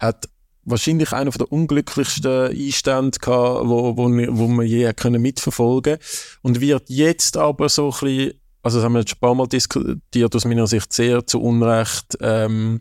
Hat 0.00 0.28
wahrscheinlich 0.64 1.12
einer 1.12 1.30
der 1.30 1.52
unglücklichsten 1.52 2.50
Einstände 2.50 3.18
gehabt, 3.18 3.68
wo, 3.68 3.96
wo, 3.96 4.04
wo 4.04 4.48
man 4.48 4.66
je 4.66 4.92
können 4.92 5.22
mitverfolgen 5.22 5.98
und 6.42 6.60
wird 6.60 6.88
jetzt 6.88 7.36
aber 7.36 7.68
so 7.68 7.86
ein 7.86 7.90
bisschen, 7.90 8.32
also 8.62 8.78
das 8.78 8.84
haben 8.84 8.92
wir 8.94 9.00
jetzt 9.00 9.14
ein 9.14 9.20
paar 9.20 9.34
Mal 9.34 9.46
diskutiert, 9.46 10.34
aus 10.34 10.44
meiner 10.44 10.66
Sicht 10.66 10.92
sehr 10.92 11.26
zu 11.26 11.40
Unrecht, 11.40 12.16
ähm, 12.20 12.80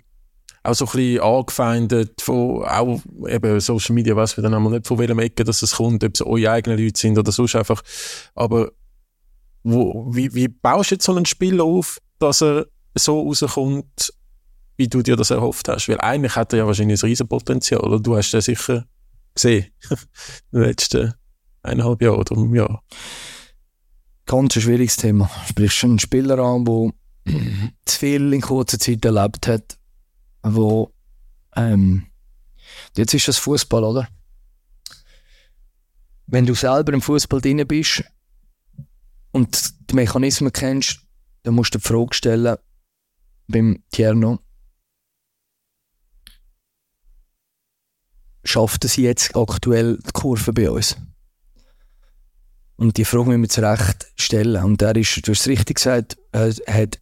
auch 0.64 0.76
so 0.76 0.86
ein 0.86 0.91
bisschen 0.91 1.22
angefeindet 1.22 2.22
von 2.22 2.64
auch 2.64 3.01
eben 3.28 3.59
Social 3.59 3.95
Media, 3.95 4.16
weiß 4.16 4.38
wir 4.38 4.43
dann 4.43 4.53
einmal 4.53 4.74
nicht 4.74 4.88
von 4.88 4.99
welchem 4.99 5.20
Ecke 5.20 5.43
dass 5.43 5.62
es 5.62 5.76
kommt, 5.76 6.03
ob 6.03 6.14
es 6.14 6.22
eure 6.22 6.51
eigenen 6.51 6.78
Leute 6.78 6.99
sind 6.99 7.18
oder 7.18 7.32
sonst 7.32 7.55
einfach. 7.55 7.82
Aber 8.36 8.72
wo, 9.64 10.07
wie, 10.14 10.34
wie 10.34 10.47
baust 10.47 10.91
du 10.91 10.95
jetzt 10.95 11.05
so 11.05 11.16
ein 11.16 11.26
Spiel 11.26 11.62
auf, 11.62 11.99
dass 12.20 12.41
er 12.41 12.68
so 12.95 13.22
rauskommt, 13.22 14.14
wie 14.78 14.88
du 14.88 15.01
dir 15.01 15.16
das 15.16 15.32
erhofft 15.32 15.68
hast? 15.68 15.88
Weil 15.88 15.99
eigentlich 15.99 16.36
hat 16.36 16.53
er 16.53 16.59
ja 16.59 16.68
wahrscheinlich 16.68 17.01
ein 17.01 17.07
Riesenpotenzial, 17.07 17.82
oder? 17.82 17.99
Du 17.99 18.16
hast 18.16 18.32
das 18.32 18.45
sicher 18.45 18.86
gesehen, 19.34 19.68
in 20.51 20.59
den 20.59 20.62
letzten 20.62 21.14
eineinhalb 21.64 22.01
Jahren 22.01 22.20
oder 22.20 22.36
einem 22.36 22.53
Jahr. 22.55 22.84
Ganz 24.26 24.55
ein 24.55 24.62
schwieriges 24.62 24.95
Thema. 24.95 25.30
Sprichst 25.47 25.78
schon 25.78 25.91
einen 25.91 25.99
Spieler 25.99 26.39
an, 26.39 26.66
der 26.66 26.91
zu 27.86 27.99
viel 27.99 28.34
in 28.34 28.41
kurzer 28.41 28.80
Zeit 28.80 29.03
erlebt 29.05 29.47
hat, 29.47 29.78
wo 30.43 30.93
ähm, 31.55 32.07
jetzt 32.95 33.13
ist 33.13 33.27
das 33.27 33.37
Fußball, 33.37 33.83
oder? 33.83 34.07
Wenn 36.27 36.45
du 36.45 36.53
selber 36.53 36.93
im 36.93 37.01
Fußball 37.01 37.41
drin 37.41 37.65
bist 37.67 38.03
und 39.31 39.73
die 39.89 39.95
Mechanismen 39.95 40.53
kennst, 40.53 41.01
dann 41.43 41.55
musst 41.55 41.73
du 41.73 41.79
die 41.79 41.87
Frage 41.87 42.13
stellen 42.13 42.57
beim 43.47 43.83
Tierno, 43.91 44.39
schafft 48.43 48.85
es 48.85 48.95
jetzt 48.95 49.35
aktuell 49.35 49.97
die 49.97 50.11
Kurve 50.13 50.53
bei 50.53 50.69
uns? 50.69 50.95
Und 52.77 52.97
die 52.97 53.05
Frage 53.05 53.29
müssen 53.29 53.41
wir 53.43 53.49
zurecht 53.49 54.11
stellen. 54.15 54.63
Und 54.63 54.81
er 54.81 54.95
ist, 54.95 55.27
du 55.27 55.31
hast 55.31 55.41
es 55.41 55.47
richtig 55.47 55.75
gesagt, 55.75 56.17
er 56.31 56.51
hat 56.67 56.99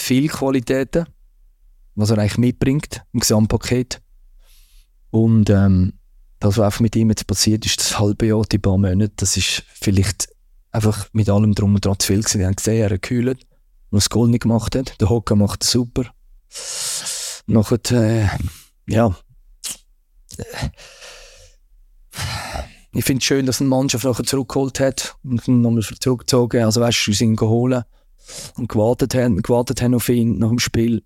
viele 0.00 0.28
Qualitäten, 0.28 1.06
was 1.94 2.10
er 2.10 2.18
eigentlich 2.18 2.38
mitbringt 2.38 3.04
im 3.12 3.20
Gesamtpaket. 3.20 4.00
Und 5.10 5.50
ähm, 5.50 5.94
das, 6.38 6.56
was 6.56 6.64
einfach 6.64 6.80
mit 6.80 6.96
ihm 6.96 7.08
jetzt 7.08 7.26
passiert 7.26 7.66
ist, 7.66 7.80
das 7.80 7.98
halbe 7.98 8.26
Jahr, 8.26 8.44
die 8.44 8.58
paar 8.58 8.78
Monate, 8.78 9.12
das 9.16 9.36
ist 9.36 9.64
vielleicht 9.74 10.28
einfach 10.70 11.08
mit 11.12 11.28
allem 11.28 11.54
drum 11.54 11.74
und 11.74 11.84
dran 11.84 11.98
zu 11.98 12.08
viel 12.08 12.20
gewesen. 12.20 12.38
Wir 12.38 12.46
haben 12.46 12.56
gesehen, 12.56 12.82
er 12.82 12.90
hat 12.90 13.02
gekühlt, 13.02 13.46
noch 13.90 13.98
das 13.98 14.10
Goal 14.10 14.28
nicht 14.28 14.42
gemacht 14.42 14.76
hat. 14.76 15.00
Der 15.00 15.08
Hocker 15.08 15.36
macht 15.36 15.64
es 15.64 15.70
super. 15.70 16.04
Nachher, 17.46 17.78
äh, 17.92 18.28
ja, 18.86 19.16
ich 22.92 23.04
finde 23.04 23.20
es 23.20 23.24
schön, 23.24 23.46
dass 23.46 23.60
eine 23.60 23.68
Mannschaft 23.68 24.04
nachher 24.04 24.24
zurückgeholt 24.24 24.80
hat 24.80 25.16
und 25.22 25.46
ihn 25.46 25.60
nochmal 25.60 25.82
zurückgezogen. 25.82 26.64
Also 26.64 26.80
weißt 26.80 27.06
du, 27.06 27.12
sie 27.12 27.18
sind 27.18 27.36
geholt 27.36 27.84
und 28.56 28.68
gewartet 28.68 29.14
haben, 29.14 29.42
gewartet 29.42 29.82
haben 29.82 29.94
auf 29.94 30.08
ihn 30.08 30.38
nach 30.38 30.48
dem 30.48 30.58
Spiel. 30.58 31.02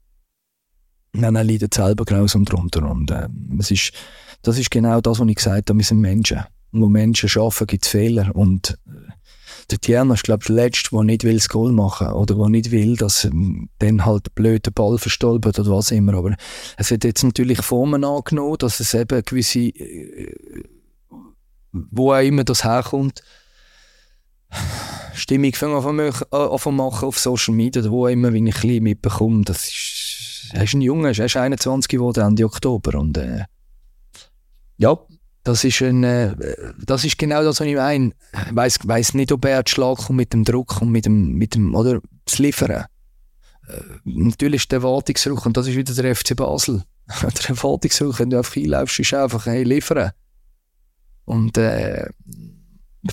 Dann 1.13 1.37
er 1.37 1.45
leidet 1.45 1.75
selber 1.75 2.05
grausam 2.05 2.45
drunter. 2.45 2.89
Und 2.91 3.11
äh, 3.11 3.29
es 3.59 3.71
ist, 3.71 3.93
das 4.43 4.59
ist 4.59 4.71
genau 4.71 5.01
das, 5.01 5.21
was 5.21 5.29
ich 5.29 5.37
gesagt 5.37 5.69
habe, 5.69 5.79
wir 5.79 5.85
sind 5.85 6.01
Menschen. 6.01 6.41
Und 6.73 6.81
wo 6.81 6.89
Menschen 6.89 7.29
arbeiten, 7.39 7.67
gibt 7.67 7.85
es 7.85 7.91
Fehler. 7.91 8.35
Und 8.35 8.79
äh, 8.87 9.13
der 9.71 9.79
Tierno 9.79 10.15
ist, 10.15 10.25
glaube 10.25 10.43
ich, 10.43 10.47
der 10.47 10.57
Letzte, 10.57 10.91
der 10.91 11.05
nicht 11.05 11.25
will 11.25 11.35
das 11.35 11.49
Goal 11.49 11.73
machen 11.73 12.09
oder 12.09 12.35
der 12.35 12.49
nicht 12.49 12.71
will, 12.71 12.97
dass 12.97 13.25
ähm, 13.25 13.69
dann 13.79 14.05
halt 14.05 14.35
blöd 14.35 14.67
der 14.67 14.71
Ball 14.71 14.99
verstolpert 14.99 15.59
oder 15.59 15.71
was 15.71 15.91
immer. 15.91 16.15
Aber 16.15 16.35
es 16.77 16.91
hat 16.91 17.05
jetzt 17.05 17.23
natürlich 17.23 17.61
Formen 17.63 18.05
angenommen, 18.05 18.57
dass 18.59 18.81
es 18.81 18.95
eben 18.95 19.23
gewisse, 19.25 19.61
äh, 19.61 20.35
wo 21.73 22.13
auch 22.13 22.21
immer 22.21 22.45
das 22.45 22.65
herkommt, 22.65 23.23
Stimmung 25.15 25.53
fangen 25.55 26.13
an 26.31 26.75
machen 26.75 27.09
auf 27.09 27.19
Social 27.19 27.55
Media, 27.55 27.83
wo 27.91 28.07
immer, 28.07 28.33
wenn 28.33 28.47
ich 28.47 28.57
ein 28.57 28.61
bisschen 28.61 28.83
mitbekomme, 28.83 29.45
das 29.45 29.69
ist, 29.69 30.51
er 30.53 30.65
ist 30.65 30.75
ein 30.75 30.81
Junge, 30.81 31.09
er 31.09 31.25
ist 31.25 31.37
21 31.37 31.89
geworden 31.89 32.25
Ende 32.25 32.45
Oktober 32.45 32.99
und 32.99 33.17
äh, 33.19 33.45
ja, 34.79 34.99
das 35.45 35.65
ist, 35.65 35.83
ein, 35.83 36.05
äh, 36.05 36.35
das 36.79 37.05
ist 37.05 37.19
genau 37.19 37.43
das, 37.43 37.61
was 37.61 37.67
ich 37.67 37.75
meine. 37.75 38.13
Ich 38.33 38.55
weiss, 38.55 38.79
weiss 38.85 39.15
nicht, 39.15 39.33
ob 39.33 39.45
er 39.45 39.63
Schlag 39.67 39.99
kommt 39.99 40.17
mit 40.17 40.33
dem 40.33 40.45
Druck 40.45 40.81
und 40.81 40.91
mit 40.91 41.05
dem, 41.05 41.33
mit 41.33 41.55
dem 41.55 41.75
oder 41.75 42.01
das 42.25 42.39
Liefern. 42.39 42.87
Äh, 43.69 43.81
natürlich 44.05 44.63
ist 44.63 44.73
der 44.73 44.79
Erwartungsdruck, 44.79 45.45
und 45.47 45.57
das 45.57 45.67
ist 45.67 45.77
wieder 45.77 45.95
der 45.95 46.15
FC 46.15 46.37
Basel. 46.37 46.85
der 47.23 47.51
Erwartungsdruck, 47.51 48.19
wenn 48.21 48.31
du 48.31 48.39
einfach 48.39 48.57
einläufst, 48.57 49.01
ist 49.01 49.15
einfach, 49.15 49.47
hey, 49.47 49.65
liefern. 49.65 50.13
Und 51.25 51.59
äh, 51.59 52.09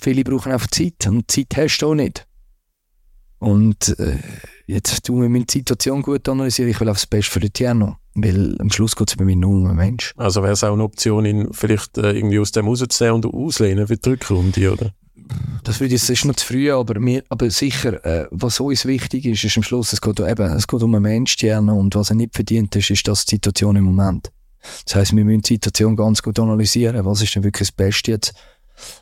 viele 0.01 0.23
brauchen 0.23 0.51
einfach 0.51 0.67
Zeit, 0.67 1.07
und 1.07 1.29
Zeit 1.29 1.55
hast 1.55 1.79
du 1.79 1.87
auch 1.91 1.95
nicht. 1.95 2.27
Und 3.39 3.97
äh, 3.99 4.17
jetzt 4.67 5.05
tun 5.05 5.21
wir 5.21 5.29
meine 5.29 5.45
Situation 5.49 6.01
gut 6.01 6.27
analysieren. 6.27 6.69
Ich 6.69 6.79
will 6.79 6.89
auf 6.89 6.97
das 6.97 7.07
Beste 7.07 7.31
für 7.31 7.39
den 7.39 7.53
Tierno. 7.53 7.95
Weil 8.15 8.57
am 8.59 8.69
Schluss 8.69 8.95
geht 8.95 9.09
es 9.09 9.15
bei 9.15 9.23
mir 9.23 9.35
nur 9.35 9.51
um 9.51 9.65
einen 9.65 9.77
Mensch. 9.77 10.13
Also 10.17 10.43
wäre 10.43 10.53
es 10.53 10.63
auch 10.63 10.73
eine 10.73 10.83
Option, 10.83 11.25
ihn 11.25 11.47
vielleicht 11.53 11.97
äh, 11.97 12.11
irgendwie 12.11 12.39
aus 12.39 12.51
dem 12.51 12.67
rauszunehmen 12.67 13.23
und 13.23 13.33
auslehnen 13.33 13.87
für 13.87 13.95
die 13.95 14.09
Rückrunde, 14.09 14.73
oder? 14.73 14.91
Das 15.63 15.79
würde 15.79 15.95
ich, 15.95 16.01
das 16.01 16.09
ist 16.09 16.25
noch 16.25 16.35
zu 16.35 16.45
früh, 16.45 16.71
aber, 16.71 16.99
mir, 16.99 17.23
aber 17.29 17.49
sicher, 17.49 18.03
äh, 18.03 18.27
was 18.31 18.59
uns 18.59 18.85
wichtig 18.85 19.25
ist, 19.25 19.43
ist 19.43 19.57
am 19.57 19.63
Schluss, 19.63 19.93
es 19.93 20.01
geht, 20.01 20.19
eben, 20.19 20.51
es 20.53 20.67
geht 20.67 20.81
um 20.81 20.95
einen 20.95 21.03
Mensch, 21.03 21.35
Tierno, 21.37 21.77
und 21.77 21.93
was 21.95 22.09
er 22.09 22.15
nicht 22.15 22.33
verdient 22.33 22.75
ist, 22.75 22.89
ist 22.89 23.07
das 23.07 23.25
die 23.25 23.35
Situation 23.35 23.75
im 23.75 23.83
Moment. 23.85 24.31
Das 24.85 24.95
heisst, 24.95 25.15
wir 25.15 25.23
müssen 25.23 25.43
die 25.43 25.53
Situation 25.53 25.95
ganz 25.95 26.21
gut 26.21 26.39
analysieren. 26.39 27.05
Was 27.05 27.21
ist 27.21 27.35
denn 27.35 27.43
wirklich 27.43 27.69
das 27.69 27.71
Beste 27.71 28.11
jetzt? 28.11 28.33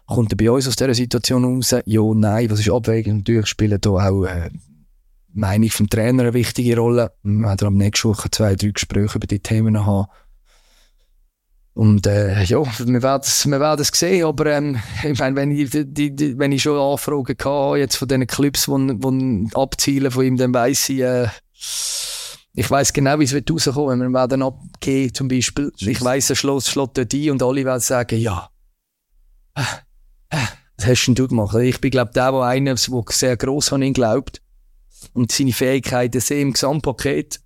Kommt 0.06 0.34
er 0.34 0.38
bei 0.38 0.52
uns 0.52 0.68
aus 0.68 0.76
dieser 0.76 0.94
Situation 0.94 1.44
raus? 1.44 1.76
Ja, 1.86 2.02
nein. 2.14 2.50
Was 2.50 2.60
ist 2.60 2.70
abwägend? 2.70 3.20
Natürlich 3.20 3.48
spielen 3.48 3.80
da 3.82 3.90
auch 3.90 4.26
äh, 4.26 4.50
Meinung 5.34 5.70
vom 5.70 5.90
Trainer 5.90 6.24
eine 6.24 6.34
wichtige 6.34 6.78
Rolle. 6.78 7.12
Wir 7.24 7.48
werden 7.48 7.68
am 7.68 7.76
nächsten 7.76 8.10
Woche 8.10 8.30
zwei, 8.32 8.56
drei 8.56 8.70
Gespräche 8.70 9.18
über 9.18 9.28
die 9.28 9.40
Themen 9.40 9.86
haben. 9.86 10.08
Und 11.78 12.08
äh, 12.08 12.42
ja, 12.44 12.64
wir 12.64 13.04
werden 13.04 13.22
es 13.24 13.46
wir 13.46 13.60
werden 13.60 13.82
es 13.82 13.90
sehen, 13.90 14.26
aber 14.26 14.48
ähm, 14.48 14.80
ich 15.04 15.20
meine, 15.20 15.36
wenn 15.36 15.52
ich, 15.52 15.70
die, 15.70 16.16
die, 16.16 16.40
wenn 16.40 16.52
ich 16.52 16.64
schon 16.64 16.80
Anfragen 16.80 17.36
hatte, 17.38 17.80
jetzt 17.80 17.98
von 17.98 18.08
diesen 18.08 18.26
Clubs, 18.26 18.66
die 18.66 19.48
abzielen 19.54 20.10
von 20.10 20.26
ihm, 20.26 20.38
dann 20.38 20.56
weiss 20.56 20.90
ich, 20.90 21.02
äh, 21.02 21.28
ich 22.56 22.72
weiss 22.72 22.92
genau, 22.92 23.20
wie 23.20 23.26
es 23.26 23.32
wird 23.32 23.52
rauskommen, 23.52 24.00
wenn 24.00 24.10
wir 24.10 24.20
werden 24.20 24.42
abgehen 24.42 25.14
zum 25.14 25.28
Beispiel. 25.28 25.72
Ich 25.78 26.04
weiss, 26.04 26.32
er 26.32 26.36
schlägt, 26.36 26.64
schlägt 26.64 26.98
dort 26.98 27.14
ein 27.14 27.30
und 27.30 27.44
alle 27.44 27.64
werden 27.64 27.80
sagen, 27.80 28.20
ja, 28.20 28.50
was 30.78 30.86
hast 30.86 31.06
denn 31.08 31.16
du 31.16 31.28
gemacht? 31.28 31.56
Ich 31.58 31.82
bin, 31.82 31.92
glaube 31.92 32.12
der, 32.14 32.32
der 32.32 32.42
einer, 32.42 32.76
der 32.76 33.04
sehr 33.10 33.38
gross 33.38 33.74
an 33.74 33.82
ihn 33.82 33.94
glaubt. 33.94 34.42
Und 35.14 35.32
seine 35.32 35.54
Fähigkeiten 35.54 36.20
sehe 36.20 36.42
im 36.42 36.54
Gesamtpaket. 36.54 37.40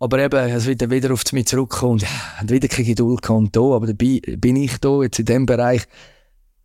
Aber 0.00 0.18
eben, 0.20 0.48
es 0.50 0.66
wird 0.66 0.88
wieder 0.90 1.12
auf 1.12 1.24
mich 1.32 1.46
zurückkommen. 1.46 1.94
Und 1.94 2.06
hat 2.06 2.50
wieder 2.50 2.68
keine 2.68 2.88
Geduld 2.88 3.22
gehabt. 3.22 3.56
Da, 3.56 3.60
aber 3.60 3.86
dabei 3.86 4.20
bin 4.36 4.56
ich 4.56 4.78
da 4.78 5.02
jetzt 5.02 5.18
in 5.18 5.26
dem 5.26 5.46
Bereich, 5.46 5.82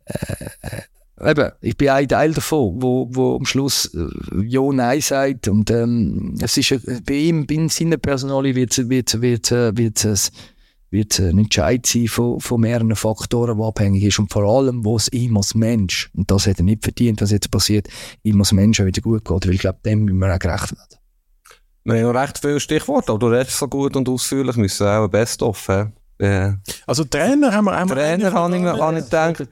äh, 0.04 0.44
äh, 0.62 1.30
eben, 1.30 1.50
ich 1.60 1.76
bin 1.76 1.88
ein 1.88 2.08
Teil 2.08 2.32
davon, 2.32 2.80
wo, 2.80 3.08
wo 3.10 3.36
am 3.36 3.44
Schluss 3.44 3.92
äh, 3.94 4.44
Ja, 4.44 4.62
Nein 4.72 5.00
sagt. 5.00 5.48
Und 5.48 5.70
ähm, 5.70 6.36
es 6.40 6.56
ist, 6.56 6.70
äh, 6.72 7.00
bei 7.04 7.14
ihm, 7.14 7.46
bei 7.46 7.66
seiner 7.68 7.96
Personalie 7.96 8.54
wird 8.54 8.72
es 8.72 8.88
wird, 8.88 9.20
wird, 9.20 9.50
wird, 9.50 9.76
wird, 9.76 10.04
wird, 10.04 10.32
wird 10.94 11.18
ein 11.18 11.36
Entscheid 11.38 11.84
sein 11.84 12.08
von, 12.08 12.40
von 12.40 12.60
mehreren 12.60 12.96
Faktoren, 12.96 13.58
die 13.58 13.62
abhängig 13.62 14.04
ist. 14.04 14.18
Und 14.18 14.32
vor 14.32 14.44
allem, 14.44 14.84
wo 14.84 14.96
es 14.96 15.12
ihm 15.12 15.36
als 15.36 15.54
Mensch, 15.54 16.10
und 16.14 16.30
das 16.30 16.46
hat 16.46 16.58
er 16.58 16.64
nicht 16.64 16.82
verdient, 16.82 17.20
was 17.20 17.30
jetzt 17.30 17.50
passiert, 17.50 17.88
ihm 18.22 18.40
als 18.40 18.52
Mensch 18.52 18.80
auch 18.80 18.86
wieder 18.86 19.02
gut 19.02 19.24
geht. 19.26 19.46
Weil 19.46 19.54
ich 19.54 19.60
glaube, 19.60 19.80
dem 19.84 20.04
müssen 20.04 20.18
wir 20.18 20.34
auch 20.34 20.38
gerecht 20.38 20.72
werden. 20.72 20.98
Wir 21.84 21.96
haben 21.96 22.12
noch 22.12 22.20
recht 22.20 22.38
viele 22.38 22.60
Stichworte, 22.60 23.12
aber 23.12 23.18
du 23.18 23.26
redest 23.26 23.58
so 23.58 23.68
gut 23.68 23.94
und 23.94 24.08
ausführlich, 24.08 24.56
müssen 24.56 24.86
auch 24.86 25.04
ein 25.04 25.10
Best-of 25.10 25.68
haben. 25.68 25.92
Ja. 26.18 26.56
Also 26.86 27.04
Trainer 27.04 27.52
haben 27.52 27.66
wir 27.66 27.72
einmal... 27.72 27.98
Trainer 27.98 28.32
habe 28.32 28.56
ich, 28.56 28.62
hab 28.62 28.96
ich 28.96 29.04
gedacht. 29.04 29.48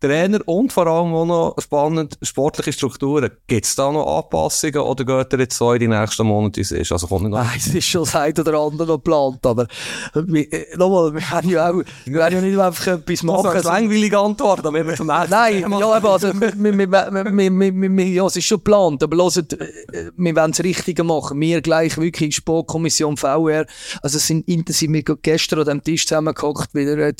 Trainer 0.00 0.40
und 0.46 0.72
vor 0.72 0.86
allem 0.86 1.14
auch 1.14 1.24
noch 1.24 1.54
spannend 1.58 2.18
sportliche 2.22 2.72
Strukturen. 2.72 3.30
Gibt 3.46 3.64
es 3.64 3.74
da 3.74 3.90
noch 3.90 4.18
Anpassungen 4.18 4.80
oder 4.80 5.04
geht 5.04 5.32
er 5.32 5.38
jetzt 5.40 5.56
so 5.56 5.72
in 5.72 5.80
die 5.80 5.88
nächsten 5.88 6.26
Monate 6.26 6.60
ist? 6.60 6.92
Also 6.92 7.06
kommt 7.06 7.30
Nein, 7.30 7.48
es 7.56 7.68
ist 7.68 7.86
schon 7.86 8.04
das 8.04 8.14
eine 8.14 8.34
oder 8.34 8.58
andere 8.58 8.86
noch 8.86 8.96
geplant, 8.96 9.44
aber 9.46 9.66
äh, 10.14 10.76
nochmal, 10.76 11.14
wir 11.14 11.30
haben 11.30 11.48
ja 11.48 11.70
auch, 11.70 11.82
wir 12.04 12.14
werden 12.14 12.34
ja 12.34 12.40
nicht 12.40 12.58
einfach 12.58 12.86
etwas 12.86 13.22
machen. 13.22 13.44
Das 13.44 13.54
ist 13.56 13.66
eine 13.66 13.80
langweilige 13.80 14.18
Antwort, 14.18 14.66
aber 14.66 14.86
wir 14.86 15.04
Nein, 15.04 15.60
ja, 15.60 15.66
aber 15.66 16.12
also, 16.12 16.28
ja, 16.28 18.26
es 18.26 18.36
ist 18.36 18.44
schon 18.44 18.58
geplant, 18.58 19.02
aber 19.02 19.16
hört, 19.16 19.52
äh, 19.54 20.10
wir 20.16 20.36
wollen 20.36 20.52
das 20.52 20.60
Richtige 20.62 21.04
machen. 21.04 21.40
Wir 21.40 21.60
gleich 21.60 21.96
wirklich 21.96 22.36
Sportkommission 22.36 23.16
VR, 23.16 23.66
also 24.02 24.16
es 24.16 24.26
sind 24.26 24.46
intensiv, 24.48 24.92
wir 24.92 25.02
gestern 25.02 25.60
an 25.60 25.66
dem 25.66 25.82
Tisch 25.82 26.06
zusammengehockt, 26.06 26.74
wieder 26.74 26.98
äh, 26.98 27.14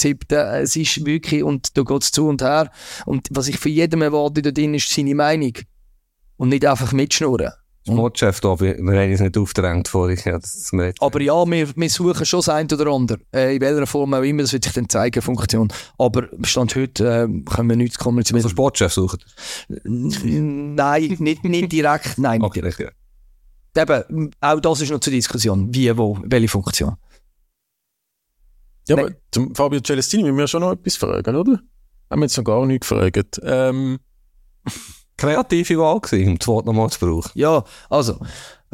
es 0.62 0.76
ist 0.76 1.04
wirklich, 1.04 1.42
und 1.42 1.76
da 1.76 1.82
geht 1.82 2.02
es 2.02 2.12
zu 2.12 2.28
und 2.28 2.42
her, 2.42 2.65
und 3.04 3.28
was 3.30 3.48
ich 3.48 3.58
von 3.58 3.72
jedem 3.72 4.02
erwarte 4.02 4.42
da 4.42 4.50
drin, 4.50 4.74
ist 4.74 4.90
seine 4.90 5.14
Meinung. 5.14 5.52
Und 6.36 6.50
nicht 6.50 6.66
einfach 6.66 6.92
mitschnurren. 6.92 7.52
Sportchef 7.86 8.40
da, 8.40 8.58
wir 8.58 8.76
haben 8.76 9.10
uns 9.10 9.20
nicht 9.20 9.38
aufgedrängt 9.38 9.86
vorhin. 9.86 10.18
Ja, 10.24 10.92
aber 10.98 11.20
ja, 11.20 11.46
wir, 11.46 11.76
wir 11.76 11.90
suchen 11.90 12.26
schon 12.26 12.38
das 12.40 12.48
eine 12.48 12.68
oder 12.72 12.90
andere. 12.90 13.20
Äh, 13.32 13.54
in 13.54 13.60
welcher 13.60 13.86
Form 13.86 14.12
auch 14.14 14.22
immer, 14.22 14.42
das 14.42 14.52
wird 14.52 14.64
sich 14.64 14.72
dann 14.72 14.88
zeigen, 14.88 15.22
Funktion. 15.22 15.72
Aber 15.96 16.28
Stand 16.42 16.74
heute 16.74 17.04
äh, 17.04 17.42
können 17.44 17.68
wir 17.68 17.76
nichts 17.76 17.98
kommunizieren. 17.98 18.38
Also 18.38 18.48
Sportchef 18.48 18.92
suchen? 18.92 19.20
Nein, 19.84 21.16
nicht, 21.20 21.44
nicht 21.44 21.72
direkt. 21.72 22.18
Nein, 22.18 22.42
okay, 22.42 22.60
direkt. 22.60 22.80
Ja. 22.80 23.82
Eben, 23.82 24.30
auch 24.40 24.60
das 24.60 24.80
ist 24.80 24.90
noch 24.90 25.00
zur 25.00 25.12
Diskussion. 25.12 25.72
Wie, 25.72 25.96
wo, 25.96 26.18
welche 26.24 26.48
Funktion. 26.48 26.96
Ja, 28.88 28.96
Nein. 28.96 29.04
aber 29.04 29.14
zum 29.30 29.54
Fabio 29.54 29.80
Celestini 29.80 30.24
müssen 30.24 30.38
wir 30.38 30.48
schon 30.48 30.62
noch 30.62 30.72
etwas 30.72 30.96
fragen, 30.96 31.36
oder? 31.36 31.60
Haben 32.10 32.20
wir 32.20 32.26
jetzt 32.26 32.36
noch 32.36 32.44
gar 32.44 32.66
nicht 32.66 32.80
gefragt. 32.80 33.40
Ähm. 33.42 33.98
Kreative 35.18 35.78
Wahl 35.78 36.00
gewesen, 36.00 36.28
um 36.28 36.38
das 36.38 36.46
Wort 36.46 36.66
nochmal 36.66 36.90
zu 36.90 37.00
brauchen. 37.00 37.30
Ja, 37.34 37.64
also, 37.88 38.18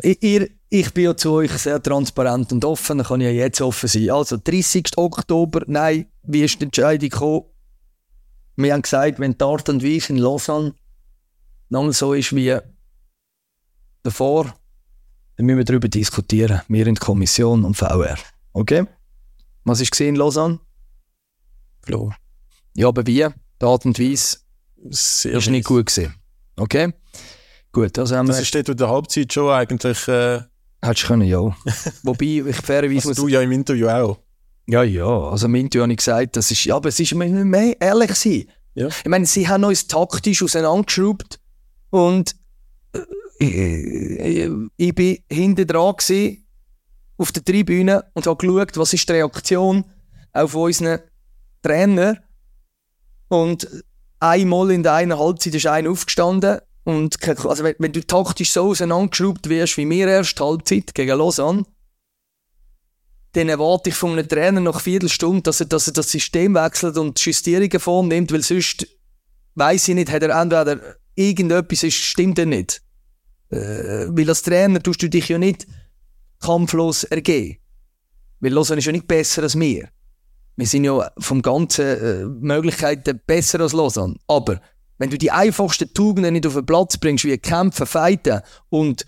ich, 0.02 0.50
ich 0.70 0.92
bin 0.92 1.04
ja 1.04 1.16
zu 1.16 1.32
euch 1.34 1.52
sehr 1.52 1.80
transparent 1.80 2.50
und 2.52 2.64
offen, 2.64 2.98
dann 2.98 3.06
kann 3.06 3.20
ich 3.20 3.26
ja 3.26 3.32
jetzt 3.32 3.60
offen 3.60 3.88
sein. 3.88 4.10
Also, 4.10 4.38
30. 4.42 4.90
Oktober, 4.96 5.62
nein, 5.68 6.06
wie 6.24 6.42
ist 6.42 6.60
die 6.60 6.64
Entscheidung 6.64 7.10
gekommen? 7.10 7.44
Wir 8.56 8.72
haben 8.72 8.82
gesagt, 8.82 9.20
wenn 9.20 9.38
die 9.38 9.44
Art 9.44 9.68
und 9.68 9.84
Weise 9.84 10.12
in 10.12 10.18
Lausanne 10.18 10.74
noch 11.68 11.92
so 11.92 12.12
ist 12.12 12.34
wie 12.34 12.59
davor, 14.02 14.54
dann 15.36 15.46
müssen 15.46 15.59
wir 15.59 15.64
darüber 15.64 15.88
diskutieren. 15.88 16.60
Wir 16.68 16.86
in 16.86 16.96
der 16.96 17.04
Kommission 17.04 17.64
und 17.64 17.76
VR. 17.76 18.16
Okay? 18.52 18.84
Was 19.64 19.80
ist 19.80 19.92
gesehen 19.92 20.10
in 20.10 20.16
Lausanne? 20.16 20.60
Verloren. 21.82 22.14
Ja, 22.74 22.89
aber 22.89 23.07
wie? 23.07 23.27
Die 23.61 23.65
Art 23.65 23.85
und 23.85 23.99
Weise 23.99 24.39
Sehr 24.90 25.35
ist 25.35 25.51
nicht 25.51 25.66
gut 25.66 25.86
gewesen. 25.86 26.15
Okay? 26.57 26.93
Gut, 27.73 27.99
also 27.99 28.16
haben 28.16 28.27
das 28.27 28.39
wir... 28.39 28.44
steht 28.44 28.69
in 28.69 28.77
der 28.77 28.89
Halbzeit 28.89 29.32
schon 29.32 29.51
eigentlich... 29.51 30.09
Äh... 30.09 30.40
Hättest 30.85 31.05
du 31.05 31.07
können, 31.09 31.28
ja. 31.28 31.39
Wobei, 32.03 32.43
ich 32.47 32.57
fairerweise... 32.57 33.09
Also 33.09 33.23
du 33.23 33.28
ja 33.28 33.40
im 33.40 33.53
Interview 33.53 33.89
auch. 33.89 34.19
Ja, 34.66 34.82
ja. 34.82 35.07
Also 35.07 35.47
im 35.47 35.55
Interview 35.55 35.82
habe 35.82 35.93
ich 35.93 35.99
gesagt, 35.99 36.36
das 36.36 36.51
ist... 36.51 36.65
Ja, 36.65 36.77
aber 36.77 36.89
es 36.89 36.99
ist... 36.99 37.12
Wir 37.12 37.19
müssen 37.19 37.49
mehr 37.49 37.81
ehrlich 37.81 38.15
sein. 38.15 38.47
Ja. 38.74 38.89
Ich 38.89 39.07
meine, 39.07 39.27
sie 39.27 39.49
haben 39.49 39.65
uns 39.65 39.86
taktisch 39.86 40.43
auseinandergeschraubt 40.43 41.39
und 41.90 42.35
äh, 43.39 44.47
äh, 44.47 44.69
ich 44.77 44.94
bin 44.94 45.19
hinten 45.31 45.66
dran 45.66 45.94
gewesen, 45.97 46.47
auf 47.19 47.32
der 47.32 47.44
Tribüne 47.44 48.05
und 48.15 48.27
habe 48.27 48.36
geschaut, 48.36 48.77
was 48.77 48.93
ist 48.94 49.09
die 49.09 49.12
Reaktion 49.12 49.85
auf 50.32 50.55
unseren 50.55 51.01
Trainer. 51.62 52.16
Und 53.32 53.66
einmal 54.20 54.70
in 54.72 54.82
der 54.82 54.92
einen 54.92 55.18
Halbzeit 55.18 55.54
ist 55.54 55.66
einer 55.66 55.88
aufgestanden 55.88 56.60
und 56.84 57.16
also 57.26 57.64
wenn, 57.64 57.76
wenn 57.78 57.92
du 57.92 58.06
taktisch 58.06 58.52
so 58.52 58.68
auseinandergeschraubt 58.68 59.48
wirst 59.48 59.78
wie 59.78 59.86
mir 59.86 60.06
erst 60.06 60.38
Halbzeit 60.38 60.94
gegen 60.94 61.16
Lausanne, 61.16 61.64
dann 63.32 63.48
erwarte 63.48 63.88
ich 63.88 63.94
von 63.94 64.12
einem 64.12 64.28
Trainer 64.28 64.60
nach 64.60 64.82
Viertelstunde, 64.82 65.40
dass 65.40 65.60
er, 65.60 65.66
dass 65.66 65.86
er 65.86 65.94
das 65.94 66.10
System 66.10 66.54
wechselt 66.54 66.98
und 66.98 67.18
Justierungen 67.24 67.80
vornimmt, 67.80 68.32
weil 68.32 68.42
sonst, 68.42 68.86
weiß 69.54 69.88
ich 69.88 69.94
nicht, 69.94 70.10
hat 70.10 70.24
er 70.24 70.38
entweder 70.38 70.96
irgendetwas 71.14 71.84
ist, 71.84 71.94
stimmt 71.94 72.38
er 72.38 72.44
nicht. 72.44 72.82
Äh, 73.48 74.09
weil 74.10 74.28
als 74.28 74.42
Trainer 74.42 74.82
tust 74.82 75.00
du 75.00 75.09
dich 75.09 75.30
ja 75.30 75.38
nicht 75.38 75.66
kampflos 76.38 77.04
ergeben. 77.04 77.56
Weil 78.40 78.52
Lausanne 78.52 78.80
ist 78.80 78.84
ja 78.84 78.92
nicht 78.92 79.09
besser 79.09 79.42
als 79.42 79.59
wir. 79.59 79.88
Wir 80.56 80.66
sind 80.66 80.84
ja 80.84 81.10
vom 81.18 81.42
ganzen 81.42 81.84
äh, 81.84 82.24
Möglichkeiten 82.24 83.20
besser 83.26 83.60
als 83.60 83.72
Lausanne. 83.72 84.16
Aber 84.26 84.60
wenn 84.98 85.10
du 85.10 85.18
die 85.18 85.30
einfachsten 85.30 85.92
Tugenden 85.92 86.34
nicht 86.34 86.46
auf 86.46 86.54
den 86.54 86.66
Platz 86.66 86.96
bringst, 86.98 87.24
wie 87.24 87.36
kämpfen, 87.38 87.86
fighten 87.86 88.40
und 88.68 89.04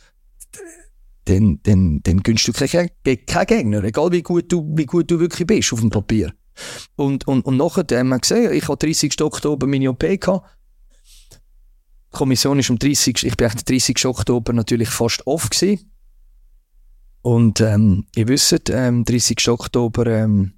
dann, 1.26 1.60
dann, 1.62 2.02
dann 2.02 2.22
gönnst 2.22 2.48
du 2.48 2.52
keinen 2.52 2.90
kein 3.26 3.46
Gegner, 3.46 3.84
egal 3.84 4.12
wie 4.12 4.22
gut, 4.22 4.50
du, 4.50 4.72
wie 4.74 4.86
gut 4.86 5.10
du 5.10 5.20
wirklich 5.20 5.46
bist 5.46 5.72
auf 5.72 5.80
dem 5.80 5.90
Papier. 5.90 6.32
Und, 6.96 7.26
und, 7.26 7.44
und 7.44 7.56
nachher 7.56 7.84
haben 7.92 8.08
wir 8.08 8.18
gesehen, 8.18 8.52
ich 8.52 8.68
hatte 8.68 8.86
30. 8.86 9.20
Oktober 9.22 9.66
meine 9.66 9.90
OP 9.90 10.00
gehabt. 10.00 10.46
Die 11.32 12.16
Kommission 12.16 12.58
ist 12.58 12.70
am 12.70 12.78
30. 12.78 13.24
Ich 13.24 13.36
bin 13.36 13.48
am 13.48 13.56
30. 13.56 14.06
Oktober 14.06 14.52
natürlich 14.52 14.88
fast 14.88 15.26
off 15.26 15.50
gewesen. 15.50 15.90
Und 17.22 17.60
ähm, 17.60 18.06
ihr 18.14 18.28
wisst, 18.28 18.70
ähm, 18.70 19.04
30. 19.04 19.48
Oktober 19.48 20.06
ähm, 20.06 20.52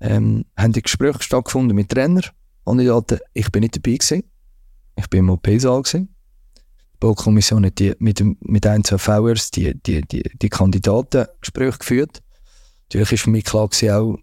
ähm, 0.00 0.44
haben 0.56 0.72
die 0.72 0.82
Gespräche 0.82 1.22
stattgefunden 1.22 1.74
mit 1.74 1.90
Trainer. 1.90 2.22
Kandidaten. 2.64 3.18
Ich 3.32 3.50
bin 3.52 3.62
nicht 3.62 3.76
dabei 3.76 3.96
gewesen. 3.96 4.24
Ich 4.96 5.08
bin 5.08 5.20
im 5.20 5.30
OP-Saal 5.30 5.82
gewesen. 5.82 6.14
Die 6.94 6.98
Baukommission 7.00 7.66
hat 7.66 7.78
die, 7.78 7.94
mit, 7.98 8.22
mit 8.40 8.66
ein, 8.66 8.84
zwei 8.84 8.98
VRs 8.98 9.50
die, 9.50 9.74
die, 9.74 10.02
die, 10.02 10.22
die 10.22 10.48
Kandidatengespräche 10.48 11.78
geführt. 11.78 12.22
Natürlich 12.84 13.12
ist 13.12 13.22
für 13.22 13.30
mich 13.30 13.44
klar 13.44 13.68
gewesen, 13.68 13.90
auch, 13.90 14.18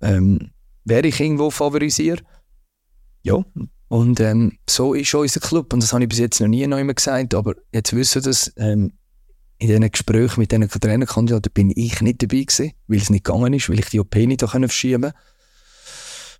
ähm, 0.00 0.50
wer 0.84 1.04
ich 1.04 1.20
irgendwo 1.20 1.50
favorisiere. 1.50 2.22
Ja. 3.22 3.44
Und 3.88 4.20
ähm, 4.20 4.58
so 4.68 4.94
ist 4.94 5.14
unser 5.14 5.40
Club. 5.40 5.72
Und 5.72 5.82
das 5.82 5.92
habe 5.92 6.02
ich 6.02 6.08
bis 6.08 6.18
jetzt 6.18 6.40
noch 6.40 6.48
nie 6.48 6.66
noch 6.66 6.84
gesagt. 6.94 7.34
Aber 7.34 7.54
jetzt 7.72 7.94
wissen 7.94 8.22
das, 8.22 8.52
ähm, 8.56 8.92
in 9.64 9.70
diesen 9.70 9.90
Gesprächen 9.90 10.40
mit 10.40 10.52
diesen 10.52 10.68
Trainerkandidaten 10.68 11.52
bin 11.52 11.72
ich 11.74 12.00
nicht 12.00 12.22
dabei 12.22 12.42
gewesen, 12.42 12.72
weil 12.86 12.98
es 12.98 13.10
nicht 13.10 13.24
gegangen 13.24 13.54
ist, 13.54 13.68
weil 13.68 13.78
ich 13.78 13.86
die 13.86 14.00
OP 14.00 14.14
nicht 14.14 14.40
verschieben 14.40 15.02
konnte. 15.02 15.18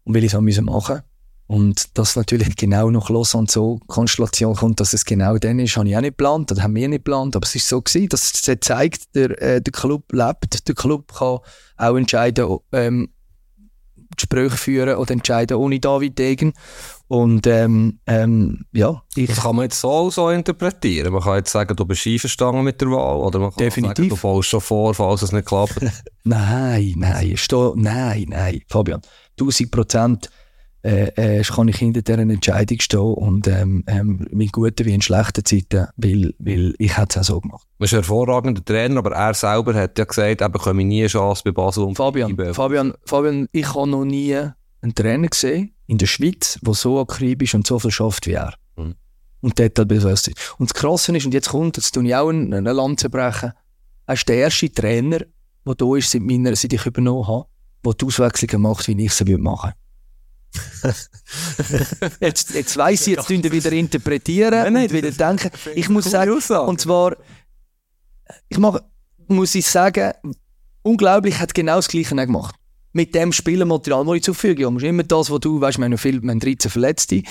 Und 0.05 0.15
weil 0.15 0.25
ich 0.25 0.35
es 0.35 0.41
machen 0.41 0.65
musste. 0.65 1.05
Und 1.47 1.99
dass 1.99 2.17
natürlich 2.17 2.57
genau 2.57 2.91
nach 2.91 3.11
Lausanne 3.11 3.47
so 3.51 3.79
Konstellation 3.87 4.55
kommt, 4.55 4.81
dass 4.81 4.93
es 4.93 5.05
genau 5.05 5.37
dann 5.39 5.59
ist, 5.59 5.77
habe 5.77 5.89
ich 5.89 5.97
auch 5.97 6.01
nicht 6.01 6.17
geplant, 6.17 6.53
oder 6.53 6.63
haben 6.63 6.75
wir 6.75 6.89
nicht 6.89 7.05
geplant, 7.05 7.37
aber 7.37 7.47
es 7.47 7.55
ist 7.55 7.69
so 7.69 7.83
gewesen, 7.83 8.09
dass 8.09 8.33
es 8.33 8.61
zeigt, 8.61 9.15
der, 9.15 9.43
äh, 9.43 9.61
der 9.61 9.73
Club 9.73 10.11
lebt, 10.13 10.67
der 10.67 10.75
Club 10.75 11.13
kann 11.13 11.39
auch 11.77 11.97
entscheiden, 11.97 12.59
ähm, 12.73 13.11
Gespräche 14.17 14.57
führen 14.57 14.97
oder 14.97 15.13
entscheiden 15.13 15.57
ohne 15.57 15.81
David 15.81 16.19
Degen. 16.19 16.53
Und 17.15 17.47
ähm, 17.47 18.01
ähm, 18.09 18.65
ja, 18.73 19.01
ich... 19.15 19.29
Das 19.29 19.43
kann 19.43 19.55
man 19.55 19.67
jetzt 19.67 19.81
so 19.81 20.11
so 20.11 20.31
interpretieren. 20.31 21.13
Man 21.13 21.23
kann 21.23 21.37
jetzt 21.37 21.53
sagen, 21.53 21.77
du 21.77 21.85
bist 21.85 22.05
einverstanden 22.09 22.65
mit 22.65 22.81
der 22.81 22.91
Wahl, 22.91 23.19
oder 23.19 23.39
man 23.39 23.51
kann 23.51 23.59
Definitiv. 23.59 23.97
sagen, 23.97 24.09
du 24.09 24.17
fällst 24.17 24.49
schon 24.49 24.61
vor, 24.61 24.95
falls 24.95 25.23
es 25.23 25.31
nicht 25.31 25.47
klappt. 25.47 25.79
nein, 26.25 26.95
nein, 26.97 27.37
steh, 27.37 27.71
nein, 27.77 28.27
nein, 28.31 28.63
Fabian, 28.67 29.01
1000 29.39 29.71
Prozent 29.71 30.31
äh, 30.83 31.39
äh, 31.39 31.43
kann 31.45 31.69
ich 31.69 31.77
hinter 31.77 32.03
dieser 32.03 32.19
Entscheidung 32.19 32.81
stehen 32.81 33.01
und 33.01 33.47
ähm, 33.47 33.85
ähm, 33.87 34.27
in 34.33 34.49
guten 34.49 34.85
wie 34.85 34.93
in 34.93 35.01
schlechten 35.01 35.45
Zeiten, 35.45 35.87
weil, 35.97 36.35
weil 36.41 36.75
ich 36.79 36.99
hätte 36.99 37.21
es 37.21 37.31
auch 37.31 37.35
so 37.37 37.41
gemacht. 37.43 37.63
Du 37.63 37.85
bist 37.85 37.95
ein 37.95 37.99
hervorragender 37.99 38.65
Trainer, 38.65 38.99
aber 38.99 39.13
er 39.13 39.35
selber 39.35 39.73
hat 39.75 39.97
ja 40.01 40.05
gesagt, 40.05 40.41
er 40.41 40.49
bekomme 40.49 40.83
nie 40.83 41.03
eine 41.03 41.09
Chance 41.09 41.43
bei 41.45 41.53
Basel. 41.53 41.85
Und 41.85 41.95
Fabian, 41.95 42.37
Fabian, 42.53 42.93
Fabian, 43.05 43.47
ich 43.53 43.73
habe 43.73 43.89
noch 43.89 44.05
nie 44.05 44.37
einen 44.85 44.95
Trainer 44.95 45.29
gesehen 45.29 45.75
in 45.87 45.99
der 45.99 46.07
Schweiz, 46.07 46.59
der 46.63 46.75
so 46.75 47.01
akribisch 47.01 47.55
und 47.55 47.67
so 47.67 47.79
viel 47.79 47.91
schafft 47.91 48.27
wie 48.27 48.33
er. 48.33 48.55
Mhm. 48.77 48.95
Und 49.41 49.59
dort 49.59 49.79
halt 49.79 49.91
ist. 49.93 50.29
Und 50.59 50.71
das 50.71 50.75
Krasse 50.75 51.17
ist, 51.17 51.27
und 51.27 51.35
jetzt 51.35 51.49
kommt, 51.49 51.77
jetzt 51.77 51.93
tue 51.93 52.07
ich 52.07 52.15
auch 52.15 52.29
eine, 52.29 52.57
eine 52.57 52.73
Lanze 52.73 53.11
brechen, 53.11 53.53
er 54.07 54.15
ist 54.15 54.29
der 54.29 54.37
erste 54.37 54.71
Trainer, 54.71 55.21
der 55.67 55.75
da 55.75 55.97
ist, 55.97 56.11
seit, 56.11 56.23
meiner, 56.23 56.55
seit 56.55 56.73
ich 56.73 56.87
übernommen 56.87 57.27
habe, 57.27 57.47
der 57.85 57.95
die 57.95 58.05
Auswechslungen 58.05 58.63
macht, 58.63 58.87
wie 58.87 59.05
ich 59.05 59.13
sie 59.13 59.25
machen 59.37 59.73
würde. 60.83 60.95
jetzt, 62.21 62.55
jetzt 62.55 62.77
weiss 62.77 63.07
ich, 63.07 63.17
jetzt 63.17 63.27
tun 63.27 63.43
wieder 63.43 63.73
interpretieren 63.73 64.51
nein, 64.51 64.73
nein, 64.73 64.83
und 64.85 64.93
wieder 64.93 65.11
denken. 65.11 65.51
Ich 65.75 65.89
muss 65.89 66.05
sagen, 66.05 66.31
und 66.31 66.81
zwar, 66.81 67.17
ich 68.49 68.59
mache, 68.59 68.85
muss 69.27 69.55
ich 69.55 69.67
sagen, 69.67 70.13
unglaublich 70.83 71.41
hat 71.41 71.55
genau 71.55 71.77
das 71.77 71.89
Gleiche 71.89 72.15
gemacht. 72.15 72.55
Mit 72.95 73.15
dem 73.15 73.33
Spielermaterial, 73.33 74.07
das 74.07 74.15
ich 74.15 74.23
zur 74.23 74.35
Verfügung 74.35 74.77
habe. 74.77 74.87
Immer 74.87 75.03
das, 75.03 75.31
was 75.31 75.41
du, 75.41 75.61
weißt, 75.61 75.79
wir 75.79 75.85
haben 75.85 75.99
viel, 75.99 76.23
wir 76.23 76.31
haben 76.31 76.41
13 76.41 76.71
Verletzte. 76.71 77.23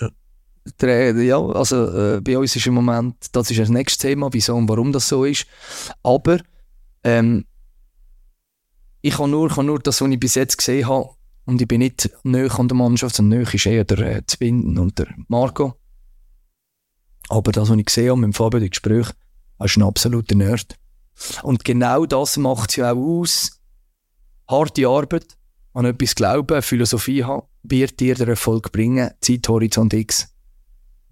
Ja. 0.00 1.10
ja, 1.10 1.38
also 1.38 2.16
äh, 2.16 2.20
bei 2.22 2.38
uns 2.38 2.56
ist 2.56 2.66
im 2.66 2.74
Moment, 2.74 3.16
das 3.32 3.50
ist 3.50 3.60
das 3.60 3.68
nächste 3.68 4.08
Thema, 4.08 4.32
wieso 4.32 4.54
und 4.54 4.68
warum 4.68 4.92
das 4.92 5.08
so 5.08 5.26
ist. 5.26 5.46
Aber 6.02 6.38
ähm, 7.04 7.44
ich 9.02 9.18
habe 9.18 9.28
nur, 9.28 9.50
kann 9.50 9.66
nur 9.66 9.80
das, 9.80 10.00
was 10.00 10.08
ich 10.08 10.20
bis 10.20 10.36
jetzt 10.36 10.56
gesehen 10.56 10.88
habe, 10.88 11.10
und 11.44 11.60
ich 11.60 11.66
bin 11.66 11.80
nicht 11.80 12.10
näher 12.22 12.58
an 12.58 12.68
der 12.68 12.76
Mannschaft, 12.76 13.16
sondern 13.16 13.40
näher 13.40 13.54
ist 13.54 13.66
eher 13.66 13.84
der 13.84 13.98
äh, 13.98 14.22
Zwin 14.26 14.78
und 14.78 14.98
der 14.98 15.08
Marco. 15.28 15.74
Aber 17.28 17.52
das, 17.52 17.68
was 17.68 17.76
ich 17.76 17.86
gesehen 17.86 18.10
habe 18.10 18.20
mit 18.20 18.28
dem 18.28 18.34
Fabio, 18.34 18.60
die 18.60 18.70
Gespräche, 18.70 19.12
ist 19.58 19.76
ein 19.76 19.82
absoluter 19.82 20.34
Nerd. 20.34 20.76
Und 21.42 21.64
genau 21.64 22.06
das 22.06 22.36
macht 22.36 22.70
es 22.70 22.76
ja 22.76 22.92
auch 22.92 22.96
aus. 22.96 23.59
Harte 24.50 24.86
Arbeit, 24.88 25.36
an 25.72 25.84
etwas 25.84 26.14
glauben, 26.14 26.62
Philosophie 26.62 27.24
haben, 27.24 27.46
wird 27.62 28.00
dir 28.00 28.14
den 28.14 28.28
Erfolg 28.28 28.72
bringen, 28.72 29.10
Zeithorizont 29.20 29.94
X. 29.94 30.28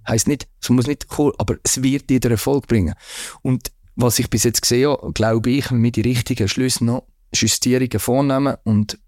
Heißt 0.06 0.26
nicht, 0.26 0.48
es 0.60 0.70
muss 0.70 0.86
nicht 0.86 1.06
cool, 1.18 1.32
aber 1.38 1.56
es 1.62 1.82
wird 1.82 2.10
dir 2.10 2.18
den 2.18 2.32
Erfolg 2.32 2.66
bringen. 2.66 2.94
Und 3.42 3.70
was 3.94 4.18
ich 4.18 4.30
bis 4.30 4.44
jetzt 4.44 4.62
gesehen 4.62 4.90
habe, 4.90 5.12
glaube 5.12 5.50
ich, 5.50 5.70
wenn 5.70 5.82
wir 5.82 5.92
die 5.92 6.00
richtigen 6.00 6.48
Schlüsse 6.48 6.84
noch 6.84 7.04
Justierungen 7.34 8.00
vornehmen 8.00 8.56
und 8.64 8.98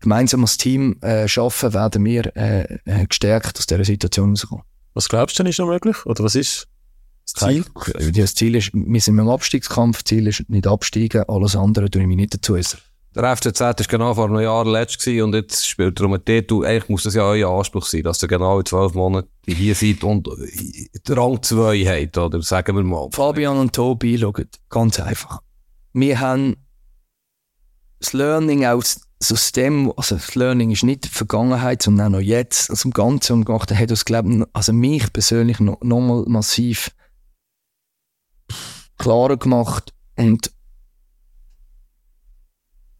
gemeinsam 0.00 0.42
als 0.42 0.56
Team 0.56 1.00
äh, 1.00 1.28
schaffen, 1.28 1.72
werden 1.72 2.04
wir 2.04 2.36
äh, 2.36 2.78
äh, 2.84 3.06
gestärkt 3.06 3.58
aus 3.58 3.66
dieser 3.66 3.84
Situation 3.84 4.30
rauskommen. 4.30 4.64
Was 4.92 5.08
glaubst 5.08 5.38
du 5.38 5.42
denn 5.42 5.50
ist 5.50 5.58
noch 5.58 5.68
möglich? 5.68 6.04
Oder 6.04 6.24
was 6.24 6.34
ist 6.34 6.68
das 7.24 7.48
Ziel? 7.48 7.64
Das 8.12 8.34
Ziel 8.34 8.54
ist, 8.56 8.70
wir 8.74 9.00
sind 9.00 9.18
im 9.18 9.28
Abstiegskampf, 9.28 10.02
das 10.02 10.04
Ziel 10.04 10.26
ist 10.26 10.48
nicht 10.50 10.66
absteigen, 10.66 11.24
alles 11.28 11.56
andere 11.56 11.90
tue 11.90 12.02
ich 12.02 12.08
mich 12.08 12.16
nicht 12.16 12.34
dazu 12.34 12.54
äußern. 12.54 12.80
Der 13.14 13.36
FCZ 13.36 13.60
war 13.60 13.74
genau 13.74 14.14
vor 14.14 14.24
einem 14.24 14.40
Jahr 14.40 14.66
letzt 14.66 15.06
und 15.06 15.34
jetzt 15.34 15.68
spielt 15.68 16.00
er 16.00 16.06
um 16.06 16.12
den 16.12 16.24
Titel. 16.24 16.64
Eigentlich 16.64 16.88
muss 16.88 17.04
das 17.04 17.14
ja 17.14 17.22
euer 17.22 17.50
Anspruch 17.50 17.86
sein, 17.86 18.02
dass 18.02 18.22
ihr 18.22 18.28
genau 18.28 18.58
in 18.58 18.66
zwölf 18.66 18.94
Monaten 18.94 19.28
hier 19.46 19.74
seid 19.74 20.02
und 20.02 20.28
Rang 21.08 21.40
2 21.40 21.84
habt, 21.84 22.18
oder 22.18 22.42
sagen 22.42 22.76
wir 22.76 22.82
mal. 22.82 23.08
Fabian 23.12 23.56
und 23.56 23.72
Tobi, 23.72 24.18
schaut, 24.18 24.46
ganz 24.68 24.98
einfach. 24.98 25.40
Wir 25.92 26.18
haben 26.18 26.56
das 28.00 28.12
Learning 28.12 28.66
aus 28.66 29.00
aus 29.32 29.52
dem, 29.52 29.92
also 29.96 30.16
das 30.16 30.34
Learning 30.34 30.70
ist 30.70 30.82
nicht 30.82 31.04
die 31.04 31.08
Vergangenheit, 31.08 31.82
sondern 31.82 32.08
auch 32.08 32.18
noch 32.18 32.24
jetzt, 32.24 32.70
also 32.70 32.88
im 32.88 32.92
Ganzen 32.92 33.32
und 33.34 33.44
gemacht, 33.44 33.72
hat 33.72 33.90
uns, 33.90 34.04
glaube 34.04 34.46
also 34.52 34.72
mich 34.72 35.12
persönlich 35.12 35.60
noch, 35.60 35.80
noch 35.82 36.00
mal 36.00 36.24
massiv 36.26 36.90
klarer 38.98 39.36
gemacht 39.36 39.92
und 40.16 40.50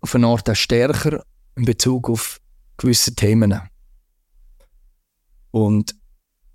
auf 0.05 0.15
eine 0.15 0.27
Art 0.27 0.49
auch 0.51 0.55
stärker 0.55 1.25
in 1.57 1.65
Bezug 1.65 2.11
auf 2.11 2.41
gewisse 2.77 3.15
Themen. 3.15 3.59
Und 5.51 5.95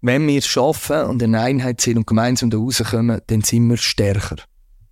wenn 0.01 0.27
wir 0.27 0.41
schaffen 0.41 1.01
und 1.05 1.23
eine 1.23 1.41
Einheit 1.41 1.81
sind 1.81 1.97
und 1.97 2.05
gemeinsam 2.05 2.51
da 2.51 2.57
rauskommen, 2.57 3.21
dann 3.25 3.41
sind 3.41 3.67
wir 3.67 3.77
stärker. 3.77 4.37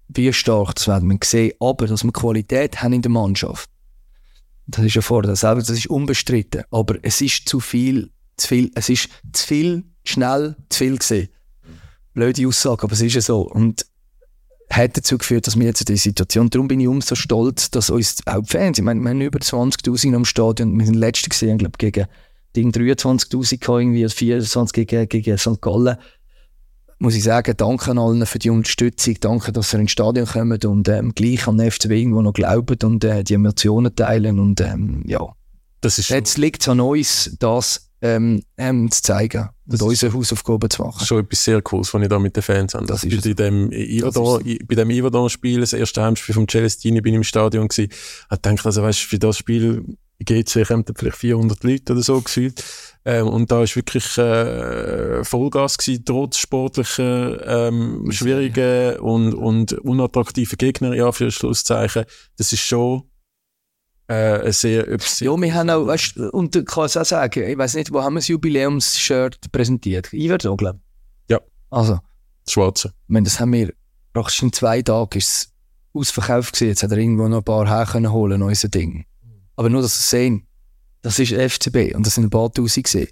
Wie 0.08 0.34
stark, 0.34 0.76
das 0.76 0.88
werden 0.88 1.08
wir 1.08 1.20
sehen. 1.24 1.54
Aber, 1.60 1.86
dass 1.86 2.04
wir 2.04 2.12
Qualität 2.12 2.82
haben 2.82 2.94
in 2.94 3.04
der 3.04 3.12
Mannschaft, 3.12 3.70
das 4.66 4.86
ist 4.86 4.96
ja 4.96 5.02
vorher 5.02 5.36
selber, 5.36 5.60
das 5.60 5.70
ist 5.70 5.88
unbestritten. 5.88 6.64
Aber 6.72 6.96
es 7.04 7.22
ist 7.22 7.48
zu 7.48 7.60
viel, 7.60 8.12
zu 8.38 8.48
viel, 8.48 8.72
es 8.74 8.90
ist 8.90 9.10
zu 9.34 9.46
viel, 9.46 9.84
schnell, 10.04 10.56
zu 10.70 10.80
viel 10.80 10.98
gesehen. 10.98 11.30
Blöde 12.14 12.48
Aussage, 12.48 12.84
aber 12.84 12.94
es 12.94 13.02
ist 13.02 13.14
ja 13.14 13.22
so. 13.22 13.42
Und 13.42 13.86
hat 14.70 14.98
dazu 14.98 15.18
geführt, 15.18 15.48
dass 15.48 15.58
wir 15.58 15.66
jetzt 15.66 15.82
in 15.82 15.86
dieser 15.86 16.04
Situation, 16.04 16.50
darum 16.50 16.68
bin 16.68 16.80
ich 16.80 16.88
umso 16.88 17.16
stolz, 17.16 17.72
dass 17.72 17.90
uns 17.90 18.18
auch 18.26 18.42
die 18.42 18.50
Fans, 18.50 18.78
ich 18.78 18.84
meine, 18.84 19.00
wir 19.02 19.10
haben 19.10 19.22
über 19.22 19.40
20.000 19.40 20.16
am 20.16 20.26
Stadion, 20.26 20.78
wir 20.78 20.86
sind 20.86 20.96
letzte 20.96 21.30
gesehen, 21.30 21.58
glaube 21.58 21.78
gegen 21.78 22.08
Ding 22.56 22.72
23'000 22.72 23.60
gehabt, 23.60 23.82
irgendwie 23.82 24.10
24 24.10 24.74
gegen, 24.74 25.08
gegen 25.08 25.38
St. 25.38 25.62
Gallen. 25.62 25.98
Muss 27.00 27.14
ich 27.14 27.24
sagen, 27.24 27.54
danke 27.56 27.92
an 27.92 28.00
allen 28.00 28.26
für 28.26 28.40
die 28.40 28.50
Unterstützung, 28.50 29.16
danke, 29.20 29.52
dass 29.52 29.74
ihr 29.74 29.80
ins 29.80 29.92
Stadion 29.92 30.26
kommt 30.26 30.66
und 30.66 30.90
ähm, 30.90 31.14
gleich 31.14 31.48
an 31.48 31.60
den 31.60 31.70
FCB 31.70 31.92
irgendwo 31.92 32.24
noch 32.24 32.34
glauben 32.34 32.78
und 32.84 33.04
äh, 33.04 33.24
die 33.24 33.36
Emotionen 33.36 33.96
teilen 33.96 34.40
und 34.40 34.60
ähm, 34.62 35.04
ja. 35.06 35.34
Das 35.82 36.00
ist 36.00 36.10
Jetzt 36.10 36.40
liegt 36.40 36.64
es 36.64 36.68
an 36.68 36.80
uns, 36.80 37.36
das 37.40 37.87
ähm, 38.02 38.44
ähm, 38.58 38.92
zu 38.92 39.02
zeigen 39.02 39.50
Das 39.66 39.82
und 39.82 39.92
ist- 39.92 40.04
unsere 40.04 40.14
Hausaufgaben 40.14 40.70
zu 40.70 40.84
machen. 40.84 41.06
schon 41.06 41.20
etwas 41.24 41.44
sehr 41.44 41.62
Cooles, 41.62 41.94
was 41.94 42.02
ich 42.02 42.08
da 42.10 42.20
mit 42.20 42.36
den 42.36 42.44
Fans 42.44 42.74
habe. 42.74 42.86
Das 42.86 43.02
Das 43.02 43.12
ist 43.12 43.24
bei 43.24 43.34
dem 43.34 43.72
Iverdon, 43.72 44.44
bei 44.68 44.76
dem 44.76 44.90
Iverdon-Spiel, 44.92 45.62
das 45.62 45.74
erste 45.74 46.04
Heimspiel 46.04 46.36
vom 46.36 46.48
Celestini, 46.48 47.02
bin 47.02 47.14
ich 47.14 47.18
im 47.18 47.24
Stadion 47.24 47.68
gewesen, 47.68 47.92
hab 48.30 48.44
gedacht, 48.44 48.66
also 48.66 48.84
weißt, 48.84 49.00
für 49.00 49.18
das 49.20 49.38
Spiel 49.38 49.84
GC 50.20 50.64
kommen 50.68 50.84
vielleicht 50.96 51.18
400 51.18 51.64
Leute 51.64 51.94
oder 51.94 52.02
so 52.02 52.20
gefühlt. 52.22 52.64
Ähm, 53.06 53.28
und 53.28 53.52
da 53.52 53.62
ist 53.64 53.76
wirklich 53.76 54.18
äh, 54.18 55.24
Vollgas 55.24 55.78
gewesen, 55.78 56.04
trotz 56.06 56.38
sportlicher 56.38 57.68
ähm, 57.68 58.08
schwierigen 58.12 58.98
und, 59.00 59.34
und 59.34 59.74
unattraktiven 59.74 60.58
Gegner, 60.58 60.94
ja, 60.96 61.12
für 61.12 61.30
Schlusszeichen. 61.32 62.06
Das 62.38 62.52
ist 62.52 62.62
schon 62.62 63.04
äh, 64.10 64.36
etwas 64.40 64.62
sehr 64.62 64.86
Ja, 65.22 65.42
wir 65.42 65.54
haben 65.54 65.70
auch, 65.70 65.88
weißt, 65.88 66.18
und 66.18 66.56
ich 66.56 66.66
kann 66.66 66.86
es 66.86 66.98
auch 66.98 67.06
sagen, 67.06 67.44
ich 67.50 67.58
weiß 67.58 67.76
nicht, 67.76 67.92
wo 67.92 68.02
haben 68.02 68.14
wir 68.16 68.20
das 68.20 68.28
Jubiläumsshirt 68.30 69.52
präsentiert? 69.52 70.14
Iverdon, 70.14 70.58
glaube 70.58 70.80
ich. 71.28 71.32
Ja. 71.32 71.40
Also, 71.70 72.00
Schwarze. 72.48 72.90
Ich 72.90 73.10
meine, 73.10 73.26
das 73.26 73.40
haben 73.40 73.54
wir 73.54 73.74
praktisch 74.14 74.42
in 74.42 74.54
zwei 74.54 74.82
Tagen 74.82 75.18
ist 75.18 75.28
es 75.30 75.54
ausverkauft 75.94 76.54
gewesen. 76.54 76.70
Jetzt 76.70 76.84
hat 76.84 76.92
er 76.92 76.98
irgendwo 76.98 77.28
noch 77.28 77.40
ein 77.40 77.44
paar 77.44 77.68
her 77.68 77.86
können 77.90 78.12
holen, 78.12 78.42
unser 78.42 78.70
Ding. 78.70 79.06
Aber 79.56 79.70
nur, 79.70 79.82
dass 79.82 79.94
es 79.98 80.10
sehen, 80.10 80.48
das 81.02 81.20
ist 81.20 81.32
FCB 81.34 81.96
und 81.96 82.06
das 82.06 82.16
sind 82.16 82.26
ein 82.26 82.30
paar 82.30 82.52
Tausend 82.52 82.86
gesehen. 82.86 83.08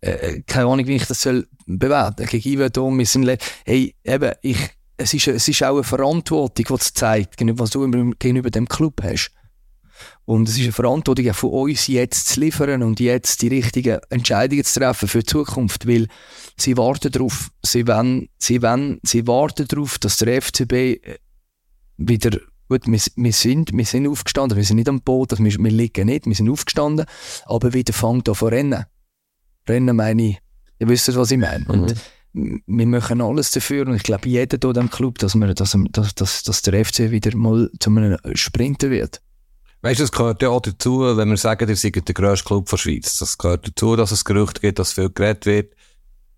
Äh, 0.00 0.42
keine 0.46 0.66
Ahnung, 0.66 0.86
wie 0.86 0.96
ich 0.96 1.06
das 1.06 1.22
soll 1.22 1.48
bewerten. 1.66 2.26
Gegen 2.26 2.48
Iverdon, 2.48 2.98
wir 2.98 3.06
sind, 3.06 3.28
hey, 3.64 3.94
eben, 4.04 4.32
ich, 4.42 4.58
es 4.98 5.12
ist, 5.14 5.26
es 5.28 5.48
ist 5.48 5.62
auch 5.62 5.74
eine 5.74 5.84
Verantwortung, 5.84 6.64
die 6.68 6.74
es 6.74 6.92
zeigt, 6.94 7.36
gegenüber- 7.36 7.64
was 7.64 7.70
du 7.70 7.88
gegenüber 8.18 8.50
dem 8.50 8.68
Club 8.68 9.02
hast. 9.02 9.30
Und 10.24 10.48
es 10.48 10.56
ist 10.56 10.64
eine 10.64 10.72
Verantwortung 10.72 11.30
auch 11.30 11.34
von 11.34 11.50
uns, 11.50 11.86
jetzt 11.86 12.28
zu 12.28 12.40
liefern 12.40 12.82
und 12.82 12.98
jetzt 13.00 13.42
die 13.42 13.48
richtigen 13.48 13.98
Entscheidungen 14.10 14.64
zu 14.64 14.80
treffen 14.80 15.08
für 15.08 15.20
die 15.20 15.26
Zukunft, 15.26 15.86
weil 15.86 16.08
sie 16.56 16.76
warten 16.76 17.10
darauf, 17.12 17.50
sie 17.62 17.86
wollen, 17.86 18.28
sie 18.38 18.60
wollen, 18.62 18.98
sie 19.04 19.26
warten 19.26 19.66
darauf, 19.68 19.98
dass 19.98 20.16
der 20.18 20.40
FCB 20.42 20.72
äh, 20.72 20.98
wieder, 21.96 22.38
gut, 22.68 22.86
wir, 22.86 23.00
wir, 23.16 23.32
sind, 23.32 23.72
wir 23.72 23.84
sind 23.84 24.06
aufgestanden, 24.08 24.56
wir 24.56 24.64
sind 24.64 24.76
nicht 24.76 24.88
am 24.88 25.00
Boot, 25.00 25.32
also 25.32 25.44
wir, 25.44 25.52
wir 25.52 25.70
liegen 25.70 26.06
nicht, 26.06 26.26
wir 26.26 26.34
sind 26.34 26.50
aufgestanden, 26.50 27.06
aber 27.46 27.72
wieder 27.72 27.92
fängt 27.92 28.28
an 28.28 28.34
zu 28.34 28.46
rennen. 28.46 28.84
Rennen 29.68 29.96
meine 29.96 30.22
ich, 30.30 30.38
ihr 30.78 30.88
wisst, 30.88 31.14
was 31.16 31.30
ich 31.30 31.38
meine. 31.38 31.64
Und 31.66 31.94
m- 32.34 32.62
wir 32.66 32.86
machen 32.86 33.20
alles 33.20 33.50
dafür 33.52 33.86
und 33.86 33.94
ich 33.96 34.02
glaube, 34.02 34.28
jeder 34.28 34.58
hier 34.62 34.72
diesem 34.72 34.90
Club, 34.90 35.18
dass, 35.18 35.34
wir, 35.34 35.54
dass, 35.54 35.76
dass, 35.90 36.14
dass, 36.14 36.42
dass 36.42 36.62
der 36.62 36.84
FC 36.84 37.10
wieder 37.10 37.34
mal 37.36 37.70
zu 37.80 37.90
einem 37.90 38.18
Sprinter 38.34 38.90
wird. 38.90 39.22
Weißt 39.82 40.00
du, 40.00 40.04
das 40.04 40.12
gehört 40.12 40.42
ja 40.42 40.48
auch 40.48 40.60
dazu, 40.60 41.16
wenn 41.16 41.28
wir 41.28 41.36
sagen, 41.36 41.68
ihr 41.68 41.76
seid 41.76 42.08
der 42.08 42.14
grösste 42.14 42.44
Club 42.44 42.68
der 42.68 42.76
Schweiz. 42.76 43.18
Das 43.18 43.38
gehört 43.38 43.68
dazu, 43.68 43.94
dass 43.96 44.10
es 44.10 44.24
Gerüchte 44.24 44.60
gibt, 44.60 44.78
dass 44.78 44.92
viel 44.92 45.10
geredet 45.10 45.46
wird. 45.46 45.74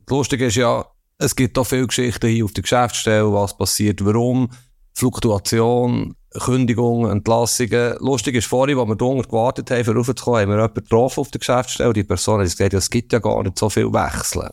Das 0.05 0.11
Lustige 0.17 0.47
ist 0.47 0.57
ja, 0.57 0.85
es 1.19 1.35
gibt 1.35 1.57
auch 1.59 1.65
viele 1.65 1.87
Geschichten 1.87 2.29
hier 2.29 2.45
auf 2.45 2.53
der 2.53 2.63
Geschäftsstelle, 2.63 3.33
was 3.33 3.57
passiert, 3.57 4.05
warum, 4.05 4.51
Fluktuation, 4.95 6.15
Kündigungen, 6.31 7.11
Entlassungen. 7.11 7.97
Lustig 8.01 8.35
ist 8.35 8.47
vorhin, 8.47 8.79
als 8.79 8.89
wir 8.89 8.97
da 8.97 9.23
gewartet 9.23 9.71
haben, 9.71 9.85
für 9.85 9.95
raufzukommen, 9.95 10.41
haben 10.41 10.49
wir 10.51 10.57
jemanden 10.57 10.75
getroffen 10.75 11.21
auf 11.21 11.31
der 11.31 11.39
Geschäftsstelle. 11.39 11.93
Die 11.93 12.05
Person 12.05 12.41
hat 12.41 12.47
gesagt, 12.47 12.73
ja, 12.73 12.79
es 12.79 12.91
gibt 12.91 13.13
ja 13.13 13.19
gar 13.19 13.43
nicht 13.43 13.59
so 13.59 13.71
viel 13.71 13.93
Wechseln. 13.93 14.51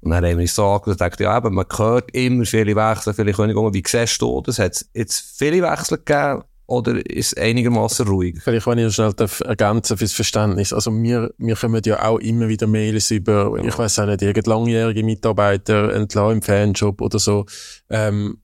Und 0.00 0.12
dann 0.12 0.24
haben 0.24 0.38
wir 0.38 0.42
uns 0.42 0.54
so 0.54 0.64
angeschaut 0.64 1.20
ja, 1.20 1.36
eben, 1.36 1.54
man 1.54 1.66
hört 1.76 2.10
immer 2.12 2.44
viele 2.44 2.76
Wechsel, 2.76 3.14
viele 3.14 3.32
Kündigungen. 3.32 3.74
Wie 3.74 3.82
siehst 3.84 4.22
du 4.22 4.40
das? 4.40 4.58
Hat 4.58 4.72
es 4.72 4.88
jetzt 4.94 5.36
viele 5.36 5.62
Wechsel 5.62 5.98
gegeben 5.98 6.44
oder 6.68 7.04
ist 7.04 7.32
es 7.32 7.34
einigermaßen 7.34 8.06
ruhig? 8.06 8.38
Vielleicht, 8.42 8.66
wenn 8.66 8.78
ich 8.78 8.84
noch 8.84 8.92
schnell 8.92 9.12
darf 9.14 9.40
ergänzen 9.40 9.96
fürs 9.96 10.12
Verständnis. 10.12 10.72
Also, 10.72 10.92
wir, 10.92 11.32
wir 11.38 11.56
kommen 11.56 11.82
ja 11.84 12.04
auch 12.06 12.18
immer 12.18 12.46
wieder 12.48 12.66
Mails 12.66 13.10
über, 13.10 13.58
ich 13.64 13.76
weiß 13.76 13.98
auch 13.98 14.06
nicht, 14.06 14.22
irgendeine 14.22 14.54
langjährige 14.54 15.02
Mitarbeiter 15.02 15.92
entlassen 15.94 16.36
im 16.36 16.42
Fanjob 16.42 17.00
oder 17.00 17.18
so. 17.18 17.46
Ähm, 17.88 18.42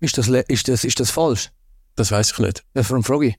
Ist 0.00 0.18
das, 0.18 0.28
ist 0.28 0.68
das, 0.68 0.84
ist 0.84 1.00
das 1.00 1.10
falsch? 1.10 1.50
das 1.94 2.12
weiß 2.12 2.32
ich 2.32 2.38
nicht. 2.38 2.64
Ja, 2.74 2.82
von 2.82 3.02
Frage. 3.02 3.34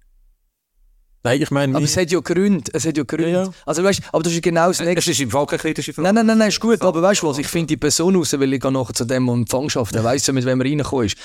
Nein, 1.27 1.41
ich 1.41 1.51
meine, 1.51 1.75
Aber 1.75 1.83
es 1.83 1.97
hat 1.97 2.09
ja 2.09 2.19
Gründe. 2.21 2.71
Es 2.73 2.85
hat 2.85 2.95
ja 2.95 3.03
Gründe. 3.03 3.29
Ja, 3.31 3.43
ja. 3.43 3.49
Also 3.65 3.83
weißt, 3.83 4.01
aber 4.13 4.23
das 4.23 4.31
ist 4.33 4.41
genau 4.41 4.67
das 4.67 4.79
Nächste. 4.79 5.11
Es 5.11 5.17
ist 5.17 5.19
im 5.19 5.29
Fall 5.29 5.45
keine 5.45 5.59
kritische 5.59 5.91
Frage. 5.91 6.05
Nein, 6.05 6.15
nein, 6.15 6.25
nein, 6.25 6.37
nein, 6.37 6.47
ist 6.47 6.59
gut. 6.59 6.81
Aber 6.81 7.01
weißt 7.01 7.21
du 7.21 7.27
was? 7.27 7.37
Ich 7.37 7.47
finde 7.47 7.67
die 7.67 7.77
Person 7.77 8.15
raus, 8.15 8.33
weil 8.39 8.53
ich 8.53 8.63
nachher 8.63 8.93
zu 8.93 9.03
dem 9.05 9.27
Empfang 9.27 9.69
schaffe. 9.69 9.91
Der 9.91 10.03
weiss 10.03 10.25
ja, 10.25 10.33
mit 10.33 10.45
wem 10.45 10.61
er 10.61 10.65
reingekommen 10.65 11.05
ist. 11.05 11.17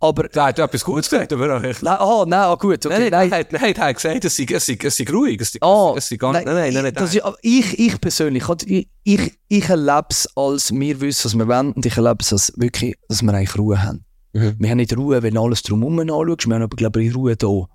Aber. 0.00 0.28
Der 0.28 0.44
hat 0.44 0.58
ja 0.58 0.64
etwas 0.64 0.84
Gutes 0.84 1.10
gesagt, 1.10 1.32
aber 1.32 1.58
auch 1.58 1.62
echt. 1.62 1.82
Nein, 1.82 1.96
ah, 1.98 2.24
nein, 2.26 2.40
ah, 2.40 2.54
gut. 2.54 2.86
Okay, 2.86 3.10
Nein, 3.10 3.10
nein, 3.10 3.28
nein, 3.28 3.46
nein, 3.50 3.74
der 3.74 3.84
hat 3.84 3.96
gesagt, 3.96 4.24
es 4.24 4.36
sei, 4.36 4.46
es 4.50 4.66
sei, 4.66 4.78
es 4.82 4.96
sei 4.96 5.04
ruhig. 5.12 5.40
Es 5.40 5.52
sei, 5.52 5.58
Ah, 5.60 5.92
es 5.96 6.08
sei 6.08 6.16
gar 6.16 6.32
nicht. 6.32 6.46
Nein, 6.46 6.54
nein, 6.54 6.72
nein, 6.72 6.82
nein. 6.84 6.94
Das 6.94 7.14
ist, 7.14 7.22
ich, 7.42 7.78
ich 7.78 8.00
persönlich, 8.00 8.44
ich, 8.66 8.88
ich, 9.02 9.32
ich 9.48 9.68
erlebe 9.68 10.06
es 10.08 10.26
als 10.34 10.72
wir 10.72 11.00
wissen, 11.00 11.24
was 11.26 11.34
wir 11.36 11.46
wollen, 11.48 11.72
und 11.72 11.84
ich 11.84 11.96
erlebe 11.96 12.18
es 12.20 12.32
als 12.32 12.52
wirklich, 12.56 12.94
dass 13.08 13.22
wir 13.22 13.34
eigentlich 13.34 13.58
Ruhe 13.58 13.82
haben. 13.82 14.04
Mhm. 14.32 14.56
Wir 14.58 14.70
haben 14.70 14.78
nicht 14.78 14.96
Ruhe, 14.96 15.22
wenn 15.22 15.38
alles 15.38 15.62
drumherum 15.62 16.00
anschaust, 16.00 16.46
wir 16.48 16.54
haben 16.54 16.62
aber, 16.62 16.76
glaube 16.76 17.02
ich, 17.04 17.14
Ruhe 17.14 17.36
da. 17.36 17.66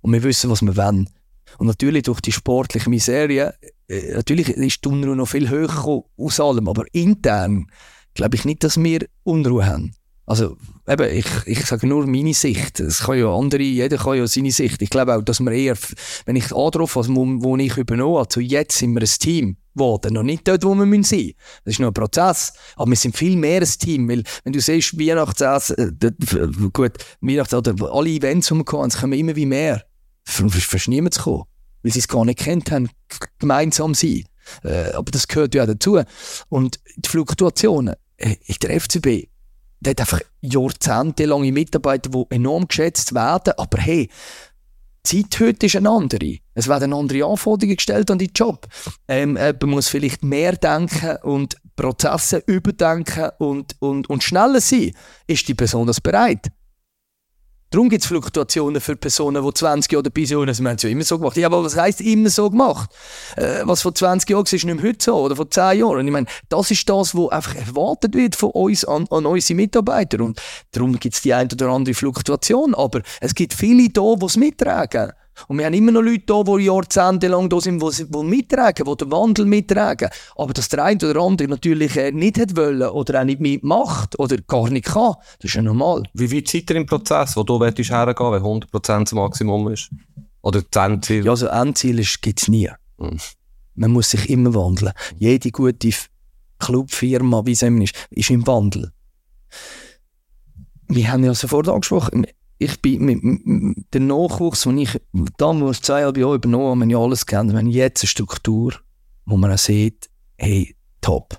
Und 0.00 0.12
wir 0.12 0.22
wissen, 0.22 0.50
was 0.50 0.62
wir 0.62 0.76
wollen. 0.76 1.08
Und 1.58 1.66
natürlich 1.66 2.04
durch 2.04 2.20
die 2.20 2.32
sportliche 2.32 2.88
Miserie, 2.88 3.54
äh, 3.88 4.14
natürlich 4.14 4.48
ist 4.48 4.84
die 4.84 4.88
Unruhe 4.88 5.16
noch 5.16 5.26
viel 5.26 5.48
höher 5.48 6.04
aus 6.16 6.40
allem, 6.40 6.68
aber 6.68 6.84
intern 6.92 7.66
glaube 8.14 8.36
ich 8.36 8.44
nicht, 8.44 8.64
dass 8.64 8.82
wir 8.82 9.06
Unruhe 9.24 9.66
haben. 9.66 9.92
Also, 10.30 10.56
eben, 10.86 11.10
ich, 11.12 11.26
ich 11.46 11.66
sage 11.66 11.88
nur 11.88 12.06
meine 12.06 12.34
Sicht. 12.34 12.78
Es 12.78 13.00
kann 13.00 13.18
ja 13.18 13.34
andere, 13.34 13.62
jeder 13.62 13.96
kann 13.96 14.16
ja 14.16 14.28
seine 14.28 14.52
Sicht. 14.52 14.80
Ich 14.80 14.88
glaube 14.88 15.16
auch, 15.16 15.22
dass 15.22 15.40
wir 15.40 15.50
eher, 15.50 15.76
wenn 16.24 16.36
ich 16.36 16.54
anrufe, 16.54 17.00
was, 17.00 17.08
wo, 17.08 17.26
wo 17.42 17.56
ich 17.56 17.76
übernommen 17.76 18.18
habe, 18.18 18.28
zu 18.28 18.40
jetzt 18.40 18.78
sind 18.78 18.94
wir 18.94 19.00
ein 19.00 19.08
Team 19.08 19.56
geworden. 19.74 20.14
Noch 20.14 20.22
nicht 20.22 20.46
dort, 20.46 20.62
wo 20.62 20.72
wir 20.76 20.86
müssen. 20.86 21.32
Das 21.64 21.72
ist 21.72 21.80
noch 21.80 21.88
ein 21.88 21.94
Prozess. 21.94 22.52
Aber 22.76 22.90
wir 22.90 22.96
sind 22.96 23.16
viel 23.16 23.36
mehr 23.36 23.60
ein 23.60 23.66
Team. 23.66 24.08
Weil, 24.08 24.22
wenn 24.44 24.52
du 24.52 24.60
siehst, 24.60 24.96
Weihnachtsessen, 24.96 25.98
äh, 26.00 26.68
gut, 26.72 26.92
Weihnachts- 27.20 27.52
oder 27.52 27.74
alle 27.92 28.10
Events, 28.10 28.46
die 28.48 28.54
wir 28.54 28.64
hatten, 28.64 28.90
kommen 28.90 29.18
immer 29.18 29.34
wie 29.34 29.46
mehr. 29.46 29.84
Fast 30.30 30.88
niemand 30.88 31.14
zu 31.14 31.22
kommen. 31.22 31.44
Weil 31.82 31.92
sie 31.92 32.00
es 32.00 32.08
gar 32.08 32.24
nicht 32.24 32.38
kennt 32.38 32.70
haben, 32.70 32.90
gemeinsam 33.38 33.94
sein. 33.94 34.24
Äh, 34.64 34.92
aber 34.92 35.10
das 35.10 35.28
gehört 35.28 35.54
ja 35.54 35.66
dazu. 35.66 36.00
Und 36.48 36.80
die 36.96 37.08
Fluktuationen, 37.08 37.94
äh, 38.16 38.36
der 38.62 38.80
FCB, 38.80 39.28
der 39.80 39.92
hat 39.92 40.00
einfach 40.00 40.20
jahrzehntelange 40.42 41.52
Mitarbeiter, 41.52 42.10
die 42.10 42.24
enorm 42.30 42.68
geschätzt 42.68 43.14
werden. 43.14 43.54
Aber 43.56 43.78
hey, 43.78 44.10
die 45.06 45.28
Zeit 45.28 45.40
heute 45.40 45.66
ist 45.66 45.76
eine 45.76 45.90
andere. 45.90 46.36
Es 46.54 46.68
werden 46.68 46.92
andere 46.92 47.24
Anforderungen 47.24 47.76
gestellt 47.76 48.10
an 48.10 48.18
die 48.18 48.30
Job. 48.34 48.66
Ähm, 49.08 49.32
man 49.32 49.70
muss 49.70 49.88
vielleicht 49.88 50.22
mehr 50.22 50.56
denken 50.56 51.16
und 51.22 51.56
Prozesse 51.76 52.42
überdenken 52.46 53.30
und, 53.38 53.76
und, 53.78 54.10
und 54.10 54.22
schneller 54.22 54.60
sein. 54.60 54.92
Ist 55.26 55.48
die 55.48 55.54
Person 55.54 55.86
das 55.86 56.00
bereit? 56.00 56.48
Darum 57.72 57.88
gibt 57.88 58.02
es 58.02 58.08
Fluktuationen 58.08 58.80
für 58.80 58.96
Personen, 58.96 59.46
die 59.46 59.54
20 59.54 59.92
Jahre 59.92 60.02
dabei 60.02 60.24
sind. 60.24 60.38
und 60.38 60.48
Wir 60.48 60.68
haben 60.68 60.76
es 60.76 60.82
ja 60.82 60.90
immer 60.90 61.04
so 61.04 61.18
gemacht. 61.18 61.36
Ja, 61.36 61.46
aber 61.46 61.62
was 61.62 61.76
heisst 61.76 62.00
immer 62.00 62.28
so 62.28 62.50
gemacht? 62.50 62.90
Äh, 63.36 63.60
was 63.62 63.82
vor 63.82 63.94
20 63.94 64.28
Jahren 64.28 64.44
war, 64.44 64.52
ist 64.52 64.64
nicht 64.64 64.74
mehr 64.74 64.82
heute 64.82 65.04
so. 65.04 65.14
Oder 65.14 65.36
vor 65.36 65.48
10 65.48 65.78
Jahren. 65.78 65.98
Und 65.98 66.06
ich 66.06 66.12
meine, 66.12 66.26
das 66.48 66.72
ist 66.72 66.88
das, 66.88 67.14
was 67.14 67.30
einfach 67.30 67.54
erwartet 67.54 68.16
wird 68.16 68.34
von 68.34 68.50
uns 68.50 68.84
an, 68.84 69.06
an 69.10 69.24
unsere 69.24 69.54
Mitarbeiter. 69.56 70.18
Und 70.18 70.42
darum 70.72 70.98
gibt 70.98 71.14
es 71.14 71.22
die 71.22 71.32
eine 71.32 71.48
oder 71.52 71.68
andere 71.68 71.94
Fluktuation. 71.94 72.74
Aber 72.74 73.02
es 73.20 73.36
gibt 73.36 73.54
viele 73.54 73.88
da, 73.88 74.16
die 74.16 74.26
es 74.26 74.36
mittragen. 74.36 75.12
Und 75.48 75.58
wir 75.58 75.66
haben 75.66 75.74
immer 75.74 75.92
noch 75.92 76.02
Leute 76.02 76.24
da, 76.26 76.42
die 76.42 76.64
jahrzehntelang 76.64 77.48
da 77.48 77.60
sind, 77.60 77.82
die, 77.82 78.04
die 78.04 78.22
mittragen, 78.24 78.84
die 78.84 78.96
den 78.96 79.10
Wandel 79.10 79.46
mittragen. 79.46 80.10
Aber 80.36 80.52
dass 80.52 80.68
der 80.68 80.84
eine 80.84 80.98
oder 80.98 81.20
andere 81.20 81.48
natürlich 81.48 81.96
äh, 81.96 82.12
nicht 82.12 82.38
hat 82.38 82.56
wollen 82.56 82.82
oder 82.82 83.20
auch 83.20 83.24
nicht 83.24 83.40
mitmacht 83.40 84.18
oder 84.18 84.36
gar 84.38 84.68
nicht 84.70 84.86
kann, 84.86 85.14
das 85.38 85.50
ist 85.50 85.54
ja 85.54 85.62
normal. 85.62 86.02
Wie 86.14 86.32
weit 86.32 86.48
seid 86.48 86.70
ihr 86.70 86.76
im 86.76 86.86
Prozess, 86.86 87.36
wo 87.36 87.42
du 87.42 87.58
willst 87.60 87.78
hergehen, 87.78 88.32
wenn 88.32 88.42
100% 88.42 89.00
das 89.04 89.12
Maximum 89.12 89.68
ist? 89.68 89.90
Oder 90.42 90.62
das 90.68 90.86
Endziel? 90.86 91.24
Ja, 91.24 91.30
also 91.32 91.46
Endziel 91.46 92.04
gibt 92.20 92.42
es 92.42 92.48
nie. 92.48 92.70
Mhm. 92.98 93.18
Man 93.74 93.92
muss 93.92 94.10
sich 94.10 94.28
immer 94.28 94.54
wandeln. 94.54 94.92
Jede 95.16 95.50
gute 95.50 95.90
Clubfirma, 96.58 97.46
wie 97.46 97.52
es 97.52 97.62
ist, 97.62 97.94
ist 98.10 98.30
im 98.30 98.46
Wandel. 98.46 98.92
Wir 100.88 101.10
haben 101.10 101.24
ja 101.24 101.34
sofort 101.34 101.68
angesprochen, 101.68 102.26
ich 102.62 102.82
bin 102.82 103.04
mit, 103.04 103.94
der 103.94 104.02
Nachwuchs, 104.02 104.62
den 104.62 104.78
ich 104.78 105.00
damals 105.38 105.80
zweieinhalb 105.80 106.18
Jahre 106.18 106.34
übernommen 106.34 106.66
habe, 106.66 106.80
haben 106.82 106.90
ja 106.90 106.98
alles 106.98 107.24
kennt. 107.24 107.50
Wir 107.50 107.58
haben 107.58 107.70
jetzt 107.70 108.02
eine 108.02 108.08
Struktur, 108.08 108.74
wo 109.24 109.38
man 109.38 109.50
auch 109.50 109.58
sieht, 109.58 110.10
hey, 110.36 110.76
top. 111.00 111.38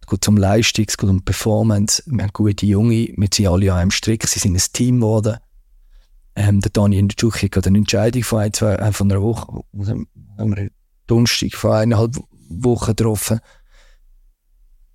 Es 0.00 0.06
geht 0.06 0.26
um 0.26 0.38
Leistung, 0.38 0.86
es 0.88 0.96
geht 0.96 1.10
um 1.10 1.22
Performance. 1.22 2.02
Wir 2.06 2.24
haben 2.24 2.32
gute 2.32 2.64
Junge, 2.64 3.08
wir 3.14 3.28
sind 3.32 3.46
alle 3.46 3.72
an 3.72 3.78
einem 3.78 3.90
Strick, 3.90 4.26
sie 4.26 4.38
sind 4.38 4.56
ein 4.56 4.62
Team 4.72 5.00
geworden. 5.00 5.36
Ähm, 6.34 6.60
der 6.62 6.70
Dani 6.70 7.00
Ndjuki 7.00 7.48
hat 7.48 7.66
eine 7.66 7.78
Entscheidung 7.78 8.22
von, 8.22 8.40
ein, 8.40 8.52
zwei, 8.54 8.74
äh, 8.74 8.92
von 8.92 9.12
einer 9.12 9.20
Woche, 9.20 9.62
haben 9.86 10.08
haben 10.38 10.56
wir, 10.56 10.70
Donnerstag 11.06 11.52
vor 11.54 11.76
eineinhalb 11.76 12.16
Wochen 12.48 12.96
getroffen. 12.96 13.40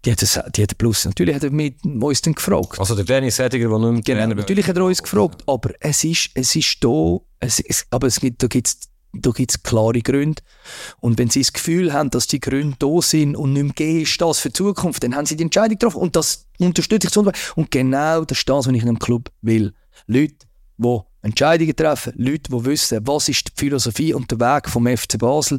Die 0.05 0.11
hat, 0.11 0.21
es, 0.21 0.39
die 0.55 0.63
hat 0.63 0.77
Plus. 0.77 1.05
Natürlich 1.05 1.35
hat 1.35 1.43
er 1.43 1.51
mit 1.51 1.83
uns 1.83 2.21
dann 2.21 2.33
gefragt. 2.33 2.79
Also 2.79 2.95
der 2.95 3.03
Dennis 3.03 3.35
Sediger, 3.35 3.67
der 3.67 3.79
nicht 3.79 4.07
mehr 4.07 4.27
Genau, 4.27 4.33
natürlich 4.33 4.67
hat 4.67 4.77
er 4.77 4.85
uns 4.85 5.03
gefragt, 5.03 5.43
aber 5.45 5.73
es 5.81 6.03
ist, 6.05 6.29
es 6.35 6.55
ist 6.55 6.77
da, 6.81 7.17
es, 7.39 7.59
es, 7.59 7.85
aber 7.89 8.07
es 8.07 8.19
gibt, 8.19 8.41
da 8.41 8.47
gibt's 8.47 8.79
da 9.13 9.31
gibt's 9.31 9.61
klare 9.63 10.01
Gründe. 10.01 10.41
Und 10.99 11.17
wenn 11.17 11.29
sie 11.29 11.41
das 11.41 11.53
Gefühl 11.53 11.93
haben, 11.93 12.09
dass 12.11 12.27
die 12.27 12.39
Gründe 12.39 12.75
da 12.79 13.01
sind 13.01 13.35
und 13.35 13.53
nicht 13.53 13.63
mehr 13.63 13.73
gehen 13.73 14.01
ist 14.01 14.21
das 14.21 14.39
für 14.39 14.49
die 14.49 14.53
Zukunft, 14.53 15.03
dann 15.03 15.15
haben 15.15 15.25
sie 15.25 15.35
die 15.35 15.43
Entscheidung 15.43 15.77
getroffen. 15.77 15.99
Und 15.99 16.15
das 16.15 16.45
unterstütze 16.59 17.07
ich 17.07 17.13
zu. 17.13 17.29
Und 17.55 17.71
genau 17.71 18.23
das 18.23 18.37
ist 18.37 18.49
das, 18.49 18.67
was 18.67 18.73
ich 18.73 18.81
in 18.81 18.87
einem 18.87 18.99
Club 18.99 19.31
will. 19.41 19.73
Leute, 20.05 20.35
die 20.77 20.99
Entscheidungen 21.21 21.75
treffen, 21.75 22.13
Leute, 22.15 22.51
die 22.51 22.65
wissen, 22.65 22.99
was 23.05 23.29
ist 23.29 23.47
die 23.47 23.51
Philosophie 23.55 24.13
und 24.13 24.29
der 24.31 24.39
Weg 24.39 24.69
vom 24.69 24.85
FC 24.85 25.17
Basel. 25.17 25.57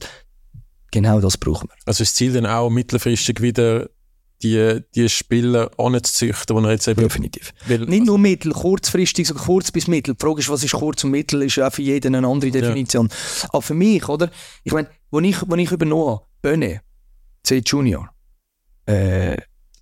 Genau 0.92 1.20
das 1.20 1.36
brauchen 1.36 1.68
wir. 1.68 1.74
Also 1.86 2.02
ist 2.02 2.12
das 2.12 2.16
Ziel 2.16 2.32
dann 2.32 2.46
auch 2.46 2.70
mittelfristig 2.70 3.40
wieder 3.40 3.88
die, 4.42 4.80
die 4.94 5.08
Spieler 5.08 5.70
anzuzüchten, 5.78 6.56
die 6.56 6.64
er 6.64 6.70
jetzt 6.72 6.88
eben... 6.88 7.02
Definitiv. 7.02 7.52
Weil, 7.66 7.80
Nicht 7.80 8.06
nur 8.06 8.18
mittel, 8.18 8.52
kurzfristig, 8.52 9.28
sogar 9.28 9.44
kurz 9.44 9.70
bis 9.70 9.86
mittel. 9.86 10.14
Die 10.14 10.24
Frage 10.24 10.40
ist, 10.40 10.48
was 10.48 10.64
ist 10.64 10.72
kurz 10.72 11.04
und 11.04 11.10
mittel, 11.10 11.42
ist 11.42 11.58
auch 11.58 11.72
für 11.72 11.82
jeden 11.82 12.14
eine 12.14 12.26
andere 12.26 12.50
Definition. 12.50 13.08
Aber 13.50 13.62
für 13.62 13.74
mich, 13.74 14.08
oder? 14.08 14.30
Ich 14.64 14.72
meine, 14.72 14.88
wo 15.10 15.20
ich, 15.20 15.36
wo 15.46 15.54
ich 15.56 15.70
übernommen 15.70 16.08
habe, 16.08 16.22
Böne, 16.42 16.80
C 17.42 17.62
Junior, 17.64 18.10
äh, 18.86 19.36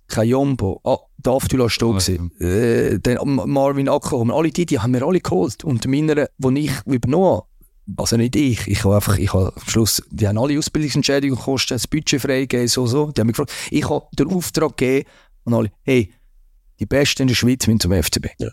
Kayombo, 0.07 0.81
ah, 0.83 0.97
Abdullah 1.25 1.69
Stoh, 1.69 1.97
Ja, 1.97 2.45
äh, 2.45 2.99
Marvin 3.25 3.89
Ackerholm, 3.89 4.31
alle 4.31 4.49
die, 4.49 4.65
die 4.65 4.79
haben 4.79 4.93
wir 4.93 5.03
alle 5.03 5.19
geholt. 5.19 5.63
Und 5.63 5.85
meiner, 5.87 6.27
wo 6.37 6.49
ich 6.51 6.71
übernommen 6.85 7.37
habe, 7.37 7.48
also 7.97 8.17
nicht 8.17 8.35
ich, 8.35 8.67
ich 8.67 8.83
habe 8.83 8.95
einfach, 8.95 9.17
ich 9.17 9.33
habe 9.33 9.53
am 9.55 9.69
Schluss, 9.69 10.03
die 10.09 10.27
haben 10.27 10.37
alle 10.37 10.57
Ausbildungsentschädigungen 10.57 11.39
gekostet, 11.39 11.75
das 11.75 11.87
Budget 11.87 12.21
freigegeben, 12.21 12.67
so, 12.67 12.85
so. 12.85 13.11
Die 13.11 13.21
haben 13.21 13.27
mich 13.27 13.35
gefragt, 13.35 13.53
ich 13.71 13.89
habe 13.89 14.07
den 14.13 14.27
Auftrag 14.27 14.77
gegeben 14.77 15.09
an 15.45 15.53
alle, 15.53 15.71
hey, 15.83 16.13
die 16.79 16.85
Besten 16.85 17.23
in 17.23 17.27
der 17.29 17.35
Schweiz 17.35 17.67
müssen 17.67 17.79
zum 17.79 17.91
FCB. 17.91 18.27
Ja. 18.37 18.49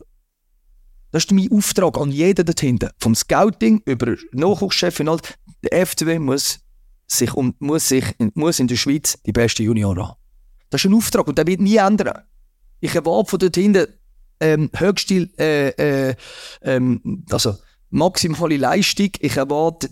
Das 1.12 1.24
ist 1.24 1.32
mein 1.32 1.50
Auftrag 1.52 1.98
an 1.98 2.10
jeden 2.10 2.44
dort 2.44 2.60
hinten. 2.60 2.90
Vom 2.98 3.14
Scouting 3.14 3.82
über 3.84 4.16
Nachwuchschef 4.32 5.00
und 5.00 5.08
all. 5.08 5.20
Der 5.62 5.86
FCB 5.86 6.18
muss 6.18 6.60
sich, 7.06 7.32
um, 7.32 7.54
muss 7.58 7.88
sich 7.88 8.04
in, 8.18 8.32
muss 8.34 8.58
in 8.58 8.68
der 8.68 8.76
Schweiz 8.76 9.18
die 9.24 9.32
besten 9.32 9.62
Junioren 9.62 10.08
haben. 10.08 10.16
Das 10.70 10.84
ist 10.84 10.90
ein 10.90 10.94
Auftrag 10.94 11.26
und 11.28 11.38
der 11.38 11.46
wird 11.46 11.60
nie 11.60 11.76
ändern. 11.76 12.22
Ich 12.80 12.94
erwarte 12.94 13.30
von 13.30 13.38
dort 13.38 13.54
hinten 13.54 13.86
ähm, 14.40 14.70
höchste, 14.74 15.30
äh, 15.38 15.68
äh, 16.10 16.14
ähm, 16.62 17.24
also 17.30 17.56
maximale 17.96 18.56
Leistung. 18.56 19.10
Ich 19.20 19.36
erwarte 19.36 19.88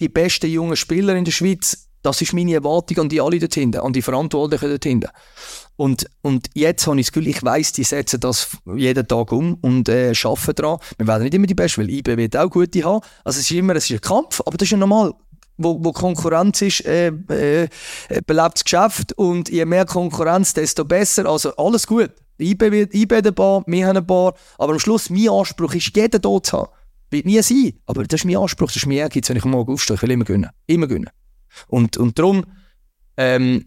die 0.00 0.08
besten 0.08 0.50
jungen 0.50 0.76
Spieler 0.76 1.14
in 1.14 1.24
der 1.24 1.32
Schweiz. 1.32 1.88
Das 2.02 2.20
ist 2.20 2.32
meine 2.32 2.54
Erwartung 2.54 2.98
an 2.98 3.08
die 3.08 3.20
alle 3.20 3.38
dort 3.38 3.54
hinten, 3.54 3.80
an 3.80 3.92
die 3.92 4.02
Verantwortlichen 4.02 4.70
dort 4.70 4.82
hinten. 4.82 5.08
Und, 5.76 6.06
und 6.22 6.48
jetzt 6.54 6.86
habe 6.86 6.98
ich 6.98 7.06
das 7.06 7.12
Gefühl, 7.12 7.28
ich 7.28 7.44
weiss, 7.44 7.72
die 7.72 7.84
setzen 7.84 8.18
das 8.18 8.48
jeden 8.74 9.06
Tag 9.06 9.30
um 9.30 9.54
und 9.60 9.88
äh, 9.88 10.12
arbeiten 10.24 10.54
daran. 10.56 10.78
Wir 10.98 11.06
werden 11.06 11.22
nicht 11.22 11.34
immer 11.34 11.46
die 11.46 11.54
Besten, 11.54 11.82
weil 11.82 11.90
IB 11.90 12.16
wird 12.16 12.36
auch 12.36 12.50
gute 12.50 12.82
haben. 12.82 13.04
Also 13.24 13.38
es 13.38 13.50
ist 13.50 13.56
immer 13.56 13.76
es 13.76 13.88
ist 13.88 13.92
ein 13.92 14.00
Kampf, 14.00 14.40
aber 14.44 14.56
das 14.56 14.66
ist 14.66 14.72
ja 14.72 14.78
normal. 14.78 15.14
Wo, 15.58 15.78
wo 15.84 15.92
Konkurrenz 15.92 16.62
ist, 16.62 16.84
äh, 16.86 17.08
äh, 17.08 17.68
belebt 18.26 18.54
das 18.54 18.64
Geschäft 18.64 19.12
und 19.12 19.48
je 19.48 19.64
mehr 19.64 19.84
Konkurrenz, 19.84 20.54
desto 20.54 20.84
besser. 20.84 21.26
Also 21.26 21.54
alles 21.56 21.86
gut. 21.86 22.10
IB, 22.40 22.72
wird, 22.72 22.94
IB 22.94 23.14
ein 23.14 23.34
paar, 23.34 23.62
wir 23.66 23.86
haben 23.86 23.98
ein 23.98 24.06
paar, 24.06 24.34
aber 24.58 24.72
am 24.72 24.80
Schluss, 24.80 25.10
mein 25.10 25.28
Anspruch 25.28 25.74
ist, 25.74 25.94
jeden 25.94 26.20
dort 26.20 26.46
zu 26.46 26.58
haben. 26.58 26.70
Wird 27.12 27.26
nie 27.26 27.40
sein, 27.42 27.74
aber 27.86 28.04
das 28.04 28.20
ist 28.20 28.24
mein 28.24 28.36
Anspruch, 28.36 28.68
das 28.68 28.76
ist 28.76 28.86
mein 28.86 28.96
Ehrgeiz, 28.98 29.28
wenn 29.28 29.36
ich 29.36 29.44
am 29.44 29.50
Morgen 29.50 29.72
aufstehe. 29.72 29.96
Ich 29.96 30.02
will 30.02 30.10
immer 30.10 30.24
gewinnen. 30.24 30.50
Immer 30.66 30.86
gewinnen. 30.86 31.10
Und, 31.68 31.96
und 31.98 32.18
darum, 32.18 32.44
ähm, 33.16 33.66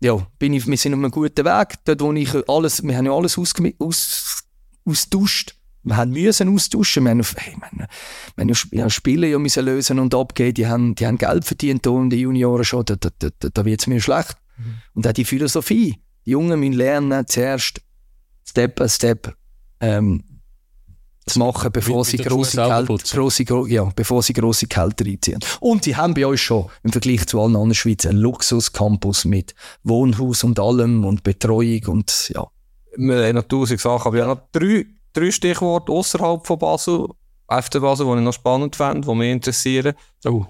ja, 0.00 0.26
bin 0.38 0.54
ich, 0.54 0.66
wir 0.66 0.76
sind 0.76 0.94
auf 0.94 0.98
einem 0.98 1.10
guten 1.10 1.44
Weg. 1.44 1.74
Dort, 1.84 2.00
wo 2.00 2.12
ich 2.12 2.34
alles, 2.48 2.82
wir 2.82 2.96
haben 2.96 3.06
ja 3.06 3.12
alles 3.12 3.36
ausgemi- 3.36 3.74
aus, 3.78 4.42
austauscht. 4.84 5.54
Wir 5.82 5.96
haben 5.96 6.10
müssen 6.12 6.48
austauschen. 6.54 7.04
Wir 7.04 7.10
haben, 7.10 7.20
auf, 7.20 7.34
hey, 7.36 7.54
wir 7.56 7.66
haben, 7.66 7.78
wir 7.78 8.42
haben 8.42 8.48
ja 8.48 8.54
Sp- 8.56 8.74
ja, 8.74 8.90
Spiele 8.90 9.28
ja 9.28 9.38
müssen 9.38 9.64
lösen 9.64 9.98
und 9.98 10.14
abgeben. 10.14 10.54
Die 10.54 10.66
haben, 10.66 10.94
die 10.94 11.06
haben 11.06 11.18
Geld 11.18 11.44
verdient 11.44 11.86
hier 11.86 11.96
in 11.98 12.10
den 12.10 12.18
Junioren 12.18 12.64
schon. 12.64 12.84
Da, 12.84 12.96
da, 12.96 13.10
da, 13.18 13.28
da 13.52 13.64
wird 13.64 13.80
es 13.80 13.86
mir 13.86 14.00
schlecht. 14.00 14.36
Und 14.94 15.06
auch 15.06 15.12
die 15.12 15.24
Philosophie. 15.24 15.96
Die 16.26 16.30
Jungen 16.30 16.58
müssen 16.60 16.72
lernen, 16.74 17.26
zuerst 17.26 17.80
Step 18.44 18.76
by 18.76 18.88
Step, 18.88 19.36
ähm, 19.80 20.24
zu 21.28 21.38
machen, 21.38 21.70
bevor 21.72 21.98
Mit- 21.98 22.06
sie 22.06 22.16
mit 22.18 22.26
grosse 22.26 22.56
Kälte, 22.56 23.14
grosse, 23.14 23.44
ja, 23.68 23.84
bevor 23.94 24.22
sie 24.22 24.32
grosse 24.32 24.66
Kälte 24.66 25.04
reinziehen. 25.04 25.40
Und 25.60 25.84
sie 25.84 25.94
haben 25.96 26.14
bei 26.14 26.26
uns 26.26 26.40
schon 26.40 26.66
im 26.82 26.92
Vergleich 26.92 27.26
zu 27.26 27.40
allen 27.40 27.54
anderen 27.56 27.74
Schweizer 27.74 28.10
einen 28.10 28.18
Luxuscampus 28.18 29.24
mit 29.24 29.54
Wohnhaus 29.84 30.44
und 30.44 30.58
allem 30.58 31.04
und 31.04 31.22
Betreuung 31.22 31.82
und 31.88 32.30
ja. 32.34 32.46
Wir 32.96 33.26
haben 33.26 33.36
noch 33.36 33.44
tausend 33.44 33.80
Sachen, 33.80 34.08
aber 34.08 34.16
ich 34.16 34.22
habe 34.24 34.34
noch 34.40 34.48
drei, 34.52 34.86
drei 35.12 35.30
Stichworte 35.30 35.92
außerhalb 35.92 36.46
von 36.46 36.58
Basel, 36.58 37.06
FC 37.48 37.80
Basel, 37.80 38.06
die 38.06 38.12
ich 38.18 38.20
noch 38.24 38.32
spannend 38.32 38.74
fände, 38.76 39.06
die 39.08 39.14
mich 39.14 39.30
interessieren. 39.30 39.94
Oh, 40.26 40.44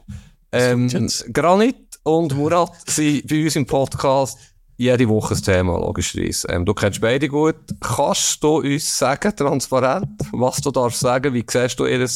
Ähm? 0.51 0.89
Granit 1.33 1.77
und 2.05 2.35
Murat 2.35 2.73
sind 2.89 3.27
bei 3.29 3.45
uns 3.45 3.57
im 3.57 3.67
Podcast 3.67 4.39
jede 4.79 5.09
Woche 5.09 5.35
ein 5.35 5.43
Thema, 5.43 5.79
logischerweise. 5.79 6.49
Ähm, 6.49 6.65
du 6.65 6.73
kennst 6.73 7.01
beide 7.01 7.29
gut. 7.29 7.57
Kannst 7.81 8.43
du 8.43 8.59
uns 8.59 8.97
sagen, 8.97 9.35
transparent, 9.35 10.09
was 10.33 10.61
du 10.61 10.71
darfst 10.71 11.01
sagen? 11.01 11.35
Wie 11.35 11.45
siehst 11.49 11.81
du 11.81 11.85
ihr, 11.85 12.09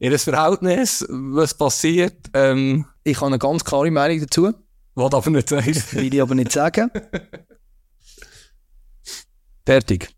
ihr 0.00 0.18
Verhältnis? 0.18 1.04
Was 1.08 1.54
passiert? 1.54 2.30
Ähm, 2.32 2.86
Ich 3.04 3.18
habe 3.18 3.26
eine 3.26 3.38
ganz 3.38 3.62
klare 3.62 3.90
Meinung 3.90 4.20
dazu, 4.20 4.52
was 4.94 5.12
aber 5.12 5.30
nicht 5.30 5.50
sagst. 5.50 5.94
will 5.94 6.12
ich 6.12 6.22
aber 6.22 6.34
nicht 6.34 6.50
sagen. 6.50 6.90
Fertig. 9.66 10.08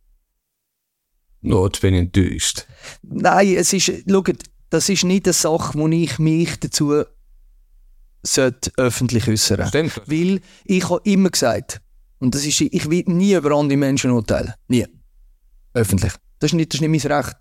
No, 1.42 1.66
jetzt 1.66 1.80
bin 1.80 1.94
ich 1.94 2.00
enttäuscht. 2.00 2.66
Nein, 3.02 3.56
es 3.56 3.72
ist, 3.72 3.90
schaut, 4.08 4.36
das 4.68 4.88
ist 4.88 5.02
nicht 5.02 5.26
eine 5.26 5.32
Sache, 5.32 5.76
wo 5.76 5.88
ich 5.88 6.20
mich 6.20 6.60
dazu 6.60 7.02
sollte 8.22 8.70
öffentlich 8.76 9.28
äußern 9.28 9.66
Stimmt. 9.68 10.00
Weil 10.06 10.40
ich 10.64 10.88
habe 10.88 11.00
immer 11.04 11.30
gesagt, 11.30 11.80
und 12.18 12.34
das 12.34 12.44
ist, 12.44 12.60
ich 12.60 12.90
will 12.90 13.04
nie 13.06 13.34
über 13.34 13.52
andere 13.52 13.78
Menschen 13.78 14.10
urteilen. 14.10 14.52
Nie. 14.68 14.86
Öffentlich. 15.72 16.12
Das 16.38 16.50
ist 16.50 16.54
nicht, 16.54 16.72
das 16.72 16.80
ist 16.80 16.86
nicht 16.86 17.04
mein 17.04 17.12
Recht. 17.12 17.36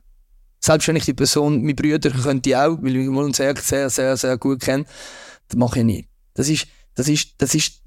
Selbst 0.61 0.87
wenn 0.87 0.95
ich 0.95 1.05
die 1.05 1.13
Person, 1.13 1.61
meine 1.61 1.73
Brüder 1.73 2.09
könnte 2.11 2.49
ich 2.49 2.55
auch, 2.55 2.77
weil 2.81 2.93
wir 2.93 3.09
uns 3.09 3.37
sehr, 3.37 3.55
sehr, 3.55 3.89
sehr, 3.89 4.17
sehr 4.17 4.37
gut 4.37 4.61
kennen, 4.61 4.85
das 5.47 5.57
mache 5.57 5.79
ich 5.79 5.85
nie. 5.85 6.07
Das 6.33 6.49
ist, 6.49 6.67
das 6.95 7.07
ist, 7.07 7.33
das 7.37 7.55
ist, 7.55 7.81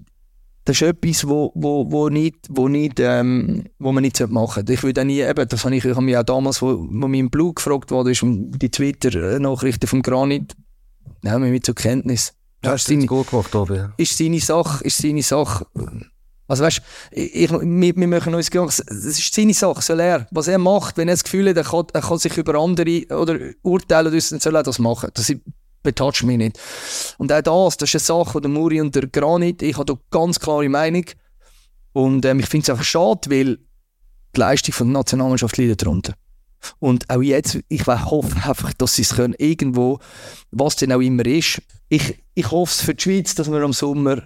das 0.65 0.77
ist 0.77 0.83
etwas, 0.83 1.27
wo, 1.27 1.53
wo, 1.55 1.91
wo 1.91 2.09
nicht, 2.09 2.47
wo 2.49 2.69
nicht, 2.69 2.99
ähm, 3.01 3.65
wo 3.79 3.93
man 3.93 4.03
nicht 4.03 4.19
machen 4.29 4.55
sollte. 4.55 4.73
Ich 4.73 4.83
würde 4.83 5.05
nie, 5.05 5.21
eben, 5.21 5.49
das 5.49 5.65
habe 5.65 5.77
ich, 5.77 5.85
ich 5.85 5.91
habe 5.91 6.05
mich 6.05 6.17
auch 6.17 6.23
damals, 6.23 6.63
wo, 6.63 6.87
wo 6.89 7.07
im 7.07 7.31
Blue 7.31 7.53
gefragt 7.53 7.91
wurde, 7.91 8.13
ist 8.13 8.23
um 8.23 8.51
die 8.53 8.71
Twitter-Nachrichten 8.71 9.87
vom 9.87 10.03
Granit, 10.03 10.55
nehmen 11.23 11.45
wir 11.45 11.51
mit 11.51 11.67
zur 11.67 11.75
Kenntnis. 11.75 12.35
Das 12.63 12.83
ist 12.83 12.89
seine, 12.89 13.07
gut 13.07 13.29
gemacht, 13.31 13.51
Tobi. 13.51 13.81
ist 13.97 14.17
seine 14.17 14.41
Sache, 14.41 14.85
ist 14.85 14.99
seine 14.99 15.23
Sache. 15.23 15.67
Also 16.49 16.65
weißt, 16.65 16.83
ich, 17.13 17.35
ich- 17.35 17.51
wir, 17.51 17.97
wir 17.97 18.07
machen 18.09 18.35
uns 18.35 18.51
Gedanken, 18.51 18.71
es 18.71 18.79
ist 19.19 19.35
seine 19.35 19.55
Sache, 19.55 19.83
soll 19.83 20.01
er, 20.01 20.27
was 20.31 20.49
er 20.49 20.59
macht, 20.59 20.97
wenn 20.97 21.09
er 21.09 21.15
das 21.15 21.25
Gefühl 21.25 21.49
hat, 21.49 21.57
er 21.57 21.65
kann, 21.65 21.87
er 21.93 22.01
kann 22.03 22.19
sich 22.19 22.37
über 22.37 22.55
andere 22.59 23.05
oder 23.11 23.39
urteilen, 23.63 24.13
dann 24.13 24.21
soll 24.41 24.55
er 24.57 24.63
das 24.63 24.79
machen. 24.79 25.11
Das 25.15 25.33
betatscht 25.83 26.23
mich 26.25 26.39
nicht. 26.39 26.59
Und 27.19 27.33
auch 27.33 27.41
das, 27.43 27.77
das 27.79 27.95
ist 27.95 28.11
eine 28.11 28.25
Sache, 28.25 28.41
der 28.41 28.51
Muri 28.51 28.81
und 28.81 28.95
der 28.95 29.07
Granit, 29.09 29.63
ich 29.63 29.77
habe 29.77 29.87
da 29.87 29.99
ganz 30.11 30.39
klare 30.39 30.69
Meinung. 30.69 31.05
Und 31.93 32.25
ähm, 32.25 32.39
ich 32.41 32.47
finde 32.47 32.65
es 32.65 32.71
einfach 32.71 32.85
schade, 32.85 33.29
weil 33.31 33.59
die 34.37 34.41
Leistung 34.41 34.73
von 34.73 34.87
der 34.89 35.01
Nationalmannschaft 35.01 35.59
leidet 35.59 35.83
darunter. 35.83 36.15
Und 36.79 37.09
auch 37.11 37.23
jetzt, 37.23 37.59
ich 37.69 37.87
hoffe 37.87 38.37
einfach, 38.37 38.73
dass 38.75 38.95
sie 38.95 39.03
es 39.03 39.15
können, 39.15 39.35
irgendwo, 39.39 39.99
was 40.51 40.77
denn 40.77 40.93
auch 40.93 41.01
immer 41.01 41.27
ist. 41.27 41.63
Ich, 41.89 42.23
ich 42.35 42.51
hoffe 42.51 42.73
es 42.73 42.81
für 42.81 42.95
die 42.95 43.03
Schweiz, 43.03 43.35
dass 43.35 43.51
wir 43.51 43.63
am 43.63 43.73
Sommer 43.73 44.23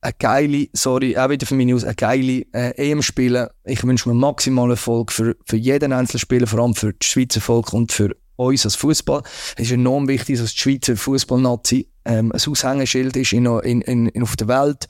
eine 0.00 0.14
geile, 0.18 0.68
sorry, 0.72 1.16
auch 1.16 1.30
wieder 1.30 1.46
für 1.46 1.54
meine 1.54 1.72
News, 1.72 1.84
eine 1.84 1.94
geile 1.94 2.46
äh, 2.52 2.90
EM 2.90 3.02
spielen. 3.02 3.48
Ich 3.64 3.82
wünsche 3.84 4.08
mir 4.08 4.14
maximalen 4.14 4.70
Erfolg 4.70 5.12
für, 5.12 5.36
für 5.44 5.56
jeden 5.56 5.92
Einzelspieler, 5.92 6.46
vor 6.46 6.60
allem 6.60 6.74
für 6.74 6.92
das 6.92 7.08
Schweizer 7.08 7.40
Volk 7.40 7.72
und 7.72 7.92
für 7.92 8.14
uns 8.36 8.64
als 8.64 8.76
Fußball. 8.76 9.22
Es 9.56 9.64
ist 9.64 9.72
enorm 9.72 10.06
wichtig, 10.06 10.38
dass 10.38 10.52
die 10.52 10.60
Schweizer 10.60 10.96
Fußballnazi 10.96 11.88
ähm, 12.04 12.32
ein 12.32 12.40
Aushängeschild 12.40 13.16
ist 13.16 13.32
in, 13.32 13.46
in, 13.46 13.82
in, 13.82 14.22
auf 14.22 14.36
der 14.36 14.48
Welt. 14.48 14.88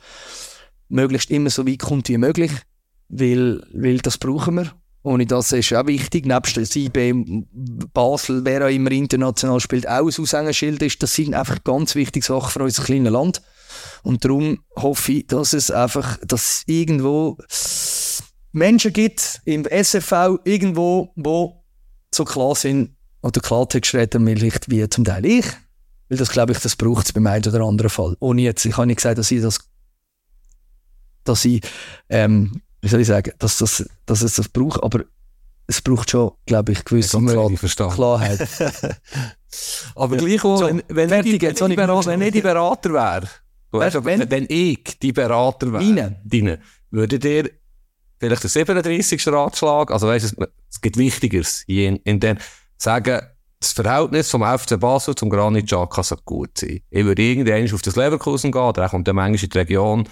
Möglichst 0.89 1.31
immer 1.31 1.51
so 1.51 1.67
weit 1.67 1.81
kommt 1.81 2.09
wie 2.09 2.19
möglich, 2.19 2.53
weil, 3.09 3.63
weil 3.73 3.99
das 3.99 4.19
brauchen 4.19 4.57
wir. 4.57 4.73
Ohne 5.03 5.27
das 5.27 5.53
ist 5.53 5.73
auch 5.73 5.87
wichtig, 5.87 6.27
nebst 6.27 6.57
der 6.57 6.67
IB, 6.77 7.15
Basel, 7.95 8.45
wer 8.45 8.67
auch 8.67 8.71
immer 8.71 8.91
international 8.91 9.61
spielt, 9.61 9.89
auch 9.89 10.07
ein 10.07 10.23
Aushängeschild 10.23 10.83
ist. 10.83 11.03
Das 11.03 11.15
sind 11.15 11.35
einfach 11.35 11.63
ganz 11.63 11.95
wichtige 11.95 12.27
Sachen 12.27 12.51
für 12.51 12.65
unser 12.65 12.83
kleines 12.83 13.13
Land. 13.13 13.43
Und 14.03 14.25
darum 14.25 14.59
hoffe 14.77 15.13
ich, 15.13 15.27
dass 15.27 15.53
es 15.53 15.71
einfach, 15.71 16.19
dass 16.27 16.43
es 16.43 16.63
irgendwo 16.67 17.39
Menschen 18.53 18.93
gibt 18.93 19.41
im 19.45 19.65
SFV 19.67 20.41
irgendwo, 20.45 21.13
wo 21.17 21.65
so 22.13 22.25
klar 22.25 22.55
sind 22.55 22.97
oder 23.23 23.41
Klartext 23.41 23.95
reden, 23.95 24.27
vielleicht 24.27 24.71
wie 24.71 24.89
zum 24.89 25.05
Teil 25.05 25.25
ich. 25.25 25.47
Weil 26.09 26.19
das, 26.19 26.31
glaube 26.31 26.53
ich, 26.53 26.59
das 26.59 26.77
braucht 26.77 27.07
es 27.07 27.13
beim 27.13 27.27
einen 27.27 27.47
oder 27.47 27.61
anderen 27.65 27.91
Fall. 27.91 28.17
Ohne 28.21 28.43
jetzt, 28.43 28.65
ich 28.65 28.77
habe 28.77 28.87
nicht 28.87 28.97
gesagt, 28.97 29.19
dass 29.19 29.31
ich 29.31 29.43
das, 29.43 29.59
dass 31.25 31.45
ich, 31.45 31.61
ähm, 32.09 32.63
wie 32.81 32.89
soll 32.89 33.01
ich 33.01 33.07
sagen, 33.07 33.33
dass, 33.39 33.59
das, 33.59 33.85
dass 34.07 34.23
es 34.23 34.35
das 34.35 34.49
braucht, 34.49 34.83
aber 34.83 35.05
es 35.67 35.83
braucht 35.83 36.11
schon, 36.11 36.31
glaube 36.47 36.73
ich, 36.73 36.85
gewisse 36.85 37.19
Klar. 37.19 37.95
Klarheit. 37.95 38.49
Aber 39.95 40.17
gleich 40.17 40.45
auch, 40.45 40.59
So, 40.59 40.67
wenn, 40.67 40.83
wenn, 40.89 41.09
fertig, 41.09 41.33
ich, 41.35 41.39
die- 41.39 41.47
jetzt 41.47 41.61
wenn, 41.61 41.71
ich 41.71 41.77
Berater, 41.77 42.11
wenn 42.11 42.23
ich 42.23 42.33
die 42.33 42.41
Berater 42.43 42.93
wäre, 42.93 43.29
weißt, 43.71 43.97
Wenn- 44.05 44.21
wenn, 44.21 44.31
wenn 44.31 44.47
ich 44.49 44.99
die 45.01 45.13
Berater 45.13 45.73
wäre, 45.73 46.17
Deine? 46.25 46.61
würde 46.91 47.19
dir 47.19 47.51
vielleicht 48.19 48.43
der 48.43 48.51
37. 48.51 49.27
Ratschlag, 49.29 49.91
also 49.91 50.07
weißt 50.07 50.37
du, 50.39 50.47
es 50.71 50.81
gibt 50.81 50.97
Wichtigeres, 50.97 51.65
in, 51.67 51.97
in 51.97 52.21
den, 52.21 52.39
sagen, 52.77 53.21
das 53.61 53.73
Verhältnis 53.73 54.31
vom 54.31 54.43
FC 54.43 54.79
Basel 54.79 55.15
zum 55.17 55.31
Granit 55.31 55.67
Xhaka 55.67 56.03
soll 56.03 56.19
gut 56.25 56.59
sein. 56.59 56.81
Ich 56.91 57.05
würde 57.05 57.23
irgendwann 57.23 57.73
auf 57.75 57.83
das 57.83 57.97
Leverkusen 57.97 58.53
gehen, 58.53 58.73
der 58.73 58.89
kommt 58.89 59.09
dann 59.09 59.17
manchmal 59.17 59.43
in 59.45 59.51
die 59.51 59.59
Region. 59.59 60.09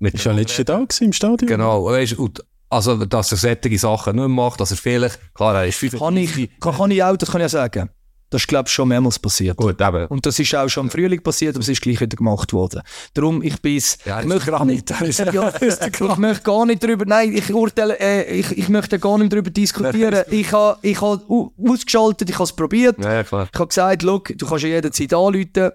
Mit 0.00 0.14
Ist 0.14 0.24
ja 0.24 0.32
letztes 0.32 0.64
Tag 0.64 1.00
im 1.00 1.12
Stadion. 1.12 1.46
Genau, 1.48 1.84
weißt, 1.84 2.14
und, 2.18 2.42
also, 2.70 3.04
dass 3.04 3.30
er 3.32 3.38
solche 3.38 3.78
Sachen 3.78 4.16
nicht 4.16 4.28
macht, 4.28 4.58
dass 4.60 4.70
er 4.72 4.76
vielleicht, 4.76 5.18
klar, 5.34 5.54
er 5.56 5.66
ist 5.66 5.76
35. 5.76 6.00
Kann 6.00 6.16
ich, 6.16 6.60
kann, 6.60 6.74
kann 6.76 6.90
ich 6.90 7.02
auch, 7.04 7.16
das 7.16 7.30
kann 7.30 7.40
ich 7.42 7.46
auch 7.46 7.50
sagen. 7.50 7.90
Das 8.32 8.42
ist, 8.42 8.46
glaube 8.48 8.68
ich, 8.68 8.72
schon 8.72 8.86
mehrmals 8.88 9.18
passiert. 9.18 9.56
Gut, 9.56 9.80
eben. 9.80 10.06
Und 10.06 10.24
das 10.24 10.38
ist 10.38 10.54
auch 10.54 10.68
schon 10.68 10.86
im 10.86 10.90
Frühling 10.90 11.20
passiert, 11.20 11.56
aber 11.56 11.62
es 11.62 11.68
ist 11.68 11.82
gleich 11.82 12.00
wieder 12.00 12.16
gemacht 12.16 12.52
worden. 12.52 12.80
Darum, 13.12 13.42
ich 13.42 13.60
bin 13.60 13.76
es- 13.76 13.98
Ja, 14.04 14.20
ich 14.20 14.26
möchte 14.26 14.52
gar 14.52 14.64
nicht. 14.64 14.88
Ja, 14.88 15.52
ich 15.60 16.16
möchte 16.16 16.42
gar 16.44 16.64
nicht 16.64 16.80
darüber, 16.82 17.04
nein, 17.06 17.36
ich 17.36 17.52
urteile, 17.52 17.98
äh, 17.98 18.32
ich, 18.32 18.56
ich 18.56 18.68
möchte 18.68 19.00
gar 19.00 19.18
nicht 19.18 19.32
darüber 19.32 19.50
diskutieren. 19.50 20.22
Ich 20.30 20.52
habe 20.52 20.78
ich 20.82 21.00
ha 21.00 21.20
au- 21.28 21.52
ausgeschaltet, 21.68 22.30
ich 22.30 22.36
habe 22.36 22.44
es 22.44 22.52
probiert. 22.52 22.96
Ja, 23.02 23.14
ja, 23.14 23.24
klar. 23.24 23.48
Ich 23.52 23.58
habe 23.58 23.66
gesagt, 23.68 24.02
du 24.04 24.20
kannst 24.20 24.62
ja 24.62 24.68
jederzeit 24.70 25.12
anrufen. 25.12 25.70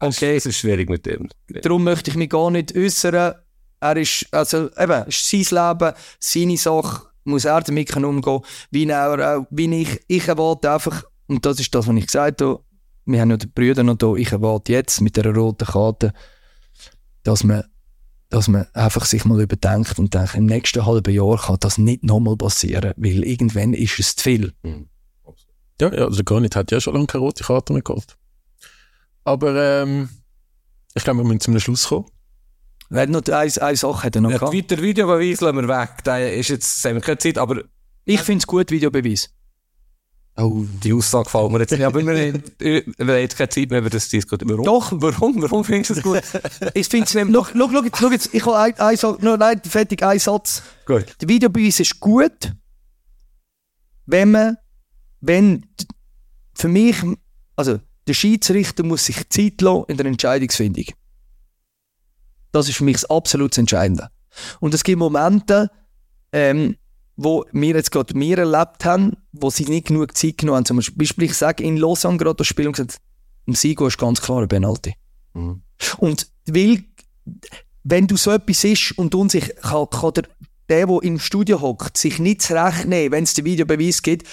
Okay. 0.00 0.36
Es 0.36 0.44
ist 0.44 0.58
schwierig 0.58 0.90
mit 0.90 1.06
dem. 1.06 1.28
Darum 1.62 1.84
möchte 1.84 2.10
ich 2.10 2.16
mich 2.16 2.28
gar 2.30 2.50
nicht 2.50 2.76
äußern. 2.76 3.34
Er 3.90 3.96
ist, 3.96 4.26
also 4.32 4.70
eben, 4.76 5.06
ist 5.06 5.30
sein 5.30 5.40
Leben, 5.40 5.94
seine 6.18 6.56
Sache, 6.56 7.02
muss 7.24 7.44
er 7.44 7.60
damit 7.60 7.88
können 7.88 8.04
umgehen, 8.04 8.40
wie 8.70 8.86
er 8.86 9.38
auch, 9.38 9.46
wie 9.50 9.82
ich, 9.82 10.00
ich 10.06 10.28
erwarte 10.28 10.72
einfach, 10.72 11.04
und 11.26 11.44
das 11.44 11.60
ist 11.60 11.74
das, 11.74 11.86
was 11.86 11.96
ich 11.96 12.06
gesagt 12.06 12.42
habe, 12.42 12.60
wir 13.04 13.20
haben 13.20 13.30
ja 13.30 13.36
die 13.36 13.46
Brüder 13.46 13.82
noch 13.82 13.96
da, 13.96 14.14
ich 14.14 14.32
erwarte 14.32 14.72
jetzt 14.72 15.00
mit 15.00 15.16
der 15.16 15.34
roten 15.34 15.66
Karte, 15.66 16.12
dass 17.22 17.44
man, 17.44 17.64
dass 18.28 18.48
man 18.48 18.66
einfach 18.72 19.04
sich 19.04 19.24
mal 19.24 19.40
überdenkt 19.40 19.98
und 19.98 20.14
denkt, 20.14 20.34
im 20.34 20.46
nächsten 20.46 20.84
halben 20.84 21.14
Jahr 21.14 21.38
kann 21.38 21.56
das 21.60 21.78
nicht 21.78 22.02
nochmal 22.02 22.36
passieren, 22.36 22.92
weil 22.96 23.24
irgendwann 23.24 23.74
ist 23.74 23.98
es 23.98 24.16
zu 24.16 24.24
viel. 24.24 24.52
Ja, 25.80 25.92
ja, 25.92 26.04
also 26.06 26.24
gar 26.24 26.40
nicht. 26.40 26.56
Hat 26.56 26.70
ja 26.70 26.80
schon 26.80 26.94
lange 26.94 27.06
keine 27.06 27.22
rote 27.22 27.44
Karte 27.44 27.72
mehr 27.72 27.82
gehabt. 27.82 28.16
Aber 29.24 29.54
ähm, 29.82 30.08
ich 30.94 31.04
glaube, 31.04 31.20
wir 31.20 31.24
müssen 31.24 31.40
zum 31.40 31.58
Schluss 31.60 31.88
kommen. 31.88 32.06
Er 32.90 33.02
hat 33.02 33.08
noch 33.10 33.22
eine, 33.26 33.62
eine 33.62 33.76
Sache 33.76 34.02
hat 34.04 34.14
er 34.14 34.20
noch 34.22 34.30
Ja, 34.30 34.38
gehabt. 34.38 34.54
weiter 34.54 34.80
Videobeweis 34.80 35.40
lassen 35.40 35.56
wir 35.56 35.68
weg. 35.68 36.04
Der 36.04 36.34
ist 36.34 36.48
jetzt, 36.48 36.84
haben 36.84 36.94
wir 36.94 37.00
keine 37.00 37.18
Zeit, 37.18 37.38
aber 37.38 37.62
Ich 38.04 38.20
finde 38.20 38.42
es 38.42 38.46
gut, 38.46 38.70
Videobeweis. 38.70 39.30
oh, 40.38 40.64
die 40.84 40.92
Aussage 40.92 41.24
gefällt 41.24 41.50
mir 41.50 41.58
jetzt 41.60 41.70
nicht. 41.72 41.82
Aber 41.82 42.00
wir, 42.06 42.28
haben- 42.28 42.42
wir 42.58 42.82
haben 43.00 43.08
jetzt 43.20 43.36
keine 43.36 43.48
Zeit 43.48 43.70
mehr 43.70 43.80
über 43.80 43.90
das 43.90 44.08
diskutieren. 44.08 44.50
Warum? 44.50 44.64
Doch. 44.64 44.92
Warum? 44.94 45.42
Warum 45.42 45.64
findest 45.64 45.90
du 45.90 45.94
das 45.94 46.02
gut? 46.04 46.72
Ich 46.74 46.86
finde 46.88 47.06
es 47.06 47.14
nämlich, 47.14 47.34
schau, 47.36 47.46
schau, 47.52 47.68
schau, 47.72 47.82
jetzt, 47.82 47.98
schau 47.98 48.10
jetzt, 48.10 48.34
ich 48.34 48.46
habe 48.46 48.58
ein, 48.58 48.78
ein, 48.78 48.96
Satz- 48.96 49.22
no, 49.22 49.36
nein, 49.36 49.60
fertig, 49.64 50.02
ein 50.04 50.18
Satz. 50.18 50.62
gut. 50.84 51.06
Der 51.20 51.28
Videobeweis 51.28 51.80
ist 51.80 51.98
gut, 51.98 52.52
wenn 54.06 54.30
man, 54.30 54.56
wenn, 55.20 55.66
für 56.54 56.68
mich, 56.68 56.96
also, 57.56 57.80
der 58.06 58.14
Schiedsrichter 58.14 58.84
muss 58.84 59.06
sich 59.06 59.28
Zeit 59.30 59.60
lassen 59.60 59.84
in 59.88 59.96
der 59.96 60.06
Entscheidungsfindung. 60.06 60.84
Das 62.56 62.70
ist 62.70 62.76
für 62.76 62.84
mich 62.84 62.96
das 62.96 63.10
absolut 63.10 63.58
Entscheidende. 63.58 64.08
Und 64.60 64.72
es 64.72 64.82
gibt 64.82 64.98
Momente, 64.98 65.70
ähm, 66.32 66.76
wo 67.16 67.44
wir 67.52 67.74
jetzt 67.74 67.90
gerade 67.90 68.14
wir 68.14 68.38
erlebt 68.38 68.82
haben, 68.86 69.18
wo 69.32 69.50
sie 69.50 69.66
nicht 69.66 69.88
genug 69.88 70.16
Zeit 70.16 70.38
genommen 70.38 70.56
haben. 70.56 70.64
Zum 70.64 70.94
Beispiel, 70.96 71.24
ich 71.24 71.34
sage 71.34 71.62
in 71.62 71.76
Lausanne 71.76 72.16
gerade 72.16 72.36
das 72.36 72.46
Spiel 72.46 72.66
und 72.66 72.72
gesagt, 72.72 72.96
im 73.44 73.54
Sigo 73.54 73.86
ist 73.86 73.98
ganz 73.98 74.22
klar 74.22 74.40
ein 74.40 74.48
Penalty. 74.48 74.94
Mhm. 75.34 75.60
Und 75.98 76.30
weil, 76.46 76.84
wenn 77.84 78.06
du 78.06 78.16
so 78.16 78.30
etwas 78.30 78.64
ist 78.64 78.92
und 78.96 79.14
unsicher, 79.14 79.52
kann, 79.52 79.90
kann 79.90 80.14
der, 80.14 80.24
der, 80.70 80.86
der 80.86 81.02
im 81.02 81.18
Studio 81.18 81.60
hockt, 81.60 81.98
sich 81.98 82.18
nicht 82.18 82.40
zurechtnehmen, 82.40 83.12
wenn 83.12 83.24
es 83.24 83.34
den 83.34 83.44
Videobeweis 83.44 84.00
gibt, 84.00 84.26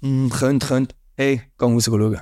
hm, 0.00 0.30
könnt, 0.30 0.66
könnt, 0.66 0.94
hey, 1.18 1.42
geh 1.58 1.66
raus 1.66 1.84
schauen. 1.84 2.18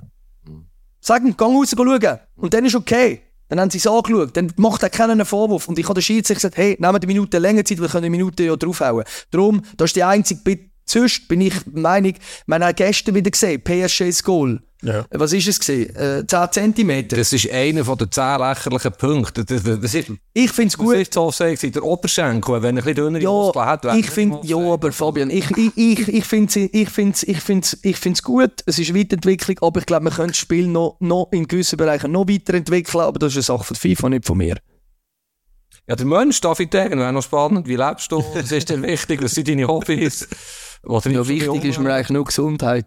Sag 1.00 1.22
ihm, 1.22 1.36
geh 1.36 1.44
raus 1.44 1.70
schauen. 1.70 2.18
Und 2.34 2.52
dann 2.52 2.64
ist 2.64 2.74
okay. 2.74 3.22
Dann 3.48 3.60
haben 3.60 3.70
sie 3.70 3.78
es 3.78 3.86
angeschaut. 3.86 4.36
Dann 4.36 4.52
macht 4.56 4.82
er 4.82 4.90
keinen 4.90 5.24
Vorwurf. 5.24 5.68
Und 5.68 5.78
ich 5.78 5.84
habe 5.84 5.94
den 5.94 6.02
Schiedsrichter 6.02 6.50
gesagt, 6.50 6.56
hey, 6.56 6.76
nehmen 6.78 7.00
die 7.00 7.06
Minute 7.06 7.38
länger 7.38 7.64
Zeit, 7.64 7.80
wir 7.80 7.88
können 7.88 8.04
die 8.04 8.10
Minute 8.10 8.44
ja 8.44 8.56
draufhauen. 8.56 9.04
Darum, 9.30 9.62
das 9.76 9.90
ist 9.90 9.96
die 9.96 10.04
einzige 10.04 10.40
Bitte. 10.42 10.75
Sonst 10.88 11.26
bin 11.28 11.40
ich 11.40 11.54
der 11.66 11.80
Meinung, 11.82 12.14
wir 12.46 12.58
haben 12.58 12.74
gestern 12.76 13.14
wieder 13.16 13.30
gesehen, 13.30 13.60
PSG's 13.62 14.22
Goal. 14.22 14.60
Ja. 14.82 15.04
Was 15.10 15.32
ist 15.32 15.48
es 15.48 15.58
gesehen? 15.58 15.96
Äh, 15.96 16.24
10 16.26 16.52
Zentimeter. 16.52 17.16
Das 17.16 17.32
ist 17.32 17.50
einer 17.50 17.84
von 17.84 17.98
den 17.98 18.12
zehn 18.12 18.38
lächerlichen 18.38 18.92
Punkten. 18.92 19.44
Das, 19.46 19.62
das, 19.64 19.80
das 19.80 19.94
ist, 19.94 20.12
Ich 20.32 20.52
finde 20.52 20.68
es 20.68 20.78
gut. 20.78 20.94
das 20.94 21.00
ist 21.02 21.14
so 21.14 21.26
gewesen, 21.28 21.72
der 21.72 21.82
Oberschenkel, 21.82 22.62
wenn 22.62 22.76
er 22.76 22.82
ein 22.82 22.94
bisschen 22.94 22.94
dünnere 23.14 23.22
Ja, 23.22 23.64
hat. 23.64 23.84
ich 23.96 24.16
mal 24.16 24.40
ja, 24.44 24.56
sagen. 24.56 24.70
aber 24.70 24.92
Fabian, 24.92 25.30
ich, 25.30 25.50
ich, 25.56 25.76
ich, 25.76 26.08
ich 26.08 26.24
finde 26.24 26.48
es 26.50 26.70
ich 26.72 26.90
find's, 26.90 27.22
ich 27.24 27.40
find's, 27.40 27.76
ich 27.82 27.96
find's 27.96 28.22
gut, 28.22 28.52
es 28.66 28.78
ist 28.78 28.94
Weiterentwicklung, 28.94 29.58
aber 29.62 29.80
ich 29.80 29.86
glaube, 29.86 30.04
man 30.04 30.12
könnte 30.12 30.32
das 30.32 30.38
Spiel 30.38 30.68
noch, 30.68 30.98
noch 31.00 31.28
in 31.32 31.48
gewissen 31.48 31.78
Bereichen 31.78 32.12
noch 32.12 32.28
weiterentwickeln, 32.28 33.00
aber 33.02 33.18
das 33.18 33.34
ist 33.34 33.50
eine 33.50 33.58
Sache 33.58 33.64
von 33.64 33.76
FIFA, 33.76 34.10
nicht 34.10 34.26
von 34.26 34.38
mir. 34.38 34.56
Ja, 35.88 35.96
der 35.96 36.06
Mensch, 36.06 36.40
David 36.40 36.72
Degen, 36.74 36.98
wäre 36.98 37.12
noch 37.12 37.22
spannend. 37.22 37.66
Wie 37.66 37.76
lebst 37.76 38.10
du? 38.12 38.22
Was 38.34 38.52
ist 38.52 38.68
dir 38.68 38.82
wichtig? 38.82 39.22
Was 39.22 39.32
sind 39.32 39.48
deine 39.48 39.66
Hobbys? 39.68 40.28
Oder 40.82 41.10
Ja, 41.10 41.26
wichtig 41.26 41.64
ist 41.64 41.78
mir 41.78 41.92
eigentlich 41.92 42.10
nur 42.10 42.24
Gesundheit. 42.24 42.86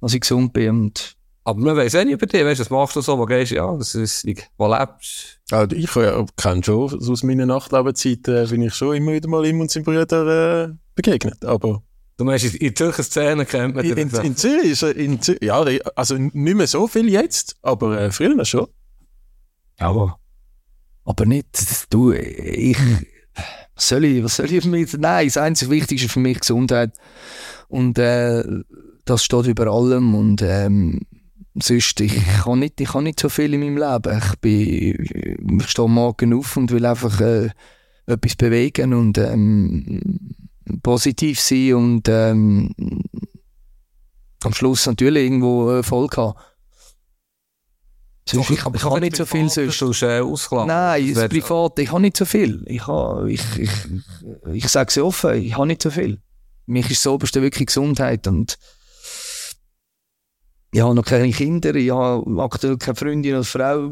Dass 0.00 0.14
ich 0.14 0.20
gesund 0.20 0.52
bin 0.52 0.70
und 0.70 1.16
Aber 1.44 1.60
man 1.60 1.76
weiss 1.76 1.94
auch 1.94 2.04
nicht 2.04 2.14
über 2.14 2.26
dich. 2.26 2.44
Weißt 2.44 2.60
du, 2.60 2.64
was 2.64 2.70
machst 2.70 2.96
du 2.96 3.00
so? 3.00 3.18
Wo 3.18 3.26
gehst 3.26 3.52
du? 3.52 3.56
Ja, 3.56 3.76
das 3.76 3.94
ist, 3.94 4.26
wo 4.56 4.66
lebst 4.66 5.40
Also 5.50 5.76
ich 5.76 5.94
ja, 5.94 6.24
kenne 6.36 6.64
schon, 6.64 6.94
aus 6.94 7.22
meiner 7.22 7.46
Nachtlebenzeit 7.46 8.28
äh, 8.28 8.46
bin 8.46 8.62
ich 8.62 8.74
schon 8.74 8.96
immer 8.96 9.12
wieder 9.12 9.28
mal 9.28 9.44
ihm 9.44 9.60
und 9.60 9.70
seinen 9.70 9.84
Brüdern 9.84 10.72
äh, 10.72 10.74
begegnet. 10.94 11.44
Aber 11.44 11.82
du? 12.16 12.24
meinst, 12.24 12.44
in, 12.46 12.54
in 12.54 12.76
Zürcher 12.76 13.02
Szene 13.02 13.44
kennt 13.44 13.74
man 13.74 13.84
in, 13.84 13.96
in, 13.96 14.10
in 14.10 14.36
Zürich 14.36 14.70
ist 14.70 14.82
in 14.82 15.20
Zürich, 15.20 15.42
ja, 15.42 15.62
also 15.94 16.16
nicht 16.16 16.34
mehr 16.34 16.66
so 16.66 16.86
viel 16.86 17.08
jetzt, 17.08 17.56
aber 17.62 18.00
äh, 18.00 18.10
früher 18.10 18.44
schon. 18.44 18.66
ja, 19.78 20.16
aber 21.04 21.26
nicht, 21.26 21.86
du, 21.90 22.12
ich, 22.12 22.78
was 23.80 23.88
soll 23.88 24.04
ich, 24.04 24.22
was 24.22 24.36
soll 24.36 24.52
ich 24.52 24.64
mich, 24.66 24.92
nein, 24.98 25.26
das 25.26 25.38
einzige 25.38 25.70
Wichtigste 25.70 26.10
für 26.10 26.20
mich 26.20 26.40
Gesundheit 26.40 26.92
und 27.68 27.98
äh, 27.98 28.44
das 29.06 29.24
steht 29.24 29.46
über 29.46 29.68
allem 29.68 30.14
und 30.14 30.42
ähm, 30.42 31.00
sonst, 31.54 31.98
ich 32.00 32.14
kann 32.44 32.58
nicht, 32.58 32.78
ich 32.78 32.90
kann 32.90 33.04
nicht 33.04 33.18
so 33.18 33.30
viel 33.30 33.54
in 33.54 33.60
meinem 33.60 33.78
Leben, 33.78 34.18
ich 34.18 34.36
bin, 34.40 35.58
ich 35.60 35.66
stehe 35.66 35.88
morgen 35.88 36.34
auf 36.34 36.58
und 36.58 36.70
will 36.72 36.84
einfach 36.84 37.22
äh, 37.22 37.48
etwas 38.04 38.36
bewegen 38.36 38.92
und 38.92 39.16
ähm, 39.16 40.36
positiv 40.82 41.40
sein 41.40 41.72
und 41.72 42.08
ähm, 42.10 42.74
am 44.44 44.52
Schluss 44.52 44.84
natürlich 44.84 45.24
irgendwo 45.24 45.70
Erfolg 45.70 46.18
haben. 46.18 46.38
Sonst, 48.30 48.50
ich, 48.50 48.58
ich 48.58 48.84
habe 48.84 49.00
nicht 49.00 49.16
so 49.16 49.26
viel 49.26 49.48
sonst. 49.48 50.02
Äh, 50.02 50.20
ausgeladen. 50.20 50.68
Nein, 50.68 51.14
das 51.14 51.28
Private, 51.28 51.82
ich 51.82 51.90
habe 51.90 52.00
nicht 52.00 52.16
so 52.16 52.24
viel. 52.24 52.62
Ich, 52.66 52.86
habe, 52.86 53.30
ich, 53.30 53.42
ich, 53.58 53.70
ich 54.52 54.68
sage 54.68 54.88
es 54.90 54.98
offen, 54.98 55.42
ich 55.42 55.56
habe 55.56 55.66
nicht 55.66 55.82
so 55.82 55.90
viel. 55.90 56.20
Mich 56.66 56.90
ist 56.90 57.04
das 57.04 57.12
Oberste 57.12 57.42
wirklich 57.42 57.66
Gesundheit 57.66 58.26
und 58.26 58.58
ich 60.72 60.80
habe 60.80 60.94
noch 60.94 61.04
keine 61.04 61.30
Kinder, 61.32 61.74
ich 61.74 61.90
habe 61.90 62.42
aktuell 62.42 62.76
keine 62.78 62.94
Freundin 62.94 63.34
oder 63.34 63.44
Frau. 63.44 63.90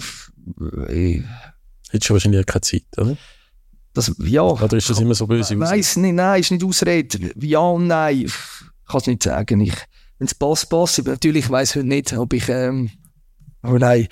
Ich, 0.88 1.22
Hättest 1.90 2.10
du 2.10 2.14
wahrscheinlich 2.14 2.46
keine 2.46 2.60
Zeit, 2.60 2.84
oder? 2.96 3.16
das, 3.98 4.14
ja, 4.18 4.42
Oder 4.42 4.76
ist 4.76 4.88
das 4.88 5.00
immer 5.00 5.14
so 5.14 5.26
böse 5.26 5.54
ich 5.54 5.96
nicht, 5.96 6.14
nein, 6.14 6.40
ist 6.40 6.50
nicht 6.50 6.64
Ausrede. 6.64 7.32
Ja 7.40 7.60
und 7.60 7.88
nein, 7.88 8.26
ich 8.26 8.34
kann 8.86 9.00
es 9.00 9.06
nicht 9.06 9.22
sagen. 9.22 9.60
Ich, 9.60 9.74
Wenn 10.18 10.26
es 10.26 10.34
passt, 10.34 10.70
passt. 10.70 11.00
Aber 11.00 11.10
Natürlich, 11.10 11.46
ich 11.46 11.50
weiss 11.50 11.74
heute 11.74 11.86
nicht, 11.86 12.12
ob 12.12 12.32
ich, 12.32 12.48
ähm, 12.48 12.90
oh 13.64 13.76
nein, 13.78 14.08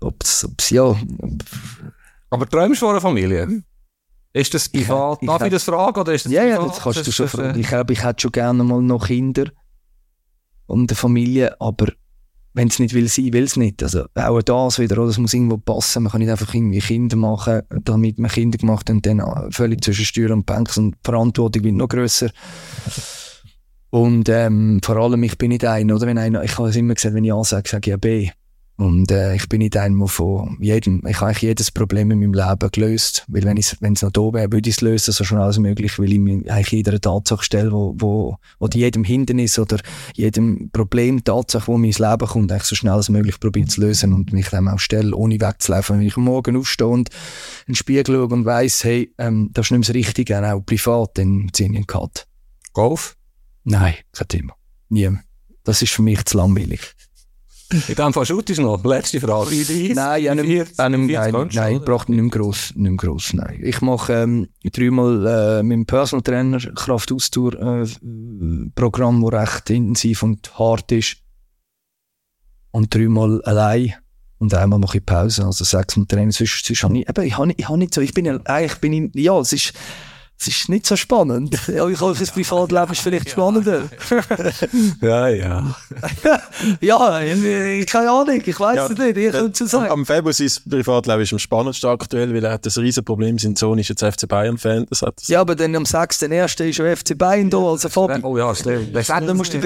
ob 0.00 0.22
es, 0.22 0.46
ja, 0.70 0.94
Aber 2.30 2.48
träumst 2.48 2.80
du 2.82 2.86
von 2.86 2.90
einer 2.94 3.00
Familie? 3.00 3.62
Ist 4.34 4.54
das 4.54 4.68
privat? 4.68 5.18
ich 5.22 5.26
Darf 5.28 5.40
ich 5.40 5.44
hab- 5.44 5.50
das 5.50 5.64
fragen? 5.64 6.00
Oder 6.00 6.14
ist 6.14 6.24
das 6.24 6.32
Ja, 6.32 6.44
ja, 6.44 6.56
privat? 6.56 6.70
das 6.76 6.82
kannst 6.82 6.98
du 6.98 7.10
Ist 7.10 7.14
schon 7.16 7.26
das, 7.26 7.32
fragen. 7.32 7.54
äh, 7.56 7.60
Ich 7.60 7.68
glaube, 7.68 7.92
ich 7.92 8.02
hätte 8.02 8.22
schon 8.22 8.32
gerne 8.32 8.64
mal 8.64 8.80
noch 8.80 9.06
Kinder 9.06 9.44
und 10.66 10.90
eine 10.90 10.96
Familie, 10.96 11.60
aber 11.60 11.88
wenn 12.54 12.68
es 12.68 12.78
nicht 12.78 12.94
will 12.94 13.08
sein, 13.08 13.32
will 13.32 13.44
es 13.44 13.56
nicht. 13.56 13.82
Also 13.82 14.04
auch 14.14 14.42
das 14.42 14.78
wieder, 14.78 14.96
oder? 14.98 15.06
das 15.08 15.18
muss 15.18 15.32
irgendwo 15.34 15.56
passen. 15.58 16.02
Man 16.02 16.12
kann 16.12 16.20
nicht 16.20 16.30
einfach 16.30 16.52
irgendwie 16.54 16.80
Kinder 16.80 17.16
machen, 17.16 17.62
damit 17.82 18.18
man 18.18 18.30
Kinder 18.30 18.56
gemacht 18.58 18.88
hat 18.88 18.96
und 18.96 19.06
dann 19.06 19.20
äh, 19.20 19.50
völlig 19.50 19.82
zwischen 19.84 20.04
Steuer 20.04 20.30
und 20.30 20.44
Bank 20.46 20.74
und 20.76 20.92
die 20.92 20.98
Verantwortung 21.04 21.64
wird 21.64 21.74
noch 21.74 21.88
grösser. 21.88 22.30
Und 23.90 24.28
ähm, 24.30 24.80
vor 24.82 24.96
allem, 24.96 25.22
ich 25.22 25.36
bin 25.36 25.50
nicht 25.50 25.64
einer, 25.64 25.94
oder? 25.94 26.06
Wenn 26.06 26.18
einer, 26.18 26.42
ich 26.42 26.56
habe 26.58 26.68
es 26.70 26.76
immer 26.76 26.94
gesagt, 26.94 27.14
wenn 27.14 27.24
ich 27.24 27.32
A 27.32 27.44
sage, 27.44 27.68
sage 27.68 27.82
ich 27.84 27.90
ja 27.90 27.96
B. 27.98 28.30
Und 28.82 29.12
äh, 29.12 29.36
ich 29.36 29.48
bin 29.48 29.60
nicht 29.60 29.76
einmal 29.76 30.08
von 30.08 30.56
jedem, 30.60 31.06
ich 31.06 31.20
habe 31.20 31.26
eigentlich 31.26 31.42
jedes 31.42 31.70
Problem 31.70 32.10
in 32.10 32.18
meinem 32.18 32.34
Leben 32.34 32.70
gelöst. 32.72 33.24
Weil 33.28 33.44
wenn 33.44 33.56
es 33.56 33.76
wenn 33.78 33.92
es 33.92 34.02
noch 34.02 34.10
da 34.10 34.22
wäre, 34.32 34.50
würde 34.50 34.68
ich 34.68 34.74
es 34.74 34.80
lösen, 34.80 35.12
so 35.12 35.22
schnell 35.22 35.42
als 35.42 35.60
möglich, 35.60 36.00
weil 36.00 36.12
ich 36.12 36.18
mich 36.18 36.50
eigentlich 36.50 36.72
jeder 36.72 37.00
Tatsache 37.00 37.44
stelle, 37.44 37.70
wo, 37.70 37.94
wo, 37.96 38.38
oder 38.58 38.76
jedem 38.76 39.04
Hindernis 39.04 39.56
oder 39.60 39.78
jedem 40.16 40.68
Problem, 40.72 41.22
Tatsache, 41.22 41.68
wo 41.68 41.78
mir 41.78 41.86
ins 41.86 42.00
Leben 42.00 42.26
kommt, 42.26 42.50
eigentlich 42.50 42.64
so 42.64 42.74
schnell 42.74 42.94
als 42.94 43.08
möglich 43.08 43.38
probiere 43.38 43.68
zu 43.68 43.82
lösen 43.82 44.12
und 44.12 44.32
mich 44.32 44.48
dann 44.48 44.66
auch 44.66 44.80
stelle, 44.80 45.14
ohne 45.14 45.40
wegzulaufen. 45.40 46.00
Wenn 46.00 46.06
ich 46.06 46.16
Morgen 46.16 46.56
aufstehe 46.56 46.88
und 46.88 47.08
in 47.10 47.14
den 47.68 47.74
Spiegel 47.76 48.16
schaue 48.16 48.26
und 48.26 48.44
weiss, 48.46 48.82
hey, 48.82 49.12
ähm, 49.16 49.50
das 49.52 49.66
ist 49.66 49.70
nicht 49.70 49.78
mehr 49.78 49.86
das 49.86 49.94
Richtige, 49.94 50.52
auch 50.52 50.66
privat, 50.66 51.18
dann 51.18 51.50
ziehe 51.52 51.70
ich 51.70 51.76
einen 51.76 51.86
Cut. 51.86 52.26
Golf? 52.72 53.16
Nein, 53.62 53.94
kein 54.10 54.26
Thema. 54.26 54.54
Nie. 54.88 55.10
Das 55.62 55.82
ist 55.82 55.92
für 55.92 56.02
mich 56.02 56.24
zu 56.24 56.36
langweilig. 56.36 56.80
In 57.72 57.94
dem 57.94 58.12
Fall 58.12 58.26
shootest 58.26 58.58
du 58.58 58.62
noch. 58.62 58.84
Letzte 58.84 59.20
Frage. 59.20 59.50
Nein, 59.94 60.22
ja, 60.22 60.34
nicht, 60.34 60.44
äh, 60.44 60.58
nicht, 60.58 60.78
nein, 60.78 61.06
nein, 61.06 61.48
nein, 61.52 61.80
braucht 61.84 62.08
nicht 62.08 62.20
mehr 62.20 62.30
gross, 62.30 62.72
nicht 62.74 62.90
mehr 62.90 62.96
gross, 62.96 63.32
nein. 63.32 63.60
Ich 63.62 63.80
mache 63.80 64.12
ähm, 64.12 64.48
dreimal 64.64 65.26
äh, 65.26 65.62
mit 65.62 65.76
dem 65.76 65.86
Personal 65.86 66.22
Trainer 66.22 66.58
Kraftausdauer 66.58 67.54
äh, 67.54 67.86
Programm, 68.74 69.22
das 69.22 69.32
recht 69.32 69.70
intensiv 69.70 70.22
und 70.22 70.58
hart 70.58 70.92
ist. 70.92 71.16
Und 72.70 72.94
dreimal 72.94 73.42
allein. 73.42 73.94
Und 74.38 74.52
einmal 74.54 74.78
mache 74.78 74.98
ich 74.98 75.06
Pause, 75.06 75.44
also 75.44 75.64
sechsmal 75.64 76.06
Training. 76.06 76.32
Sonst, 76.32 76.64
sonst 76.66 76.82
habe 76.82 76.98
ich, 76.98 77.08
eben, 77.08 77.24
ich 77.24 77.36
habe 77.36 77.46
nicht, 77.46 77.60
ich 77.60 77.68
habe 77.68 77.78
nicht 77.78 77.94
so, 77.94 78.00
ich 78.00 78.12
bin, 78.12 78.28
eigentlich 78.28 78.80
bin 78.80 78.92
ich, 78.92 79.22
ja, 79.22 79.38
es 79.38 79.52
ist, 79.52 79.72
es 80.38 80.48
ist 80.48 80.68
nicht 80.68 80.86
so 80.86 80.96
spannend. 80.96 81.56
Ja, 81.68 81.86
ich 81.86 82.00
hoffe, 82.00 82.18
das 82.18 82.32
Privatleben 82.32 82.90
ist 82.90 83.00
vielleicht 83.00 83.30
spannender. 83.30 83.84
ja, 85.00 85.28
ja. 85.28 85.76
ja, 86.80 87.20
ich, 87.20 87.86
keine 87.86 88.10
Ahnung, 88.10 88.42
ich 88.44 88.58
weiß 88.58 88.90
es 88.90 88.98
nicht, 88.98 89.16
ich 89.16 89.30
könnte 89.30 89.66
sagen. 89.68 89.92
Am 89.92 90.04
Februar 90.04 90.32
sein 90.32 90.50
Privatleben 90.68 91.22
ist 91.22 91.32
am 91.32 91.38
spannendsten 91.38 91.90
aktuell, 91.90 92.34
weil 92.34 92.44
er 92.44 92.52
hat 92.52 92.66
ein 92.66 92.72
riesen 92.82 93.04
Problem, 93.04 93.38
sein 93.38 93.54
Sohn 93.54 93.78
ist 93.78 93.88
jetzt 93.88 94.02
FC 94.02 94.26
Bayern-Fan. 94.26 94.86
Ja, 95.26 95.42
aber 95.42 95.54
dann 95.54 95.76
am 95.76 95.84
6.1. 95.84 96.64
ist 96.64 96.76
schon 96.76 96.96
FC 96.96 97.16
Bayern 97.16 97.48
da, 97.48 97.58
also 97.58 97.88
Fabi. 97.88 98.20
Oh 98.24 98.36
ja, 98.36 98.52
stimmt. 98.52 98.96
Dann 99.08 99.36
musst 99.36 99.52
du 99.52 99.58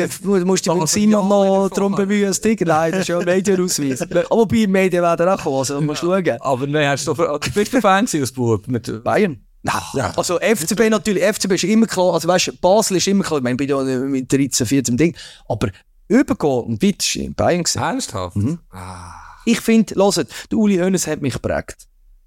mit 0.74 0.88
Simon 0.88 1.28
noch 1.28 1.70
darum 1.70 1.94
bemühen, 1.94 2.28
das 2.28 2.42
Ding, 2.42 2.58
nein, 2.66 2.92
das 2.92 3.00
ist 3.00 3.08
ja 3.08 3.18
ein 3.18 3.24
Medienausweis. 3.24 4.02
Aber 4.30 4.46
bei 4.46 4.66
Medien 4.66 5.02
werden 5.02 5.28
auch 5.28 5.42
kommen, 5.42 5.56
also 5.56 5.80
musst 5.80 6.02
du 6.02 6.08
schauen. 6.08 6.40
Aber 6.40 6.66
nein, 6.66 6.88
hast 6.88 7.06
du 7.06 7.14
doch, 7.14 7.40
du 7.40 7.50
bist 7.50 7.72
der 7.72 7.80
Fan 7.80 8.06
als 8.12 8.32
Bub 8.32 8.68
mit 8.68 9.02
Bayern? 9.02 9.45
Ja. 9.94 10.12
Also 10.16 10.38
FCB 10.38 10.90
natürlich, 10.90 11.22
FCB 11.22 11.52
ist 11.52 11.64
immer 11.64 11.86
klar, 11.86 12.14
also 12.14 12.28
weißt 12.28 12.60
Basel 12.60 12.96
ist 12.96 13.06
immer 13.08 13.24
klar, 13.24 13.38
ich 13.38 13.44
meine, 13.44 13.54
ich 13.54 13.58
bin 13.58 13.68
ja 13.68 13.82
mit 13.82 14.32
13, 14.32 14.66
14 14.66 14.96
Ding, 14.96 15.16
aber 15.48 15.68
übergehen 16.08 16.64
und 16.64 16.82
weit 16.82 17.16
in 17.16 17.34
Bayern 17.34 17.64
gesehen. 17.64 17.82
Ernsthaft? 17.82 18.36
Mhm. 18.36 18.58
Ah. 18.70 19.14
Ich 19.44 19.60
finde, 19.60 19.94
hört, 19.94 20.28
der 20.50 20.58
Uli 20.58 20.76
Hoeneß 20.76 21.06
hat 21.06 21.22
mich 21.22 21.34
geprägt. 21.34 21.86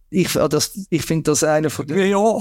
Ich, 0.10 0.34
das, 0.34 0.88
ich 0.90 1.03
finde 1.03 1.32
das 1.32 1.44
einer 1.44 1.70
von 1.70 1.86
den... 1.86 2.10
Ja. 2.10 2.40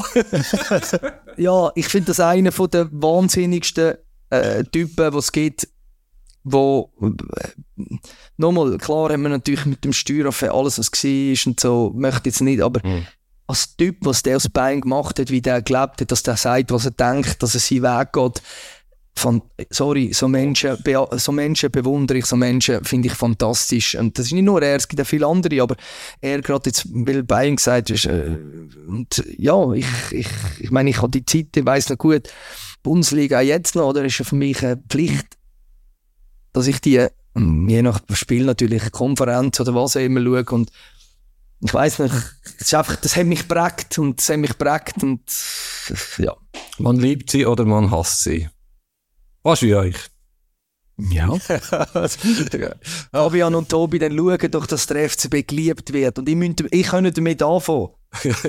ja, 1.37 1.71
ich 1.75 1.89
finde 1.89 2.07
das 2.07 2.21
einer 2.21 2.53
von 2.53 2.71
den 2.71 2.89
wahnsinnigsten 2.91 3.97
äh, 4.31 4.65
Typen, 4.65 5.11
die 5.11 5.19
es 5.19 5.33
gibt, 5.33 5.69
wo, 6.45 6.91
äh, 7.03 7.85
nochmal, 8.39 8.79
klar 8.79 9.13
haben 9.13 9.23
wir 9.23 9.29
natürlich 9.29 9.67
mit 9.67 9.85
dem 9.85 9.93
Steueraffäre 9.93 10.55
alles, 10.55 10.79
was 10.79 10.91
war 10.91 11.47
und 11.47 11.61
so, 11.61 11.93
möchte 11.95 12.31
jetzt 12.31 12.41
nicht, 12.41 12.63
aber 12.63 12.81
mhm 12.87 13.07
als 13.49 13.77
Typ, 13.77 13.97
was 14.03 14.23
der 14.23 14.37
aus 14.37 14.49
Bayern 14.49 14.83
gemacht 14.83 15.19
hat, 15.19 15.31
wie 15.31 15.41
der 15.41 15.63
gelebt 15.63 16.01
hat, 16.01 16.13
dass 16.13 16.23
der 16.23 16.37
sagt, 16.37 16.71
was 16.71 16.85
er 16.85 16.91
denkt, 16.93 17.43
dass 17.43 17.55
er 17.55 17.61
seinen 17.61 17.83
Weg 17.83 18.13
geht. 18.13 18.43
Von, 19.17 19.43
sorry, 19.71 20.13
so 20.13 20.29
Menschen, 20.29 20.77
so 21.13 21.33
Menschen 21.33 21.73
bewundere 21.73 22.19
ich, 22.19 22.27
so 22.27 22.37
Menschen 22.37 22.85
finde 22.85 23.09
ich 23.09 23.15
fantastisch. 23.15 23.97
Und 23.97 24.17
das 24.17 24.27
ist 24.27 24.33
nicht 24.33 24.45
nur 24.45 24.63
er, 24.63 24.77
es 24.77 24.87
gibt 24.87 25.03
auch 25.03 25.07
viele 25.07 25.27
andere, 25.27 25.61
aber 25.61 25.75
er 26.21 26.41
gerade 26.41 26.69
jetzt, 26.69 26.87
weil 26.93 27.25
Bayern 27.25 27.57
gesagt 27.57 27.91
ist, 27.91 28.05
äh, 28.05 28.37
und 28.87 29.25
ja, 29.37 29.73
ich, 29.73 29.87
ich, 30.13 30.29
ich 30.61 30.71
meine, 30.71 30.91
ich 30.91 31.03
habe 31.03 31.11
die 31.11 31.25
Zeit, 31.25 31.57
ich 31.57 31.67
weiss 31.67 31.89
noch 31.89 31.99
gut, 31.99 32.29
Bundesliga 32.85 33.41
jetzt 33.41 33.75
noch, 33.75 33.89
oder 33.89 34.05
ist 34.05 34.19
ja 34.19 34.25
für 34.25 34.37
mich 34.37 34.65
eine 34.65 34.77
Pflicht, 34.89 35.27
dass 36.53 36.69
ich 36.69 36.81
die, 36.81 37.09
je 37.35 37.83
nach 37.83 38.01
Spiel 38.13 38.45
natürlich, 38.45 38.93
Konferenz 38.93 39.59
oder 39.59 39.75
was 39.75 39.97
auch 39.97 40.01
immer 40.01 40.23
schaue 40.23 40.45
und 40.51 40.71
ich 41.61 41.75
weiß 41.75 41.99
nicht, 42.01 42.15
das, 42.15 42.67
ist 42.69 42.75
einfach, 42.75 42.97
das 42.97 43.17
hat 43.17 43.27
mich 43.27 43.49
prägt 43.49 43.99
und 43.99 44.19
das 44.19 44.29
hat 44.29 44.39
mich 44.39 44.57
prägt 44.57 45.03
und 45.03 45.23
ja. 46.19 46.37
Man 46.79 46.97
liebt 46.97 47.31
sie 47.31 47.47
oder 47.47 47.65
man 47.65 47.91
hasst 47.91 48.23
sie. 48.23 48.49
Was 49.43 49.63
wie 49.63 49.75
euch? 49.75 49.97
Ja. 50.99 51.33
Fabian 53.13 53.55
und 53.55 53.69
Tobi, 53.69 54.01
dann 54.01 54.17
schauen 54.17 54.51
doch, 54.51 54.67
dass 54.67 54.87
der 54.89 55.09
FCB 55.09 55.47
geliebt 55.47 55.93
wird. 55.93 56.19
Und 56.19 56.29
ich, 56.29 56.35
müsste, 56.35 56.67
ich 56.71 56.87
kann 56.87 57.11
damit 57.13 57.43
anfangen. 57.43 57.91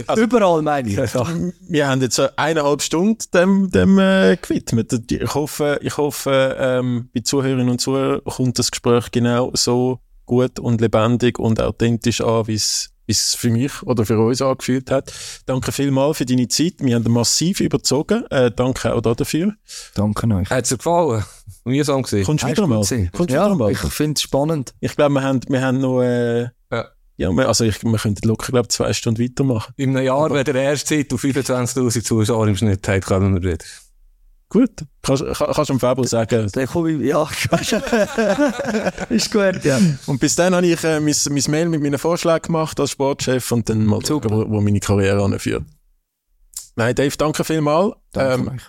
Also, 0.07 0.21
Überall, 0.23 0.61
meine 0.63 0.89
ich. 0.89 0.97
Wir 0.97 1.87
haben 1.87 2.01
jetzt 2.01 2.19
eineinhalb 2.37 2.81
Stunden 2.81 3.23
dem, 3.33 3.69
dem 3.69 3.99
äh, 3.99 4.37
gewidmet. 4.41 5.11
Ich 5.11 5.35
hoffe, 5.35 5.79
ich 5.83 5.97
hoffe 5.97 6.55
ähm, 6.59 7.09
bei 7.13 7.21
Zuhörerinnen 7.21 7.69
und 7.69 7.81
Zuhörern 7.81 8.23
kommt 8.23 8.57
das 8.57 8.71
Gespräch 8.71 9.11
genau 9.11 9.51
so 9.53 9.99
gut 10.25 10.59
und 10.59 10.81
lebendig 10.81 11.37
und 11.39 11.61
authentisch 11.61 12.21
an, 12.21 12.47
wie 12.47 12.55
es 12.55 12.89
wie 13.09 13.13
es 13.13 13.33
für 13.33 13.49
mich 13.49 13.81
oder 13.83 14.05
für 14.05 14.19
uns 14.19 14.39
angefühlt 14.39 14.91
hat. 14.91 15.11
Danke 15.47 15.71
vielmals 15.71 16.19
für 16.19 16.27
deine 16.27 16.47
Zeit. 16.47 16.75
Wir 16.77 16.93
haben 16.93 17.11
massiv 17.11 17.59
überzogen. 17.59 18.23
Äh, 18.29 18.51
danke 18.51 18.93
auch 18.93 19.01
dafür. 19.01 19.55
Danke 19.95 20.27
euch. 20.27 20.49
Hat 20.49 20.63
es 20.63 20.69
dir 20.69 20.77
gefallen? 20.77 21.23
Mühsam 21.63 22.03
gesehen. 22.03 22.23
Kommst 22.23 22.43
du 22.43 22.47
wieder 22.49 22.67
mal? 22.67 22.85
Kommst 23.11 23.33
ja, 23.33 23.45
wieder 23.45 23.55
mal? 23.55 23.71
ich 23.71 23.79
finde 23.79 24.13
es 24.15 24.21
spannend. 24.21 24.75
Ich 24.79 24.95
glaube, 24.95 25.15
wir 25.15 25.23
haben, 25.23 25.39
wir 25.47 25.61
haben 25.61 25.79
noch... 25.79 26.03
Äh, 26.03 26.49
ja. 26.71 26.85
Ja, 27.17 27.31
also 27.31 27.65
ich, 27.65 27.83
wir 27.83 27.97
könnten 27.97 28.27
locker, 28.27 28.51
glaube 28.51 28.67
zwei 28.67 28.93
Stunden 28.93 29.21
weitermachen. 29.21 29.73
In 29.75 29.97
einem 29.97 30.05
Jahr, 30.05 30.29
wenn 30.29 30.45
der 30.45 30.55
erste 30.55 30.95
Zeit 30.95 31.11
auf 31.11 31.23
25'000 31.23 32.03
Zuschauer 32.03 32.47
im 32.47 32.55
Schnitt 32.55 32.87
hat, 32.87 33.05
kommen 33.05 33.33
wir 33.33 33.41
wieder. 33.41 33.65
Gut, 34.49 34.71
kannst, 35.03 35.23
kannst 35.23 35.57
du 35.57 35.63
dem 35.73 35.79
Fabel 35.79 36.07
sagen. 36.07 36.49
Dann 36.51 36.67
komme 36.67 36.91
ich, 36.91 37.01
ja, 37.01 37.21
ist 39.09 39.31
gut, 39.31 39.63
ja. 39.63 39.79
Und 40.07 40.19
bis 40.19 40.35
dann 40.35 40.55
habe 40.55 40.65
ich 40.65 40.83
äh, 40.83 40.99
mein, 40.99 41.15
mein 41.29 41.43
Mail 41.49 41.69
mit 41.69 41.81
meinen 41.83 41.99
Vorschlägen 41.99 42.41
gemacht 42.47 42.79
als 42.79 42.91
Sportchef 42.91 43.51
und 43.51 43.69
dann 43.69 43.85
mal 43.85 44.03
schauen, 44.03 44.29
wo, 44.29 44.49
wo 44.49 44.59
meine 44.59 44.79
Karriere 44.79 45.23
anführt. 45.23 45.63
Nein, 46.75 46.95
Dave, 46.95 47.15
danke 47.15 47.43
vielmals. 47.43 47.93
Danke 48.11 48.49
ähm, 48.49 48.59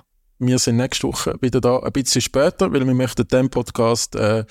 wir 0.40 0.58
sind 0.58 0.76
nächste 0.76 1.06
Woche 1.06 1.36
wieder 1.40 1.60
da, 1.60 1.78
ein 1.78 1.92
bisschen 1.92 2.22
später, 2.22 2.72
weil 2.72 2.86
wir 2.86 2.94
möchten 2.94 3.28
dem 3.28 3.50
Podcast 3.50 4.16
äh, 4.16 4.44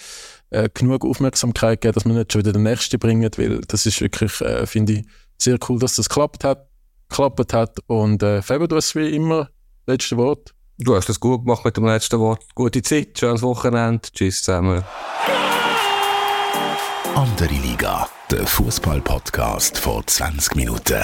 äh, 0.51 0.69
genug 0.73 1.03
Aufmerksamkeit 1.03 1.81
geben, 1.81 1.93
dass 1.93 2.05
wir 2.05 2.13
nicht 2.13 2.31
schon 2.31 2.41
wieder 2.41 2.53
den 2.53 2.63
nächsten 2.63 2.99
bringen, 2.99 3.29
weil 3.37 3.61
das 3.61 3.85
ist 3.85 3.99
wirklich, 3.99 4.39
äh, 4.41 4.65
finde 4.67 4.93
ich, 4.93 5.05
sehr 5.37 5.57
cool, 5.67 5.79
dass 5.79 5.95
das 5.95 6.07
geklappt 6.07 6.43
hat, 6.43 6.69
geklappt 7.09 7.53
hat. 7.53 7.79
Und 7.87 8.21
äh, 8.21 8.41
Faber, 8.41 8.67
du 8.67 8.75
hast 8.75 8.95
wie 8.95 9.15
immer 9.15 9.49
letzte 9.87 10.15
Wort. 10.17 10.53
Du 10.81 10.95
hast 10.95 11.09
das 11.09 11.19
gut 11.19 11.43
gemacht 11.43 11.65
mit 11.65 11.75
dem 11.75 11.85
letzten 11.85 12.21
Wort. 12.21 12.41
Gute 12.55 12.81
Zeit, 12.81 13.19
schönes 13.19 13.41
Wochenende. 13.41 14.07
Tschüss 14.13 14.41
zusammen. 14.41 14.81
Andere 17.15 17.53
Liga, 17.53 18.07
der 18.31 18.47
Fußball-Podcast 18.47 19.77
vor 19.77 20.07
20 20.07 20.55
Minuten. 20.55 21.03